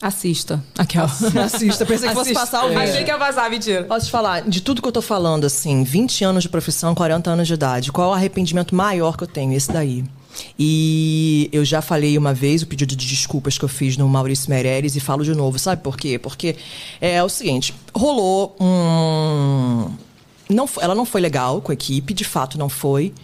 Assista. 0.00 0.62
Aquela. 0.76 1.06
Assista, 1.44 1.86
pensei 1.86 2.08
que 2.08 2.14
fosse 2.14 2.34
passar 2.34 2.64
o 2.64 2.68
vídeo. 2.68 2.82
Achei 2.82 3.04
que 3.04 3.10
ia 3.10 3.16
vazar, 3.16 3.50
mentira. 3.50 3.84
Posso 3.84 4.06
te 4.06 4.12
falar, 4.12 4.42
de 4.42 4.60
tudo 4.60 4.82
que 4.82 4.88
eu 4.88 4.92
tô 4.92 5.00
falando, 5.00 5.44
assim, 5.44 5.82
20 5.84 6.22
anos 6.22 6.42
de 6.42 6.48
profissão, 6.50 6.94
40 6.94 7.30
anos 7.30 7.46
de 7.46 7.54
idade, 7.54 7.90
qual 7.90 8.08
é 8.08 8.10
o 8.12 8.14
arrependimento 8.14 8.74
maior 8.74 9.16
que 9.16 9.24
eu 9.24 9.28
tenho? 9.28 9.54
Esse 9.54 9.72
daí. 9.72 10.04
E 10.58 11.48
eu 11.50 11.64
já 11.64 11.80
falei 11.80 12.18
uma 12.18 12.34
vez 12.34 12.62
o 12.62 12.66
pedido 12.66 12.94
de 12.94 13.06
desculpas 13.06 13.56
que 13.56 13.64
eu 13.64 13.68
fiz 13.68 13.96
no 13.96 14.06
Maurício 14.06 14.50
Meirelles 14.50 14.94
e 14.96 15.00
falo 15.00 15.24
de 15.24 15.34
novo, 15.34 15.58
sabe 15.58 15.82
por 15.82 15.96
quê? 15.96 16.18
Porque 16.18 16.56
é 17.00 17.22
o 17.22 17.28
seguinte, 17.28 17.74
rolou 17.94 18.54
um. 18.60 19.90
Não, 20.48 20.68
ela 20.80 20.94
não 20.94 21.06
foi 21.06 21.22
legal 21.22 21.62
com 21.62 21.72
a 21.72 21.74
equipe, 21.74 22.12
de 22.12 22.24
fato 22.24 22.58
não 22.58 22.68
foi. 22.68 23.14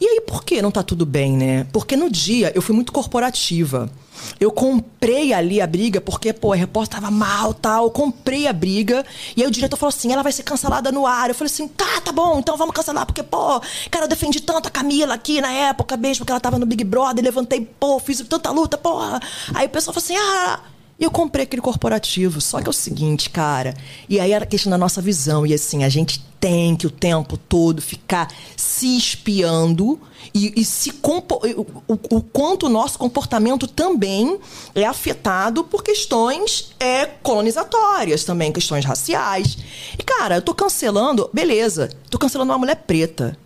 E 0.00 0.06
aí, 0.06 0.20
por 0.20 0.44
que 0.44 0.62
não 0.62 0.70
tá 0.70 0.82
tudo 0.82 1.04
bem, 1.04 1.36
né? 1.36 1.66
Porque 1.72 1.96
no 1.96 2.08
dia 2.10 2.52
eu 2.54 2.62
fui 2.62 2.74
muito 2.74 2.92
corporativa. 2.92 3.90
Eu 4.38 4.50
comprei 4.50 5.32
ali 5.32 5.60
a 5.60 5.66
briga 5.66 6.00
porque, 6.00 6.32
pô, 6.32 6.52
a 6.52 6.56
repórter 6.56 7.00
tava 7.00 7.10
mal, 7.10 7.54
tal. 7.54 7.84
Eu 7.84 7.90
comprei 7.90 8.46
a 8.46 8.52
briga. 8.52 9.04
E 9.36 9.42
aí 9.42 9.48
o 9.48 9.50
diretor 9.50 9.76
falou 9.76 9.90
assim: 9.90 10.12
ela 10.12 10.22
vai 10.22 10.32
ser 10.32 10.42
cancelada 10.42 10.92
no 10.92 11.06
ar. 11.06 11.28
Eu 11.28 11.34
falei 11.34 11.52
assim: 11.52 11.68
tá, 11.68 12.00
tá 12.00 12.12
bom, 12.12 12.38
então 12.38 12.56
vamos 12.56 12.74
cancelar. 12.74 13.06
Porque, 13.06 13.22
pô, 13.22 13.60
cara, 13.90 14.04
eu 14.04 14.08
defendi 14.08 14.40
tanto 14.40 14.68
a 14.68 14.70
Camila 14.70 15.14
aqui 15.14 15.40
na 15.40 15.50
época, 15.50 15.96
mesmo 15.96 16.24
que 16.24 16.32
ela 16.32 16.40
tava 16.40 16.58
no 16.58 16.66
Big 16.66 16.84
Brother. 16.84 17.24
Levantei, 17.24 17.60
pô, 17.60 17.98
fiz 17.98 18.20
tanta 18.20 18.50
luta, 18.50 18.78
porra. 18.78 19.20
Aí 19.54 19.66
o 19.66 19.70
pessoal 19.70 19.94
falou 19.94 20.04
assim: 20.04 20.16
ah. 20.16 20.60
E 20.98 21.04
eu 21.04 21.10
comprei 21.10 21.44
aquele 21.44 21.62
corporativo. 21.62 22.40
Só 22.40 22.60
que 22.60 22.66
é 22.66 22.70
o 22.70 22.72
seguinte, 22.72 23.30
cara. 23.30 23.74
E 24.08 24.18
aí 24.18 24.32
era 24.32 24.44
questão 24.44 24.70
da 24.70 24.78
nossa 24.78 25.00
visão. 25.00 25.46
E 25.46 25.54
assim, 25.54 25.84
a 25.84 25.88
gente 25.88 26.20
tem 26.40 26.74
que 26.76 26.86
o 26.86 26.90
tempo 26.90 27.36
todo 27.36 27.80
ficar 27.82 28.28
se 28.56 28.96
espiando 28.96 30.00
e, 30.34 30.60
e 30.60 30.64
se 30.64 30.92
compo- 30.92 31.40
o, 31.44 31.92
o- 31.94 32.16
o 32.18 32.22
quanto 32.22 32.66
o 32.66 32.68
nosso 32.68 32.96
comportamento 32.98 33.66
também 33.66 34.38
é 34.74 34.84
afetado 34.84 35.64
por 35.64 35.82
questões 35.82 36.72
é, 36.78 37.06
colonizatórias 37.06 38.22
também, 38.24 38.52
questões 38.52 38.84
raciais. 38.84 39.58
E, 39.98 40.02
cara, 40.02 40.36
eu 40.36 40.42
tô 40.42 40.54
cancelando, 40.54 41.28
beleza, 41.32 41.90
tô 42.10 42.18
cancelando 42.18 42.52
uma 42.52 42.58
mulher 42.58 42.76
preta. 42.86 43.36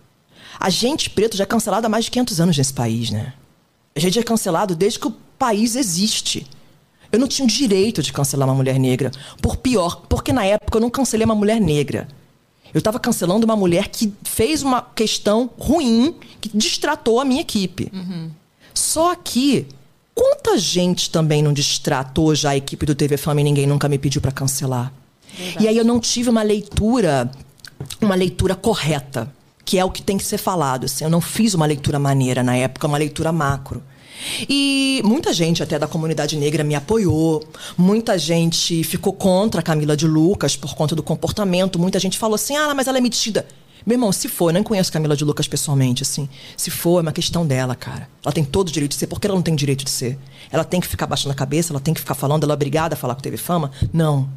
A 0.59 0.69
gente 0.69 1.09
preto 1.09 1.35
já 1.35 1.43
é 1.43 1.47
cancelado 1.47 1.87
há 1.87 1.89
mais 1.89 2.05
de 2.05 2.11
500 2.11 2.41
anos 2.41 2.57
nesse 2.57 2.73
país, 2.73 3.09
né? 3.09 3.33
A 3.95 3.99
gente 3.99 4.19
é 4.19 4.23
cancelado 4.23 4.75
desde 4.75 4.99
que 4.99 5.07
o 5.07 5.15
país 5.37 5.75
existe. 5.75 6.45
Eu 7.13 7.19
não 7.19 7.27
tinha 7.27 7.45
o 7.45 7.47
direito 7.47 8.01
de 8.01 8.11
cancelar 8.11 8.49
uma 8.49 8.55
mulher 8.55 8.79
negra. 8.79 9.11
Por 9.39 9.57
pior, 9.57 10.01
porque 10.09 10.33
na 10.33 10.43
época 10.43 10.77
eu 10.77 10.81
não 10.81 10.89
cancelei 10.89 11.23
uma 11.25 11.35
mulher 11.35 11.61
negra. 11.61 12.07
Eu 12.73 12.79
estava 12.79 12.99
cancelando 12.99 13.45
uma 13.45 13.55
mulher 13.55 13.87
que 13.87 14.11
fez 14.23 14.63
uma 14.63 14.81
questão 14.81 15.47
ruim, 15.59 16.15
que 16.41 16.49
distratou 16.57 17.19
a 17.19 17.25
minha 17.25 17.41
equipe. 17.41 17.91
Só 18.73 19.13
que, 19.13 19.67
quanta 20.15 20.57
gente 20.57 21.11
também 21.11 21.43
não 21.43 21.53
distratou 21.53 22.33
já 22.33 22.49
a 22.49 22.57
equipe 22.57 22.83
do 22.83 22.95
TV 22.95 23.15
Fama 23.15 23.41
e 23.41 23.43
ninguém 23.43 23.67
nunca 23.67 23.87
me 23.87 23.99
pediu 23.99 24.19
para 24.19 24.31
cancelar? 24.31 24.91
E 25.59 25.67
aí 25.67 25.77
eu 25.77 25.85
não 25.85 25.99
tive 25.99 26.29
uma 26.29 26.41
leitura 26.41 27.29
uma 28.01 28.15
leitura 28.15 28.55
correta, 28.55 29.31
que 29.65 29.77
é 29.77 29.85
o 29.85 29.91
que 29.91 30.01
tem 30.01 30.17
que 30.17 30.25
ser 30.25 30.37
falado. 30.37 30.85
Assim. 30.85 31.03
Eu 31.03 31.09
não 31.09 31.21
fiz 31.21 31.53
uma 31.53 31.65
leitura 31.65 31.99
maneira 31.99 32.41
na 32.41 32.55
época, 32.55 32.87
uma 32.87 32.97
leitura 32.97 33.31
macro. 33.31 33.83
E 34.49 35.01
muita 35.03 35.33
gente 35.33 35.61
até 35.63 35.77
da 35.77 35.87
comunidade 35.87 36.37
negra 36.37 36.63
me 36.63 36.75
apoiou, 36.75 37.43
muita 37.77 38.17
gente 38.17 38.83
ficou 38.83 39.13
contra 39.13 39.61
a 39.61 39.63
Camila 39.63 39.95
de 39.95 40.07
Lucas 40.07 40.55
por 40.55 40.75
conta 40.75 40.95
do 40.95 41.03
comportamento, 41.03 41.79
muita 41.79 41.99
gente 41.99 42.17
falou 42.17 42.35
assim: 42.35 42.55
ah, 42.55 42.73
mas 42.73 42.87
ela 42.87 42.97
é 42.97 43.01
metida. 43.01 43.45
Meu 43.85 43.95
irmão, 43.95 44.11
se 44.13 44.29
for, 44.29 44.49
eu 44.49 44.53
nem 44.53 44.63
conheço 44.63 44.91
Camila 44.91 45.15
de 45.15 45.25
Lucas 45.25 45.47
pessoalmente, 45.47 46.03
assim. 46.03 46.29
Se 46.55 46.71
for, 46.71 46.99
é 46.99 47.01
uma 47.01 47.11
questão 47.11 47.45
dela, 47.45 47.75
cara. 47.75 48.07
Ela 48.23 48.33
tem 48.33 48.43
todo 48.43 48.69
o 48.69 48.71
direito 48.71 48.91
de 48.91 48.97
ser. 48.97 49.07
Por 49.07 49.19
que 49.19 49.27
ela 49.27 49.35
não 49.35 49.41
tem 49.41 49.55
direito 49.55 49.83
de 49.83 49.89
ser? 49.89 50.17
Ela 50.49 50.63
tem 50.63 50.79
que 50.79 50.87
ficar 50.87 51.05
baixando 51.05 51.33
a 51.33 51.35
cabeça, 51.35 51.73
ela 51.73 51.81
tem 51.81 51.93
que 51.93 51.99
ficar 51.99 52.15
falando, 52.15 52.43
ela 52.43 52.53
é 52.53 52.55
obrigada 52.55 52.95
a 52.95 52.97
falar 52.97 53.15
que 53.15 53.23
teve 53.23 53.35
fama? 53.35 53.71
Não. 53.91 54.29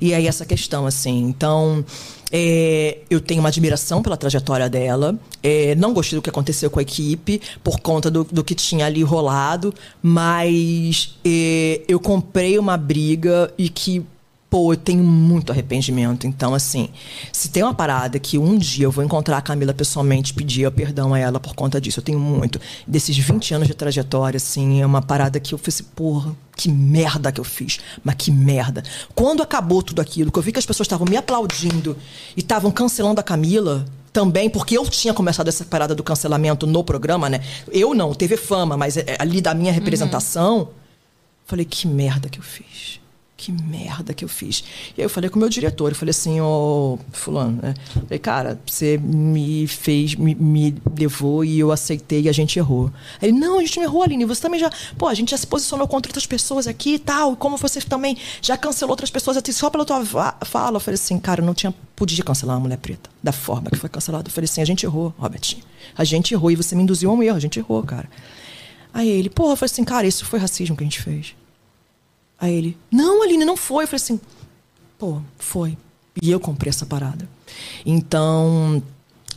E 0.00 0.14
aí 0.14 0.26
essa 0.26 0.44
questão, 0.44 0.86
assim. 0.86 1.22
Então, 1.22 1.84
é, 2.30 2.98
eu 3.08 3.20
tenho 3.20 3.40
uma 3.40 3.48
admiração 3.48 4.02
pela 4.02 4.16
trajetória 4.16 4.68
dela. 4.68 5.18
É, 5.42 5.74
não 5.74 5.92
gostei 5.92 6.18
do 6.18 6.22
que 6.22 6.30
aconteceu 6.30 6.70
com 6.70 6.78
a 6.78 6.82
equipe, 6.82 7.40
por 7.62 7.78
conta 7.80 8.10
do, 8.10 8.24
do 8.24 8.42
que 8.42 8.54
tinha 8.54 8.86
ali 8.86 9.02
rolado, 9.02 9.72
mas 10.02 11.16
é, 11.24 11.82
eu 11.86 12.00
comprei 12.00 12.58
uma 12.58 12.76
briga 12.76 13.52
e 13.56 13.68
que 13.68 14.04
pô, 14.54 14.72
eu 14.72 14.76
tenho 14.76 15.02
muito 15.02 15.50
arrependimento. 15.50 16.28
Então, 16.28 16.54
assim, 16.54 16.88
se 17.32 17.48
tem 17.48 17.64
uma 17.64 17.74
parada 17.74 18.20
que 18.20 18.38
um 18.38 18.56
dia 18.56 18.84
eu 18.86 18.90
vou 18.92 19.02
encontrar 19.02 19.38
a 19.38 19.42
Camila 19.42 19.74
pessoalmente, 19.74 20.32
pedir 20.32 20.70
perdão 20.70 21.12
a 21.12 21.18
ela 21.18 21.40
por 21.40 21.56
conta 21.56 21.80
disso, 21.80 21.98
eu 21.98 22.04
tenho 22.04 22.20
muito. 22.20 22.60
Desses 22.86 23.18
20 23.18 23.52
anos 23.52 23.66
de 23.66 23.74
trajetória, 23.74 24.36
assim, 24.36 24.80
é 24.80 24.86
uma 24.86 25.02
parada 25.02 25.40
que 25.40 25.54
eu 25.54 25.58
fiz, 25.58 25.74
assim, 25.74 25.84
porra, 25.96 26.36
que 26.56 26.68
merda 26.68 27.32
que 27.32 27.40
eu 27.40 27.44
fiz. 27.44 27.80
Mas 28.04 28.14
que 28.14 28.30
merda. 28.30 28.84
Quando 29.12 29.42
acabou 29.42 29.82
tudo 29.82 30.00
aquilo, 30.00 30.30
que 30.30 30.38
eu 30.38 30.42
vi 30.44 30.52
que 30.52 30.60
as 30.60 30.66
pessoas 30.66 30.86
estavam 30.86 31.04
me 31.10 31.16
aplaudindo 31.16 31.96
e 32.36 32.40
estavam 32.40 32.70
cancelando 32.70 33.18
a 33.18 33.24
Camila, 33.24 33.84
também, 34.12 34.48
porque 34.48 34.78
eu 34.78 34.88
tinha 34.88 35.12
começado 35.12 35.48
essa 35.48 35.64
parada 35.64 35.96
do 35.96 36.04
cancelamento 36.04 36.64
no 36.64 36.84
programa, 36.84 37.28
né? 37.28 37.40
Eu 37.72 37.92
não, 37.92 38.14
teve 38.14 38.36
fama, 38.36 38.76
mas 38.76 38.96
é, 38.96 39.16
ali 39.18 39.40
da 39.40 39.52
minha 39.52 39.72
representação, 39.72 40.58
uhum. 40.58 40.68
falei, 41.44 41.64
que 41.64 41.88
merda 41.88 42.28
que 42.28 42.38
eu 42.38 42.44
fiz 42.44 43.02
que 43.44 43.52
merda 43.52 44.14
que 44.14 44.24
eu 44.24 44.28
fiz. 44.28 44.64
E 44.96 45.02
aí 45.02 45.04
eu 45.04 45.10
falei 45.10 45.28
com 45.28 45.36
o 45.36 45.40
meu 45.40 45.50
diretor, 45.50 45.90
eu 45.90 45.94
falei 45.94 46.10
assim, 46.10 46.40
ô, 46.40 46.94
oh, 46.94 46.98
fulano, 47.12 47.60
né? 47.62 47.74
Falei, 47.92 48.18
cara, 48.18 48.58
você 48.64 48.96
me 48.96 49.66
fez, 49.66 50.14
me, 50.14 50.34
me, 50.34 50.74
levou 50.98 51.44
e 51.44 51.58
eu 51.58 51.70
aceitei 51.70 52.22
e 52.22 52.28
a 52.28 52.32
gente 52.32 52.58
errou. 52.58 52.90
Aí 53.20 53.28
ele, 53.28 53.38
não, 53.38 53.58
a 53.58 53.60
gente 53.60 53.76
não 53.76 53.84
errou, 53.84 54.02
Aline, 54.02 54.24
você 54.24 54.40
também 54.40 54.58
já, 54.58 54.70
pô, 54.96 55.08
a 55.08 55.14
gente 55.14 55.32
já 55.32 55.36
se 55.36 55.46
posicionou 55.46 55.86
contra 55.86 56.08
outras 56.08 56.24
pessoas 56.24 56.66
aqui 56.66 56.94
e 56.94 56.98
tal, 56.98 57.36
como 57.36 57.58
você 57.58 57.82
também 57.82 58.16
já 58.40 58.56
cancelou 58.56 58.92
outras 58.92 59.10
pessoas 59.10 59.36
até 59.36 59.52
só 59.52 59.68
pela 59.68 59.84
tua 59.84 60.02
fala. 60.42 60.76
Eu 60.76 60.80
falei 60.80 60.94
assim, 60.94 61.18
cara, 61.18 61.42
eu 61.42 61.44
não 61.44 61.52
tinha, 61.52 61.74
podia 61.94 62.24
cancelar 62.24 62.56
uma 62.56 62.62
mulher 62.62 62.78
preta, 62.78 63.10
da 63.22 63.32
forma 63.32 63.70
que 63.70 63.76
foi 63.76 63.90
cancelada. 63.90 64.28
Eu 64.28 64.32
falei 64.32 64.46
assim, 64.46 64.62
a 64.62 64.66
gente 64.66 64.86
errou, 64.86 65.12
Robertinho. 65.18 65.62
A 65.94 66.04
gente 66.04 66.32
errou 66.32 66.50
e 66.50 66.56
você 66.56 66.74
me 66.74 66.82
induziu 66.82 67.10
a 67.10 67.12
um 67.12 67.22
erro, 67.22 67.36
a 67.36 67.40
gente 67.40 67.58
errou, 67.58 67.82
cara. 67.82 68.08
Aí 68.94 69.08
ele, 69.08 69.28
porra, 69.28 69.52
eu 69.52 69.56
falei 69.56 69.70
assim, 69.70 69.84
cara, 69.84 70.06
isso 70.06 70.24
foi 70.24 70.38
racismo 70.38 70.74
que 70.74 70.82
a 70.82 70.86
gente 70.86 71.02
fez. 71.02 71.34
Aí 72.44 72.56
ele, 72.56 72.76
não, 72.90 73.22
Aline, 73.22 73.42
não 73.42 73.56
foi. 73.56 73.84
Eu 73.84 73.88
falei 73.88 74.02
assim, 74.02 74.20
pô, 74.98 75.18
foi. 75.38 75.78
E 76.20 76.30
eu 76.30 76.38
comprei 76.38 76.68
essa 76.68 76.84
parada. 76.84 77.26
Então, 77.86 78.82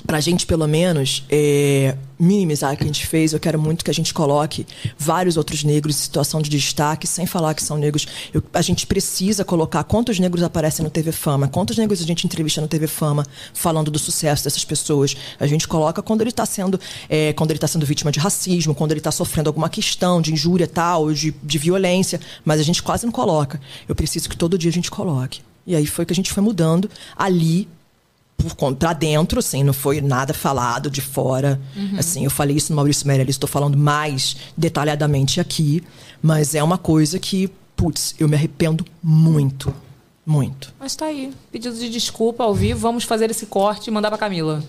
pra 0.08 0.22
gente, 0.22 0.46
pelo 0.46 0.66
menos, 0.66 1.26
é, 1.30 1.98
minimizar 2.18 2.74
o 2.74 2.78
que 2.78 2.84
a 2.84 2.88
gente 2.88 3.06
fez, 3.06 3.34
eu 3.34 3.40
quero 3.42 3.60
muito 3.60 3.84
que 3.84 3.92
a 3.92 3.94
gente 3.94 4.14
coloque 4.14 4.66
vários 4.98 5.36
outros 5.36 5.66
negros 5.66 5.98
em 5.98 6.00
situação 6.00 6.42
de 6.42 6.50
destaque, 6.50 7.06
sem 7.06 7.26
falar 7.26 7.54
que 7.54 7.62
são 7.62 7.78
negros. 7.78 8.08
Eu, 8.34 8.42
a 8.54 8.62
gente 8.62 8.88
precisa 8.88 9.44
colocar 9.44 9.84
quantos 9.84 10.18
negros 10.18 10.42
aparecem 10.44 10.82
no 10.82 10.90
TV 10.90 11.12
Fama, 11.12 11.50
quantos 11.50 11.78
negros 11.78 12.02
a 12.02 12.06
gente 12.06 12.26
entrevista 12.26 12.62
no 12.62 12.70
TV 12.70 12.88
Fama, 12.88 13.26
falando 13.54 13.92
do 13.92 14.00
sucesso 14.00 14.46
dessas 14.46 14.64
pessoas. 14.64 15.16
A 15.38 15.46
gente 15.46 15.68
coloca 15.68 16.02
quando 16.02 16.22
ele 16.22 16.30
está 16.30 16.46
sendo, 16.46 16.80
é, 17.10 17.34
quando 17.34 17.52
ele 17.52 17.60
tá 17.60 17.68
sendo 17.68 17.86
vítima 17.86 18.10
de 18.10 18.20
racismo, 18.20 18.74
quando 18.74 18.92
ele 18.92 19.02
está 19.02 19.12
sofrendo 19.12 19.50
alguma 19.50 19.68
questão 19.68 20.22
de 20.22 20.32
injúria 20.32 20.68
tal, 20.68 21.12
de, 21.12 21.36
de 21.44 21.58
violência, 21.58 22.20
mas 22.46 22.62
a 22.62 22.64
gente 22.64 22.82
quase 22.82 23.06
não 23.06 23.12
coloca. 23.12 23.60
Eu 23.90 23.94
preciso 23.94 24.30
que 24.30 24.38
todo 24.38 24.58
dia 24.58 24.70
a 24.70 24.74
gente 24.74 24.90
coloque. 24.90 25.42
E 25.66 25.76
aí 25.76 25.86
foi 25.86 26.06
que 26.06 26.14
a 26.14 26.16
gente 26.16 26.32
foi 26.32 26.42
mudando 26.42 26.90
ali 27.14 27.68
por 28.38 28.76
para 28.76 28.94
dentro, 28.94 29.40
assim, 29.40 29.64
não 29.64 29.74
foi 29.74 30.00
nada 30.00 30.34
falado 30.34 30.90
de 30.90 31.02
fora. 31.02 31.60
Uhum. 31.76 31.96
Assim, 31.98 32.24
eu 32.24 32.30
falei 32.30 32.56
isso 32.56 32.72
no 32.72 32.76
Maurício 32.76 33.08
Meirelles, 33.08 33.36
estou 33.36 33.50
falando 33.50 33.78
mais 33.78 34.38
detalhadamente 34.56 35.42
aqui, 35.42 35.84
mas 36.22 36.54
é 36.54 36.62
uma 36.62 36.78
coisa 36.78 37.18
que, 37.18 37.50
putz, 37.76 38.16
eu 38.20 38.30
me 38.30 38.36
arrependo 38.36 38.86
muito. 39.02 39.74
Muito. 40.24 40.74
Mas 40.78 40.94
tá 40.94 41.06
aí. 41.06 41.34
Pedido 41.54 41.74
de 41.74 41.90
desculpa 41.90 42.44
ao 42.44 42.54
vivo. 42.54 42.82
Vamos 42.82 43.06
fazer 43.06 43.32
esse 43.32 43.46
corte 43.46 43.88
e 43.88 43.92
mandar 43.92 44.10
pra 44.10 44.18
Camila. 44.18 44.62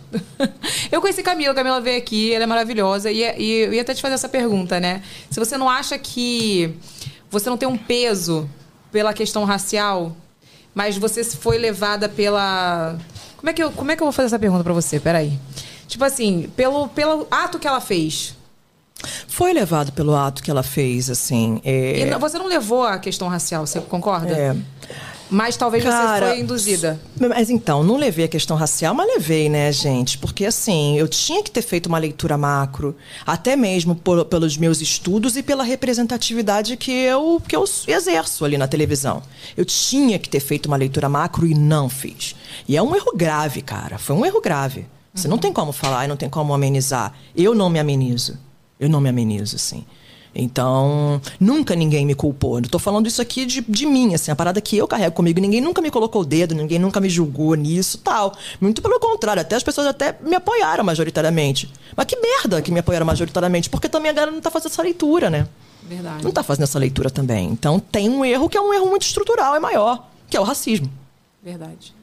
eu 0.90 1.00
conheci 1.00 1.20
Camila, 1.20 1.52
Camila 1.52 1.80
veio 1.80 1.98
aqui, 1.98 2.32
ela 2.32 2.44
é 2.44 2.46
maravilhosa. 2.46 3.10
E, 3.10 3.22
e 3.36 3.50
eu 3.64 3.72
ia 3.72 3.82
até 3.82 3.92
te 3.92 4.00
fazer 4.00 4.14
essa 4.14 4.28
pergunta, 4.28 4.78
né? 4.78 5.02
Se 5.28 5.40
você 5.40 5.58
não 5.58 5.68
acha 5.68 5.98
que 5.98 6.76
você 7.28 7.50
não 7.50 7.56
tem 7.56 7.68
um 7.68 7.76
peso 7.76 8.48
pela 8.92 9.12
questão 9.12 9.44
racial, 9.44 10.16
mas 10.72 10.96
você 10.96 11.24
foi 11.24 11.58
levada 11.58 12.08
pela 12.08 12.96
como 13.38 13.48
é 13.48 13.52
que 13.52 13.62
eu, 13.62 13.70
como 13.70 13.90
é 13.90 13.96
que 13.96 14.02
eu 14.02 14.06
vou 14.06 14.12
fazer 14.12 14.26
essa 14.26 14.38
pergunta 14.38 14.62
para 14.62 14.72
você? 14.72 15.00
Peraí. 15.00 15.38
Tipo 15.86 16.04
assim, 16.04 16.50
pelo, 16.54 16.88
pelo 16.88 17.26
ato 17.30 17.58
que 17.58 17.66
ela 17.66 17.80
fez. 17.80 18.36
Foi 19.28 19.52
levado 19.52 19.92
pelo 19.92 20.14
ato 20.16 20.42
que 20.42 20.50
ela 20.50 20.64
fez, 20.64 21.08
assim. 21.08 21.60
É... 21.64 22.00
E 22.00 22.18
você 22.18 22.36
não 22.36 22.46
levou 22.46 22.84
a 22.84 22.98
questão 22.98 23.28
racial, 23.28 23.64
você 23.66 23.80
concorda? 23.80 24.32
É. 24.36 24.56
Mas 25.30 25.56
talvez 25.56 25.84
Cara, 25.84 26.26
você 26.26 26.32
foi 26.32 26.40
induzida. 26.40 27.00
Mas 27.20 27.50
então, 27.50 27.84
não 27.84 27.96
levei 27.96 28.24
a 28.24 28.28
questão 28.28 28.56
racial, 28.56 28.94
mas 28.94 29.06
levei, 29.06 29.48
né, 29.48 29.70
gente? 29.72 30.16
Porque 30.16 30.46
assim, 30.46 30.98
eu 30.98 31.06
tinha 31.06 31.42
que 31.42 31.50
ter 31.50 31.62
feito 31.62 31.86
uma 31.86 31.98
leitura 31.98 32.38
macro, 32.38 32.96
até 33.26 33.54
mesmo 33.54 33.94
por, 33.94 34.24
pelos 34.24 34.56
meus 34.56 34.80
estudos 34.80 35.36
e 35.36 35.42
pela 35.42 35.62
representatividade 35.62 36.76
que 36.76 36.90
eu, 36.90 37.42
que 37.46 37.54
eu 37.54 37.64
exerço 37.86 38.44
ali 38.44 38.56
na 38.56 38.66
televisão. 38.66 39.22
Eu 39.56 39.64
tinha 39.64 40.18
que 40.18 40.28
ter 40.28 40.40
feito 40.40 40.66
uma 40.66 40.76
leitura 40.76 41.08
macro 41.08 41.46
e 41.46 41.54
não 41.54 41.88
fiz. 41.88 42.34
E 42.66 42.76
é 42.76 42.82
um 42.82 42.94
erro 42.94 43.12
grave, 43.14 43.60
cara. 43.60 43.98
Foi 43.98 44.16
um 44.16 44.24
erro 44.24 44.40
grave. 44.40 44.86
Você 45.14 45.26
uhum. 45.26 45.32
não 45.32 45.38
tem 45.38 45.52
como 45.52 45.72
falar 45.72 46.04
e 46.04 46.08
não 46.08 46.16
tem 46.16 46.28
como 46.28 46.54
amenizar. 46.54 47.12
Eu 47.36 47.54
não 47.54 47.68
me 47.68 47.78
amenizo. 47.78 48.38
Eu 48.78 48.88
não 48.88 49.00
me 49.00 49.08
amenizo, 49.08 49.56
assim. 49.56 49.84
Então, 50.34 51.20
nunca 51.40 51.74
ninguém 51.74 52.06
me 52.06 52.14
culpou. 52.14 52.58
Eu 52.58 52.68
tô 52.68 52.78
falando 52.78 53.06
isso 53.06 53.20
aqui 53.20 53.44
de, 53.44 53.60
de 53.60 53.86
mim, 53.86 54.14
assim, 54.14 54.30
a 54.30 54.36
parada 54.36 54.60
que 54.60 54.76
eu 54.76 54.86
carrego 54.86 55.14
comigo. 55.14 55.40
Ninguém 55.40 55.60
nunca 55.60 55.82
me 55.82 55.90
colocou 55.90 56.22
o 56.22 56.24
dedo, 56.24 56.54
ninguém 56.54 56.78
nunca 56.78 57.00
me 57.00 57.08
julgou 57.08 57.54
nisso 57.54 57.98
tal. 57.98 58.34
Muito 58.60 58.82
pelo 58.82 59.00
contrário, 59.00 59.40
até 59.40 59.56
as 59.56 59.62
pessoas 59.62 59.86
até 59.86 60.16
me 60.22 60.36
apoiaram 60.36 60.84
majoritariamente. 60.84 61.72
Mas 61.96 62.06
que 62.06 62.16
merda 62.16 62.62
que 62.62 62.70
me 62.70 62.80
apoiaram 62.80 63.06
majoritariamente, 63.06 63.70
porque 63.70 63.88
também 63.88 64.10
a 64.10 64.14
galera 64.14 64.32
não 64.32 64.40
tá 64.40 64.50
fazendo 64.50 64.70
essa 64.70 64.82
leitura, 64.82 65.30
né? 65.30 65.48
Verdade. 65.82 66.22
Não 66.22 66.30
tá 66.30 66.42
fazendo 66.42 66.64
essa 66.64 66.78
leitura 66.78 67.10
também. 67.10 67.48
Então 67.48 67.80
tem 67.80 68.08
um 68.08 68.24
erro 68.24 68.48
que 68.48 68.56
é 68.56 68.60
um 68.60 68.72
erro 68.74 68.86
muito 68.86 69.02
estrutural, 69.02 69.54
é 69.54 69.60
maior, 69.60 70.08
que 70.28 70.36
é 70.36 70.40
o 70.40 70.44
racismo. 70.44 70.90
Verdade. 71.42 71.94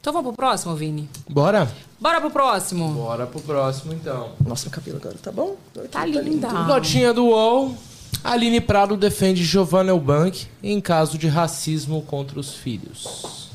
Então 0.00 0.12
vamos 0.12 0.34
pro 0.34 0.36
próximo, 0.36 0.74
Vini? 0.74 1.08
Bora? 1.28 1.70
Bora 2.04 2.20
pro 2.20 2.30
próximo. 2.30 2.86
Bora 2.90 3.26
pro 3.26 3.40
próximo, 3.40 3.94
então. 3.94 4.32
Nossa, 4.46 4.68
o 4.68 4.70
cabelo 4.70 4.98
agora 4.98 5.16
tá 5.22 5.32
bom? 5.32 5.56
Tá, 5.72 5.80
tá 5.90 6.04
linda. 6.04 6.50
Notinha 6.50 7.14
do 7.14 7.24
UOL. 7.28 7.74
Aline 8.22 8.60
Prado 8.60 8.94
defende 8.94 9.42
Giovanna 9.42 9.90
Elbank 9.90 10.46
em 10.62 10.82
caso 10.82 11.16
de 11.16 11.28
racismo 11.28 12.02
contra 12.02 12.38
os 12.38 12.52
filhos. 12.52 13.48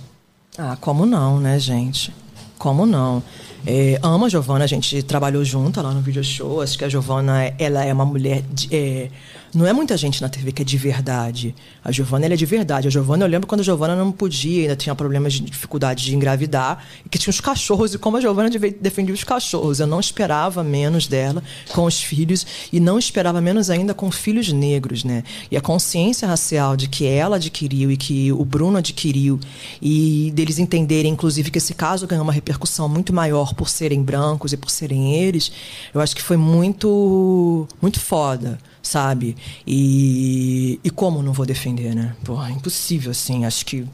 Ah, 0.57 0.75
como 0.81 1.05
não, 1.05 1.39
né, 1.39 1.59
gente? 1.59 2.11
Como 2.57 2.87
não? 2.87 3.21
É, 3.67 3.99
amo 4.01 4.25
a 4.25 4.29
Giovana, 4.29 4.65
a 4.65 4.67
gente 4.67 5.03
trabalhou 5.03 5.45
junto 5.45 5.79
lá 5.79 5.91
no 5.91 6.01
video 6.01 6.23
show. 6.23 6.59
Acho 6.59 6.75
que 6.75 6.83
a 6.83 6.89
Giovana, 6.89 7.53
ela 7.59 7.85
é 7.85 7.93
uma 7.93 8.05
mulher 8.05 8.41
de, 8.51 8.67
é, 8.75 9.11
não 9.53 9.65
é 9.65 9.73
muita 9.73 9.97
gente 9.97 10.21
na 10.21 10.29
TV 10.29 10.51
que 10.51 10.61
é 10.61 10.65
de 10.65 10.77
verdade. 10.77 11.55
A 11.83 11.91
Giovana 11.91 12.25
ela 12.25 12.33
é 12.33 12.37
de 12.37 12.45
verdade. 12.45 12.87
A 12.87 12.91
Giovana, 12.91 13.25
eu 13.25 13.29
lembro 13.29 13.47
quando 13.47 13.61
a 13.61 13.63
Giovana 13.63 13.95
não 13.95 14.11
podia, 14.11 14.63
ainda 14.63 14.75
tinha 14.75 14.93
problemas 14.93 15.33
de 15.33 15.41
dificuldade 15.41 16.05
de 16.05 16.15
engravidar, 16.15 16.85
e 17.05 17.09
que 17.09 17.17
tinha 17.17 17.31
os 17.31 17.41
cachorros, 17.41 17.93
e 17.93 17.97
como 17.97 18.17
a 18.17 18.21
Giovana 18.21 18.49
defendia 18.79 19.13
os 19.13 19.23
cachorros. 19.23 19.79
Eu 19.79 19.87
não 19.87 19.99
esperava 19.99 20.63
menos 20.63 21.07
dela 21.07 21.43
com 21.69 21.85
os 21.85 22.01
filhos, 22.01 22.45
e 22.71 22.79
não 22.79 22.99
esperava 22.99 23.41
menos 23.41 23.69
ainda 23.69 23.93
com 23.93 24.11
filhos 24.11 24.51
negros, 24.53 25.03
né? 25.03 25.23
E 25.49 25.57
a 25.57 25.61
consciência 25.61 26.27
racial 26.27 26.77
de 26.77 26.87
que 26.87 27.05
ela 27.05 27.37
adquiriu 27.37 27.91
e 27.91 27.97
que 27.97 28.31
o 28.31 28.45
Bruno 28.45 28.77
adquiriu, 28.77 29.39
e 29.81 30.31
deles 30.35 30.59
entenderem, 30.59 31.11
inclusive, 31.11 31.49
que 31.49 31.57
esse 31.57 31.73
caso 31.73 32.05
ganhou 32.05 32.23
uma 32.23 32.33
repercussão 32.33 32.87
muito 32.87 33.11
maior 33.11 33.53
por 33.53 33.67
serem 33.67 34.03
brancos 34.03 34.53
e 34.53 34.57
por 34.57 34.69
serem 34.69 35.15
eles, 35.15 35.51
eu 35.93 36.01
acho 36.01 36.15
que 36.15 36.21
foi 36.21 36.37
muito, 36.37 37.67
muito 37.81 37.99
foda 37.99 38.59
sabe? 38.81 39.35
E, 39.65 40.79
e 40.83 40.89
como 40.89 41.21
não 41.21 41.33
vou 41.33 41.45
defender, 41.45 41.95
né? 41.95 42.15
Porra, 42.23 42.51
impossível, 42.51 43.11
assim. 43.11 43.45
Acho 43.45 43.65
que. 43.65 43.87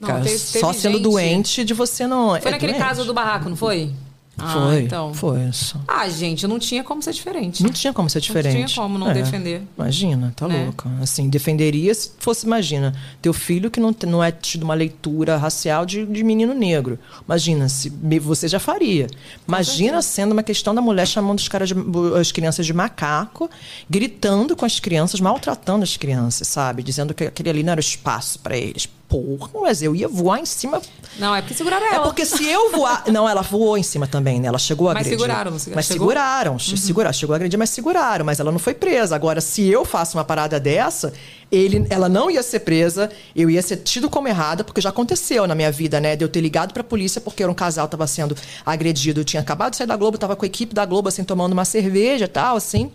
Não, 0.00 0.08
cara, 0.08 0.22
teve, 0.22 0.38
teve 0.38 0.60
só 0.60 0.72
sendo 0.72 0.94
gente... 0.94 1.02
doente 1.02 1.64
de 1.64 1.74
você 1.74 2.06
não. 2.06 2.30
Foi 2.40 2.48
é 2.48 2.52
naquele 2.52 2.72
doente. 2.72 2.84
caso 2.84 3.04
do 3.04 3.14
barraco, 3.14 3.48
não 3.48 3.56
foi? 3.56 3.92
Ah, 4.38 4.52
foi, 4.54 4.82
então. 4.84 5.12
foi 5.12 5.44
isso. 5.44 5.78
Ah, 5.86 6.08
gente, 6.08 6.46
não 6.46 6.58
tinha 6.58 6.82
como 6.82 7.02
ser 7.02 7.12
diferente. 7.12 7.62
Não 7.62 7.70
tinha 7.70 7.92
como 7.92 8.08
ser 8.08 8.20
diferente. 8.20 8.58
Não 8.58 8.66
tinha 8.66 8.82
como 8.82 8.98
não 8.98 9.10
É. 9.10 9.14
defender. 9.14 9.62
Imagina, 9.78 10.32
tá 10.34 10.48
Né? 10.48 10.64
louca. 10.64 10.88
Assim, 11.02 11.28
defenderia 11.28 11.94
se 11.94 12.12
fosse, 12.18 12.46
imagina, 12.46 12.94
teu 13.20 13.32
filho 13.34 13.70
que 13.70 13.78
não, 13.78 13.94
não 14.06 14.24
é 14.24 14.32
tido 14.32 14.62
uma 14.62 14.74
leitura 14.74 15.36
racial 15.36 15.84
de, 15.84 16.06
de 16.06 16.24
menino 16.24 16.54
negro. 16.54 16.98
Imagina, 17.26 17.68
se 17.68 17.90
você 18.20 18.48
já 18.48 18.58
faria. 18.58 19.06
Imagina 19.46 20.00
sendo 20.00 20.32
uma 20.32 20.42
questão 20.42 20.74
da 20.74 20.80
mulher 20.80 21.06
chamando 21.06 21.38
os 21.38 21.48
caras 21.48 21.68
de- 21.68 21.74
as 22.18 22.32
crianças 22.32 22.64
de 22.64 22.72
macaco, 22.72 23.50
gritando 23.88 24.56
com 24.56 24.64
as 24.64 24.80
crianças, 24.80 25.20
maltratando 25.20 25.82
as 25.84 25.96
crianças, 25.96 26.48
sabe? 26.48 26.82
Dizendo 26.82 27.12
que 27.12 27.24
aquele 27.24 27.50
ali 27.50 27.62
não 27.62 27.72
era 27.72 27.80
espaço 27.80 28.38
para 28.38 28.56
eles. 28.56 28.88
Porra, 29.12 29.50
mas 29.60 29.82
eu 29.82 29.94
ia 29.94 30.08
voar 30.08 30.40
em 30.40 30.46
cima 30.46 30.80
Não, 31.18 31.34
é 31.36 31.42
porque 31.42 31.52
seguraram 31.52 31.84
é 31.84 31.94
ela. 31.96 32.04
porque 32.04 32.24
se 32.24 32.48
eu 32.48 32.72
voar. 32.72 33.04
Não, 33.12 33.28
ela 33.28 33.42
voou 33.42 33.76
em 33.76 33.82
cima 33.82 34.06
também, 34.06 34.40
né? 34.40 34.48
Ela 34.48 34.58
chegou 34.58 34.88
a 34.88 34.94
Mas 34.94 35.02
agredir. 35.02 35.18
seguraram, 35.20 35.50
não 35.50 35.58
seguraram? 35.58 35.76
Mas 35.76 35.86
Chegou? 35.86 36.06
seguraram. 36.08 36.58
seguraram. 36.58 37.12
Chegou 37.12 37.34
a 37.34 37.36
agredir, 37.36 37.58
mas 37.58 37.68
seguraram. 37.68 38.24
Mas 38.24 38.40
ela 38.40 38.50
não 38.50 38.58
foi 38.58 38.72
presa. 38.72 39.14
Agora, 39.14 39.42
se 39.42 39.68
eu 39.68 39.84
faço 39.84 40.16
uma 40.16 40.24
parada 40.24 40.58
dessa, 40.58 41.12
ele, 41.50 41.86
ela 41.90 42.08
não 42.08 42.30
ia 42.30 42.42
ser 42.42 42.60
presa, 42.60 43.10
eu 43.36 43.50
ia 43.50 43.60
ser 43.60 43.76
tido 43.76 44.08
como 44.08 44.28
errada, 44.28 44.64
porque 44.64 44.80
já 44.80 44.88
aconteceu 44.88 45.46
na 45.46 45.54
minha 45.54 45.70
vida, 45.70 46.00
né? 46.00 46.16
De 46.16 46.24
eu 46.24 46.28
ter 46.30 46.40
ligado 46.40 46.72
pra 46.72 46.82
polícia 46.82 47.20
porque 47.20 47.42
era 47.42 47.52
um 47.52 47.54
casal 47.54 47.86
tava 47.88 48.06
sendo 48.06 48.34
agredido. 48.64 49.20
Eu 49.20 49.24
tinha 49.24 49.42
acabado 49.42 49.72
de 49.72 49.76
sair 49.76 49.86
da 49.86 49.96
Globo, 49.96 50.16
tava 50.16 50.34
com 50.34 50.46
a 50.46 50.48
equipe 50.48 50.74
da 50.74 50.86
Globo, 50.86 51.10
assim, 51.10 51.22
tomando 51.22 51.52
uma 51.52 51.66
cerveja 51.66 52.24
e 52.24 52.28
tal, 52.28 52.56
assim 52.56 52.90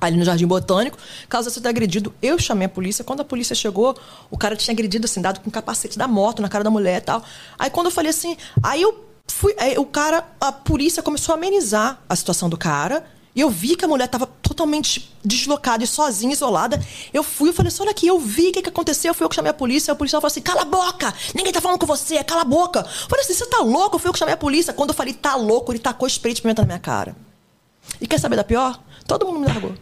ali 0.00 0.16
no 0.16 0.24
Jardim 0.24 0.46
Botânico, 0.46 0.96
caso 1.28 1.50
você 1.50 1.60
tenha 1.60 1.70
agredido, 1.70 2.14
eu 2.22 2.38
chamei 2.38 2.66
a 2.66 2.68
polícia. 2.68 3.04
Quando 3.04 3.20
a 3.20 3.24
polícia 3.24 3.54
chegou, 3.54 3.96
o 4.30 4.38
cara 4.38 4.56
tinha 4.56 4.72
agredido 4.72 5.04
assim, 5.04 5.20
dado 5.20 5.40
com 5.40 5.48
o 5.48 5.52
capacete 5.52 5.98
da 5.98 6.08
moto 6.08 6.40
na 6.40 6.48
cara 6.48 6.64
da 6.64 6.70
mulher 6.70 6.98
e 6.98 7.04
tal. 7.04 7.22
Aí 7.58 7.70
quando 7.70 7.86
eu 7.86 7.92
falei 7.92 8.10
assim, 8.10 8.36
aí 8.62 8.82
eu 8.82 9.04
fui, 9.28 9.54
aí 9.58 9.76
o 9.78 9.84
cara, 9.84 10.26
a 10.40 10.52
polícia 10.52 11.02
começou 11.02 11.34
a 11.34 11.38
amenizar 11.38 12.02
a 12.08 12.16
situação 12.16 12.48
do 12.48 12.56
cara. 12.56 13.04
E 13.34 13.40
eu 13.40 13.48
vi 13.48 13.76
que 13.76 13.84
a 13.84 13.88
mulher 13.88 14.06
estava 14.06 14.26
totalmente 14.26 15.14
deslocada 15.24 15.84
e 15.84 15.86
sozinha, 15.86 16.32
isolada. 16.32 16.84
Eu 17.14 17.22
fui, 17.22 17.50
eu 17.50 17.52
falei 17.52 17.68
assim: 17.68 17.82
olha 17.82 17.92
aqui, 17.92 18.08
eu 18.08 18.18
vi 18.18 18.48
o 18.48 18.52
que, 18.52 18.62
que 18.62 18.68
aconteceu. 18.68 19.14
Fui 19.14 19.24
eu 19.24 19.28
que 19.28 19.36
chamei 19.36 19.50
a 19.50 19.54
polícia. 19.54 19.92
A 19.92 19.94
policial 19.94 20.20
falou 20.20 20.32
assim: 20.32 20.40
cala 20.40 20.62
a 20.62 20.64
boca! 20.64 21.14
Ninguém 21.32 21.52
tá 21.52 21.60
falando 21.60 21.78
com 21.78 21.86
você, 21.86 22.22
cala 22.24 22.40
a 22.40 22.44
boca! 22.44 22.80
Eu 22.80 23.08
falei 23.08 23.24
assim: 23.24 23.34
você 23.34 23.46
tá 23.46 23.58
louco? 23.58 24.00
Fui 24.00 24.08
eu 24.08 24.12
que 24.12 24.18
chamei 24.18 24.34
a 24.34 24.36
polícia. 24.36 24.72
Quando 24.72 24.90
eu 24.90 24.96
falei, 24.96 25.14
tá 25.14 25.36
louco, 25.36 25.70
ele 25.70 25.78
tacou 25.78 26.08
spray 26.08 26.34
de 26.34 26.42
pimenta 26.42 26.62
na 26.62 26.66
minha 26.66 26.78
cara. 26.80 27.14
E 28.00 28.06
quer 28.06 28.18
saber 28.18 28.36
da 28.36 28.44
pior? 28.44 28.82
Todo 29.06 29.26
mundo 29.26 29.38
me 29.40 29.46
largou. 29.46 29.74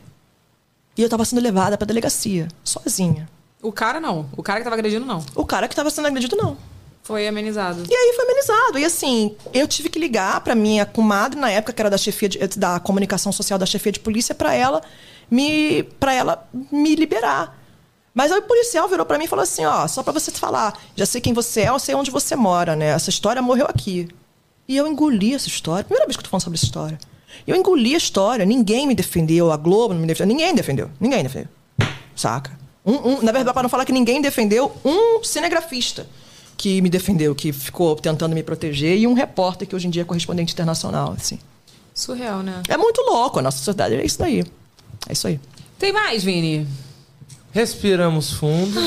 E 0.98 1.02
eu 1.02 1.08
tava 1.08 1.24
sendo 1.24 1.40
levada 1.40 1.78
pra 1.78 1.86
delegacia, 1.86 2.48
sozinha. 2.64 3.28
O 3.62 3.70
cara 3.72 4.00
não. 4.00 4.28
O 4.36 4.42
cara 4.42 4.58
que 4.58 4.64
tava 4.64 4.74
agredindo, 4.74 5.06
não. 5.06 5.24
O 5.34 5.46
cara 5.46 5.68
que 5.68 5.74
tava 5.76 5.90
sendo 5.90 6.06
agredido, 6.08 6.36
não. 6.36 6.56
Foi 7.04 7.26
amenizado. 7.26 7.84
E 7.88 7.94
aí 7.94 8.12
foi 8.14 8.24
amenizado. 8.24 8.78
E 8.78 8.84
assim, 8.84 9.34
eu 9.54 9.66
tive 9.68 9.88
que 9.88 9.98
ligar 9.98 10.40
pra 10.42 10.54
minha 10.54 10.84
comadre, 10.84 11.38
na 11.40 11.50
época, 11.50 11.72
que 11.72 11.80
era 11.80 11.88
da 11.88 11.96
chefia 11.96 12.28
de- 12.28 12.38
da 12.58 12.78
comunicação 12.80 13.30
social 13.32 13.58
da 13.58 13.64
chefia 13.64 13.92
de 13.92 14.00
polícia, 14.00 14.34
pra 14.34 14.52
ela 14.54 14.82
me, 15.30 15.84
pra 16.00 16.12
ela 16.12 16.46
me 16.70 16.94
liberar. 16.94 17.56
Mas 18.12 18.32
aí 18.32 18.38
o 18.40 18.42
policial 18.42 18.88
virou 18.88 19.06
pra 19.06 19.16
mim 19.16 19.24
e 19.24 19.28
falou 19.28 19.44
assim: 19.44 19.64
ó, 19.64 19.86
só 19.86 20.02
pra 20.02 20.12
você 20.12 20.30
te 20.32 20.38
falar, 20.40 20.76
já 20.96 21.06
sei 21.06 21.20
quem 21.20 21.32
você 21.32 21.60
é, 21.62 21.68
eu 21.68 21.78
sei 21.78 21.94
onde 21.94 22.10
você 22.10 22.34
mora, 22.36 22.74
né? 22.76 22.88
Essa 22.88 23.08
história 23.10 23.40
morreu 23.40 23.66
aqui. 23.66 24.08
E 24.66 24.76
eu 24.76 24.86
engoli 24.86 25.34
essa 25.34 25.46
história. 25.48 25.84
Primeira 25.84 26.04
vez 26.06 26.16
que 26.16 26.20
eu 26.20 26.24
tô 26.24 26.30
falando 26.30 26.42
sobre 26.42 26.56
essa 26.56 26.66
história. 26.66 26.98
Eu 27.46 27.56
engoli 27.56 27.94
a 27.94 27.98
história, 27.98 28.44
ninguém 28.44 28.86
me 28.86 28.94
defendeu, 28.94 29.50
a 29.52 29.56
Globo 29.56 29.94
não 29.94 30.00
me 30.00 30.06
defendeu, 30.06 30.34
ninguém 30.36 30.54
defendeu, 30.54 30.90
ninguém 31.00 31.22
defendeu. 31.22 31.48
Saca? 32.14 32.58
Um, 32.84 32.94
um- 32.94 33.22
na 33.22 33.32
verdade, 33.32 33.52
para 33.54 33.62
não 33.62 33.68
falar 33.70 33.84
que 33.84 33.92
ninguém 33.92 34.20
defendeu, 34.20 34.72
um 34.84 35.22
cinegrafista 35.22 36.06
que 36.56 36.80
me 36.82 36.88
defendeu, 36.90 37.34
que 37.34 37.52
ficou 37.52 37.94
tentando 37.96 38.34
me 38.34 38.42
proteger, 38.42 38.98
e 38.98 39.06
um 39.06 39.12
repórter 39.14 39.68
que 39.68 39.76
hoje 39.76 39.86
em 39.86 39.90
dia 39.90 40.02
é 40.02 40.04
correspondente 40.04 40.52
internacional, 40.52 41.12
assim. 41.16 41.38
Surreal, 41.94 42.42
né? 42.42 42.62
É 42.68 42.76
muito 42.76 43.00
louco, 43.02 43.38
a 43.38 43.42
nossa 43.42 43.58
sociedade 43.58 43.94
é 43.94 44.04
isso 44.04 44.18
daí. 44.18 44.44
É 45.08 45.12
isso 45.12 45.26
aí. 45.28 45.38
Tem 45.78 45.92
mais, 45.92 46.24
Vini? 46.24 46.66
Respiramos 47.50 48.32
fundo. 48.34 48.78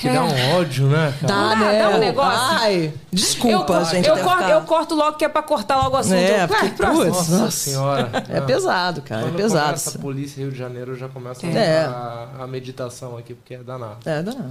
que 0.00 0.08
dá 0.08 0.22
um 0.24 0.56
ódio, 0.56 0.86
né, 0.86 1.12
cara? 1.20 1.26
Dá, 1.32 1.56
né? 1.56 1.78
Dá 1.82 1.88
um 1.90 1.98
negócio. 1.98 2.40
Ai, 2.60 2.92
desculpa, 3.12 3.74
eu, 3.74 3.84
gente. 3.84 4.08
Eu 4.08 4.16
corto, 4.18 4.36
ficar- 4.38 4.50
eu 4.50 4.60
corto 4.62 4.94
logo 4.94 5.16
que 5.18 5.24
é 5.24 5.28
pra 5.28 5.42
cortar 5.42 5.76
logo 5.78 5.96
o 5.96 5.98
assunto. 5.98 6.14
É, 6.14 6.44
Eu- 6.44 6.48
porque, 6.48 6.60
Vai, 6.66 6.70
próximo. 6.76 7.04
putz, 7.06 7.16
Nossa, 7.16 7.38
nossa. 7.38 7.50
senhora. 7.50 8.10
É 8.28 8.40
Não. 8.40 8.46
pesado, 8.46 9.02
cara. 9.02 9.22
Quando 9.22 9.34
é 9.34 9.42
pesado. 9.42 9.64
começa 9.66 9.98
a 9.98 10.00
polícia 10.00 10.40
Rio 10.40 10.52
de 10.52 10.58
Janeiro, 10.58 10.92
eu 10.92 10.96
já 10.96 11.08
começo 11.08 11.44
a, 11.44 11.48
É. 11.50 11.84
a, 11.86 12.28
a 12.40 12.46
meditação 12.46 13.16
aqui, 13.18 13.34
porque 13.34 13.54
é 13.54 13.58
danado. 13.62 13.96
É, 14.04 14.22
dá 14.22 14.32
não. 14.32 14.50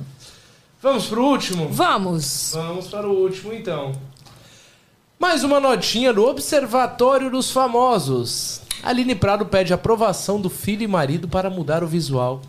Vamos 0.81 1.05
pro 1.05 1.23
último? 1.23 1.69
Vamos. 1.69 2.51
Vamos 2.53 2.87
para 2.87 3.07
o 3.07 3.11
último, 3.13 3.53
então. 3.53 3.93
Mais 5.17 5.41
uma 5.45 5.59
notinha 5.61 6.11
do 6.13 6.25
Observatório 6.27 7.31
dos 7.31 7.49
Famosos. 7.49 8.59
Aline 8.83 9.15
Prado 9.15 9.45
pede 9.45 9.73
aprovação 9.73 10.41
do 10.41 10.49
filho 10.49 10.83
e 10.83 10.87
marido 10.87 11.29
para 11.29 11.49
mudar 11.49 11.81
o 11.81 11.87
visual. 11.87 12.41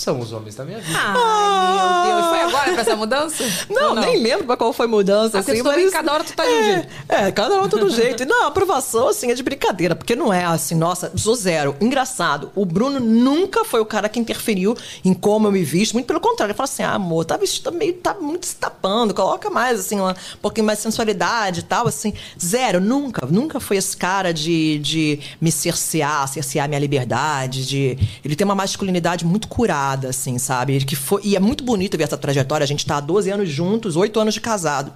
São 0.00 0.18
os 0.18 0.32
homens 0.32 0.54
da 0.54 0.64
minha 0.64 0.78
vida. 0.78 0.98
Ai, 0.98 2.06
meu 2.06 2.16
Deus. 2.16 2.26
Foi 2.30 2.40
agora 2.40 2.74
com 2.74 2.80
essa 2.80 2.96
mudança? 2.96 3.44
Não, 3.68 3.90
Ou 3.90 3.94
nem 3.96 4.16
lembro 4.22 4.46
pra 4.46 4.56
qual 4.56 4.72
foi 4.72 4.86
a 4.86 4.88
mudança. 4.88 5.36
Ah, 5.36 5.40
assim, 5.40 5.58
tu 5.58 5.64
também, 5.64 5.84
mas- 5.84 5.92
cada 5.92 6.12
hora 6.14 6.24
tu 6.24 6.32
tá 6.32 6.42
de 6.42 6.50
um 6.50 6.62
jeito. 6.64 6.88
É, 7.06 7.30
cada 7.30 7.60
um 7.62 7.68
todo 7.68 7.90
jeito. 7.90 8.22
E 8.22 8.26
Não, 8.26 8.44
a 8.44 8.46
aprovação, 8.46 9.08
assim, 9.08 9.30
é 9.30 9.34
de 9.34 9.42
brincadeira, 9.42 9.94
porque 9.94 10.16
não 10.16 10.32
é 10.32 10.46
assim, 10.46 10.74
nossa, 10.74 11.12
sou 11.16 11.34
zero. 11.34 11.76
Engraçado, 11.82 12.50
o 12.54 12.64
Bruno 12.64 12.98
nunca 12.98 13.62
foi 13.62 13.78
o 13.80 13.84
cara 13.84 14.08
que 14.08 14.18
interferiu 14.18 14.74
em 15.04 15.12
como 15.12 15.48
eu 15.48 15.52
me 15.52 15.62
visto, 15.62 15.92
muito 15.92 16.06
pelo 16.06 16.18
contrário. 16.20 16.52
Ele 16.52 16.56
fala 16.56 16.64
assim, 16.64 16.82
ah, 16.82 16.94
amor, 16.94 17.26
tá 17.26 17.36
vestido 17.36 17.70
meio, 17.70 17.92
tá 17.92 18.14
muito 18.14 18.46
se 18.46 18.56
tapando, 18.56 19.12
coloca 19.12 19.50
mais, 19.50 19.80
assim, 19.80 20.00
uma, 20.00 20.12
um 20.12 20.38
pouquinho 20.40 20.66
mais 20.66 20.78
de 20.78 20.84
sensualidade 20.84 21.60
e 21.60 21.64
tal, 21.64 21.86
assim. 21.86 22.14
Zero, 22.42 22.80
nunca, 22.80 23.26
nunca 23.26 23.60
foi 23.60 23.76
esse 23.76 23.94
cara 23.94 24.32
de, 24.32 24.78
de 24.78 25.20
me 25.38 25.52
cercear, 25.52 26.26
cercear 26.26 26.66
minha 26.66 26.80
liberdade, 26.80 27.66
de... 27.66 27.98
Ele 28.24 28.34
tem 28.34 28.46
uma 28.46 28.54
masculinidade 28.54 29.26
muito 29.26 29.46
curada, 29.46 29.89
assim, 30.08 30.38
sabe? 30.38 30.78
Que 30.84 30.96
foi, 30.96 31.20
e 31.24 31.36
é 31.36 31.40
muito 31.40 31.64
bonito 31.64 31.96
ver 31.96 32.04
essa 32.04 32.16
trajetória, 32.16 32.64
a 32.64 32.68
gente 32.68 32.86
tá 32.86 32.96
há 32.96 33.00
12 33.00 33.30
anos 33.30 33.48
juntos, 33.48 33.96
8 33.96 34.20
anos 34.20 34.34
de 34.34 34.40
casado. 34.40 34.92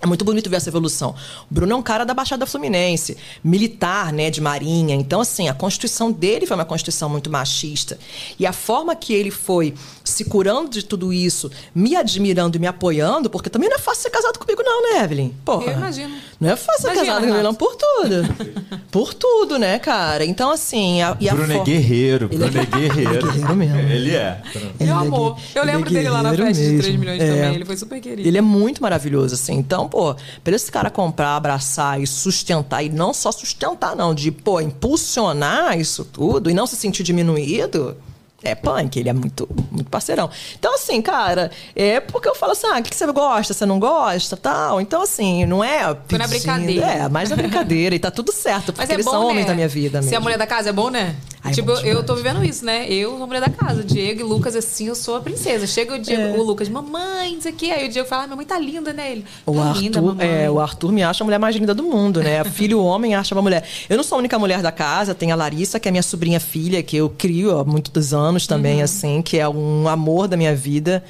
É 0.00 0.06
muito 0.06 0.24
bonito 0.24 0.50
ver 0.50 0.56
essa 0.56 0.68
evolução. 0.68 1.10
O 1.48 1.54
Bruno 1.54 1.72
é 1.72 1.76
um 1.76 1.82
cara 1.82 2.04
da 2.04 2.12
Baixada 2.12 2.44
Fluminense, 2.44 3.16
militar, 3.44 4.12
né, 4.12 4.30
de 4.30 4.40
marinha. 4.40 4.96
Então, 4.96 5.20
assim, 5.20 5.48
a 5.48 5.54
constituição 5.54 6.10
dele 6.10 6.44
foi 6.44 6.56
uma 6.56 6.64
constituição 6.64 7.08
muito 7.08 7.30
machista. 7.30 7.96
E 8.36 8.44
a 8.44 8.52
forma 8.52 8.96
que 8.96 9.12
ele 9.12 9.30
foi 9.30 9.74
se 10.02 10.24
curando 10.24 10.70
de 10.70 10.84
tudo 10.84 11.12
isso, 11.12 11.50
me 11.72 11.94
admirando 11.94 12.56
e 12.56 12.60
me 12.60 12.66
apoiando, 12.66 13.30
porque 13.30 13.48
também 13.48 13.68
não 13.68 13.76
é 13.76 13.78
fácil 13.78 14.02
ser 14.02 14.10
casado 14.10 14.38
comigo, 14.40 14.60
não, 14.64 14.82
né, 14.94 15.04
Evelyn? 15.04 15.30
Porra. 15.44 15.66
Eu 15.70 15.76
imagino. 15.76 16.14
Não 16.40 16.50
é 16.50 16.56
fácil 16.56 16.82
ser 16.90 16.96
casado 16.96 17.20
comigo, 17.20 17.40
não, 17.40 17.54
por 17.54 17.76
tudo. 17.76 18.82
por 18.90 19.14
tudo, 19.14 19.56
né, 19.58 19.78
cara? 19.78 20.24
Então, 20.24 20.50
assim. 20.50 21.00
A, 21.00 21.16
e 21.20 21.28
a 21.28 21.34
Bruno 21.34 21.52
é 21.52 21.56
for- 21.58 21.64
guerreiro, 21.64 22.28
Bruno 22.28 22.44
é 22.46 22.48
guerreiro. 22.66 23.26
guerreiro 23.32 23.56
mesmo. 23.56 23.78
Ele 23.78 24.16
é. 24.16 24.42
Ele 24.54 24.72
Meu 24.80 24.88
é 24.96 24.98
amor. 24.98 25.38
Eu 25.54 25.62
ele 25.62 25.70
é 25.70 25.74
lembro 25.74 25.90
dele 25.90 26.08
lá 26.10 26.22
na 26.22 26.30
guerreiro 26.30 26.54
festa 26.56 26.62
de 26.62 26.68
3 26.78 26.84
mesmo. 26.86 26.98
milhões 26.98 27.22
É. 27.22 27.26
também. 27.36 27.54
Ele 27.54 27.64
foi 27.64 27.76
super 27.76 28.00
querido. 28.00 28.26
Ele 28.28 28.38
é 28.38 28.40
muito 28.40 28.82
maravilhoso, 28.82 29.34
assim. 29.34 29.54
Então, 29.54 29.81
pô, 29.88 30.14
pra 30.42 30.54
esse 30.54 30.70
cara 30.70 30.90
comprar, 30.90 31.36
abraçar 31.36 32.00
e 32.00 32.06
sustentar, 32.06 32.82
e 32.82 32.88
não 32.88 33.12
só 33.12 33.32
sustentar, 33.32 33.94
não, 33.96 34.14
de, 34.14 34.30
pô, 34.30 34.60
impulsionar 34.60 35.78
isso 35.78 36.04
tudo 36.04 36.50
e 36.50 36.54
não 36.54 36.66
se 36.66 36.76
sentir 36.76 37.02
diminuído. 37.02 37.96
É 38.44 38.56
punk, 38.56 38.98
ele 38.98 39.08
é 39.08 39.12
muito, 39.12 39.48
muito 39.70 39.88
parceirão. 39.88 40.28
Então, 40.58 40.74
assim, 40.74 41.00
cara, 41.00 41.50
é 41.76 42.00
porque 42.00 42.28
eu 42.28 42.34
falo 42.34 42.52
assim, 42.52 42.66
ah, 42.66 42.80
o 42.80 42.82
que 42.82 42.94
você 42.94 43.06
gosta, 43.12 43.54
você 43.54 43.64
não 43.64 43.78
gosta, 43.78 44.36
tal. 44.36 44.80
Então, 44.80 45.02
assim, 45.02 45.46
não 45.46 45.62
é... 45.62 45.96
Foi 46.08 46.18
na 46.18 46.26
brincadeira. 46.26 46.86
É, 46.86 47.08
mais 47.08 47.30
na 47.30 47.36
brincadeira. 47.36 47.94
e 47.94 48.00
tá 48.00 48.10
tudo 48.10 48.32
certo, 48.32 48.72
porque 48.72 48.90
é 48.90 48.96
eles 48.96 49.06
bom, 49.06 49.12
são 49.12 49.26
homens 49.28 49.42
né? 49.42 49.48
da 49.50 49.54
minha 49.54 49.68
vida 49.68 49.98
mesmo. 49.98 50.10
Ser 50.10 50.16
a 50.16 50.20
mulher 50.20 50.38
da 50.38 50.46
casa 50.46 50.70
é 50.70 50.72
bom, 50.72 50.90
né? 50.90 51.14
Ai, 51.44 51.50
é 51.50 51.54
tipo, 51.54 51.70
eu- 51.72 51.80
eu 51.98 52.02
tô 52.04 52.14
vivendo 52.14 52.44
isso, 52.44 52.64
né? 52.64 52.86
Eu 52.88 53.10
sou 53.14 53.24
a 53.24 53.26
mulher 53.26 53.40
da 53.40 53.48
casa. 53.50 53.82
Diego 53.82 54.20
e 54.20 54.22
Lucas, 54.22 54.54
assim, 54.54 54.86
eu 54.86 54.94
sou 54.94 55.16
a 55.16 55.20
princesa. 55.20 55.66
Chega 55.66 55.94
o, 55.94 55.98
Diego, 55.98 56.22
É. 56.22 56.38
o 56.38 56.42
Lucas, 56.42 56.68
mamãe, 56.68 57.36
isso 57.36 57.48
aqui. 57.48 57.70
Aí 57.72 57.86
o 57.86 57.88
Diego 57.88 58.06
fala, 58.08 58.22
ah, 58.22 58.26
minha 58.28 58.36
mãe 58.36 58.46
tá 58.46 58.58
linda, 58.58 58.92
né? 58.92 59.10
Ele, 59.12 59.24
O 59.44 59.54
tá 59.54 59.62
Arthur, 59.64 59.80
linda, 59.80 60.24
é, 60.24 60.48
o 60.50 60.60
Arthur 60.60 60.92
me 60.92 61.02
acha 61.02 61.22
a 61.22 61.26
mulher 61.26 61.38
mais 61.38 61.56
linda 61.56 61.74
do 61.74 61.82
mundo, 61.82 62.22
né? 62.22 62.44
Filho 62.44 62.80
homem 62.82 63.14
acha 63.16 63.34
uma 63.34 63.42
mulher. 63.42 63.64
Eu 63.90 63.96
não 63.96 64.04
sou 64.04 64.16
a 64.16 64.18
única 64.20 64.38
mulher 64.38 64.62
da 64.62 64.70
casa, 64.70 65.14
tem 65.16 65.32
a 65.32 65.34
Larissa, 65.34 65.80
que 65.80 65.88
é 65.88 65.90
minha 65.90 66.02
sobrinha 66.02 66.38
filha, 66.38 66.80
que 66.82 66.96
eu 66.96 67.10
crio 67.10 67.58
há 67.58 67.64
muitos 67.64 68.14
anos 68.14 68.46
também, 68.46 68.78
Uhum. 68.78 68.84
assim, 68.84 69.20
que 69.22 69.36
é 69.38 69.48
um 69.48 69.88
amor 69.88 70.28
da 70.28 70.36
minha 70.36 70.54
vida, 70.54 71.02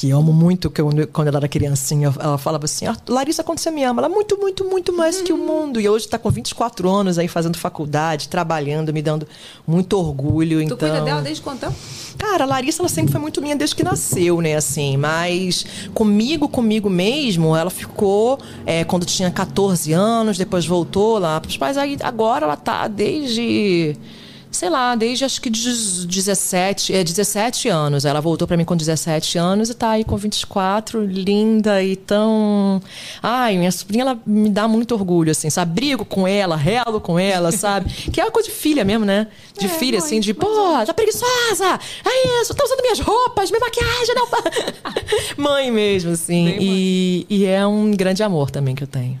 que 0.00 0.08
eu 0.08 0.16
amo 0.16 0.32
muito, 0.32 0.70
que 0.70 0.80
eu, 0.80 0.88
quando 1.12 1.28
ela 1.28 1.36
era 1.36 1.46
criancinha, 1.48 2.10
ela 2.18 2.38
falava 2.38 2.64
assim, 2.64 2.86
"Ah, 2.86 2.96
Larissa, 3.06 3.44
quando 3.44 3.58
você 3.58 3.70
me 3.70 3.84
ama? 3.84 4.00
Ela 4.00 4.08
muito, 4.08 4.38
muito, 4.38 4.64
muito 4.64 4.94
mais 4.94 5.20
que 5.20 5.30
o 5.30 5.36
Uhum. 5.36 5.46
mundo. 5.46 5.78
E 5.78 5.86
hoje 5.86 6.08
tá 6.08 6.18
com 6.18 6.30
24 6.30 6.88
anos 6.88 7.18
aí, 7.18 7.28
fazendo 7.28 7.58
faculdade, 7.58 8.26
trabalhando, 8.30 8.94
me 8.94 9.02
dando 9.02 9.28
muito 9.66 9.98
orgulho. 9.98 10.56
Tu 10.60 10.62
então... 10.62 10.78
cuida 10.78 11.02
dela 11.04 11.20
desde 11.20 11.42
quanto 11.42 11.60
tempo? 11.60 11.74
Cara, 12.16 12.44
a 12.44 12.46
Larissa 12.46 12.80
ela 12.80 12.88
sempre 12.88 13.12
foi 13.12 13.20
muito 13.20 13.42
minha 13.42 13.54
desde 13.54 13.76
que 13.76 13.82
nasceu, 13.84 14.40
né? 14.40 14.54
Assim, 14.56 14.96
mas 14.96 15.66
comigo, 15.92 16.48
comigo 16.48 16.88
mesmo, 16.88 17.54
ela 17.54 17.68
ficou 17.70 18.38
é, 18.64 18.84
quando 18.84 19.04
tinha 19.04 19.30
14 19.30 19.92
anos, 19.92 20.38
depois 20.38 20.64
voltou 20.64 21.18
lá 21.18 21.38
pros 21.42 21.58
pais. 21.58 21.76
Aí 21.76 21.98
agora 22.02 22.46
ela 22.46 22.56
tá 22.56 22.88
desde 22.88 23.94
sei 24.50 24.68
lá, 24.68 24.94
desde 24.94 25.24
acho 25.24 25.40
que 25.40 25.48
de 25.48 26.06
17, 26.06 26.94
é, 26.94 27.04
17 27.04 27.68
anos. 27.68 28.04
Ela 28.04 28.20
voltou 28.20 28.48
para 28.48 28.56
mim 28.56 28.64
com 28.64 28.76
17 28.76 29.38
anos 29.38 29.70
e 29.70 29.74
tá 29.74 29.90
aí 29.90 30.04
com 30.04 30.16
24, 30.16 31.04
linda 31.04 31.82
e 31.82 31.96
tão. 31.96 32.82
Ai, 33.22 33.56
minha 33.56 33.70
sobrinha, 33.70 34.02
ela 34.02 34.18
me 34.26 34.50
dá 34.50 34.66
muito 34.66 34.94
orgulho, 34.94 35.30
assim, 35.30 35.48
sabe? 35.50 35.72
Brigo 35.74 36.04
com 36.04 36.26
ela, 36.26 36.56
relo 36.56 37.00
com 37.00 37.18
ela, 37.18 37.52
sabe? 37.52 37.90
que 38.10 38.20
é 38.20 38.24
uma 38.24 38.30
coisa 38.30 38.48
de 38.48 38.54
filha 38.54 38.84
mesmo, 38.84 39.04
né? 39.04 39.28
De 39.58 39.66
É, 39.66 39.68
filha, 39.68 39.98
mãe, 39.98 40.06
assim, 40.06 40.20
de, 40.20 40.34
pô, 40.34 40.48
tá 40.84 40.92
preguiçosa! 40.92 41.78
É 42.04 42.42
isso, 42.42 42.54
tá 42.54 42.64
usando 42.64 42.80
minhas 42.82 43.00
roupas, 43.00 43.50
minha 43.50 43.60
maquiagem, 43.60 44.14
não. 44.14 44.28
mãe 45.42 45.70
mesmo, 45.70 46.12
assim. 46.12 46.46
Bem 46.46 46.58
E, 46.60 47.26
e 47.30 47.46
é 47.46 47.64
um 47.66 47.92
grande 47.92 48.22
amor 48.22 48.50
também 48.50 48.74
que 48.74 48.82
eu 48.82 48.88
tenho. 48.88 49.20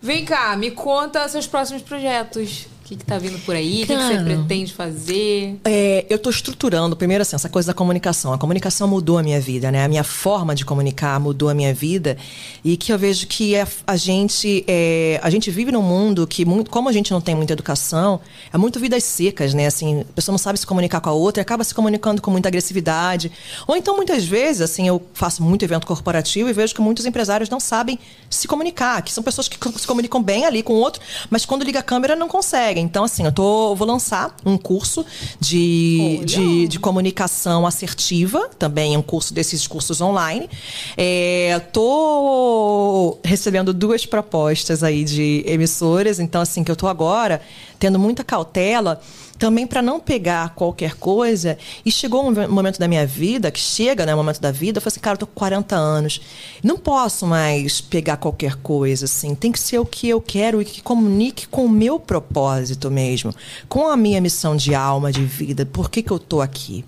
Vem 0.00 0.24
cá, 0.24 0.54
me 0.56 0.70
conta 0.70 1.26
seus 1.28 1.46
próximos 1.46 1.80
projetos. 1.80 2.66
O 2.84 2.86
que, 2.86 2.96
que 2.96 3.04
tá 3.06 3.16
vindo 3.16 3.38
por 3.46 3.56
aí? 3.56 3.84
O 3.84 3.86
que, 3.86 3.96
que 3.96 4.02
você 4.02 4.18
pretende 4.22 4.74
fazer? 4.74 5.58
É, 5.64 6.04
eu 6.10 6.16
estou 6.16 6.30
estruturando, 6.30 6.94
primeiro 6.94 7.22
assim, 7.22 7.34
essa 7.34 7.48
coisa 7.48 7.68
da 7.68 7.72
comunicação. 7.72 8.34
A 8.34 8.36
comunicação 8.36 8.86
mudou 8.86 9.16
a 9.16 9.22
minha 9.22 9.40
vida, 9.40 9.72
né? 9.72 9.82
A 9.82 9.88
minha 9.88 10.04
forma 10.04 10.54
de 10.54 10.66
comunicar 10.66 11.18
mudou 11.18 11.48
a 11.48 11.54
minha 11.54 11.72
vida. 11.72 12.18
E 12.62 12.76
que 12.76 12.92
eu 12.92 12.98
vejo 12.98 13.26
que 13.26 13.56
a, 13.56 13.66
a 13.86 13.96
gente 13.96 14.66
é, 14.68 15.18
a 15.22 15.30
gente 15.30 15.50
vive 15.50 15.72
num 15.72 15.80
mundo 15.80 16.26
que, 16.26 16.44
muito, 16.44 16.70
como 16.70 16.90
a 16.90 16.92
gente 16.92 17.10
não 17.10 17.22
tem 17.22 17.34
muita 17.34 17.54
educação, 17.54 18.20
é 18.52 18.58
muito 18.58 18.78
vidas 18.78 19.02
secas, 19.02 19.54
né? 19.54 19.66
Assim, 19.66 20.02
a 20.02 20.12
pessoa 20.12 20.34
não 20.34 20.38
sabe 20.38 20.58
se 20.58 20.66
comunicar 20.66 21.00
com 21.00 21.08
a 21.08 21.14
outra 21.14 21.40
e 21.40 21.42
acaba 21.42 21.64
se 21.64 21.74
comunicando 21.74 22.20
com 22.20 22.30
muita 22.30 22.48
agressividade. 22.48 23.32
Ou 23.66 23.76
então, 23.76 23.96
muitas 23.96 24.26
vezes, 24.26 24.60
assim, 24.60 24.86
eu 24.86 25.02
faço 25.14 25.42
muito 25.42 25.64
evento 25.64 25.86
corporativo 25.86 26.50
e 26.50 26.52
vejo 26.52 26.74
que 26.74 26.82
muitos 26.82 27.06
empresários 27.06 27.48
não 27.48 27.58
sabem 27.58 27.98
se 28.28 28.46
comunicar, 28.46 29.00
que 29.00 29.10
são 29.10 29.24
pessoas 29.24 29.48
que 29.48 29.56
se 29.78 29.86
comunicam 29.86 30.22
bem 30.22 30.44
ali 30.44 30.62
com 30.62 30.74
o 30.74 30.76
outro, 30.76 31.00
mas 31.30 31.46
quando 31.46 31.64
liga 31.64 31.78
a 31.78 31.82
câmera 31.82 32.14
não 32.14 32.28
conseguem. 32.74 32.84
Então, 32.84 33.04
assim, 33.04 33.24
eu 33.24 33.32
tô, 33.32 33.74
vou 33.74 33.86
lançar 33.86 34.34
um 34.44 34.58
curso 34.58 35.06
de, 35.40 36.16
Olha. 36.18 36.26
de, 36.26 36.68
de 36.68 36.78
comunicação 36.78 37.66
assertiva, 37.66 38.50
também 38.58 38.96
um 38.96 39.02
curso 39.02 39.32
desses 39.32 39.66
cursos 39.66 40.00
online. 40.00 40.50
É, 40.96 41.58
tô 41.72 43.18
recebendo 43.24 43.72
duas 43.72 44.04
propostas 44.04 44.82
aí 44.82 45.04
de 45.04 45.44
emissoras, 45.46 46.18
então, 46.18 46.40
assim, 46.40 46.64
que 46.64 46.70
eu 46.70 46.76
tô 46.76 46.88
agora 46.88 47.40
tendo 47.78 47.98
muita 47.98 48.24
cautela 48.24 49.00
também 49.44 49.66
para 49.66 49.82
não 49.82 50.00
pegar 50.00 50.54
qualquer 50.54 50.94
coisa. 50.94 51.58
E 51.84 51.92
chegou 51.92 52.26
um 52.26 52.48
momento 52.48 52.78
da 52.78 52.88
minha 52.88 53.06
vida, 53.06 53.50
que 53.50 53.60
chega, 53.60 54.06
né, 54.06 54.14
um 54.14 54.16
momento 54.16 54.40
da 54.40 54.50
vida, 54.50 54.78
eu 54.78 54.80
falei 54.80 54.94
assim, 54.94 55.00
cara, 55.00 55.16
eu 55.16 55.18
tô 55.18 55.26
com 55.26 55.34
40 55.34 55.76
anos. 55.76 56.18
Não 56.62 56.78
posso 56.78 57.26
mais 57.26 57.78
pegar 57.78 58.16
qualquer 58.16 58.56
coisa, 58.56 59.04
assim. 59.04 59.34
Tem 59.34 59.52
que 59.52 59.60
ser 59.60 59.78
o 59.78 59.84
que 59.84 60.08
eu 60.08 60.18
quero 60.18 60.62
e 60.62 60.64
que 60.64 60.80
comunique 60.80 61.46
com 61.46 61.66
o 61.66 61.68
meu 61.68 62.00
propósito 62.00 62.90
mesmo. 62.90 63.34
Com 63.68 63.86
a 63.86 63.98
minha 63.98 64.18
missão 64.18 64.56
de 64.56 64.74
alma, 64.74 65.12
de 65.12 65.22
vida. 65.22 65.66
Por 65.66 65.90
que, 65.90 66.02
que 66.02 66.10
eu 66.10 66.18
tô 66.18 66.40
aqui? 66.40 66.82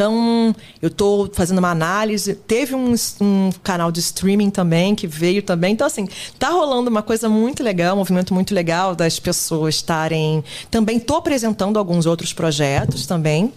Então, 0.00 0.56
eu 0.80 0.88
tô 0.88 1.28
fazendo 1.30 1.58
uma 1.58 1.70
análise. 1.70 2.34
Teve 2.34 2.74
um, 2.74 2.94
um 3.20 3.50
canal 3.62 3.92
de 3.92 4.00
streaming 4.00 4.48
também, 4.48 4.94
que 4.94 5.06
veio 5.06 5.42
também. 5.42 5.74
Então, 5.74 5.86
assim, 5.86 6.08
tá 6.38 6.48
rolando 6.48 6.88
uma 6.88 7.02
coisa 7.02 7.28
muito 7.28 7.62
legal, 7.62 7.94
um 7.94 7.98
movimento 7.98 8.32
muito 8.32 8.54
legal 8.54 8.94
das 8.94 9.20
pessoas 9.20 9.74
estarem... 9.74 10.42
Também 10.70 10.98
tô 10.98 11.16
apresentando 11.16 11.78
alguns 11.78 12.06
outros 12.06 12.32
projetos 12.32 13.06
também. 13.06 13.52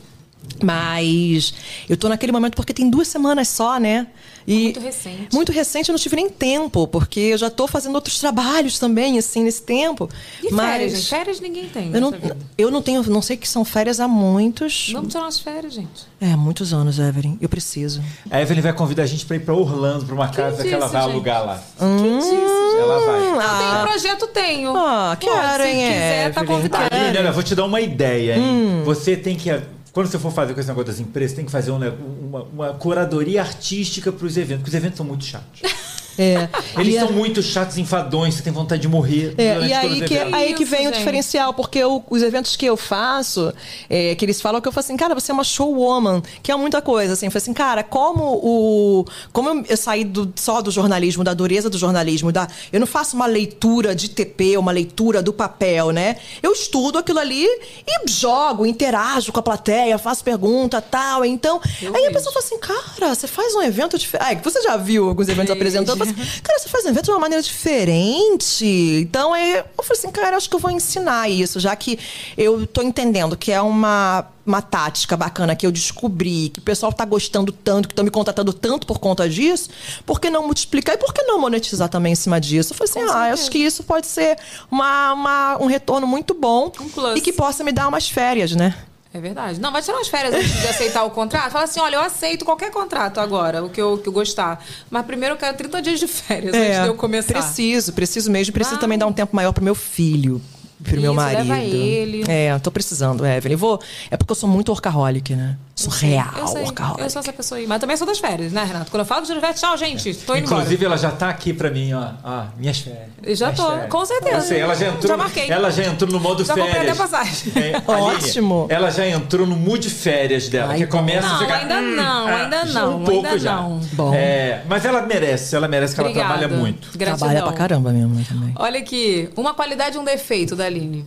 Mas 0.64 1.54
eu 1.90 1.98
tô 1.98 2.08
naquele 2.08 2.32
momento 2.32 2.56
porque 2.56 2.74
tem 2.74 2.90
duas 2.90 3.08
semanas 3.08 3.48
só, 3.50 3.80
né? 3.80 4.08
E 4.46 4.64
Muito 4.66 4.80
recente. 4.82 5.28
Muito 5.34 5.52
recente, 5.52 5.90
eu 5.90 5.94
não 5.94 6.00
tive 6.00 6.18
nem 6.18 6.30
tempo, 6.30 6.86
porque 6.88 7.20
eu 7.20 7.38
já 7.38 7.50
tô 7.50 7.66
fazendo 7.66 7.96
outros 7.96 8.20
trabalhos 8.20 8.78
também, 8.78 9.18
assim, 9.18 9.44
nesse 9.44 9.62
tempo. 9.62 10.10
E 10.44 10.52
mas 10.52 10.70
férias, 10.70 10.92
gente? 10.92 11.10
Férias 11.10 11.40
ninguém 11.40 11.70
tem 11.70 11.94
eu 11.94 12.02
não, 12.02 12.14
eu 12.58 12.72
não 12.72 12.82
tenho, 12.82 13.04
não 13.04 13.22
sei 13.22 13.38
que 13.38 13.48
são 13.48 13.64
férias 13.64 14.02
há 14.02 14.08
muitos. 14.08 14.90
Vamos 14.92 15.14
tirar 15.14 15.24
umas 15.24 15.40
férias, 15.40 15.74
gente. 15.74 16.08
É, 16.20 16.36
muitos 16.36 16.74
anos, 16.74 17.00
Evelyn. 17.00 17.38
Eu 17.40 17.48
preciso. 17.48 18.02
A 18.30 18.42
Evelyn 18.42 18.62
vai 18.62 18.74
convidar 18.74 19.04
a 19.04 19.06
gente 19.06 19.26
pra 19.26 19.38
ir 19.38 19.40
pra 19.40 19.54
Orlando, 19.54 20.06
pra 20.06 20.16
uma 20.16 20.28
casa 20.28 20.62
que 20.62 20.70
ela 20.70 20.86
disse, 20.86 20.94
vai 20.94 21.02
gente? 21.04 21.12
alugar 21.12 21.46
lá. 21.46 21.64
Quem 21.80 22.18
disse? 22.20 22.36
Ela 22.80 23.00
vai. 23.06 23.22
Eu 23.22 23.58
tenho 23.60 23.82
um 23.82 23.88
projeto, 23.88 24.28
tenho. 24.28 24.76
Ah, 24.76 25.18
quero, 25.18 25.64
se 25.64 25.70
hein, 25.70 25.88
quiser, 25.88 26.34
tá 26.34 26.42
Evelyn? 26.42 26.56
convidado. 26.58 26.96
Aline, 26.96 27.18
olha, 27.18 27.32
vou 27.32 27.44
te 27.44 27.56
dar 27.56 27.64
uma 27.64 27.80
ideia, 27.80 28.36
hein? 28.36 28.44
Hum. 28.44 28.82
Você 28.84 29.16
tem 29.16 29.38
que. 29.38 29.50
Quando 29.94 30.08
você 30.08 30.18
for 30.18 30.32
fazer 30.34 30.54
com 30.56 30.60
esse 30.60 30.68
negócio 30.68 30.88
das 30.88 31.00
empresas, 31.00 31.36
tem 31.36 31.46
que 31.46 31.52
fazer 31.52 31.70
um 31.72 31.78
ne- 31.78 31.94
uma, 32.22 32.44
uma 32.44 32.74
curadoria 32.74 33.42
artística 33.42 34.12
para 34.12 34.26
os 34.26 34.36
eventos, 34.36 34.64
porque 34.64 34.70
os 34.70 34.76
eventos 34.76 34.98
são 34.98 35.06
muito 35.06 35.24
chatos. 35.24 35.62
É. 36.18 36.48
Eles 36.80 36.96
E 36.96 37.00
são 37.00 37.10
a- 37.10 37.12
muito 37.12 37.42
chatos, 37.42 37.78
enfadonhos, 37.78 38.36
você 38.36 38.44
tem 38.44 38.54
vontade 38.54 38.82
de 38.82 38.88
morrer. 38.88 39.34
É, 39.38 39.60
e 39.66 39.74
aí 39.74 40.02
que, 40.02 40.18
aí 40.18 40.54
que 40.54 40.64
Isso, 40.64 40.72
vem 40.72 40.82
o 40.82 40.90
gente. 40.90 40.98
diferencial, 41.00 41.54
porque 41.54 41.80
eu- 41.80 42.04
os 42.10 42.22
eventos 42.22 42.56
que 42.56 42.66
eu 42.66 42.78
faço, 42.78 43.54
é, 43.90 44.14
que 44.16 44.24
eles 44.26 44.40
falam 44.42 44.62
que 44.62 44.68
eu 44.68 44.72
falo 44.72 44.84
assim, 44.86 44.98
cara, 44.98 45.14
você 45.16 45.32
é 45.32 45.34
uma 45.34 45.44
showwoman, 45.44 46.22
que 46.42 46.52
é 46.52 46.56
muita 46.56 46.82
coisa, 46.82 47.14
assim, 47.14 47.26
eu 47.28 47.32
falo 47.32 47.42
assim, 47.42 47.54
cara, 47.54 47.84
como 47.84 48.24
o. 48.44 49.06
Como 49.32 49.66
eu, 49.68 49.78
saí 49.78 50.04
do- 50.04 50.32
só 50.36 50.62
do 50.62 50.72
jornalismo, 50.72 51.24
da 51.24 51.34
dureza 51.34 51.70
do 51.70 51.78
jornalismo, 51.78 52.32
da, 52.32 52.48
eu 52.72 52.80
não 52.80 52.88
faço 52.88 53.16
uma 53.16 53.26
leitura 53.26 53.96
de 53.96 54.10
TP, 54.10 54.58
uma 54.58 54.72
leitura 54.72 55.22
do 55.22 55.34
papel, 55.34 55.92
né? 55.92 56.18
Eu 56.42 56.52
estudo 56.54 56.98
aquilo 56.98 57.20
ali 57.20 57.46
e 57.46 58.04
jogo, 58.10 58.66
interajo 58.66 59.32
com 59.32 59.40
a 59.40 59.44
plateia, 59.44 59.98
faço 59.98 60.24
pergunta 60.24 60.82
tal. 60.82 61.24
Então, 61.26 61.60
Eu 61.82 61.96
aí 61.96 62.06
a 62.08 62.12
pessoa 62.12 62.32
fala 62.34 62.46
assim, 62.46 62.60
cara, 62.60 63.16
você 63.16 63.28
faz 63.28 63.56
um 63.56 63.62
evento 63.62 63.98
diferente. 63.98 64.42
você 64.44 64.62
já 64.62 64.78
viu 64.78 65.08
alguns 65.10 65.28
eventos 65.30 65.52
apresentando? 65.52 66.03
Assim, 66.04 66.42
cara, 66.42 66.60
você 66.60 66.70
faz 66.70 66.86
um 66.86 66.90
evento 66.90 67.06
de 67.06 67.12
uma 67.12 67.20
maneira 67.20 67.42
diferente. 67.44 68.66
Então, 69.02 69.36
é, 69.36 69.60
eu 69.78 69.84
falei 69.84 70.00
assim, 70.00 70.12
cara, 70.12 70.38
acho 70.38 70.50
que 70.50 70.56
eu 70.56 70.60
vou 70.60 70.72
ensinar 70.72 71.30
isso, 71.30 71.60
já 71.60 71.76
que 71.76 71.98
eu 72.38 72.66
tô 72.68 72.82
entendendo 72.82 73.36
que 73.38 73.52
é 73.52 73.62
uma, 73.62 74.26
uma 74.46 74.62
tática 74.62 75.16
bacana 75.18 75.56
que 75.56 75.66
eu 75.66 75.72
descobri, 75.72 76.50
que 76.50 76.60
o 76.60 76.62
pessoal 76.62 76.92
tá 76.94 77.06
gostando 77.06 77.52
tanto, 77.52 77.88
que 77.88 77.92
estão 77.94 78.06
me 78.06 78.12
contratando 78.12 78.52
tanto 78.54 78.86
por 78.88 79.00
conta 79.00 79.28
disso, 79.28 79.70
por 80.06 80.20
que 80.20 80.30
não 80.30 80.46
multiplicar 80.46 80.96
e 80.96 80.98
por 80.98 81.14
que 81.14 81.22
não 81.24 81.40
monetizar 81.40 81.90
também 81.90 82.14
em 82.14 82.16
cima 82.16 82.40
disso? 82.40 82.74
Eu 82.74 82.78
falei 82.78 82.92
assim, 82.92 83.00
ah, 83.18 83.34
acho 83.34 83.50
que 83.52 83.58
isso 83.58 83.84
pode 83.84 84.08
ser 84.08 84.38
uma, 84.72 85.14
uma- 85.14 85.58
um 85.62 85.66
retorno 85.66 86.06
muito 86.08 86.34
bom 86.34 86.72
Um 86.80 86.90
e 87.18 87.22
que 87.22 87.34
possa 87.34 87.64
me 87.64 87.72
dar 87.72 87.88
umas 87.88 88.10
férias, 88.10 88.52
né? 88.56 88.76
É 89.14 89.20
verdade. 89.22 89.62
Não, 89.62 89.72
vai 89.72 89.82
tirar 89.82 89.98
umas 89.98 90.08
férias 90.08 90.34
antes 90.34 90.60
de 90.60 90.68
aceitar 90.68 91.04
o 91.04 91.12
contrato. 91.12 91.52
Fala 91.52 91.66
assim: 91.66 91.80
olha, 91.80 91.98
eu 91.98 92.02
aceito 92.02 92.44
qualquer 92.44 92.72
contrato 92.72 93.20
agora, 93.20 93.64
o 93.64 93.70
que 93.70 93.80
eu, 93.80 93.98
que 94.00 94.10
eu 94.10 94.14
gostar. 94.14 94.64
Mas 94.90 95.06
primeiro 95.06 95.36
eu 95.36 95.38
quero 95.38 95.56
30 95.56 95.82
dias 95.84 96.00
de 96.00 96.08
férias 96.08 96.54
antes 96.56 96.82
de 96.82 96.88
eu 96.88 96.96
começar. 96.96 97.32
É, 97.38 97.42
Preciso, 97.42 97.94
preciso 97.94 98.32
mesmo. 98.32 98.52
Preciso 98.54 98.78
Ah. 98.78 98.80
também 98.80 98.98
dar 98.98 99.06
um 99.06 99.14
tempo 99.14 99.36
maior 99.36 99.52
pro 99.52 99.64
meu 99.64 99.76
filho. 99.76 100.42
Pro 100.84 101.00
meu 101.00 101.14
marido. 101.14 101.48
leva 101.48 101.60
ele. 101.60 102.24
É, 102.28 102.58
tô 102.60 102.72
precisando, 102.72 103.26
Evelyn. 103.26 103.56
Vou... 103.56 103.80
É 104.10 104.18
porque 104.18 104.32
eu 104.32 104.36
sou 104.36 104.50
muito 104.50 104.70
workaholic, 104.70 105.36
né? 105.36 105.58
Sou 105.76 105.92
real 105.92 106.28
eu 106.38 106.48
sei, 106.48 106.62
workaholic. 106.64 107.02
eu 107.02 107.10
sou 107.10 107.20
essa 107.20 107.34
pessoa 107.34 107.58
aí. 107.60 107.66
Mas 107.66 107.80
também 107.80 107.98
sou 107.98 108.06
das 108.06 108.20
férias, 108.20 108.52
né, 108.54 108.64
Renato? 108.64 108.92
Quando 108.92 109.02
eu 109.02 109.06
falo 109.06 109.26
de 109.26 109.34
férias, 109.34 109.60
tchau, 109.60 109.76
gente. 109.76 110.14
Tô 110.14 110.36
indo 110.36 110.46
Inclusive, 110.46 110.86
ela 110.86 110.98
já 110.98 111.10
tá 111.12 111.30
aqui 111.30 111.52
pra 111.52 111.70
mim, 111.72 111.94
ó. 111.94 112.12
ó 112.24 112.44
minhas 112.58 112.78
férias. 112.80 113.10
Eu 113.24 113.36
já 113.36 113.48
minhas 113.48 113.60
tô, 113.60 113.72
férias. 113.72 113.90
com 113.90 114.06
certeza. 114.06 114.36
Eu 114.38 114.42
sei, 114.42 114.60
ela 114.60 114.76
já 114.76 114.88
entrou. 114.88 115.08
Já 115.08 115.18
marquei. 115.18 115.50
Ela 115.50 115.72
já 115.72 115.84
entrou 115.86 116.12
no 116.12 116.20
modo 116.20 116.46
Já 116.46 116.54
comprei 116.54 116.72
férias. 116.74 117.00
até 117.00 117.10
passagem. 117.10 117.54
É, 117.56 117.76
Aline, 117.92 118.16
Ótimo. 118.16 118.68
Ela 118.70 118.92
já 118.92 119.08
entrou 119.08 119.48
no 119.48 119.56
mood 119.56 119.90
férias 119.90 120.48
dela, 120.48 120.74
Ai, 120.74 120.78
que 120.80 120.88
começa 120.88 121.28
a 121.28 121.32
Não, 121.32 121.40
ficar. 121.40 121.56
ainda 121.56 121.82
não, 121.82 122.28
ah, 122.28 122.36
ainda 122.36 122.66
já 122.68 122.82
não, 122.82 122.98
Um 123.02 123.04
pouco 123.04 123.26
ainda 123.26 123.40
já. 123.40 123.56
não. 123.56 123.80
Bom. 123.94 124.14
É, 124.14 124.62
mas 124.68 124.86
ela 124.86 125.02
merece, 125.02 125.56
ela 125.56 125.68
merece 125.68 125.96
que 125.96 126.02
ela 126.02 126.12
trabalha 126.14 126.48
muito. 126.48 126.96
Gratidão. 126.98 127.18
Trabalha 127.18 127.44
pra 127.44 127.54
caramba 127.54 127.92
mesmo, 127.92 128.14
né, 128.14 128.24
também. 128.28 128.54
Olha 128.58 128.80
aqui, 128.80 129.30
uma 129.36 129.54
qualidade 129.56 129.96
e 129.98 130.00
um 130.00 130.04
defeito 130.04 130.56
da 130.64 130.68
Aline. 130.68 131.06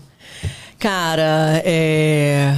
Cara, 0.78 1.62
é. 1.64 2.56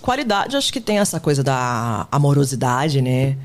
Qualidade, 0.00 0.56
acho 0.56 0.72
que 0.72 0.80
tem 0.80 0.98
essa 0.98 1.20
coisa 1.20 1.42
da 1.44 2.06
amorosidade, 2.10 3.00
né? 3.00 3.36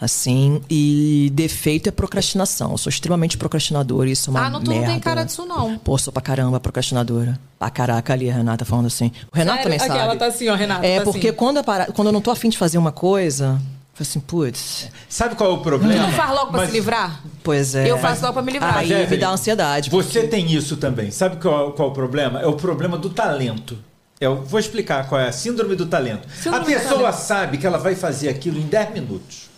Assim, 0.00 0.60
e 0.68 1.30
defeito 1.32 1.88
é 1.88 1.92
procrastinação. 1.92 2.72
Eu 2.72 2.78
sou 2.78 2.90
extremamente 2.90 3.38
procrastinadora, 3.38 4.10
isso 4.10 4.28
é 4.28 4.32
uma 4.32 4.46
ah, 4.46 4.50
não, 4.50 4.60
tu 4.60 4.68
não 4.70 4.76
merda. 4.76 4.92
tem 4.92 5.00
cara 5.00 5.24
disso, 5.24 5.46
não. 5.46 5.78
Pô, 5.78 5.96
sou 5.96 6.12
pra 6.12 6.20
caramba 6.20 6.60
procrastinadora. 6.60 7.38
Pra 7.58 7.70
caraca 7.70 8.12
ali, 8.12 8.30
a 8.30 8.34
Renata 8.34 8.64
falando 8.64 8.86
assim. 8.86 9.10
O 9.32 9.36
Renato 9.36 9.58
Sério? 9.58 9.62
também 9.62 9.78
Aqui, 9.78 9.86
sabe. 9.88 9.98
ela 10.00 10.16
tá 10.16 10.26
assim, 10.26 10.48
ó, 10.48 10.54
Renata. 10.54 10.86
É, 10.86 10.98
tá 10.98 11.04
porque 11.04 11.28
assim. 11.28 11.36
quando, 11.36 11.56
eu 11.58 11.64
para- 11.64 11.86
quando 11.86 12.08
eu 12.08 12.12
não 12.12 12.20
tô 12.20 12.30
afim 12.30 12.50
de 12.50 12.58
fazer 12.58 12.76
uma 12.76 12.92
coisa, 12.92 13.58
eu 13.94 14.04
falo 14.04 14.08
assim, 14.10 14.20
putz, 14.20 14.88
Sabe 15.08 15.36
qual 15.36 15.50
é 15.50 15.54
o 15.54 15.58
problema? 15.58 15.94
Tu 15.94 16.00
não 16.00 16.12
faz 16.12 16.30
logo 16.30 16.50
pra 16.50 16.60
Mas 16.60 16.70
se 16.70 16.74
livrar? 16.74 17.20
pois 17.44 17.74
é. 17.76 17.88
Eu 17.88 17.96
faço 17.98 18.22
logo 18.22 18.34
pra 18.34 18.42
me 18.42 18.52
livrar. 18.52 18.76
Aí 18.76 18.88
Mas, 18.88 18.98
me 18.98 19.04
Evelyn, 19.04 19.20
dá 19.20 19.30
ansiedade. 19.30 19.88
Você 19.90 20.26
tem 20.26 20.52
isso 20.52 20.76
também. 20.76 21.12
Sabe 21.12 21.36
qual, 21.36 21.72
qual 21.72 21.88
é 21.88 21.90
o 21.92 21.94
problema? 21.94 22.40
É 22.40 22.46
o 22.46 22.54
problema 22.54 22.98
do 22.98 23.08
talento. 23.10 23.78
Eu 24.20 24.42
vou 24.42 24.58
explicar 24.58 25.08
qual 25.08 25.20
é 25.20 25.28
a 25.28 25.32
síndrome 25.32 25.76
do 25.76 25.86
talento. 25.86 26.26
Síndrome 26.28 26.74
a 26.74 26.78
pessoa 26.80 27.00
talento. 27.02 27.16
sabe 27.20 27.58
que 27.58 27.66
ela 27.66 27.78
vai 27.78 27.94
fazer 27.94 28.28
aquilo 28.28 28.58
em 28.58 28.66
10 28.66 28.94
minutos. 28.94 29.50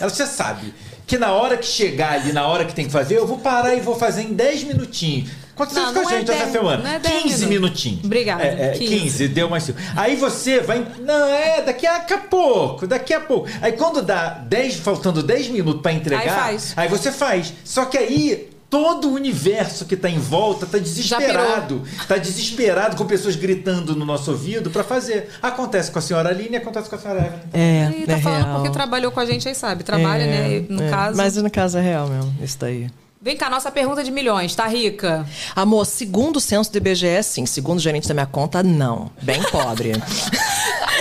Ela 0.00 0.10
já 0.12 0.26
sabe 0.26 0.74
que 1.06 1.16
na 1.16 1.32
hora 1.32 1.56
que 1.56 1.66
chegar 1.66 2.14
ali, 2.14 2.32
na 2.32 2.46
hora 2.48 2.64
que 2.64 2.74
tem 2.74 2.86
que 2.86 2.90
fazer, 2.92 3.16
eu 3.16 3.26
vou 3.26 3.38
parar 3.38 3.74
e 3.76 3.80
vou 3.80 3.94
fazer 3.94 4.22
em 4.22 4.32
10 4.32 4.64
minutinhos. 4.64 5.30
Aconteceu 5.54 5.82
isso 5.84 5.92
com 5.92 5.98
a 6.00 6.02
não 6.02 6.10
é 6.10 6.18
gente 6.18 6.30
essa 6.30 6.40
10, 6.40 6.52
semana. 6.52 6.82
não 6.82 6.90
é 6.90 6.98
10 6.98 7.14
15 7.22 7.46
minutos. 7.46 7.48
minutinhos. 7.48 8.04
Obrigada, 8.04 8.42
É, 8.42 8.66
é, 8.66 8.70
15. 8.72 8.86
15. 9.00 9.28
deu 9.28 9.48
mais 9.48 9.62
cinco. 9.62 9.78
Aí 9.96 10.16
você 10.16 10.60
vai. 10.60 10.84
Não, 11.00 11.26
é, 11.28 11.62
daqui 11.62 11.86
a, 11.86 12.00
pouco, 12.18 12.86
daqui 12.86 13.14
a 13.14 13.20
pouco. 13.20 13.48
Aí 13.62 13.72
quando 13.72 14.02
dá 14.02 14.28
10, 14.30 14.76
faltando 14.76 15.22
10 15.22 15.48
minutos 15.48 15.80
pra 15.82 15.92
entregar, 15.92 16.22
Aí 16.22 16.28
faz. 16.28 16.72
Aí 16.76 16.88
você 16.88 17.12
faz. 17.12 17.52
Só 17.64 17.84
que 17.84 17.96
aí 17.96 18.50
todo 18.68 19.08
o 19.08 19.12
universo 19.14 19.84
que 19.84 19.96
tá 19.96 20.08
em 20.10 20.18
volta 20.18 20.66
tá 20.66 20.78
desesperado. 20.78 21.82
Tá 22.08 22.16
desesperado 22.16 22.96
com 22.96 23.04
pessoas 23.06 23.36
gritando 23.36 23.94
no 23.94 24.04
nosso 24.04 24.32
ouvido 24.32 24.70
pra 24.70 24.82
fazer. 24.82 25.28
Acontece 25.40 25.90
com 25.92 26.00
a 26.00 26.02
senhora 26.02 26.30
Aline 26.30 26.54
e 26.54 26.56
acontece 26.56 26.88
com 26.90 26.96
a 26.96 26.98
senhora 26.98 27.20
Evelyn. 27.20 27.40
É, 27.52 28.00
Ih, 28.00 28.06
tá 28.06 28.12
é 28.14 28.20
falando 28.20 28.44
real. 28.44 28.54
porque 28.56 28.70
trabalhou 28.70 29.12
com 29.12 29.20
a 29.20 29.26
gente 29.26 29.46
aí, 29.48 29.54
sabe? 29.54 29.84
Trabalha, 29.84 30.22
É, 30.24 30.26
né? 30.60 30.66
No 30.68 30.82
é. 30.82 30.90
caso. 30.90 31.16
Mas 31.16 31.36
no 31.36 31.48
caso 31.50 31.78
é 31.78 31.80
real 31.80 32.08
mesmo, 32.08 32.34
isso 32.42 32.58
daí. 32.58 32.88
Vem 33.24 33.38
cá, 33.38 33.48
nossa 33.48 33.70
pergunta 33.70 34.04
de 34.04 34.10
milhões, 34.10 34.54
tá 34.54 34.66
rica? 34.66 35.26
Amor, 35.56 35.86
segundo 35.86 36.36
o 36.36 36.40
censo 36.40 36.70
do 36.70 36.76
IBGE, 36.76 37.22
sim. 37.22 37.46
Segundo 37.46 37.78
o 37.78 37.80
gerente 37.80 38.06
da 38.06 38.12
minha 38.12 38.26
conta, 38.26 38.62
não. 38.62 39.10
Bem 39.22 39.42
pobre. 39.50 39.92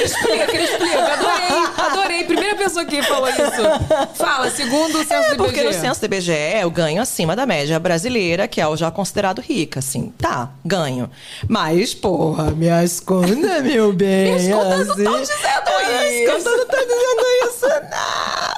Explica, 0.02 0.56
explica. 0.58 1.14
Adorei, 1.14 1.86
adorei. 1.86 2.24
Primeira 2.24 2.56
pessoa 2.56 2.86
que 2.86 3.04
falou 3.04 3.28
isso. 3.28 4.16
Fala, 4.16 4.50
segundo 4.50 5.00
o 5.00 5.04
censo 5.06 5.28
É, 5.28 5.36
do 5.36 5.44
porque 5.44 5.60
IBGE. 5.60 5.76
no 5.76 5.82
censo 5.82 6.00
do 6.00 6.06
IBGE 6.06 6.32
eu 6.62 6.72
ganho 6.72 7.02
acima 7.02 7.36
da 7.36 7.46
média 7.46 7.78
brasileira, 7.78 8.48
que 8.48 8.62
é 8.62 8.68
o 8.70 8.78
já 8.78 8.90
considerado 8.90 9.40
rica, 9.42 9.80
assim. 9.80 10.14
Tá, 10.18 10.50
ganho. 10.64 11.12
Mas, 11.50 11.94
porra, 11.94 12.52
minhas 12.52 13.02
contas, 13.02 13.62
meu 13.64 13.92
bem. 13.92 14.36
Minhas 14.40 14.56
contas 14.64 14.88
não 14.88 14.94
assim, 14.94 15.04
tão 15.04 15.22
dizendo 15.22 15.90
Minhas 15.90 16.14
isso. 16.14 16.32
contas 16.32 16.46
não 16.46 16.64
estão 16.64 16.80
dizendo 16.80 17.24
isso, 17.50 17.68
não, 17.68 18.53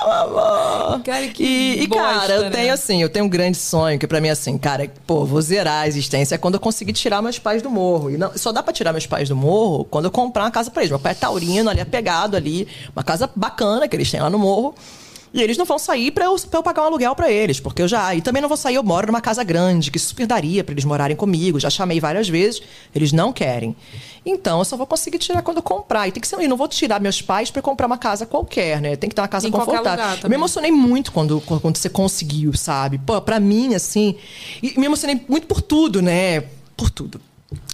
Cara, 1.04 1.28
que 1.28 1.44
e, 1.44 1.84
e, 1.84 1.88
cara, 1.88 2.14
bosta, 2.14 2.34
eu 2.34 2.42
né? 2.44 2.50
tenho 2.50 2.74
assim, 2.74 3.02
eu 3.02 3.10
tenho 3.10 3.26
um 3.26 3.30
grande 3.30 3.58
sonho, 3.58 3.98
que 3.98 4.08
pra 4.08 4.22
mim, 4.22 4.30
assim, 4.30 4.58
cara, 4.58 4.90
pô, 5.06 5.26
vou 5.26 5.42
zerar 5.42 5.84
a 5.84 5.88
existência 5.88 6.38
quando 6.38 6.56
eu 6.56 6.60
conseguir 6.60 6.94
tirar 6.94 7.22
meus 7.22 7.40
pais 7.40 7.62
do 7.62 7.70
morro. 7.70 8.12
E 8.12 8.18
não, 8.18 8.32
só 8.38 8.52
dá 8.52 8.62
pra 8.62 8.74
tirar 8.74 8.92
meus 8.92 9.06
pais 9.06 9.30
do 9.30 9.36
morro 9.36 9.84
quando 9.86 10.06
eu 10.06 10.12
comprar 10.12 10.44
uma 10.44 10.52
casa 10.52 10.70
pra 10.70 10.84
eles. 10.84 10.92
Meu 10.92 11.00
pai 11.00 11.14
é 11.14 11.16
taurino, 11.16 11.70
ali 11.70 11.82
apegado 11.82 12.36
ali, 12.36 12.68
uma 12.96 13.04
casa 13.04 13.30
bacana 13.36 13.88
que 13.88 13.96
eles 13.96 14.10
têm 14.10 14.22
lá 14.22 14.30
no 14.30 14.40
morro. 14.40 14.76
E 15.36 15.42
eles 15.42 15.58
não 15.58 15.66
vão 15.66 15.78
sair 15.78 16.12
pra 16.12 16.24
eu, 16.24 16.36
pra 16.50 16.60
eu 16.60 16.64
pagar 16.64 16.84
um 16.84 16.86
aluguel 16.86 17.14
pra 17.14 17.30
eles, 17.30 17.60
porque 17.60 17.82
eu 17.82 17.90
já. 17.90 18.16
E 18.16 18.22
também 18.22 18.42
não 18.42 18.48
vou 18.48 18.56
sair, 18.56 18.76
eu 18.76 18.84
moro 18.84 19.08
numa 19.08 19.20
casa 19.20 19.44
grande, 19.44 19.92
que 19.92 20.00
super 20.00 20.26
daria 20.26 20.64
pra 20.64 20.72
eles 20.72 20.86
morarem 20.86 21.14
comigo. 21.14 21.60
Já 21.60 21.70
chamei 21.70 22.00
várias 22.00 22.30
vezes, 22.30 22.62
eles 22.96 23.12
não 23.12 23.34
querem. 23.34 23.76
Então 24.26 24.60
eu 24.60 24.66
só 24.66 24.78
vou 24.78 24.88
conseguir 24.88 25.18
tirar 25.18 25.42
quando 25.42 25.58
eu 25.58 25.64
comprar. 25.64 26.08
E 26.08 26.14
tem 26.14 26.22
que 26.22 26.28
ser. 26.28 26.40
E 26.40 26.48
não 26.48 26.56
vou 26.56 26.70
tirar 26.70 27.02
meus 27.02 27.22
pais 27.22 27.52
pra 27.52 27.62
comprar 27.62 27.86
uma 27.86 27.98
casa 27.98 28.26
qualquer, 28.26 28.80
né? 28.80 28.96
Tem 28.96 29.10
que 29.10 29.16
ter 29.16 29.22
uma 29.22 29.28
casa 29.28 29.46
Em 29.46 29.52
confortável. 29.52 30.20
Eu 30.24 30.30
me 30.30 30.36
emocionei 30.36 30.72
muito 30.72 31.12
quando, 31.12 31.42
quando 31.42 31.76
você 31.76 31.90
conseguiu, 31.90 32.54
sabe? 32.54 32.98
Pô, 32.98 33.20
pra 33.20 33.38
mim, 33.38 33.76
assim. 33.76 34.16
E 34.64 34.80
me 34.80 34.86
emocionei 34.86 35.20
muito 35.28 35.48
por 35.48 35.62
tudo, 35.62 36.02
né? 36.02 36.46
Por 36.78 36.90
tudo. 36.90 37.20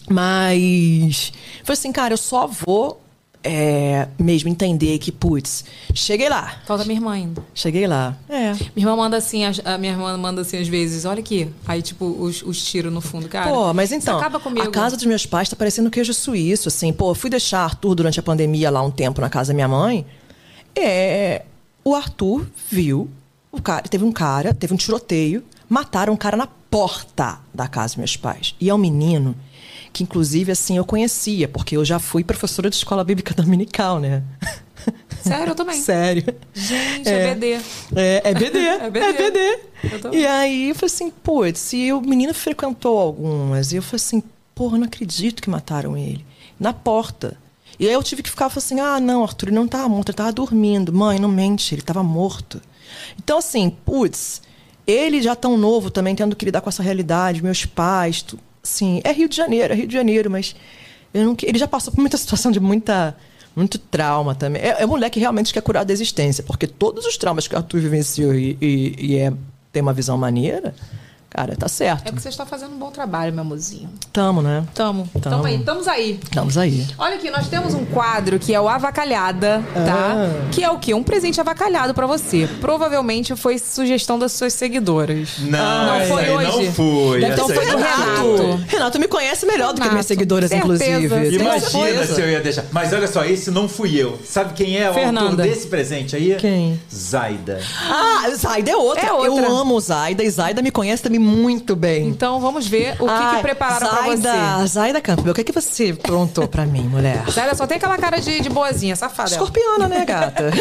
Mas. 0.09 1.31
Foi 1.63 1.73
assim, 1.73 1.91
cara, 1.91 2.15
eu 2.15 2.17
só 2.17 2.47
vou. 2.47 3.00
É, 3.43 4.07
mesmo 4.19 4.49
entender 4.49 4.97
que, 4.99 5.11
putz, 5.11 5.65
cheguei 5.93 6.29
lá. 6.29 6.61
Falta 6.65 6.83
minha 6.85 6.97
irmã 6.97 7.11
ainda. 7.13 7.43
Cheguei 7.55 7.87
lá. 7.87 8.15
É. 8.29 8.53
Minha 8.75 8.85
irmã 8.87 8.95
manda 8.95 9.17
assim, 9.17 9.43
as- 9.45 9.59
a 9.65 9.77
minha 9.77 9.93
irmã 9.93 10.15
manda 10.17 10.41
assim 10.41 10.57
às 10.57 10.67
vezes, 10.67 11.05
olha 11.05 11.19
aqui. 11.21 11.49
Aí, 11.67 11.81
tipo, 11.81 12.05
os, 12.05 12.43
os 12.43 12.63
tiros 12.63 12.93
no 12.93 13.01
fundo, 13.01 13.27
cara. 13.27 13.49
Pô, 13.49 13.73
mas 13.73 13.91
então, 13.91 14.17
acaba 14.17 14.39
comigo. 14.39 14.67
a 14.67 14.71
casa 14.71 14.95
dos 14.95 15.05
meus 15.05 15.25
pais 15.25 15.49
tá 15.49 15.55
parecendo 15.55 15.89
queijo 15.89 16.13
suíço, 16.13 16.67
assim. 16.67 16.93
Pô, 16.93 17.13
fui 17.15 17.29
deixar 17.29 17.61
Arthur 17.63 17.95
durante 17.95 18.19
a 18.19 18.23
pandemia 18.23 18.69
lá 18.69 18.81
um 18.83 18.91
tempo 18.91 19.19
na 19.21 19.29
casa 19.29 19.49
da 19.51 19.55
minha 19.55 19.67
mãe. 19.67 20.05
É, 20.75 21.43
o 21.83 21.95
Arthur 21.95 22.45
viu, 22.69 23.09
o 23.51 23.61
cara, 23.61 23.81
teve 23.83 24.03
um 24.05 24.11
cara, 24.11 24.53
teve 24.53 24.73
um 24.73 24.77
tiroteio, 24.77 25.43
mataram 25.67 26.13
um 26.13 26.17
cara 26.17 26.37
na 26.37 26.47
porta 26.47 27.39
da 27.53 27.67
casa 27.67 27.87
dos 27.87 27.97
meus 27.97 28.15
pais. 28.17 28.55
E 28.59 28.69
é 28.69 28.73
um 28.73 28.77
menino 28.77 29.35
que, 29.93 30.03
inclusive, 30.03 30.51
assim, 30.51 30.77
eu 30.77 30.85
conhecia, 30.85 31.47
porque 31.47 31.75
eu 31.75 31.83
já 31.83 31.99
fui 31.99 32.23
professora 32.23 32.69
de 32.69 32.75
escola 32.75 33.03
bíblica 33.03 33.33
dominical, 33.35 33.99
né? 33.99 34.23
Sério, 35.21 35.51
eu 35.51 35.55
também. 35.55 35.79
Sério. 35.79 36.23
Gente, 36.53 37.07
é, 37.07 37.33
BD. 37.33 37.59
É, 37.95 38.21
é 38.23 38.33
BD. 38.33 38.59
É 38.59 38.85
é 38.85 38.89
BD. 38.89 39.31
BD. 39.31 39.59
Eu 39.91 40.01
também. 40.01 40.19
E 40.19 40.27
aí 40.27 40.69
eu 40.69 40.75
falei 40.75 40.93
assim, 40.93 41.09
putz, 41.09 41.73
e 41.73 41.93
o 41.93 42.01
menino 42.01 42.33
frequentou 42.33 42.97
algumas. 42.97 43.71
E 43.71 43.75
eu 43.75 43.83
falei 43.83 43.97
assim, 43.97 44.23
porra, 44.55 44.77
não 44.77 44.85
acredito 44.85 45.41
que 45.41 45.49
mataram 45.49 45.95
ele. 45.95 46.25
Na 46.59 46.73
porta. 46.73 47.37
E 47.79 47.87
aí 47.87 47.93
eu 47.93 48.03
tive 48.03 48.23
que 48.23 48.29
ficar 48.29 48.47
assim, 48.47 48.79
ah, 48.79 48.99
não, 48.99 49.23
Arthur, 49.23 49.49
ele 49.49 49.55
não 49.55 49.65
estava 49.65 49.87
morto, 49.89 50.09
ele 50.09 50.13
estava 50.13 50.31
dormindo. 50.31 50.93
Mãe, 50.93 51.19
não 51.19 51.29
mente, 51.29 51.73
ele 51.73 51.81
estava 51.81 52.03
morto. 52.03 52.61
Então, 53.17 53.37
assim, 53.37 53.69
putz, 53.69 54.41
ele 54.85 55.21
já 55.21 55.35
tão 55.35 55.57
novo 55.57 55.89
também, 55.89 56.15
tendo 56.15 56.35
que 56.35 56.45
lidar 56.45 56.61
com 56.61 56.69
essa 56.69 56.83
realidade, 56.83 57.43
meus 57.43 57.65
pais, 57.65 58.21
tu, 58.21 58.39
assim, 58.63 59.01
é 59.03 59.11
Rio 59.11 59.27
de 59.27 59.35
Janeiro, 59.35 59.73
é 59.73 59.75
Rio 59.75 59.87
de 59.87 59.93
Janeiro, 59.93 60.29
mas 60.29 60.55
não, 61.13 61.35
ele 61.43 61.57
já 61.57 61.67
passou 61.67 61.93
por 61.93 61.99
muita 61.99 62.17
situação 62.17 62.51
de 62.51 62.59
muita 62.59 63.15
muito 63.55 63.77
trauma 63.77 64.33
também. 64.33 64.61
É, 64.61 64.81
é 64.81 64.85
um 64.85 64.89
moleque 64.89 65.15
que 65.15 65.19
realmente 65.19 65.53
quer 65.53 65.61
curar 65.61 65.83
da 65.83 65.91
existência, 65.91 66.43
porque 66.43 66.65
todos 66.65 67.05
os 67.05 67.17
traumas 67.17 67.47
que 67.47 67.55
o 67.55 67.57
Arthur 67.57 67.81
vivenciou 67.81 68.33
e, 68.33 68.57
e, 68.61 68.95
e 68.97 69.17
é, 69.17 69.33
tem 69.71 69.81
uma 69.81 69.93
visão 69.93 70.17
maneira, 70.17 70.73
cara, 71.33 71.55
tá 71.55 71.67
certo. 71.67 72.01
É 72.01 72.11
porque 72.11 72.19
você 72.21 72.29
está 72.29 72.45
fazendo 72.45 72.73
um 72.75 72.77
bom 72.77 72.91
trabalho, 72.91 73.31
meu 73.33 73.41
amorzinho. 73.41 73.89
Tamo, 74.13 74.41
né? 74.41 74.63
Tamo. 74.75 75.07
Tamo. 75.21 75.35
Tamo 75.35 75.45
aí, 75.45 75.55
estamos 75.55 75.87
aí. 75.87 76.19
Estamos 76.23 76.57
aí. 76.57 76.85
Olha 76.97 77.15
aqui, 77.15 77.29
nós 77.31 77.47
temos 77.47 77.73
um 77.73 77.85
quadro 77.85 78.37
que 78.37 78.53
é 78.53 78.59
o 78.59 78.67
Avacalhada, 78.67 79.63
tá? 79.73 80.13
Ah. 80.15 80.49
Que 80.51 80.63
é 80.63 80.69
o 80.69 80.77
quê? 80.77 80.93
Um 80.93 81.01
presente 81.03 81.39
avacalhado 81.39 81.93
pra 81.93 82.05
você. 82.05 82.47
Provavelmente 82.59 83.35
foi 83.35 83.57
sugestão 83.57 84.19
das 84.19 84.33
suas 84.33 84.53
seguidoras. 84.53 85.37
Não, 85.39 85.99
Não 85.99 86.05
foi 86.05 86.29
hoje? 86.29 86.65
não 86.65 86.73
foi. 86.73 87.25
Aí 87.25 87.31
sido 87.31 87.47
não 87.47 87.47
Renato. 87.47 88.37
foi. 88.37 88.65
Renato 88.67 88.99
me 88.99 89.07
conhece 89.07 89.45
melhor 89.45 89.67
do 89.69 89.75
que 89.75 89.79
Renato, 89.79 89.93
minhas 89.93 90.05
seguidoras, 90.05 90.49
certeza. 90.49 90.75
inclusive. 91.05 91.35
Imagina 91.35 91.59
certeza. 91.69 92.15
se 92.15 92.21
eu 92.21 92.29
ia 92.29 92.41
deixar. 92.41 92.65
Mas 92.71 92.91
olha 92.93 93.07
só, 93.07 93.23
esse 93.23 93.49
não 93.49 93.69
fui 93.69 93.95
eu. 93.95 94.19
Sabe 94.25 94.53
quem 94.53 94.77
é 94.77 94.83
o 94.83 94.87
autor 94.89 95.01
Fernanda. 95.01 95.43
desse 95.43 95.67
presente 95.67 96.15
aí? 96.15 96.35
Quem? 96.35 96.79
Zaida. 96.93 97.59
Ah, 97.89 98.29
Zaida 98.35 98.71
é 98.71 98.75
outra. 98.75 99.05
É 99.07 99.13
outra. 99.13 99.45
Eu 99.45 99.55
amo 99.55 99.79
Zaida 99.79 100.23
e 100.23 100.29
Zaida 100.29 100.61
me 100.61 100.71
conhece 100.71 101.01
também 101.03 101.20
muito 101.21 101.75
bem. 101.75 102.07
Então 102.07 102.39
vamos 102.39 102.67
ver 102.67 102.93
o 102.93 103.05
que, 103.07 103.13
que 103.17 103.35
Ai, 103.35 103.41
prepararam 103.41 103.87
pra 103.87 104.01
Zaida, 104.15 104.57
você. 104.57 104.67
Zaida 104.67 105.01
Campbell, 105.01 105.31
o 105.31 105.35
que, 105.35 105.43
que 105.43 105.51
você 105.51 105.93
prontou 105.93 106.47
pra 106.47 106.65
mim, 106.65 106.81
mulher? 106.83 107.23
Zaida 107.29 107.55
só 107.55 107.65
tem 107.67 107.77
aquela 107.77 107.97
cara 107.97 108.19
de, 108.19 108.41
de 108.41 108.49
boazinha, 108.49 108.95
safada. 108.95 109.29
ela. 109.29 109.43
Escorpiana, 109.43 109.87
né, 109.87 110.03
gata? 110.05 110.51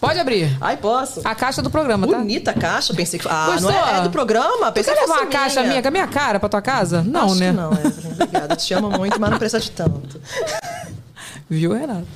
Pode 0.00 0.18
abrir. 0.18 0.56
Ai, 0.60 0.76
posso. 0.76 1.20
A 1.22 1.32
caixa 1.34 1.62
do 1.62 1.70
programa, 1.70 2.08
tá? 2.08 2.16
Bonita 2.18 2.50
a 2.50 2.54
caixa, 2.54 2.92
pensei 2.92 3.20
que. 3.20 3.28
Ah, 3.28 3.50
Gostou? 3.52 3.70
não 3.70 3.86
é, 3.88 3.98
é 3.98 4.00
do 4.00 4.10
programa? 4.10 4.72
Tu 4.72 4.74
Pensei 4.74 4.94
quer 4.94 5.00
que 5.04 5.06
levar 5.08 5.20
uma 5.22 5.30
caixa 5.30 5.62
minha 5.62 5.80
com 5.80 5.86
a 5.88 5.90
minha 5.92 6.06
cara 6.08 6.40
pra 6.40 6.48
tua 6.48 6.60
casa? 6.60 7.02
Não, 7.02 7.26
Acho 7.26 7.34
né? 7.36 7.50
Que 7.50 7.56
não, 7.56 7.72
Evelyn. 7.72 8.12
Obrigada. 8.14 8.56
Te 8.56 8.74
amo 8.74 8.90
muito, 8.90 9.20
mas 9.20 9.30
não 9.30 9.38
precisa 9.38 9.60
de 9.60 9.70
tanto. 9.70 10.20
Viu, 11.48 11.72
Renato? 11.72 12.06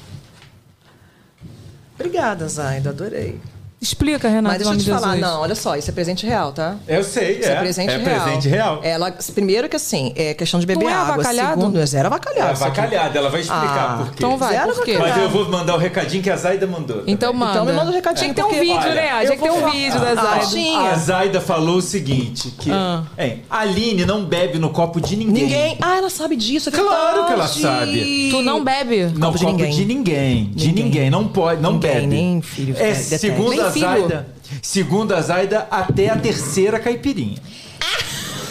Obrigada, 1.95 2.49
Zaida. 2.49 2.91
Adorei. 2.91 3.41
Explica, 3.87 4.29
Renato, 4.29 4.55
Mas 4.55 4.59
deixa 4.59 4.73
eu 4.75 4.79
te 4.79 4.91
falar, 5.01 5.15
Jesus. 5.15 5.21
não, 5.21 5.41
olha 5.41 5.55
só, 5.55 5.77
isso 5.77 5.91
é 5.91 5.93
presente 5.93 6.27
real, 6.27 6.53
tá? 6.53 6.77
Eu 6.89 7.05
sei, 7.05 7.39
Isso 7.39 7.49
é, 7.49 7.53
é. 7.53 7.57
presente 7.57 7.91
é 7.93 7.97
real. 7.99 8.21
presente 8.25 8.49
real. 8.49 8.81
Ela, 8.83 9.13
primeiro 9.35 9.69
que 9.69 9.77
assim, 9.77 10.13
é 10.17 10.35
questão 10.35 10.59
de 10.59 10.67
beber 10.67 10.85
Não 10.85 10.91
é 10.91 10.95
água. 10.95 11.15
avacalhado? 11.15 11.61
Segundo, 11.61 11.81
é 11.81 11.87
zero 11.87 12.05
É 12.05 12.07
avacalhado. 12.09 12.53
isso 12.55 12.65
aqui. 12.65 12.81
avacalhada, 12.81 13.19
ela 13.19 13.31
vai 13.31 13.41
explicar 13.41 13.91
Ah, 13.91 13.97
por 13.99 14.07
quê. 14.09 14.13
Então 14.17 14.37
vai, 14.37 14.53
Zero 14.55 14.75
por 14.75 14.85
quê? 14.85 14.91
avacalhado. 14.93 15.21
Mas 15.21 15.23
eu 15.25 15.31
vou 15.45 15.51
mandar 15.51 15.75
o 15.75 15.79
recadinho 15.79 16.23
que 16.23 16.31
a 16.31 16.37
Zaida 16.37 16.67
mandou. 16.67 17.03
Então 17.07 17.33
também. 17.33 17.47
manda. 17.47 17.53
Então 17.53 17.67
me 17.67 17.73
manda 17.73 17.91
um 17.91 17.95
recadinho, 17.95 18.35
Tinha 18.35 18.35
que 18.35 18.51
ter 18.51 18.57
um 18.57 18.61
vídeo, 18.61 18.77
Olha, 18.77 18.95
né? 18.95 19.09
Tinha 19.27 19.37
que 19.37 19.43
ter 19.43 19.49
vou 19.49 19.57
um 19.57 19.61
falar- 19.61 19.73
vídeo 19.73 20.01
da 20.01 20.11
Ah, 20.11 20.15
Zaida. 20.15 20.47
tinha. 20.47 20.81
A 20.91 20.95
Zaida 20.97 21.41
falou 21.41 21.77
o 21.77 21.83
seguinte: 21.83 22.51
que 22.59 22.71
Ah. 22.73 23.03
hein, 23.19 23.43
a 23.49 23.59
Aline 23.61 24.05
não 24.05 24.25
bebe 24.25 24.59
no 24.59 24.71
copo 24.71 25.01
de 25.01 25.17
ninguém. 25.17 25.45
Ninguém. 25.45 25.79
Ah, 25.81 25.97
ela 25.99 26.11
sabe 26.11 26.35
disso, 26.37 26.69
é 26.69 26.73
Claro 26.73 27.27
que 27.27 27.33
ela 27.33 27.47
sabe. 27.47 28.29
Tu 28.31 28.43
não 28.43 28.65
bebe? 28.65 29.05
No 29.07 29.21
Copo 29.21 29.39
de 29.39 29.45
de 29.47 29.53
ninguém. 29.53 29.85
ninguém. 29.87 30.51
De 30.55 30.67
ninguém. 30.69 30.85
Ninguém. 30.87 31.11
Não 31.11 31.27
pode, 31.29 31.61
não 31.61 31.73
Ninguém, 31.75 31.93
bebe. 31.95 32.07
nem 32.07 32.41
filho, 32.43 32.75
É, 32.79 32.95
segundo 32.95 33.61
a 33.61 33.71
filho. 33.77 34.09
Zaida, 34.09 34.29
segundo 34.63 35.15
a 35.15 35.21
Zaida, 35.21 35.67
até 35.71 36.09
a 36.09 36.17
terceira 36.17 36.79
caipirinha. 36.79 37.39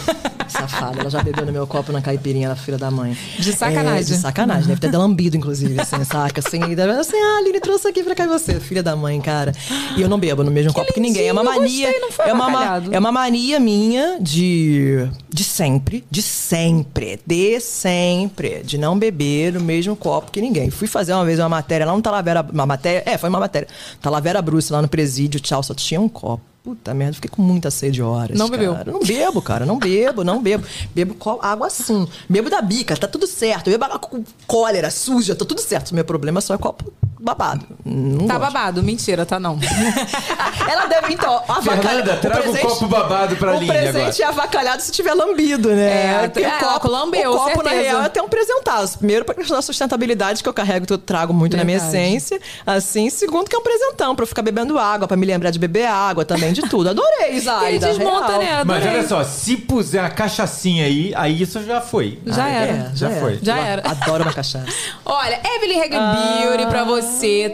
Safada, 0.48 1.00
ela 1.00 1.10
já 1.10 1.22
bebeu 1.22 1.44
no 1.44 1.52
meu 1.52 1.66
copo 1.66 1.92
na 1.92 2.00
caipirinha, 2.00 2.46
ela 2.46 2.56
filha 2.56 2.78
da 2.78 2.90
mãe. 2.90 3.16
De 3.38 3.52
sacanagem. 3.52 4.00
É, 4.00 4.02
de 4.02 4.16
sacanagem. 4.16 4.68
Deve 4.68 4.80
ter 4.80 4.96
lambido, 4.96 5.36
inclusive, 5.36 5.80
assim, 5.80 6.02
saca? 6.04 6.40
Assim, 6.40 6.60
assim, 6.62 7.16
ah, 7.16 7.38
Aline 7.38 7.60
trouxe 7.60 7.88
aqui 7.88 8.02
pra 8.02 8.14
cá 8.14 8.24
e 8.24 8.28
você, 8.28 8.60
filha 8.60 8.82
da 8.82 8.94
mãe, 8.94 9.20
cara. 9.20 9.52
E 9.96 10.02
eu 10.02 10.08
não 10.08 10.18
bebo 10.18 10.42
no 10.44 10.50
mesmo 10.50 10.72
copo 10.72 10.92
que 10.92 11.00
ninguém. 11.00 11.28
É 11.28 11.32
uma 11.32 11.42
lindinho, 11.42 11.60
mania. 11.60 11.86
gostei, 11.86 12.00
não 12.00 12.12
foi 12.12 12.28
é, 12.28 12.32
uma, 12.32 12.82
é 12.92 12.98
uma 12.98 13.12
mania 13.12 13.60
minha 13.60 14.18
de. 14.20 15.08
de 15.28 15.44
sempre. 15.44 16.04
De 16.10 16.22
sempre. 16.22 17.20
De 17.26 17.60
sempre. 17.60 18.62
De 18.62 18.78
não 18.78 18.98
beber 18.98 19.54
no 19.54 19.60
mesmo 19.60 19.96
copo 19.96 20.30
que 20.30 20.40
ninguém. 20.40 20.70
Fui 20.70 20.86
fazer 20.86 21.12
uma 21.12 21.24
vez 21.24 21.38
uma 21.38 21.48
matéria 21.48 21.86
lá 21.86 21.94
no 21.94 22.02
Talavera. 22.02 22.46
Uma 22.52 22.66
matéria. 22.66 23.02
É, 23.04 23.18
foi 23.18 23.28
uma 23.28 23.40
matéria. 23.40 23.68
Talavera 24.00 24.40
Bruce, 24.40 24.72
lá 24.72 24.80
no 24.80 24.88
presídio, 24.88 25.40
tchau, 25.40 25.62
só 25.62 25.74
tinha 25.74 26.00
um 26.00 26.08
copo. 26.08 26.55
Puta 26.66 26.92
merda, 26.92 27.14
fiquei 27.14 27.30
com 27.30 27.42
muita 27.42 27.70
sede 27.70 28.02
horas. 28.02 28.36
Não 28.36 28.50
bebeu? 28.50 28.74
cara. 28.74 28.90
Não 28.90 28.98
bebo, 28.98 29.40
cara, 29.40 29.64
não 29.64 29.78
bebo, 29.78 30.24
não 30.24 30.42
bebo. 30.42 30.66
Bebo 30.92 31.16
água 31.40 31.68
assim. 31.68 32.08
Bebo 32.28 32.50
da 32.50 32.60
bica, 32.60 32.96
tá 32.96 33.06
tudo 33.06 33.24
certo. 33.24 33.70
Bebo 33.70 33.84
água 33.84 34.00
com 34.00 34.24
cólera, 34.48 34.90
suja, 34.90 35.36
tá 35.36 35.44
tudo 35.44 35.60
certo. 35.60 35.94
Meu 35.94 36.04
problema 36.04 36.40
só 36.40 36.54
é 36.54 36.58
copo 36.58 36.92
babado. 37.18 37.66
Não 37.84 38.26
Tá 38.26 38.38
gosto. 38.38 38.52
babado. 38.52 38.82
Mentira, 38.82 39.24
tá 39.26 39.38
não. 39.40 39.58
Ela 40.70 40.86
deve, 40.86 41.12
então, 41.14 41.36
avacalhar. 41.48 41.82
Fernanda, 41.82 42.16
traga 42.16 42.50
o 42.50 42.58
copo 42.58 42.86
babado 42.86 43.36
pra 43.36 43.52
O 43.52 43.56
Aline 43.56 43.72
presente 43.72 44.22
é 44.22 44.26
avacalhado 44.26 44.82
se 44.82 44.92
tiver 44.92 45.14
lambido, 45.14 45.68
né? 45.70 46.24
É, 46.24 46.28
Porque 46.28 46.44
é, 46.44 46.48
ela 46.60 46.80
lambeu, 46.84 47.32
o 47.32 47.36
copo, 47.38 47.62
na 47.62 47.70
certeza. 47.70 47.82
real, 47.90 48.02
é 48.02 48.06
até 48.06 48.22
um 48.22 48.28
presentaço. 48.28 48.98
Primeiro, 48.98 49.24
pra 49.24 49.34
questão 49.34 49.56
da 49.56 49.62
sustentabilidade, 49.62 50.42
que 50.42 50.48
eu 50.48 50.52
carrego, 50.54 50.86
que 50.86 50.92
eu 50.92 50.98
trago 50.98 51.32
muito 51.32 51.56
na 51.56 51.64
minha 51.64 51.78
Verdade. 51.78 51.96
essência. 51.96 52.40
Assim, 52.66 53.08
segundo, 53.10 53.48
que 53.48 53.56
é 53.56 53.58
um 53.58 53.62
presentão, 53.62 54.14
pra 54.14 54.22
eu 54.24 54.26
ficar 54.26 54.42
bebendo 54.42 54.78
água, 54.78 55.06
pra 55.08 55.16
me 55.16 55.26
lembrar 55.26 55.50
de 55.50 55.58
beber 55.58 55.86
água 55.86 56.24
também, 56.24 56.52
de 56.52 56.62
tudo. 56.62 56.90
Adorei, 56.90 57.30
Ele 57.36 57.40
Zaida. 57.40 57.86
desmonta, 57.88 58.28
real. 58.28 58.40
né? 58.40 58.64
Mas 58.64 58.76
Adorei. 58.82 58.98
olha 58.98 59.08
só, 59.08 59.24
se 59.24 59.56
puser 59.56 60.04
a 60.04 60.10
cachaçinha 60.10 60.84
aí, 60.84 61.12
aí 61.16 61.42
isso 61.42 61.62
já 61.64 61.80
foi. 61.80 62.18
Já 62.26 62.44
Aí, 62.44 62.54
era. 62.54 62.72
É, 62.72 62.90
Já 62.94 63.10
é. 63.10 63.20
foi. 63.20 63.38
Já 63.42 63.56
Eu 63.58 63.62
era. 63.64 63.90
Adoro 63.90 64.22
uma 64.24 64.32
cachaça. 64.32 64.66
Olha, 65.04 65.40
Evelyn 65.56 65.78
Reggae 65.78 65.96
Beauty 65.98 66.66
pra 66.68 66.84
você, 66.84 67.05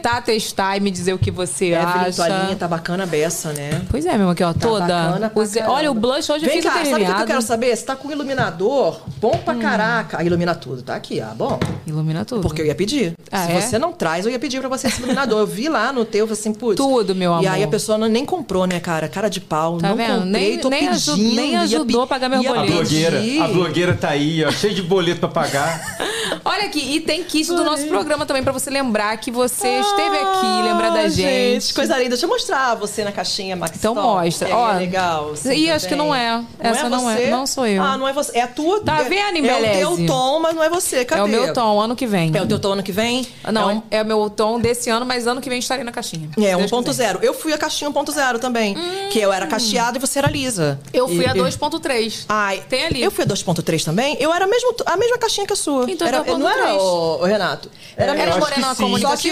tá? 0.03 0.21
Testar 0.21 0.77
e 0.77 0.81
me 0.81 0.91
dizer 0.91 1.13
o 1.15 1.19
que 1.19 1.31
você 1.31 1.67
Evelyn, 1.67 1.85
acha. 1.85 2.13
tua 2.13 2.29
linha 2.29 2.57
tá 2.57 2.67
bacana 2.69 3.07
beça, 3.07 3.53
né? 3.53 3.83
Pois 3.91 4.07
é, 4.07 4.17
meu 4.17 4.31
aqui, 4.31 4.43
ó, 4.43 4.53
toda. 4.53 4.87
bacana 4.87 5.31
pra 5.31 5.43
Use-. 5.43 5.61
Olha, 5.63 5.91
o 5.91 5.95
blush 5.95 6.31
hoje 6.31 6.45
Vem 6.45 6.57
fiz 6.61 6.65
cá, 6.65 6.85
sabe 6.85 7.03
o 7.05 7.15
que 7.15 7.23
eu 7.23 7.27
quero 7.27 7.43
saber? 7.43 7.77
Você 7.77 7.85
tá 7.85 7.97
com 7.97 8.11
iluminador 8.11 9.01
bom 9.21 9.33
pra 9.45 9.55
caraca. 9.55 10.19
Ah, 10.21 10.25
ilumina 10.25 10.55
tudo, 10.55 10.83
tá 10.83 10.95
aqui, 10.95 11.21
ah, 11.21 11.33
bom. 11.37 11.59
Ilumina 11.87 12.25
tudo. 12.25 12.41
Porque 12.43 12.63
eu 12.63 12.67
ia 12.67 12.75
pedir. 12.75 13.15
Ah, 13.31 13.47
Se 13.47 13.53
é? 13.53 13.61
você 13.61 13.79
não 13.79 13.93
traz, 13.93 14.25
eu 14.27 14.33
ia 14.33 14.39
pedir 14.39 14.61
pra 14.61 14.69
você 14.69 14.87
esse 14.89 14.99
iluminador. 15.01 15.41
Eu 15.41 15.47
vi 15.47 15.69
lá 15.69 15.93
no 15.93 16.05
teu, 16.05 16.21
eu 16.21 16.27
falei 16.27 16.41
assim, 16.41 16.53
putz. 16.53 16.77
Tudo, 16.77 17.15
meu 17.15 17.33
E 17.33 17.47
amor. 17.47 17.49
aí 17.51 17.63
a 17.63 17.69
pessoa 17.69 17.97
não, 17.99 18.09
nem 18.09 18.25
comprou, 18.25 18.67
né, 18.67 18.81
cara? 18.81 19.09
Cara 19.09 19.29
de 19.29 19.41
pau. 19.41 19.79
Tá 19.79 19.89
não 19.91 19.97
vendo? 19.97 20.23
comprei, 20.25 20.31
Nem- 20.51 20.59
tô 20.59 20.69
nem 20.69 20.89
pedindo. 20.89 21.35
nem 21.35 21.57
ajudou 21.57 22.03
a 22.03 22.07
pagar 22.07 22.29
meu 22.29 22.43
ia 22.43 22.51
A 22.51 22.55
boleto. 22.55 22.73
blogueira, 22.73 23.21
a 23.45 23.49
blogueira 23.49 23.95
tá 23.95 24.09
aí, 24.11 24.45
ó, 24.45 24.51
cheio 24.51 24.75
de 24.75 24.83
boleto 24.83 25.21
pra 25.21 25.29
pagar. 25.29 25.99
Olha 26.45 26.65
aqui, 26.65 26.81
e 26.97 27.01
tem 27.01 27.23
kit 27.23 27.47
do 27.49 27.63
nosso 27.65 27.87
programa 27.87 28.27
também 28.27 28.43
pra 28.43 28.53
você 28.53 28.69
lembrar 28.71 29.17
que 29.19 29.31
você 29.31 29.42
esteve 29.45 30.17
aqui, 30.17 30.63
lembrar 30.63 30.91
da 30.91 31.01
Ah, 31.01 31.09
gente. 31.09 31.75
Coisa 31.75 31.97
linda. 31.97 32.11
Deixa 32.11 32.25
eu 32.27 32.29
mostrar 32.31 32.75
você 32.77 33.05
na 33.05 33.13
caixinha, 33.13 33.57
Max. 33.57 33.77
Então 33.77 33.95
Stone. 33.95 34.07
mostra. 34.25 34.49
É, 34.49 34.55
Ó, 34.55 34.73
legal. 34.73 35.31
assim, 35.33 35.53
Ih, 35.53 35.71
acho 35.71 35.87
que 35.87 35.95
também. 35.95 36.07
não 36.07 36.15
é. 36.15 36.43
Essa 36.61 36.89
não 36.89 37.11
é. 37.11 37.17
você? 37.17 37.27
Não 37.31 37.47
sou 37.47 37.67
eu. 37.67 37.83
Ah, 37.83 37.97
não 37.97 38.07
é 38.09 38.13
você. 38.13 38.39
É 38.39 38.43
a 38.43 38.47
tua. 38.49 38.81
Tá 38.83 39.01
é- 39.01 39.05
vendo, 39.05 39.37
É 39.37 39.39
Embeleze? 39.39 39.85
o 39.85 39.97
teu 39.97 40.07
tom, 40.07 40.41
mas 40.41 40.55
não 40.55 40.63
é 40.63 40.69
você. 40.69 41.05
Cadê? 41.05 41.21
É 41.21 41.25
o 41.25 41.29
meu 41.29 41.53
tom, 41.53 41.81
ano 41.81 41.95
que 41.97 42.07
vem. 42.07 42.31
É 42.35 42.43
o 42.43 42.47
teu 42.47 42.59
tom 42.59 42.73
ano 42.73 42.83
que 42.83 42.93
vem? 42.93 43.27
Não, 43.53 43.71
É 43.71 43.75
um- 43.75 43.83
é 43.91 44.03
o 44.03 44.07
meu 44.07 44.31
tom 44.31 44.59
desse 44.61 44.91
ano, 44.91 45.05
mas 45.07 45.27
ano 45.27 45.41
que 45.41 45.49
vem 45.49 45.59
estarei 45.59 45.85
na 45.85 45.93
caixinha. 45.93 46.29
É, 46.37 46.41
Se 46.53 46.57
Deus 46.57 46.71
quiser. 46.87 47.15
1.0. 47.17 47.19
Eu 47.23 47.35
fui 47.35 47.53
a 47.53 47.59
caixinha 47.59 47.89
1.0 47.91 48.39
também. 48.39 48.77
Que 49.11 49.19
eu 49.21 49.33
era 49.33 49.47
cacheada 49.47 49.99
e 49.99 50.01
você 50.01 50.19
era 50.19 50.29
lisa. 50.29 50.79
Eu 50.93 51.07
fui 51.09 51.25
E- 51.25 51.27
a 51.27 51.33
e- 51.33 51.39
2.3. 51.39 52.25
Ai, 52.29 52.63
Tem 52.69 52.85
ali. 52.87 53.03
Eu 53.03 53.11
fui 53.11 53.25
a 53.25 53.27
2.3 53.27 53.85
também. 53.85 54.17
Eu 54.21 54.33
era 54.33 54.47
mesmo, 54.47 54.75
a 54.87 54.97
mesma 54.97 55.19
caixinha 55.19 55.47
que 55.47 55.53
a 55.53 55.57
sua. 55.57 55.91
Então 55.91 56.07
era, 56.07 56.23
tá 56.25 56.39
não 56.39 56.49
era 56.49 56.63
1.3. 56.75 56.83
o, 56.83 57.19
o 57.21 57.25
Renato? 57.25 57.71
Era, 57.97 58.13
Era 58.13 58.23
eu 58.23 58.29
acho 58.31 58.41
morena 58.41 58.75
que 58.75 58.83
comunicativa? 58.83 59.17
Só 59.17 59.32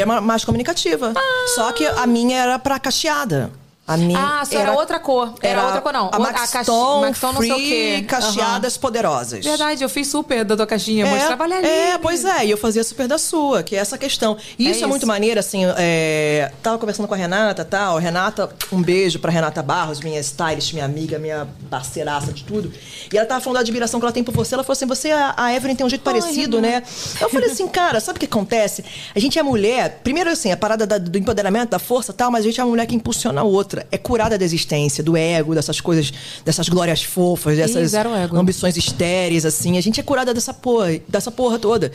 é 0.00 0.06
ma- 0.06 0.20
mais 0.20 0.44
comunicativa. 0.44 1.12
Só 1.54 1.72
que 1.72 1.86
a 1.86 2.06
minha 2.06 2.36
era 2.38 2.58
pra 2.58 2.78
cacheada. 2.78 3.50
A 3.88 3.96
minha 3.96 4.18
Ah, 4.18 4.44
só 4.44 4.58
era 4.58 4.72
outra 4.74 5.00
cor. 5.00 5.32
Era 5.42 5.64
outra 5.64 5.80
cor, 5.80 5.92
não. 5.94 6.10
A 6.12 6.18
O- 6.18 6.22
a 6.26 7.32
não 7.32 7.40
sei 7.40 7.52
o 7.52 7.56
quê. 7.56 8.04
Cacheadas 8.06 8.76
Poderosas. 8.76 9.44
Verdade, 9.44 9.82
eu 9.82 9.88
fiz 9.88 10.06
super 10.08 10.44
da 10.44 10.54
tua 10.56 10.66
caixinha. 10.66 11.06
Mostrava 11.06 11.44
ali. 11.44 11.54
É, 11.66 11.96
pois 11.98 12.24
é, 12.24 12.44
e 12.46 12.50
eu 12.50 12.58
fazia 12.58 12.84
super 12.84 13.08
da 13.08 13.16
sua, 13.16 13.62
que 13.62 13.74
é 13.74 13.78
essa 13.78 13.96
questão. 13.96 14.36
E 14.58 14.68
É 14.68 14.70
isso 14.70 14.84
é, 14.84 14.86
muito 14.86 15.06
maneiro, 15.06 15.40
assim, 15.40 15.62
é, 15.78 16.52
tava 16.62 16.76
conversando 16.78 17.08
com 17.08 17.14
a 17.14 17.16
Renata 17.16 17.62
e 17.62 17.64
tal. 17.64 17.96
Renata, 17.98 18.50
um 18.70 18.82
beijo 18.82 19.18
pra 19.18 19.30
Renata 19.30 19.62
Barros, 19.62 20.00
minha 20.00 20.20
stylist, 20.20 20.74
minha 20.74 20.84
amiga, 20.84 21.18
minha 21.18 21.48
parceiraça 21.70 22.30
de 22.32 22.44
tudo. 22.44 22.70
E 23.12 23.16
ela 23.16 23.26
tava 23.26 23.40
falando 23.40 23.54
da 23.54 23.60
admiração 23.60 23.98
que 23.98 24.04
ela 24.04 24.12
tem 24.12 24.22
por 24.22 24.34
você. 24.34 24.54
Ela 24.54 24.62
falou 24.62 24.74
assim: 24.74 24.86
você, 24.86 25.10
a 25.10 25.54
Evelyn, 25.54 25.74
tem 25.74 25.86
um 25.86 25.90
jeito 25.90 26.02
parecido, 26.02 26.60
né? 26.60 26.82
Eu 27.20 27.30
falei 27.30 27.50
assim, 27.50 27.66
cara, 27.68 28.00
sabe 28.00 28.18
o 28.18 28.20
que 28.20 28.26
acontece? 28.26 28.84
A 29.14 29.18
gente 29.18 29.38
é 29.38 29.42
mulher, 29.42 30.00
primeiro 30.04 30.28
assim, 30.30 30.52
a 30.52 30.56
parada 30.58 30.86
da- 30.86 30.98
do 30.98 31.16
empoderamento, 31.16 31.70
da 31.70 31.78
força 31.78 32.12
e 32.12 32.14
tal, 32.14 32.30
mas 32.30 32.42
a 32.44 32.48
gente 32.48 32.60
é 32.60 32.64
uma 32.64 32.70
mulher 32.70 32.86
que 32.86 32.94
impulsiona 32.94 33.40
a 33.40 33.44
outra. 33.44 33.77
É 33.90 33.98
curada 33.98 34.38
da 34.38 34.44
existência, 34.44 35.02
do 35.02 35.16
ego, 35.16 35.54
dessas 35.54 35.80
coisas, 35.80 36.12
dessas 36.44 36.68
glórias 36.68 37.02
fofas, 37.02 37.56
dessas 37.56 37.92
ambições 38.32 38.76
estéreis, 38.76 39.44
assim. 39.44 39.76
A 39.78 39.80
gente 39.80 40.00
é 40.00 40.02
curada 40.02 40.32
dessa 40.32 40.54
porra, 40.54 41.00
dessa 41.08 41.30
porra 41.30 41.58
toda. 41.58 41.92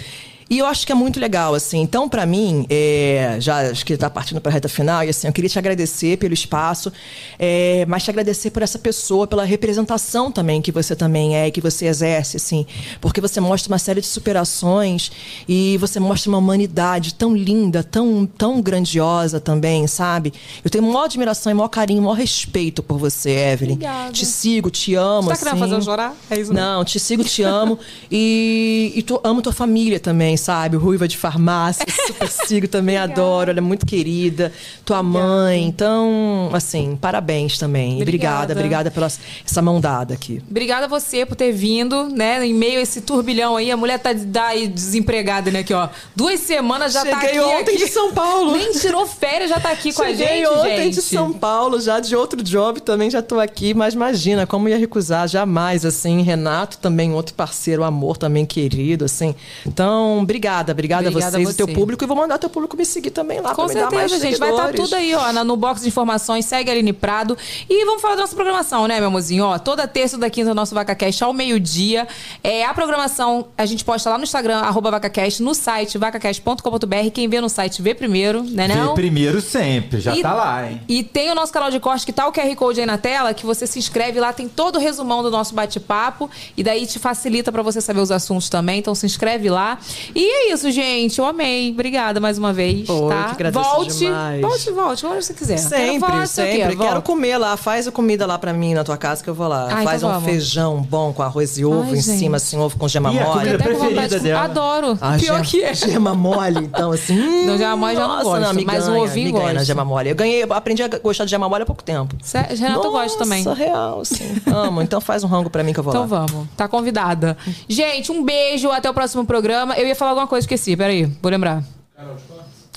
E 0.50 0.60
eu 0.60 0.66
acho 0.66 0.86
que 0.86 0.92
é 0.92 0.96
muito 0.96 1.20
legal, 1.20 1.54
assim. 1.54 1.82
Então, 1.82 2.08
pra 2.08 2.26
mim, 2.26 2.66
é, 2.70 3.38
já 3.40 3.72
acho 3.72 3.86
que 3.86 3.96
tá 3.98 4.10
partindo 4.10 4.40
pra 4.42 4.52
reta 4.52 4.70
final, 4.70 5.04
e 5.04 5.10
assim, 5.10 5.28
eu 5.28 5.34
queria 5.34 5.50
te 5.50 5.60
agradecer 5.60 6.18
pelo 6.18 6.34
espaço, 6.34 6.92
é, 7.40 7.86
mas 7.88 8.04
te 8.04 8.10
agradecer 8.10 8.52
por 8.52 8.62
essa 8.62 8.80
pessoa, 8.80 9.28
pela 9.28 9.44
representação 9.44 10.32
também 10.32 10.62
que 10.62 10.72
você 10.72 10.96
também 10.96 11.36
é 11.36 11.48
e 11.48 11.52
que 11.52 11.62
você 11.62 11.86
exerce, 11.86 12.38
assim. 12.38 12.66
Porque 13.02 13.22
você 13.22 13.40
mostra 13.40 13.72
uma 13.72 13.80
série 13.80 14.02
de 14.02 14.08
superações 14.08 15.12
e 15.48 15.78
você 15.78 16.00
mostra 16.00 16.30
uma 16.30 16.38
humanidade 16.38 17.14
tão 17.14 17.36
linda, 17.36 17.84
tão, 17.84 18.26
tão 18.26 18.62
grandiosa 18.62 19.40
também, 19.40 19.88
sabe? 19.88 20.34
Eu 20.64 20.70
tenho 20.70 20.84
maior 20.84 21.06
admiração 21.06 21.52
e 21.52 21.56
maior 21.56 21.70
carinho, 21.70 22.02
maior 22.02 22.16
respeito 22.16 22.84
por 22.84 22.98
você, 22.98 23.32
Evelyn. 23.32 23.74
Obrigada. 23.74 24.12
Te 24.12 24.26
sigo, 24.26 24.70
te 24.70 24.96
amo. 24.96 25.24
Você 25.24 25.30
tá 25.30 25.38
querendo 25.38 25.54
assim. 25.54 25.60
fazer 25.60 25.76
eu 25.76 25.82
chorar? 25.82 26.16
É 26.30 26.40
isso 26.40 26.54
mesmo? 26.54 26.66
Não, 26.66 26.84
te 26.84 27.00
sigo, 27.00 27.24
te 27.24 27.44
amo. 27.44 27.80
e, 28.12 28.94
e 28.96 29.04
tu, 29.04 29.20
amo 29.24 29.42
tua 29.42 29.54
família 29.54 30.00
também, 30.00 30.33
sabe? 30.38 30.78
Ruiva 30.78 31.08
de 31.08 31.18
farmácia, 31.18 31.86
super 32.08 32.30
sigo 32.30 32.68
também, 32.68 32.98
adoro. 32.98 33.50
Ela 33.52 33.60
é 33.60 33.62
muito 33.62 33.86
querida. 33.86 34.52
Tua 34.86 35.04
mãe. 35.04 35.64
Então, 35.66 36.50
assim, 36.54 36.98
parabéns 37.00 37.58
também. 37.58 38.02
Obrigada. 38.02 38.54
obrigada, 38.54 38.54
obrigada 38.54 38.92
pela 38.92 39.08
essa 39.46 39.62
mão 39.62 39.80
dada 39.80 40.14
aqui. 40.14 40.42
Obrigada 40.50 40.86
a 40.86 40.90
você 40.90 41.26
por 41.26 41.36
ter 41.36 41.52
vindo, 41.52 42.10
né? 42.10 42.46
Em 42.46 42.54
meio 42.54 42.80
a 42.80 42.82
esse 42.82 43.02
turbilhão 43.02 43.56
aí. 43.56 43.72
A 43.72 43.78
mulher 43.78 44.00
tá 44.00 44.14
tá 44.14 44.48
aí 44.48 44.68
desempregada, 44.68 45.52
né? 45.52 45.60
Aqui, 45.60 45.74
ó. 45.74 45.90
Duas 46.16 46.40
semanas 46.40 46.94
já 46.94 47.06
tá 47.06 47.22
Cheguei 47.22 47.40
aqui. 47.40 47.40
ontem 47.40 47.76
aqui. 47.76 47.86
de 47.86 47.92
São 47.92 48.14
Paulo. 48.14 48.52
Nem 48.58 48.72
tirou 48.74 49.06
férias, 49.08 49.50
já 49.50 49.60
tá 49.60 49.72
aqui 49.72 49.94
com 49.94 50.02
a 50.04 50.08
Cheguei 50.08 50.28
gente, 50.28 50.48
ontem 50.48 50.78
gente. 50.84 50.96
de 50.96 51.02
São 51.02 51.32
Paulo, 51.34 51.80
já 51.80 52.00
de 52.00 52.16
outro 52.16 52.42
job 52.44 52.82
também 52.82 53.10
já 53.10 53.22
tô 53.22 53.40
aqui, 53.40 53.74
mas 53.74 53.94
imagina, 53.94 54.46
como 54.46 54.68
ia 54.70 54.78
recusar? 54.78 55.28
Jamais, 55.28 55.86
assim. 55.86 56.22
Renato 56.22 56.78
também, 56.78 57.14
outro 57.14 57.34
parceiro, 57.34 57.84
amor 57.84 58.18
também 58.18 58.46
querido, 58.46 59.06
assim. 59.06 59.36
Então, 59.66 60.23
obrigada, 60.24 60.72
obrigada, 60.72 61.08
Obrigada 61.10 61.38
a 61.38 61.40
vocês 61.40 61.54
e 61.54 61.58
teu 61.58 61.68
você. 61.68 61.74
público. 61.74 62.04
E 62.04 62.08
vou 62.08 62.18
mandar 62.18 62.38
teu 62.38 62.50
público 62.50 62.76
me 62.76 62.86
seguir 62.86 63.12
também 63.12 63.40
lá, 63.42 63.54
Com 63.54 63.66
pra 63.66 63.74
me 63.74 63.80
dar 63.80 63.92
mais 63.92 64.12
certeza, 64.12 64.26
gente. 64.32 64.40
Vai 64.40 64.50
estar 64.50 64.64
seguidores. 64.68 64.90
tudo 64.90 64.98
aí, 65.00 65.14
ó, 65.16 65.32
na- 65.32 65.44
no 65.44 65.56
box 65.56 65.82
de 65.82 65.88
informações. 65.90 66.46
Segue 66.46 66.70
a 66.70 66.74
Aline 66.74 66.94
Prado. 66.94 67.38
E 67.70 67.86
vamos 67.86 68.02
falar 68.02 68.16
da 68.16 68.22
nossa 68.22 68.36
programação, 68.36 68.88
né, 68.88 69.00
meu 69.00 69.08
amorzinho? 69.08 69.46
Ó, 69.46 69.58
toda 69.60 69.88
terça 69.88 70.18
da 70.18 70.30
quinta, 70.30 70.52
o 70.52 70.56
nosso 70.56 70.74
VacaCast 70.74 71.24
ao 71.24 71.34
meio-dia. 71.34 72.08
É, 72.44 72.66
a 72.66 72.74
programação 72.74 73.48
a 73.58 73.66
gente 73.66 73.84
posta 73.86 74.10
lá 74.10 74.18
no 74.18 74.24
Instagram, 74.24 74.58
arroba 74.60 74.90
VacaCast, 74.92 75.42
no 75.44 75.54
site 75.54 75.98
vacacast.com.br. 75.98 77.10
Quem 77.14 77.28
vê 77.28 77.40
no 77.42 77.50
site 77.50 77.82
vê 77.82 77.94
primeiro, 77.94 78.44
né 78.44 78.68
não? 78.68 78.90
Vê 78.90 78.94
primeiro 79.02 79.42
sempre, 79.42 80.00
já 80.00 80.16
E- 80.16 80.22
tá 80.22 80.34
lá, 80.34 80.70
hein? 80.70 80.82
E 80.88 81.04
tem 81.04 81.32
o 81.32 81.36
nosso 81.36 81.52
canal 81.54 81.70
de 81.70 81.80
corte 81.80 82.06
que 82.06 82.14
tá 82.14 82.28
o 82.28 82.32
QR 82.32 82.56
Code 82.56 82.80
aí 82.80 82.86
na 82.86 82.98
tela, 82.98 83.34
que 83.34 83.46
você 83.46 83.68
se 83.68 83.78
inscreve 83.80 84.20
lá, 84.20 84.32
tem 84.34 84.48
todo 84.48 84.76
o 84.78 84.80
resumão 84.80 85.22
do 85.24 85.30
nosso 85.32 85.54
bate-papo. 85.54 86.30
E 86.58 86.64
daí 86.64 86.86
te 86.86 87.00
facilita 87.00 87.52
pra 87.52 87.62
você 87.62 87.82
saber 87.82 88.00
os 88.00 88.12
assuntos 88.12 88.50
também. 88.50 88.80
Então 88.80 88.94
se 88.96 89.06
inscreve 89.06 89.50
lá. 89.50 89.78
E 90.16 90.24
é 90.50 90.54
isso, 90.54 90.70
gente. 90.72 91.20
Eu 91.20 91.26
amei. 91.26 91.72
Obrigada 91.72 92.20
mais 92.20 92.38
uma 92.38 92.54
vez. 92.54 92.86
Pô, 92.88 93.10
eu 93.10 93.10
tá? 93.10 93.36
volte, 93.52 93.98
demais. 93.98 94.42
volte, 94.42 94.72
volte, 94.72 95.06
onde 95.06 95.26
você 95.26 95.34
quiser. 95.34 95.58
Sempre, 95.58 96.12
o 96.18 96.28
sempre. 96.28 96.76
Quero 96.76 97.02
comer 97.02 97.38
lá. 97.38 97.58
Faz 97.58 97.88
a 97.88 97.92
comida 97.92 98.26
lá 98.26 98.38
pra 98.38 98.54
mim 98.54 98.74
na 98.74 98.84
tua 98.84 98.98
casa 98.98 99.24
que 99.24 99.30
eu 99.30 99.34
vou 99.34 99.48
lá. 99.48 99.68
Ah, 99.72 99.84
Faz 99.84 99.98
então 100.02 100.10
um 100.10 100.14
vamos. 100.14 100.30
feijão 100.30 100.82
bom 100.82 101.12
com 101.14 101.22
arroz 101.24 101.58
e 101.58 101.66
ovo 101.66 101.84
Ai, 101.84 101.92
em 101.98 102.02
gente. 102.02 102.18
cima, 102.20 102.38
assim, 102.38 102.58
ovo 102.60 102.78
com 102.78 102.88
gema 102.88 103.12
E 103.14 103.20
a 103.20 103.24
mole. 103.26 103.40
comida 103.40 103.58
preferida 103.64 104.08
de- 104.08 104.20
dela. 104.20 104.42
Adoro. 104.44 104.98
Ah, 105.02 105.16
Pior 105.18 105.36
gema, 105.38 105.42
que 105.46 105.64
é. 105.64 105.74
Gema 105.74 106.14
mole, 106.16 106.60
então, 106.66 106.92
assim. 106.92 107.20
hum, 107.20 107.46
Não, 107.48 107.58
gema 107.58 107.76
mole 107.76 107.96
já 107.96 108.02
não 108.02 108.08
nossa, 108.10 108.24
gosto, 108.40 108.56
me 108.56 108.66
mas 108.66 108.88
o 108.88 108.92
ganha, 108.92 109.04
ovinho 109.04 109.34
me 109.34 109.40
ganha 109.40 109.54
na 109.54 109.64
gema 109.64 109.84
mole. 109.86 110.10
Eu 110.10 110.16
ganhei, 110.16 110.44
eu 110.44 110.54
aprendi 110.54 110.84
a 110.84 110.88
gostar 110.88 111.26
de 111.26 111.32
gema 111.32 111.50
mole 111.50 111.64
há 111.64 111.66
pouco 111.66 111.84
tempo. 111.84 112.16
Sé- 112.22 112.48
Renato 112.52 112.92
gosta 112.92 113.18
também. 113.18 113.44
Nossa, 113.44 113.58
real, 113.58 114.06
sim. 114.06 114.36
Amo. 114.46 114.82
Então 114.82 115.02
faz 115.02 115.24
um 115.24 115.28
rango 115.28 115.50
pra 115.50 115.64
mim 115.64 115.74
que 115.74 115.80
eu 115.80 115.84
vou 115.84 115.92
Então 115.94 116.02
lá. 116.08 116.26
vamos. 116.26 116.48
Tá 116.56 116.68
convidada. 116.68 117.36
Gente, 117.68 118.12
um 118.12 118.24
beijo. 118.24 118.70
Até 118.72 118.90
o 118.90 118.94
próximo 118.94 119.26
programa. 119.26 119.76
Eu 119.76 119.88
ia 119.88 119.96
falar 120.04 120.12
alguma 120.12 120.28
coisa, 120.28 120.44
esqueci. 120.44 120.76
Peraí, 120.76 121.06
vou 121.22 121.32
lembrar. 121.32 121.64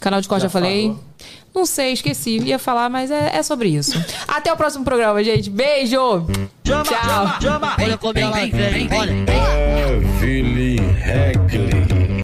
Canal 0.00 0.20
de 0.20 0.28
corte, 0.28 0.42
já, 0.42 0.48
falei. 0.48 0.94
Não 1.54 1.66
sei, 1.66 1.92
esqueci. 1.92 2.38
Ia 2.38 2.58
falar, 2.58 2.88
mas 2.88 3.10
é, 3.10 3.36
é 3.36 3.42
sobre 3.42 3.68
isso. 3.68 3.92
Até 4.28 4.52
o 4.52 4.56
próximo 4.56 4.84
programa, 4.84 5.24
gente. 5.24 5.50
Beijo! 5.50 6.26
Tchau! 6.62 6.84
Olha 7.82 7.98
como 7.98 8.18
ela 8.18 8.32
vem, 8.32 8.88
olha. 8.92 9.12
Evelyn 10.22 10.76
Regli. 10.92 11.75